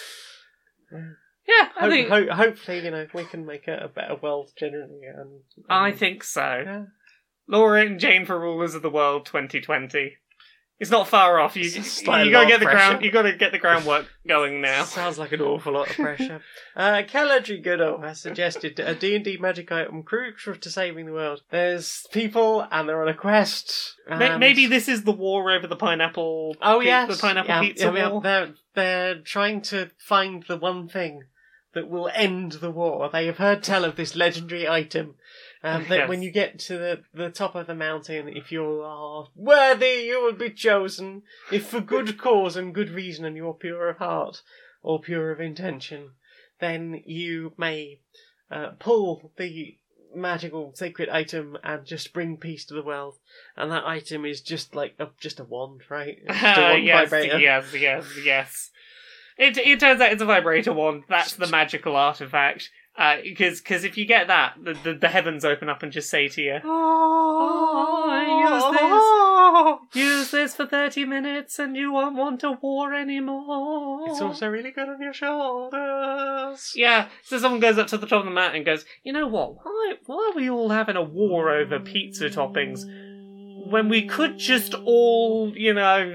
Yeah, 0.91 1.69
I 1.77 1.81
Ho- 1.81 1.91
think 1.91 2.09
ho- 2.09 2.35
hopefully, 2.35 2.85
you 2.85 2.91
know, 2.91 3.07
we 3.15 3.25
can 3.25 3.45
make 3.47 3.67
a, 3.69 3.85
a 3.85 3.89
better 3.89 4.17
world 4.17 4.51
generally. 4.59 5.01
And, 5.17 5.41
I 5.69 5.93
think 5.93 6.23
so. 6.25 6.63
Yeah. 6.65 6.85
Laura 7.49 7.83
and 7.85 7.99
Jane 7.99 8.25
for 8.25 8.39
rulers 8.39 8.75
of 8.75 8.83
the 8.83 8.91
world, 8.91 9.27
2020. 9.27 10.17
It's 10.83 10.91
not 10.91 11.07
far 11.07 11.39
off. 11.39 11.55
You 11.55 11.63
you 11.63 11.81
like 12.09 12.33
gotta 12.33 12.49
get 12.49 12.59
the 12.59 12.67
pressure. 12.67 12.77
ground. 12.89 13.05
You 13.05 13.13
gotta 13.13 13.35
get 13.35 13.53
the 13.53 13.59
groundwork 13.59 14.07
going 14.27 14.61
now. 14.61 14.83
Sounds 14.83 15.17
like 15.17 15.31
an 15.31 15.41
awful 15.41 15.75
lot 15.75 15.89
of 15.89 15.95
pressure. 15.95 16.43
uh, 16.77 17.03
Goodall 17.03 18.01
has 18.01 18.21
suggested 18.21 18.81
a 18.81 18.93
D&D 18.93 19.37
magic 19.37 19.71
item 19.71 20.03
crucial 20.03 20.57
to 20.57 20.71
saving 20.71 21.07
the 21.07 21.13
world. 21.13 21.43
There's 21.51 22.05
people 22.11 22.67
and 22.69 22.89
they're 22.89 23.01
on 23.01 23.07
a 23.07 23.15
quest. 23.15 23.95
And- 24.11 24.41
Maybe 24.41 24.67
this 24.67 24.89
is 24.89 25.05
the 25.05 25.13
war 25.13 25.53
over 25.53 25.69
the 25.69 25.77
pineapple. 25.77 26.57
Oh 26.61 26.81
pi- 26.81 26.85
yes, 26.85 27.17
the 27.17 27.21
pineapple 27.29 27.49
yeah, 27.49 27.61
pizza 27.61 27.93
yeah, 27.95 28.09
war. 28.09 28.21
They're 28.21 28.55
they're 28.75 29.21
trying 29.21 29.61
to 29.63 29.93
find 29.99 30.43
the 30.49 30.57
one 30.57 30.89
thing 30.89 31.23
that 31.75 31.89
will 31.89 32.11
end 32.13 32.53
the 32.53 32.73
war. 32.73 33.09
They 33.09 33.27
have 33.27 33.39
heard 33.39 33.63
tell 33.63 33.85
of 33.85 33.95
this 33.95 34.17
legendary 34.17 34.69
item. 34.69 35.15
Um, 35.65 35.85
that 35.89 35.97
Yes. 35.97 36.09
when 36.09 36.23
you 36.23 36.31
get 36.31 36.59
to 36.61 36.77
the, 36.79 37.03
the 37.15 37.31
top 37.31 37.55
of 37.55 37.67
the 37.67 37.75
mountain, 37.75 38.29
if 38.29 38.51
you 38.51 38.83
are 38.83 39.27
worthy, 39.37 40.05
you 40.07 40.23
will 40.23 40.33
be 40.33 40.51
chosen. 40.51 41.23
If 41.51 41.67
for 41.67 41.81
good 41.81 42.19
cause 42.19 42.57
and 42.57 42.75
good 42.75 42.91
reason, 42.91 43.25
and 43.25 43.37
you 43.37 43.49
are 43.49 43.55
pure 43.55 43.89
of 43.89 43.99
heart 43.99 44.43
or 44.83 45.01
pure 45.01 45.31
of 45.31 45.41
intention, 45.41 46.11
then 46.61 47.03
you 47.07 47.53
may 47.57 48.01
uh, 48.51 48.71
pull 48.79 49.33
the 49.37 49.77
magical 50.15 50.73
sacred 50.75 51.09
item 51.09 51.57
and 51.65 51.87
just 51.87 52.13
bring 52.13 52.37
peace 52.37 52.65
to 52.67 52.75
the 52.75 52.83
world. 52.83 53.17
And 53.57 53.71
that 53.71 53.87
item 53.87 54.25
is 54.27 54.41
just 54.43 54.75
like 54.75 54.95
a, 54.99 55.09
just 55.21 55.41
a 55.41 55.45
wand, 55.45 55.83
right? 55.89 56.19
It's 56.27 56.41
just 56.41 56.59
a 56.59 56.61
wand 56.73 56.85
yes, 56.85 57.05
vibrator. 57.11 57.39
yes, 57.39 57.65
yes, 57.75 58.05
yes. 58.25 58.71
It 59.39 59.57
it 59.57 59.81
turns 59.81 60.01
out 60.01 60.13
it's 60.13 60.21
a 60.23 60.27
vibrator 60.27 60.73
wand. 60.75 61.05
That's 61.09 61.35
the 61.35 61.47
magical 61.47 61.97
artifact. 61.97 62.71
Uh, 62.97 63.17
because 63.23 63.61
because 63.61 63.85
if 63.85 63.97
you 63.97 64.05
get 64.05 64.27
that, 64.29 64.55
the, 64.63 64.75
the 64.75 64.93
the 64.95 65.09
heavens 65.09 65.47
open 65.47 65.71
up 65.71 65.83
and 65.83 65.91
just 65.91 66.11
say 66.11 66.29
to 66.29 66.43
you, 66.43 66.59
Oh, 66.63 68.05
"Use 68.21 68.63
oh, 68.65 69.79
oh. 69.95 70.29
this 70.31 70.55
for 70.55 70.67
thirty 70.67 71.07
minutes, 71.07 71.59
and 71.59 71.75
you 71.75 71.91
won't 71.91 72.17
want 72.17 72.41
to 72.41 72.53
war 72.61 72.93
anymore." 72.93 74.05
It's 74.11 74.21
also 74.21 74.47
really 74.49 74.73
good 74.73 74.91
on 74.91 75.01
your 75.01 75.15
shoulders. 75.15 76.73
yeah. 76.77 77.09
So 77.23 77.39
someone 77.39 77.61
goes 77.61 77.79
up 77.79 77.87
to 77.89 77.99
the 77.99 78.07
top 78.07 78.21
of 78.21 78.25
the 78.27 78.31
mountain 78.31 78.57
and 78.57 78.67
goes, 78.67 78.85
"You 79.03 79.15
know 79.15 79.27
what? 79.27 79.57
Why 79.65 79.95
why 80.05 80.31
are 80.31 80.37
we 80.37 80.51
all 80.51 80.69
having 80.69 80.97
a 80.97 81.03
war 81.03 81.51
over 81.51 81.81
pizza 81.81 82.29
toppings 82.29 82.85
when 83.71 83.89
we 83.89 84.07
could 84.07 84.39
just 84.39 84.75
all, 84.75 85.53
you 85.57 85.73
know?" 85.73 86.15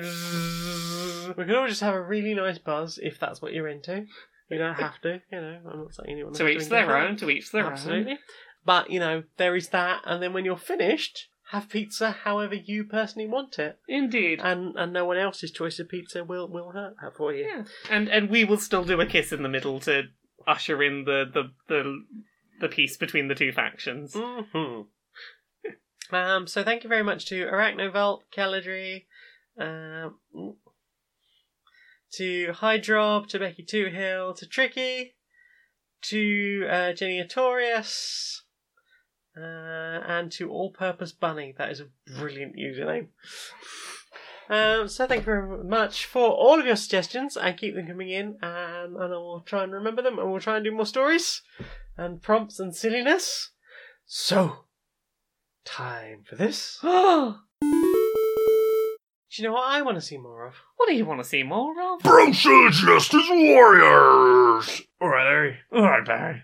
We 1.35 1.43
could 1.43 1.55
all 1.55 1.67
just 1.67 1.81
have 1.81 1.93
a 1.95 2.01
really 2.01 2.33
nice 2.33 2.57
buzz 2.57 2.97
if 3.01 3.19
that's 3.19 3.41
what 3.41 3.51
you're 3.53 3.67
into. 3.67 4.05
You 4.49 4.57
don't 4.57 4.75
have 4.75 5.01
to, 5.01 5.21
you 5.31 5.41
know. 5.41 5.59
I'm 5.71 5.79
not 5.79 5.93
saying 5.93 6.09
anyone 6.09 6.33
To 6.33 6.47
each 6.47 6.67
their 6.67 6.95
own. 6.97 7.17
To 7.17 7.29
each 7.29 7.51
their 7.51 7.65
own. 7.65 7.73
Absolutely. 7.73 8.19
But 8.65 8.89
you 8.89 8.99
know, 8.99 9.23
there 9.37 9.55
is 9.55 9.69
that, 9.69 10.01
and 10.05 10.21
then 10.21 10.33
when 10.33 10.45
you're 10.45 10.57
finished, 10.57 11.27
have 11.51 11.69
pizza 11.69 12.11
however 12.11 12.55
you 12.55 12.83
personally 12.83 13.27
want 13.27 13.57
it, 13.59 13.79
Indeed. 13.87 14.41
and 14.43 14.75
and 14.75 14.91
no 14.91 15.05
one 15.05 15.17
else's 15.17 15.51
choice 15.51 15.79
of 15.79 15.89
pizza 15.89 16.23
will 16.23 16.49
will 16.49 16.71
hurt 16.71 16.95
that 17.01 17.15
for 17.15 17.33
you. 17.33 17.45
Yeah, 17.45 17.63
and 17.89 18.09
and 18.09 18.29
we 18.29 18.43
will 18.43 18.57
still 18.57 18.83
do 18.83 18.99
a 18.99 19.05
kiss 19.05 19.31
in 19.31 19.43
the 19.43 19.49
middle 19.49 19.79
to 19.81 20.03
usher 20.45 20.83
in 20.83 21.05
the 21.05 21.25
the 21.33 21.51
the, 21.67 22.03
the 22.59 22.67
peace 22.67 22.97
between 22.97 23.27
the 23.27 23.35
two 23.35 23.51
factions. 23.51 24.13
hmm 24.15 24.81
um, 26.15 26.47
so 26.47 26.63
thank 26.63 26.83
you 26.83 26.89
very 26.89 27.03
much 27.03 27.25
to 27.27 27.45
Arachnovolt, 27.45 28.21
Caladry, 28.35 29.05
um, 29.59 30.17
to 32.13 32.51
Hydrob, 32.53 33.27
to 33.27 33.39
Becky 33.39 33.63
Two 33.63 33.87
Hill, 33.87 34.33
to 34.33 34.45
Tricky, 34.45 35.15
to 36.03 36.67
uh, 36.69 36.93
Jenny 36.93 37.23
Artorias, 37.23 38.41
uh, 39.35 39.41
and 39.41 40.31
to 40.33 40.49
All 40.49 40.71
Purpose 40.71 41.11
Bunny. 41.11 41.53
That 41.57 41.71
is 41.71 41.81
a 41.81 41.87
brilliant 42.17 42.55
username. 42.55 43.07
Um, 44.49 44.87
so 44.87 45.05
thank 45.05 45.21
you 45.21 45.25
very 45.25 45.63
much 45.63 46.05
for 46.05 46.29
all 46.29 46.57
of 46.57 46.65
your 46.65 46.77
suggestions 46.77 47.35
and 47.35 47.57
keep 47.57 47.75
them 47.75 47.85
coming 47.85 48.09
in 48.09 48.37
um, 48.41 48.95
and 48.95 49.13
I 49.13 49.17
will 49.17 49.41
try 49.41 49.63
and 49.63 49.73
remember 49.73 50.01
them 50.01 50.17
and 50.17 50.31
we'll 50.31 50.39
try 50.39 50.55
and 50.55 50.63
do 50.63 50.71
more 50.71 50.85
stories 50.85 51.41
and 51.97 52.21
prompts 52.21 52.57
and 52.57 52.73
silliness. 52.73 53.49
So, 54.05 54.67
time 55.65 56.23
for 56.25 56.37
this. 56.37 56.79
what 59.27 59.35
Do 59.35 59.41
you 59.41 59.47
know 59.49 59.53
what 59.55 59.67
I 59.69 59.81
want 59.81 59.95
to 59.97 60.01
see 60.01 60.17
more 60.17 60.47
of? 60.47 60.53
What 60.77 60.87
do 60.87 60.95
you 60.95 61.05
want 61.05 61.21
to 61.21 61.27
see 61.27 61.43
more 61.43 61.73
of? 61.93 61.99
Brunson 62.01 62.69
Justice 62.71 63.27
Warriors! 63.29 64.81
Alright, 65.01 65.25
Larry. 65.25 65.57
Alright, 65.73 66.05
Barry. 66.05 66.43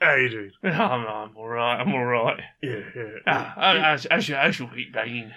How 0.00 0.14
you 0.16 0.28
doing? 0.30 0.50
I'm, 0.64 1.06
I'm 1.06 1.36
alright, 1.36 1.80
I'm 1.80 1.94
alright. 1.94 2.40
Yeah, 2.62 2.80
yeah. 2.96 3.10
Ah, 3.26 3.54
how's, 3.56 4.06
how's, 4.10 4.28
your, 4.28 4.38
how's 4.38 4.58
your 4.58 4.70
week 4.74 4.92
been? 4.92 5.30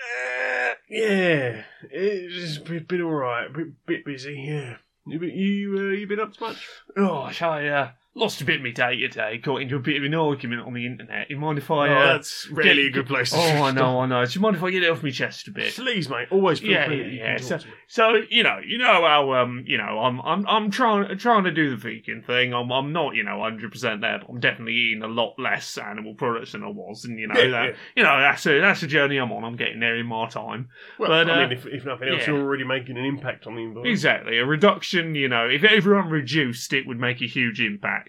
Uh, 0.00 0.74
yeah, 0.88 1.62
it's 1.90 2.58
been, 2.58 2.84
been 2.84 3.02
alright. 3.02 3.52
Bit, 3.52 3.86
bit 3.86 4.04
busy, 4.04 4.44
yeah. 4.48 4.76
You, 5.06 5.18
been- 5.18 5.36
you, 5.36 5.76
uh, 5.76 5.92
you 5.92 6.06
been 6.06 6.20
up 6.20 6.32
to 6.32 6.42
much? 6.42 6.66
Gosh, 6.96 7.42
I 7.42 7.66
uh, 7.68 7.90
lost 8.14 8.40
a 8.40 8.44
bit 8.44 8.56
of 8.56 8.62
my 8.62 8.70
day 8.70 9.00
today. 9.00 9.38
Got 9.38 9.62
into 9.62 9.76
a 9.76 9.80
bit 9.80 9.96
of 9.96 10.04
an 10.04 10.14
argument 10.14 10.66
on 10.66 10.74
the 10.74 10.84
internet. 10.84 11.30
You 11.30 11.38
mind 11.38 11.58
if 11.58 11.70
I. 11.70 11.88
oh, 11.88 11.92
uh, 11.92 12.12
that's 12.12 12.48
really 12.50 12.84
get- 12.84 12.88
a 12.88 12.90
good 12.90 13.06
place 13.06 13.30
to 13.30 13.36
Oh, 13.36 13.62
I 13.64 13.70
know, 13.70 14.00
I 14.00 14.06
know. 14.06 14.24
Do 14.24 14.32
you 14.32 14.40
mind 14.40 14.56
if 14.56 14.62
I 14.62 14.70
get 14.70 14.82
it 14.82 14.90
off 14.90 15.02
my 15.02 15.10
chest 15.10 15.48
a 15.48 15.52
bit? 15.52 15.74
Please, 15.74 16.08
mate, 16.08 16.28
always 16.30 16.60
feel 16.60 16.70
Yeah, 16.70 16.90
yeah, 16.90 17.06
yeah. 17.06 17.36
So, 17.38 17.56
talk 17.56 17.62
to 17.62 17.68
me. 17.68 17.74
so 17.88 18.20
you 18.28 18.42
know, 18.42 18.58
you 18.64 18.78
know 18.78 19.06
how 19.06 19.32
um, 19.34 19.64
you 19.66 19.78
know, 19.78 20.00
I'm 20.00 20.20
I'm 20.20 20.46
I'm 20.46 20.70
trying 20.70 21.16
trying 21.18 21.44
to 21.44 21.50
do 21.52 21.70
the 21.70 21.76
vegan 21.76 22.22
thing. 22.22 22.52
I'm 22.52 22.70
I'm 22.72 22.92
not 22.92 23.14
you 23.14 23.22
know 23.24 23.38
100 23.38 23.70
percent 23.72 24.00
there, 24.00 24.18
but 24.18 24.28
I'm 24.28 24.40
definitely 24.40 24.74
eating 24.74 25.02
a 25.02 25.08
lot 25.08 25.34
less 25.38 25.78
animal 25.78 26.14
products 26.14 26.52
than 26.52 26.64
I 26.64 26.68
was, 26.68 27.04
and 27.04 27.18
you 27.18 27.28
know 27.28 27.38
Yeah, 27.38 27.48
that 27.50 27.64
yeah. 27.64 27.76
you 27.96 28.02
know 28.02 28.20
that's 28.20 28.44
a 28.46 28.60
that's 28.60 28.82
a 28.82 28.86
journey 28.86 29.18
I'm 29.18 29.32
on. 29.32 29.44
I'm 29.44 29.56
getting 29.56 29.80
there 29.80 29.96
in 29.96 30.06
my 30.06 30.28
time. 30.28 30.68
Well, 30.98 31.08
but, 31.10 31.30
I 31.30 31.44
uh, 31.44 31.48
mean, 31.48 31.58
if, 31.58 31.66
if 31.66 31.84
nothing 31.84 32.08
else, 32.08 32.22
yeah. 32.22 32.34
you're 32.34 32.42
already 32.42 32.64
making 32.64 32.96
an 32.98 33.04
impact 33.04 33.46
on 33.46 33.54
the 33.54 33.60
environment. 33.62 33.86
Exactly, 33.92 34.38
a 34.38 34.44
reduction. 34.44 35.14
You 35.14 35.28
know, 35.28 35.48
if 35.48 35.64
everyone 35.64 36.08
reduced, 36.08 36.72
it 36.72 36.86
would 36.86 36.98
make 36.98 37.20
a 37.22 37.26
huge 37.26 37.60
impact. 37.60 37.99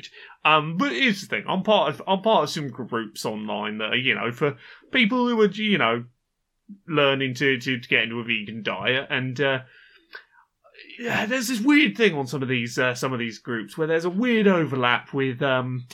Um, 0.43 0.77
but 0.77 0.91
here's 0.91 1.21
the 1.21 1.27
thing: 1.27 1.43
I'm 1.47 1.63
part 1.63 1.93
of 1.93 2.01
I'm 2.07 2.21
part 2.21 2.43
of 2.43 2.49
some 2.49 2.69
groups 2.69 3.25
online 3.25 3.77
that 3.79 3.91
are 3.91 3.95
you 3.95 4.15
know 4.15 4.31
for 4.31 4.57
people 4.91 5.27
who 5.27 5.39
are 5.41 5.51
you 5.51 5.77
know 5.77 6.05
learning 6.87 7.33
to 7.35 7.57
to, 7.57 7.79
to 7.79 7.87
get 7.87 8.03
into 8.03 8.19
a 8.19 8.23
vegan 8.23 8.63
diet, 8.63 9.07
and 9.09 9.39
uh, 9.39 9.59
yeah, 10.99 11.25
there's 11.25 11.47
this 11.47 11.61
weird 11.61 11.95
thing 11.97 12.15
on 12.15 12.27
some 12.27 12.41
of 12.41 12.49
these 12.49 12.77
uh, 12.77 12.95
some 12.95 13.13
of 13.13 13.19
these 13.19 13.39
groups 13.39 13.77
where 13.77 13.87
there's 13.87 14.05
a 14.05 14.09
weird 14.09 14.47
overlap 14.47 15.13
with 15.13 15.41
um 15.41 15.87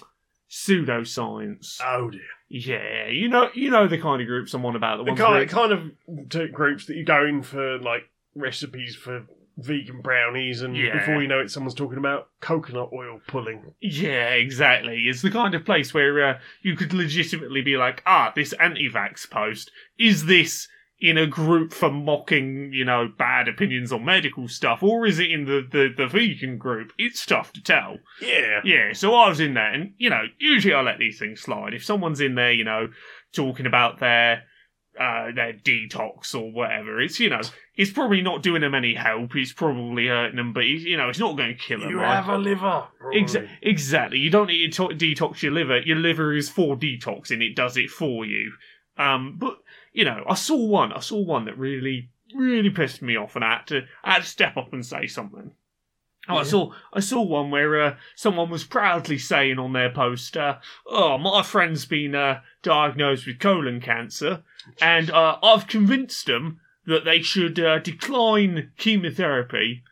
pseudoscience. 0.49 1.79
Oh 1.83 2.09
dear. 2.09 2.21
yeah, 2.49 3.07
you 3.07 3.27
know 3.27 3.49
you 3.53 3.69
know 3.69 3.87
the 3.87 3.97
kind 3.97 4.21
of 4.21 4.27
groups 4.27 4.53
I'm 4.53 4.65
on 4.65 4.75
about. 4.75 4.97
The 4.97 5.03
The 5.03 5.23
kind, 5.23 5.33
where 5.33 5.45
kind 5.45 5.71
of 5.73 6.53
groups 6.53 6.85
that 6.87 6.95
you 6.95 7.05
go 7.05 7.25
in 7.25 7.41
for 7.41 7.79
like 7.79 8.09
recipes 8.35 8.95
for 8.95 9.25
vegan 9.57 10.01
brownies, 10.01 10.61
and 10.61 10.75
Yeah. 10.77 10.97
before 10.99 11.21
you 11.21 11.27
know 11.27 11.39
it, 11.39 11.49
someone's 11.51 11.73
talking 11.73 11.97
about 11.97 12.29
coconut 12.41 12.89
oil 12.93 13.19
pulling. 13.27 13.73
Yeah, 13.81 14.29
exactly. 14.29 15.03
It's 15.07 15.21
the 15.21 15.31
kind 15.31 15.55
of 15.55 15.65
place 15.65 15.93
where 15.93 16.23
uh, 16.23 16.39
you 16.61 16.75
could 16.75 16.93
legitimately 16.93 17.61
be 17.61 17.75
like, 17.77 18.03
ah, 18.05 18.31
this 18.35 18.53
anti-vax 18.53 19.29
post 19.29 19.71
is 19.97 20.25
this 20.25 20.67
in 20.99 21.15
a 21.17 21.27
group 21.27 21.73
for 21.73 21.91
mocking, 21.91 22.71
you 22.73 22.83
know, 22.83 23.07
bad 23.19 23.47
opinions 23.47 23.91
on 23.91 24.03
medical 24.03 24.47
stuff, 24.47 24.81
or 24.81 25.05
is 25.05 25.19
it 25.19 25.29
in 25.31 25.45
the 25.45 25.67
the, 25.71 25.93
the 25.95 26.07
vegan 26.07 26.57
group? 26.57 26.91
It's 26.97 27.25
tough 27.25 27.53
to 27.53 27.61
tell. 27.61 27.97
Yeah. 28.21 28.61
Yeah, 28.63 28.93
so 28.93 29.13
I 29.13 29.29
was 29.29 29.39
in 29.39 29.53
there, 29.53 29.71
and 29.71 29.93
you 29.97 30.09
know, 30.09 30.23
usually 30.39 30.73
I 30.73 30.81
let 30.81 30.97
these 30.97 31.19
things 31.19 31.41
slide. 31.41 31.73
If 31.75 31.83
someone's 31.85 32.19
in 32.21 32.33
there, 32.35 32.51
you 32.51 32.63
know, 32.63 32.89
talking 33.31 33.67
about 33.67 33.99
their 33.99 34.43
uh, 34.99 35.31
their 35.33 35.53
detox 35.53 36.33
or 36.33 36.51
whatever, 36.51 37.01
it's 37.01 37.19
you 37.19 37.29
know, 37.29 37.41
it's 37.75 37.91
probably 37.91 38.21
not 38.21 38.43
doing 38.43 38.61
them 38.61 38.75
any 38.75 38.93
help. 38.93 39.35
It's 39.35 39.53
probably 39.53 40.07
hurting 40.07 40.37
them, 40.37 40.53
but 40.53 40.63
it's, 40.63 40.83
you 40.83 40.97
know, 40.97 41.09
it's 41.09 41.19
not 41.19 41.37
going 41.37 41.55
to 41.55 41.61
kill 41.61 41.79
them. 41.79 41.89
You 41.89 41.99
right? 41.99 42.15
have 42.15 42.29
a 42.29 42.37
liver. 42.37 42.85
Exa- 43.13 43.47
exactly. 43.61 44.19
You 44.19 44.29
don't 44.29 44.47
need 44.47 44.73
to 44.73 44.87
to- 44.89 44.95
detox 44.95 45.41
your 45.41 45.51
liver. 45.51 45.79
Your 45.79 45.97
liver 45.97 46.33
is 46.33 46.49
for 46.49 46.75
detoxing. 46.75 47.41
It 47.41 47.55
does 47.55 47.77
it 47.77 47.89
for 47.89 48.25
you. 48.25 48.51
Um, 48.97 49.37
but 49.37 49.57
you 49.93 50.05
know, 50.05 50.23
I 50.27 50.35
saw 50.35 50.57
one. 50.57 50.91
I 50.91 50.99
saw 50.99 51.19
one 51.19 51.45
that 51.45 51.57
really, 51.57 52.09
really 52.35 52.69
pissed 52.69 53.01
me 53.01 53.15
off, 53.15 53.35
and 53.35 53.43
I 53.43 53.57
had 53.57 53.67
to, 53.67 53.81
I 54.03 54.13
had 54.13 54.23
to 54.23 54.27
step 54.27 54.57
up 54.57 54.73
and 54.73 54.85
say 54.85 55.07
something. 55.07 55.51
Oh, 56.29 56.37
I 56.37 56.43
saw, 56.43 56.73
I 56.93 56.99
saw 56.99 57.21
one 57.21 57.51
where 57.51 57.81
uh, 57.81 57.95
someone 58.15 58.49
was 58.49 58.63
proudly 58.63 59.17
saying 59.17 59.59
on 59.59 59.73
their 59.73 59.89
post, 59.89 60.35
uh, 60.35 60.57
"Oh, 60.85 61.17
my 61.17 61.41
friend's 61.41 61.85
been 61.85 62.15
uh, 62.15 62.41
diagnosed 62.63 63.25
with 63.25 63.39
colon 63.39 63.79
cancer, 63.79 64.43
and 64.81 65.09
uh, 65.09 65.37
I've 65.41 65.67
convinced 65.67 66.25
them 66.25 66.59
that 66.85 67.05
they 67.05 67.21
should 67.21 67.59
uh, 67.59 67.79
decline 67.79 68.71
chemotherapy. 68.77 69.83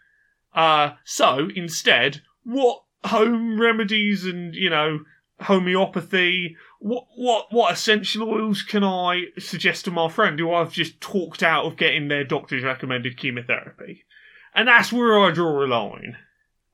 Uh, 0.53 0.91
so 1.03 1.49
instead, 1.56 2.22
what 2.44 2.84
home 3.06 3.60
remedies 3.60 4.26
and 4.26 4.56
you 4.56 4.70
know 4.70 4.99
homeopathy, 5.41 6.56
what 6.80 7.06
what 7.16 7.48
what 7.52 7.74
essential 7.74 8.30
oils 8.30 8.62
can 8.62 8.84
I 8.84 9.26
suggest 9.38 9.86
to 9.86 9.91
my 9.91 10.10
friend 10.10 10.40
who 10.40 10.53
I've 10.53 10.72
just 10.72 11.02
talked 11.02 11.44
out 11.44 11.66
of 11.66 11.78
getting 11.78 12.07
their 12.07 12.24
doctor's 12.24 12.64
recommended 12.64 13.18
chemotherapy? 13.18 14.06
And 14.53 14.68
that's 14.68 14.94
where 14.94 15.20
I 15.20 15.32
draw 15.32 15.66
a 15.66 15.68
line. 15.68 16.18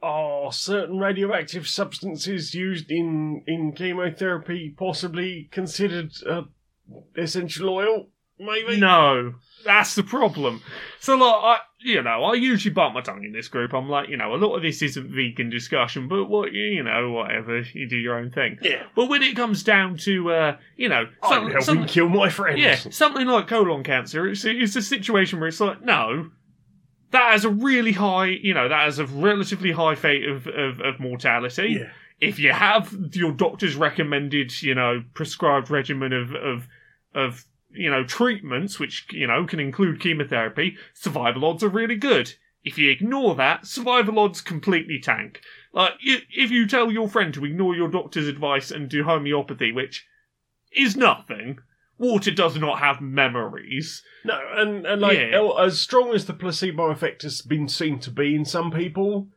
Are 0.03 0.51
certain 0.51 0.97
radioactive 0.97 1.67
substances 1.67 2.55
used 2.55 2.89
in 2.89 3.43
in 3.45 3.73
chemotherapy 3.73 4.73
possibly 4.75 5.47
considered 5.51 6.11
uh, 6.27 6.43
essential 7.15 7.69
oil? 7.69 8.07
Maybe. 8.39 8.79
No, 8.79 9.35
that's 9.63 9.93
the 9.93 10.01
problem. 10.01 10.61
So, 10.99 11.15
like, 11.15 11.35
I, 11.35 11.57
you 11.79 12.01
know, 12.01 12.23
I 12.23 12.33
usually 12.33 12.73
bite 12.73 12.93
my 12.93 13.01
tongue 13.01 13.23
in 13.23 13.33
this 13.33 13.47
group. 13.47 13.71
I'm 13.73 13.87
like, 13.87 14.09
you 14.09 14.17
know, 14.17 14.33
a 14.33 14.37
lot 14.37 14.55
of 14.55 14.63
this 14.63 14.81
isn't 14.81 15.13
vegan 15.13 15.51
discussion, 15.51 16.07
but 16.07 16.25
what, 16.25 16.51
you 16.51 16.81
know, 16.81 17.11
whatever, 17.11 17.59
you 17.59 17.87
do 17.87 17.97
your 17.97 18.17
own 18.17 18.31
thing. 18.31 18.57
Yeah. 18.63 18.83
But 18.95 19.09
when 19.09 19.21
it 19.21 19.35
comes 19.35 19.61
down 19.61 19.97
to, 19.97 20.31
uh, 20.31 20.57
you 20.75 20.89
know, 20.89 21.05
I'm 21.21 21.51
helping 21.51 21.85
kill 21.85 22.09
my 22.09 22.29
friends. 22.29 22.59
yeah, 22.59 22.75
something 22.75 23.27
like 23.27 23.47
colon 23.47 23.83
cancer, 23.83 24.27
it's, 24.27 24.43
it's 24.43 24.75
a 24.75 24.81
situation 24.81 25.39
where 25.39 25.49
it's 25.49 25.59
like, 25.59 25.83
no, 25.83 26.31
that 27.11 27.31
has 27.31 27.45
a 27.45 27.49
really 27.49 27.91
high, 27.93 28.27
you 28.27 28.53
know, 28.53 28.67
that 28.69 28.85
has 28.85 28.99
a 28.99 29.05
relatively 29.05 29.71
high 29.71 29.95
fate 29.95 30.27
of, 30.27 30.47
of, 30.47 30.79
of 30.81 30.99
mortality 30.99 31.77
Yeah. 31.79 31.89
if 32.19 32.39
you 32.39 32.51
have 32.53 32.93
your 33.13 33.31
doctor's 33.31 33.75
recommended, 33.75 34.61
you 34.61 34.75
know, 34.75 35.03
prescribed 35.13 35.69
regimen 35.69 36.13
of 36.13 36.33
of 36.35 36.67
of 37.13 37.45
you 37.73 37.89
know 37.89 38.03
treatments, 38.03 38.79
which 38.79 39.07
you 39.11 39.27
know 39.27 39.45
can 39.45 39.59
include 39.59 39.99
chemotherapy, 40.01 40.77
survival 40.93 41.45
odds 41.45 41.63
are 41.63 41.69
really 41.69 41.95
good. 41.95 42.33
If 42.63 42.77
you 42.77 42.91
ignore 42.91 43.35
that, 43.35 43.65
survival 43.65 44.19
odds 44.19 44.39
completely 44.41 44.99
tank. 44.99 45.41
Like 45.73 45.93
if 46.01 46.51
you 46.51 46.67
tell 46.67 46.91
your 46.91 47.09
friend 47.09 47.33
to 47.33 47.45
ignore 47.45 47.75
your 47.75 47.87
doctor's 47.89 48.27
advice 48.27 48.71
and 48.71 48.89
do 48.89 49.03
homeopathy, 49.03 49.71
which 49.71 50.05
is 50.71 50.95
nothing. 50.95 51.59
Water 52.01 52.31
does 52.31 52.57
not 52.57 52.79
have 52.79 52.99
memories. 52.99 54.01
No, 54.25 54.39
and, 54.55 54.85
and 54.87 54.99
like 55.01 55.17
Yeah. 55.19 55.49
as 55.59 55.79
strong 55.79 56.13
as 56.15 56.25
the 56.25 56.33
placebo 56.33 56.89
effect 56.89 57.21
has 57.21 57.41
been 57.41 57.67
seen 57.67 57.99
to 57.99 58.09
be 58.11 58.33
in 58.35 58.43
some 58.43 58.71
people, 58.71 59.27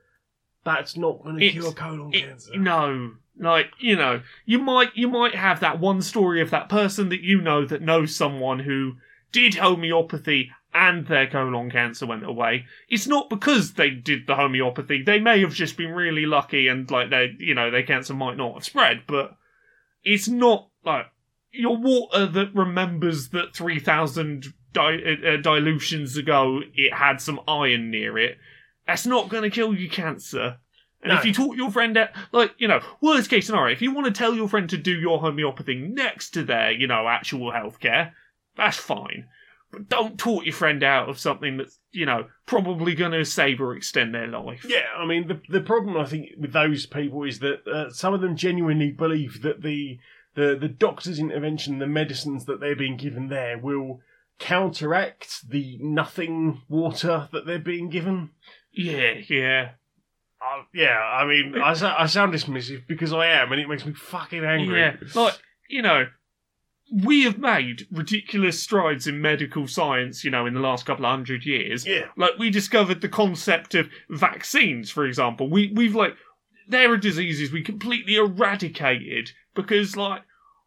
that's 0.65 0.97
not 0.97 1.23
going 1.23 1.39
to 1.39 1.51
cure 1.51 1.73
colon 1.73 2.11
It- 2.15 2.23
cancer. 2.27 2.57
no, 2.57 3.13
like 3.39 3.71
you 3.79 3.97
know, 3.97 4.23
you 4.47 4.59
might 4.59 4.97
you 4.97 5.09
might 5.09 5.35
have 5.35 5.61
that 5.61 5.79
one 5.79 6.01
story 6.01 6.41
of 6.41 6.51
that 6.51 6.69
person 6.71 7.11
that 7.11 7.21
you 7.21 7.41
know 7.41 7.67
that 7.67 7.83
knows 7.83 8.17
someone 8.17 8.61
who 8.61 8.97
did 9.31 9.57
homeopathy 9.57 10.51
and 10.73 11.07
their 11.07 11.27
colon 11.27 11.71
cancer 11.71 12.07
went 12.07 12.25
away. 12.25 12.65
It's 12.89 13.07
not 13.07 13.29
because 13.29 13.75
they 13.75 13.91
did 13.91 14.27
the 14.27 14.37
homeopathy. 14.37 15.03
They 15.03 15.21
may 15.21 15.41
have 15.41 15.53
just 15.55 15.77
been 15.77 15.91
really 15.93 16.25
lucky 16.27 16.67
and 16.69 16.91
like 16.91 17.11
they 17.11 17.35
you 17.39 17.55
know 17.55 17.71
their 17.71 17.83
cancer 17.83 18.15
might 18.15 18.37
not 18.39 18.55
have 18.55 18.65
spread, 18.65 19.03
but 19.07 19.37
it's 20.03 20.29
not 20.29 20.69
like 20.85 21.07
your 21.55 21.77
water 21.77 22.27
that 22.27 22.55
remembers 22.55 23.29
that 23.31 23.55
three 23.55 23.79
thousand 23.79 24.47
di- 24.73 25.03
uh, 25.25 25.29
uh, 25.35 25.37
dilutions 25.39 26.17
ago 26.17 26.61
it 26.75 26.93
had 26.93 27.21
some 27.21 27.41
iron 27.49 27.91
near 27.91 28.19
it. 28.19 28.37
That's 28.87 29.07
not 29.07 29.29
going 29.29 29.45
to 29.45 29.51
kill 29.51 29.75
you 29.75 29.89
cancer. 29.89 30.57
And 31.03 31.13
No. 31.13 31.19
if 31.19 31.25
you 31.25 31.33
talk 31.35 31.57
your 31.57 31.71
friend 31.71 31.97
out, 31.99 32.11
like, 32.33 32.53
you 32.59 32.67
know, 32.67 32.81
worst 33.03 33.29
case 33.31 33.47
scenario, 33.47 33.73
if 33.73 33.83
you 33.83 33.93
want 33.93 34.07
to 34.07 34.13
tell 34.13 34.35
your 34.35 34.49
friend 34.49 34.69
to 34.71 34.79
do 34.79 34.93
your 34.99 35.21
homeopathy 35.21 35.75
next 35.77 36.31
to 36.31 36.43
their, 36.45 36.71
you 36.71 36.87
know, 36.87 37.07
actual 37.09 37.53
healthcare, 37.53 38.13
that's 38.57 38.79
fine. 38.79 39.27
But 39.71 39.89
don't 39.89 40.19
talk 40.19 40.45
your 40.45 40.55
friend 40.55 40.83
out 40.83 41.09
of 41.09 41.19
something 41.19 41.57
that's, 41.59 41.79
you 41.93 42.07
know, 42.07 42.29
probably 42.47 42.95
going 42.95 43.13
to 43.13 43.25
save 43.25 43.61
or 43.61 43.75
extend 43.75 44.15
their 44.15 44.29
life. 44.29 44.65
Yeah, 44.69 44.87
I 44.97 45.05
mean 45.05 45.29
the 45.29 45.41
the 45.49 45.61
problem 45.61 45.97
I 45.97 46.07
think 46.07 46.31
with 46.39 46.53
those 46.53 46.87
people 46.87 47.25
is 47.25 47.39
that 47.41 47.67
uh, 47.67 47.91
some 47.91 48.15
of 48.15 48.21
them 48.21 48.37
genuinely 48.37 48.93
believe 48.93 49.43
that 49.43 49.63
the 49.63 49.99
the 50.35 50.57
the 50.61 50.69
doctor's 50.69 51.19
intervention, 51.19 51.79
the 51.79 51.87
medicines 51.87 52.45
that 52.47 52.61
they're 52.61 52.77
being 52.77 52.97
given 52.97 53.29
there, 53.29 53.59
will 53.59 54.01
counteract 54.39 55.49
the 55.49 55.79
nothing 55.81 56.63
water 56.69 57.29
that 57.33 57.47
they're 57.47 57.59
being 57.59 57.89
given. 57.89 58.31
Yeah, 58.73 59.15
yeah. 59.29 59.71
Uh, 60.41 60.63
yeah, 60.75 60.99
I 60.99 61.25
mean, 61.25 61.55
I, 61.57 61.71
I 61.71 62.07
sound 62.07 62.35
dismissive 62.35 62.87
because 62.87 63.13
I 63.13 63.27
am, 63.27 63.53
and 63.53 63.61
it 63.61 63.69
makes 63.69 63.87
me 63.87 63.95
fucking 63.95 64.45
angry. 64.45 64.79
Yeah, 64.79 64.97
like 65.15 65.39
you 65.69 65.81
know, 65.81 66.07
we 66.93 67.23
have 67.25 67.39
made 67.39 67.87
ridiculous 67.91 68.61
strides 68.61 69.07
in 69.07 69.23
medical 69.23 69.67
science. 69.67 70.25
You 70.25 70.31
know, 70.31 70.45
in 70.45 70.55
the 70.55 70.61
last 70.61 70.85
couple 70.85 71.07
of 71.07 71.11
hundred 71.11 71.47
years. 71.47 71.87
Yeah. 71.87 72.09
Like 72.17 72.33
we 72.39 72.51
discovered 72.51 73.01
the 73.01 73.09
concept 73.09 73.75
of 73.75 73.89
vaccines, 74.11 74.91
for 74.91 75.07
example. 75.07 75.49
We 75.49 75.73
we've 75.75 75.95
like 75.95 76.15
there 76.69 76.93
are 76.93 76.97
diseases 76.97 77.53
we 77.53 77.63
completely 77.63 78.17
eradicated 78.17 79.31
because 79.55 79.97
like 79.97 80.23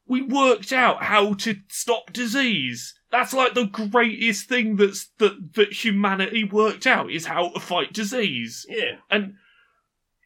we 0.07 0.21
worked 0.21 0.71
out 0.71 1.03
how 1.03 1.33
to 1.33 1.55
stop 1.67 2.13
disease. 2.13 2.93
That's 3.11 3.33
like 3.33 3.53
the 3.53 3.65
greatest 3.65 4.47
thing 4.47 4.75
that's 4.77 5.09
that 5.17 5.53
that 5.55 5.73
humanity 5.73 6.43
worked 6.43 6.87
out 6.87 7.11
is 7.11 7.25
how 7.25 7.49
to 7.49 7.59
fight 7.59 7.93
disease. 7.93 8.65
Yeah. 8.69 8.97
And 9.09 9.35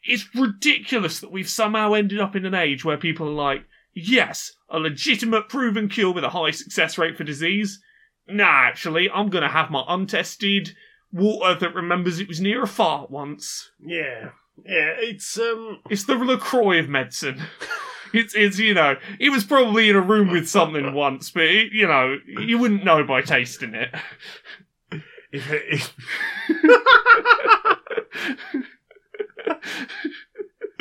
it's 0.04 0.28
ridiculous 0.36 1.20
that 1.20 1.32
we've 1.32 1.50
somehow 1.50 1.94
ended 1.94 2.20
up 2.20 2.36
in 2.36 2.46
an 2.46 2.56
age 2.56 2.84
where 2.84 2.98
people 2.98 3.28
are 3.28 3.54
like, 3.54 3.66
yes, 3.94 4.52
a 4.70 4.80
legitimate 4.80 5.50
proven 5.50 5.90
cure 5.90 6.14
with 6.14 6.24
a 6.24 6.30
high 6.30 6.52
success 6.52 6.98
rate 6.98 7.18
for 7.18 7.24
disease. 7.24 7.80
Nah, 8.28 8.46
actually, 8.46 9.10
I'm 9.10 9.30
gonna 9.30 9.50
have 9.50 9.70
my 9.70 9.84
untested 9.88 10.76
water 11.12 11.60
that 11.60 11.76
remembers 11.76 12.20
it 12.20 12.28
was 12.28 12.40
near 12.42 12.64
a 12.64 12.68
fart 12.68 13.12
once. 13.12 13.70
Yeah. 13.80 14.30
Yeah, 14.66 14.94
it's, 15.00 15.38
um, 15.40 15.80
It's 15.90 16.04
the 16.06 16.16
LaCroix 16.16 16.80
of 16.80 16.90
medicine. 16.90 17.42
It's, 18.14 18.36
it's, 18.36 18.60
you 18.60 18.74
know, 18.74 18.96
he 19.20 19.30
was 19.30 19.44
probably 19.44 19.90
in 19.90 19.96
a 19.96 20.02
room 20.02 20.32
with 20.32 20.48
something 20.50 20.94
once, 20.94 21.32
but, 21.32 21.44
it, 21.44 21.72
you 21.72 21.88
know, 21.88 22.18
you 22.28 22.58
wouldn't 22.58 22.84
know 22.84 23.04
by 23.04 23.22
tasting 23.22 23.74
it. 23.74 23.94
if, 25.32 25.50
if, 25.52 25.96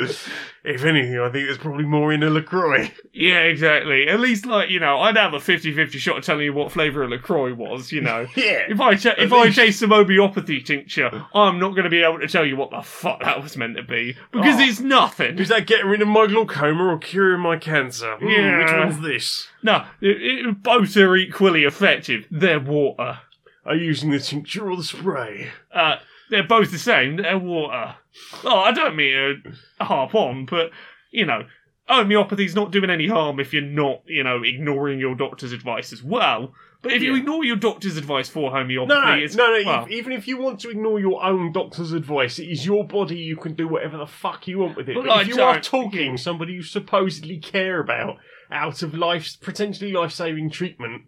if 0.63 0.83
anything, 0.83 1.19
I 1.19 1.29
think 1.29 1.45
there's 1.47 1.57
probably 1.57 1.85
more 1.85 2.11
in 2.11 2.23
a 2.23 2.29
LaCroix. 2.29 2.91
Yeah, 3.13 3.39
exactly. 3.39 4.07
At 4.07 4.19
least, 4.19 4.45
like, 4.45 4.69
you 4.69 4.79
know, 4.79 4.99
I'd 4.99 5.17
have 5.17 5.33
a 5.33 5.39
50 5.39 5.73
50 5.73 5.97
shot 5.99 6.17
of 6.17 6.23
telling 6.23 6.45
you 6.45 6.53
what 6.53 6.71
flavour 6.71 7.03
of 7.03 7.09
LaCroix 7.11 7.53
was, 7.53 7.91
you 7.91 8.01
know. 8.01 8.27
Yeah. 8.35 8.63
If 8.69 8.79
I 8.81 8.95
ta- 8.95 9.15
if 9.17 9.31
At 9.31 9.33
I 9.33 9.43
least- 9.43 9.57
taste 9.57 9.79
some 9.79 9.89
homeopathy 9.91 10.61
tincture, 10.61 11.25
I'm 11.33 11.59
not 11.59 11.71
going 11.71 11.83
to 11.83 11.89
be 11.89 12.01
able 12.03 12.19
to 12.19 12.27
tell 12.27 12.45
you 12.45 12.55
what 12.55 12.71
the 12.71 12.81
fuck 12.81 13.21
that 13.21 13.41
was 13.43 13.55
meant 13.57 13.77
to 13.77 13.83
be 13.83 14.15
because 14.31 14.55
Oh. 14.59 14.63
it's 14.63 14.79
nothing. 14.79 15.37
Is 15.39 15.49
that 15.49 15.67
getting 15.67 15.87
rid 15.87 16.01
of 16.01 16.07
my 16.07 16.27
glaucoma 16.27 16.85
or 16.85 16.97
curing 16.97 17.41
my 17.41 17.57
cancer? 17.57 18.15
Hmm, 18.17 18.27
Yeah. 18.27 18.57
Which 18.59 18.71
one's 18.71 19.01
this? 19.01 19.47
No, 19.63 19.85
it, 20.01 20.21
it, 20.21 20.63
both 20.63 20.95
are 20.97 21.15
equally 21.15 21.63
effective. 21.65 22.25
They're 22.31 22.59
water. 22.59 23.19
Are 23.63 23.75
you 23.75 23.85
using 23.85 24.09
the 24.09 24.19
tincture 24.19 24.69
or 24.71 24.75
the 24.75 24.83
spray? 24.83 25.49
Uh, 25.71 25.97
they're 26.31 26.41
both 26.47 26.71
the 26.71 26.79
same. 26.79 27.17
They're 27.17 27.37
water. 27.37 27.95
Oh, 28.43 28.59
I 28.59 28.71
don't 28.71 28.95
mean 28.95 29.43
to 29.79 29.85
harp 29.85 30.15
on, 30.15 30.45
but 30.45 30.71
you 31.11 31.25
know, 31.25 31.45
homeopathy's 31.87 32.55
not 32.55 32.71
doing 32.71 32.89
any 32.89 33.07
harm 33.07 33.39
if 33.39 33.53
you're 33.53 33.61
not, 33.61 34.01
you 34.05 34.23
know, 34.23 34.43
ignoring 34.43 34.99
your 34.99 35.15
doctor's 35.15 35.51
advice 35.51 35.91
as 35.93 36.03
well. 36.03 36.53
But 36.81 36.93
if 36.93 37.03
you 37.03 37.13
Yeah. 37.13 37.19
ignore 37.19 37.43
your 37.45 37.57
doctor's 37.57 37.95
advice 37.95 38.27
for 38.27 38.49
homeopathy, 38.51 38.99
No, 38.99 39.05
no, 39.05 39.13
it's 39.23 39.35
no, 39.35 39.45
no. 39.55 39.63
well, 39.65 39.85
if- 39.85 39.91
even 39.91 40.11
if 40.13 40.27
you 40.27 40.37
want 40.39 40.59
to 40.61 40.69
ignore 40.71 40.99
your 40.99 41.23
own 41.23 41.51
doctor's 41.51 41.91
advice, 41.91 42.39
it 42.39 42.47
is 42.47 42.65
your 42.65 42.87
body. 42.87 43.17
You 43.17 43.35
can 43.35 43.53
do 43.53 43.67
whatever 43.67 43.97
the 43.97 44.07
fuck 44.07 44.47
you 44.47 44.59
want 44.59 44.75
with 44.77 44.89
it. 44.89 44.95
But 44.95 45.05
But, 45.05 45.11
I 45.11 45.21
if 45.21 45.27
you 45.27 45.41
are 45.43 45.53
don't- 45.53 45.63
talking 45.63 46.17
somebody 46.17 46.53
you 46.53 46.63
supposedly 46.63 47.37
care 47.37 47.79
about 47.79 48.17
out 48.51 48.81
of 48.81 48.95
life, 48.95 49.37
potentially 49.41 49.91
life-saving 49.91 50.49
treatment 50.49 51.03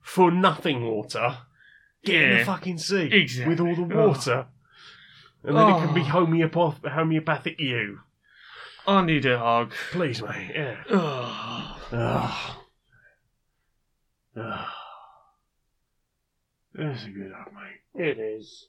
for 0.00 0.30
nothing 0.30 0.82
water, 0.82 1.38
get 2.04 2.14
in 2.22 2.30
Yeah. 2.30 2.38
the 2.38 2.44
fucking 2.46 2.78
sea 2.78 3.10
Exactly. 3.12 3.48
with 3.54 3.60
all 3.60 3.74
the 3.74 3.94
water, 3.94 4.46
and 5.48 5.56
then 5.56 5.68
it 5.68 5.86
can 5.86 5.94
be 5.94 6.02
ah. 6.02 6.10
Oh. 6.14 6.26
homeopath- 6.26 6.88
homeopathic 6.88 7.58
you. 7.58 8.00
I 8.86 9.02
need 9.04 9.26
a 9.26 9.38
hug. 9.38 9.72
Please, 9.92 10.22
mate. 10.22 10.50
Yeah. 10.54 10.76
Ugh. 10.90 11.76
Ugh. 11.92 12.56
Ugh. 14.36 14.68
That's 16.74 17.04
a 17.04 17.08
good 17.10 17.32
hug, 17.34 17.52
mate. 17.52 18.08
It 18.08 18.18
is. 18.18 18.68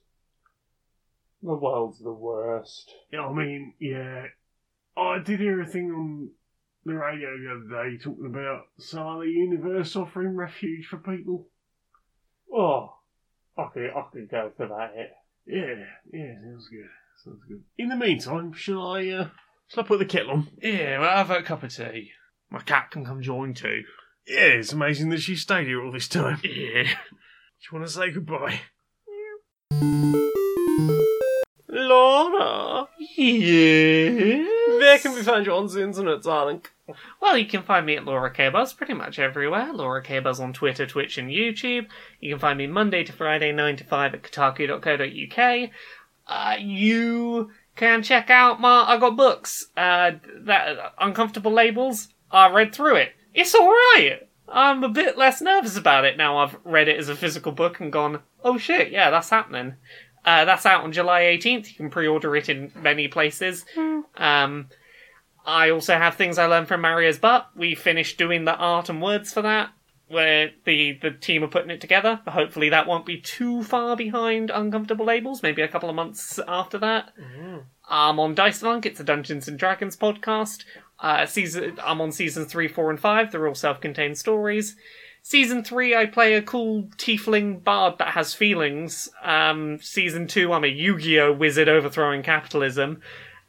The 1.42 1.54
world's 1.54 2.00
the 2.00 2.12
worst. 2.12 2.94
Yeah, 3.12 3.28
I 3.28 3.34
mean, 3.34 3.74
yeah. 3.80 4.26
I 4.98 5.20
did 5.20 5.40
hear 5.40 5.62
a 5.62 5.66
thing 5.66 5.92
on 5.92 6.30
the 6.86 6.96
radio 6.96 7.30
the 7.38 7.52
other 7.52 7.84
day 7.84 7.98
talking 7.98 8.26
about 8.26 8.64
some 8.78 9.06
other 9.06 9.26
universe 9.26 9.96
offering 9.96 10.36
refuge 10.36 10.88
for 10.88 10.98
people. 10.98 11.48
Oh, 12.54 12.96
I 13.58 13.68
could, 13.74 13.90
I 13.96 14.04
could 14.12 14.30
go 14.30 14.52
for 14.58 14.68
that. 14.68 15.19
Yeah, 15.52 15.84
yeah, 16.14 16.34
sounds 16.44 16.70
good. 16.70 16.90
Sounds 17.24 17.42
good. 17.48 17.64
In 17.80 17.90
the 17.90 17.96
meantime, 17.96 18.54
shall 18.54 18.92
I, 18.94 19.08
uh, 19.08 19.28
shall 19.68 19.84
I 19.84 19.88
put 19.88 19.98
the 19.98 20.06
kettle 20.06 20.32
on? 20.32 20.48
Yeah, 20.62 21.00
well, 21.00 21.10
have 21.10 21.32
a 21.32 21.42
cup 21.42 21.64
of 21.64 21.76
tea. 21.76 22.12
My 22.52 22.60
cat 22.60 22.92
can 22.92 23.04
come 23.04 23.24
join 23.24 23.56
too. 23.56 23.82
Yeah, 24.28 24.42
it's 24.42 24.74
amazing 24.74 25.10
that 25.10 25.22
she 25.22 25.36
stayed 25.36 25.66
here 25.66 25.84
all 25.84 25.92
this 25.92 26.08
time. 26.08 26.40
Yeah. 26.44 26.84
Do 26.84 27.66
you 27.72 27.80
want 27.80 27.88
to 27.88 27.92
say 27.92 28.12
goodbye? 28.12 28.62
Laura! 31.68 32.88
Yeah. 33.18 34.46
Where 34.90 34.98
can 34.98 35.14
we 35.14 35.22
find 35.22 35.46
you 35.46 35.54
on 35.54 35.68
the 35.68 35.84
internet, 35.84 36.24
darling? 36.24 36.64
Well, 37.22 37.38
you 37.38 37.46
can 37.46 37.62
find 37.62 37.86
me 37.86 37.96
at 37.96 38.06
Laura 38.06 38.34
K 38.34 38.50
Buzz 38.50 38.74
pretty 38.74 38.96
much 38.96 39.20
everywhere. 39.20 39.72
Laura 39.72 40.02
K 40.02 40.18
Buzz 40.18 40.40
on 40.40 40.52
Twitter, 40.52 40.88
Twitch, 40.88 41.20
and 41.20 41.30
YouTube. 41.30 41.86
You 42.20 42.34
can 42.34 42.40
find 42.40 42.58
me 42.58 42.66
Monday 42.66 43.04
to 43.04 43.14
Friday, 43.14 43.52
9 43.52 43.76
to 43.78 43.84
5 43.84 44.16
at 44.16 44.24
kotaku.co.uk. 44.24 45.70
Uh, 46.26 46.56
you 46.60 47.52
can 47.76 48.02
check 48.02 48.32
out 48.32 48.60
my. 48.60 48.84
I 48.88 48.98
got 48.98 49.16
books. 49.16 49.68
Uh, 49.78 50.14
that 50.40 50.96
Uncomfortable 51.00 51.52
Labels. 51.52 52.08
I 52.32 52.52
read 52.52 52.74
through 52.74 52.96
it. 52.96 53.12
It's 53.36 53.54
alright. 53.54 54.28
I'm 54.48 54.84
a 54.84 54.90
bit 54.90 55.20
less 55.20 55.40
nervous 55.40 55.78
about 55.78 56.06
it 56.06 56.18
now 56.18 56.40
I've 56.40 56.58
read 56.64 56.88
it 56.88 56.98
as 56.98 57.10
a 57.10 57.16
physical 57.16 57.52
book 57.52 57.80
and 57.80 57.94
gone, 57.94 58.22
oh 58.44 58.58
shit, 58.58 58.92
yeah, 58.92 59.12
that's 59.12 59.30
happening. 59.30 59.76
Uh, 60.26 60.46
that's 60.46 60.66
out 60.66 60.84
on 60.84 60.92
July 60.92 61.22
18th. 61.22 61.70
You 61.70 61.76
can 61.76 61.90
pre 61.90 62.08
order 62.08 62.36
it 62.36 62.50
in 62.50 62.72
many 62.76 63.08
places. 63.08 63.66
Um, 64.18 64.68
I 65.46 65.70
also 65.72 65.98
have 65.98 66.16
things 66.16 66.38
I 66.38 66.46
learned 66.46 66.68
from 66.68 66.82
Mario's 66.82 67.18
butt. 67.18 67.50
We 67.56 67.76
finished 67.76 68.18
doing 68.18 68.46
the 68.46 68.56
art 68.56 68.90
and 68.90 69.02
words 69.02 69.34
for 69.34 69.42
that, 69.42 69.70
where 70.08 70.52
the 70.66 71.00
the 71.02 71.12
team 71.12 71.44
are 71.44 71.48
putting 71.48 71.72
it 71.72 71.82
together. 71.82 72.22
Hopefully, 72.28 72.70
that 72.70 72.88
won't 72.88 73.06
be 73.06 73.20
too 73.20 73.64
far 73.64 73.96
behind 73.96 74.52
Uncomfortable 74.52 75.06
Labels. 75.06 75.42
Maybe 75.42 75.62
a 75.62 75.68
couple 75.68 75.90
of 75.90 75.96
months 75.96 76.40
after 76.48 76.78
that. 76.80 77.12
I'm 77.90 78.20
on 78.20 78.36
Dice 78.36 78.60
Funk. 78.60 78.86
It's 78.86 79.00
a 79.00 79.04
Dungeons 79.04 79.48
and 79.48 79.58
Dragons 79.58 79.98
podcast. 79.98 80.64
Uh, 81.00 81.26
season 81.26 81.80
I'm 81.84 82.02
on 82.02 82.12
season 82.12 82.46
three, 82.46 82.68
four, 82.68 82.90
and 82.90 83.00
five. 83.00 83.32
They're 83.32 83.48
all 83.48 83.56
self-contained 83.56 84.18
stories. 84.18 84.76
Season 85.22 85.64
three, 85.64 85.96
I 85.96 86.06
play 86.06 86.34
a 86.36 86.42
cool 86.42 86.84
tiefling 86.98 87.64
bard 87.64 87.98
that 88.00 88.10
has 88.10 88.34
feelings. 88.34 89.10
Um, 89.24 89.80
season 89.82 90.28
two, 90.28 90.54
I'm 90.54 90.64
a 90.64 90.68
Yu-Gi-Oh 90.68 91.34
wizard 91.34 91.68
overthrowing 91.68 92.24
capitalism. 92.24 93.02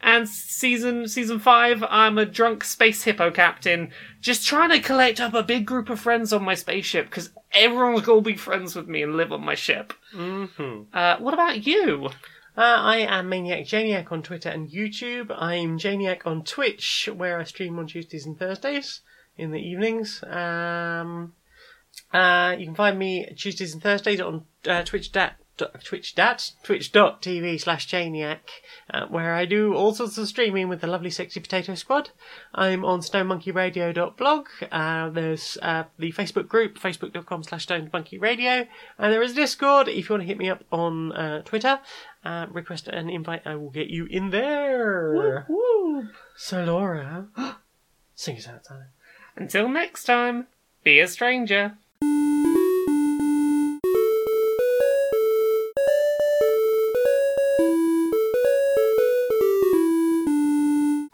And 0.03 0.29
season 0.29 1.09
season 1.09 1.39
five, 1.39 1.85
I'm 1.89 2.17
a 2.17 2.25
drunk 2.25 2.65
space 2.65 3.03
hippo 3.03 3.31
captain, 3.31 3.91
just 4.21 4.47
trying 4.47 4.71
to 4.71 4.81
collect 4.81 5.21
up 5.21 5.35
a 5.35 5.43
big 5.43 5.67
group 5.67 5.91
of 5.91 6.01
friends 6.01 6.33
on 6.33 6.43
my 6.43 6.55
spaceship 6.55 7.07
because 7.07 7.31
everyone's 7.53 8.07
gonna 8.07 8.23
be 8.23 8.37
friends 8.37 8.75
with 8.75 8.89
me 8.89 9.03
and 9.03 9.17
live 9.17 9.31
on 9.31 9.45
my 9.45 9.55
ship. 9.55 9.93
Mm-hmm. 10.15 10.97
Uh, 10.97 11.17
what 11.19 11.35
about 11.35 11.67
you? 11.67 12.09
Uh, 12.57 12.63
I 12.63 12.99
am 12.99 13.29
Maniac 13.29 13.65
Janiac 13.65 14.11
on 14.11 14.23
Twitter 14.23 14.49
and 14.49 14.69
YouTube. 14.69 15.35
I'm 15.37 15.79
Janiac 15.79 16.27
on 16.27 16.45
Twitch, 16.45 17.09
where 17.15 17.39
I 17.39 17.45
stream 17.45 17.79
on 17.79 17.87
Tuesdays 17.87 18.27
and 18.27 18.39
Thursdays 18.39 19.03
in 19.37 19.51
the 19.51 19.61
evenings. 19.61 20.23
Um, 20.25 21.35
uh, 22.13 22.57
you 22.59 22.67
can 22.67 22.75
find 22.75 22.99
me 22.99 23.33
Tuesdays 23.37 23.73
and 23.73 23.83
Thursdays 23.83 24.21
on 24.21 24.45
uh, 24.67 24.83
Twitch. 24.83 25.13
Twitch 25.85 26.15
dat 26.15 26.53
twitch.tv 26.63 27.61
slash 27.61 27.89
Janiac, 27.89 28.39
uh, 28.93 29.07
where 29.07 29.35
I 29.35 29.45
do 29.45 29.75
all 29.75 29.95
sorts 29.95 30.19
of 30.19 30.29
streaming 30.29 30.69
with 30.69 30.81
the 30.81 30.87
lovely 30.87 31.11
Sexy 31.11 31.41
Potato 31.41 31.75
Squad. 31.75 32.11
I'm 32.55 32.85
on 32.85 33.01
stonemonkeyradio.blog. 33.01 34.47
Uh, 34.71 35.11
there's 35.11 35.59
uh, 35.63 35.85
the 35.99 36.13
Facebook 36.13 36.49
group, 36.49 36.79
facebook.com 36.79 37.43
slash 37.43 37.67
stonemonkeyradio. 37.67 38.67
And 38.99 39.13
there 39.13 39.23
is 39.23 39.33
a 39.33 39.37
Discord 39.37 39.89
if 39.89 40.09
you 40.09 40.15
want 40.15 40.23
to 40.23 40.27
hit 40.27 40.39
me 40.39 40.51
up 40.51 40.65
on 40.71 41.13
uh, 41.13 41.43
Twitter. 41.43 41.81
Uh, 42.25 42.47
request 42.51 42.89
an 42.89 43.09
invite, 43.09 43.47
I 43.47 43.55
will 43.55 43.71
get 43.71 43.89
you 43.89 44.07
in 44.07 44.31
there. 44.31 45.47
So, 46.37 46.65
Laura, 46.65 47.29
sing 48.15 48.37
us 48.37 48.47
out. 48.47 48.67
Until 49.37 49.69
next 49.69 50.05
time, 50.05 50.47
be 50.85 51.01
a 51.01 51.09
stranger. 51.09 51.79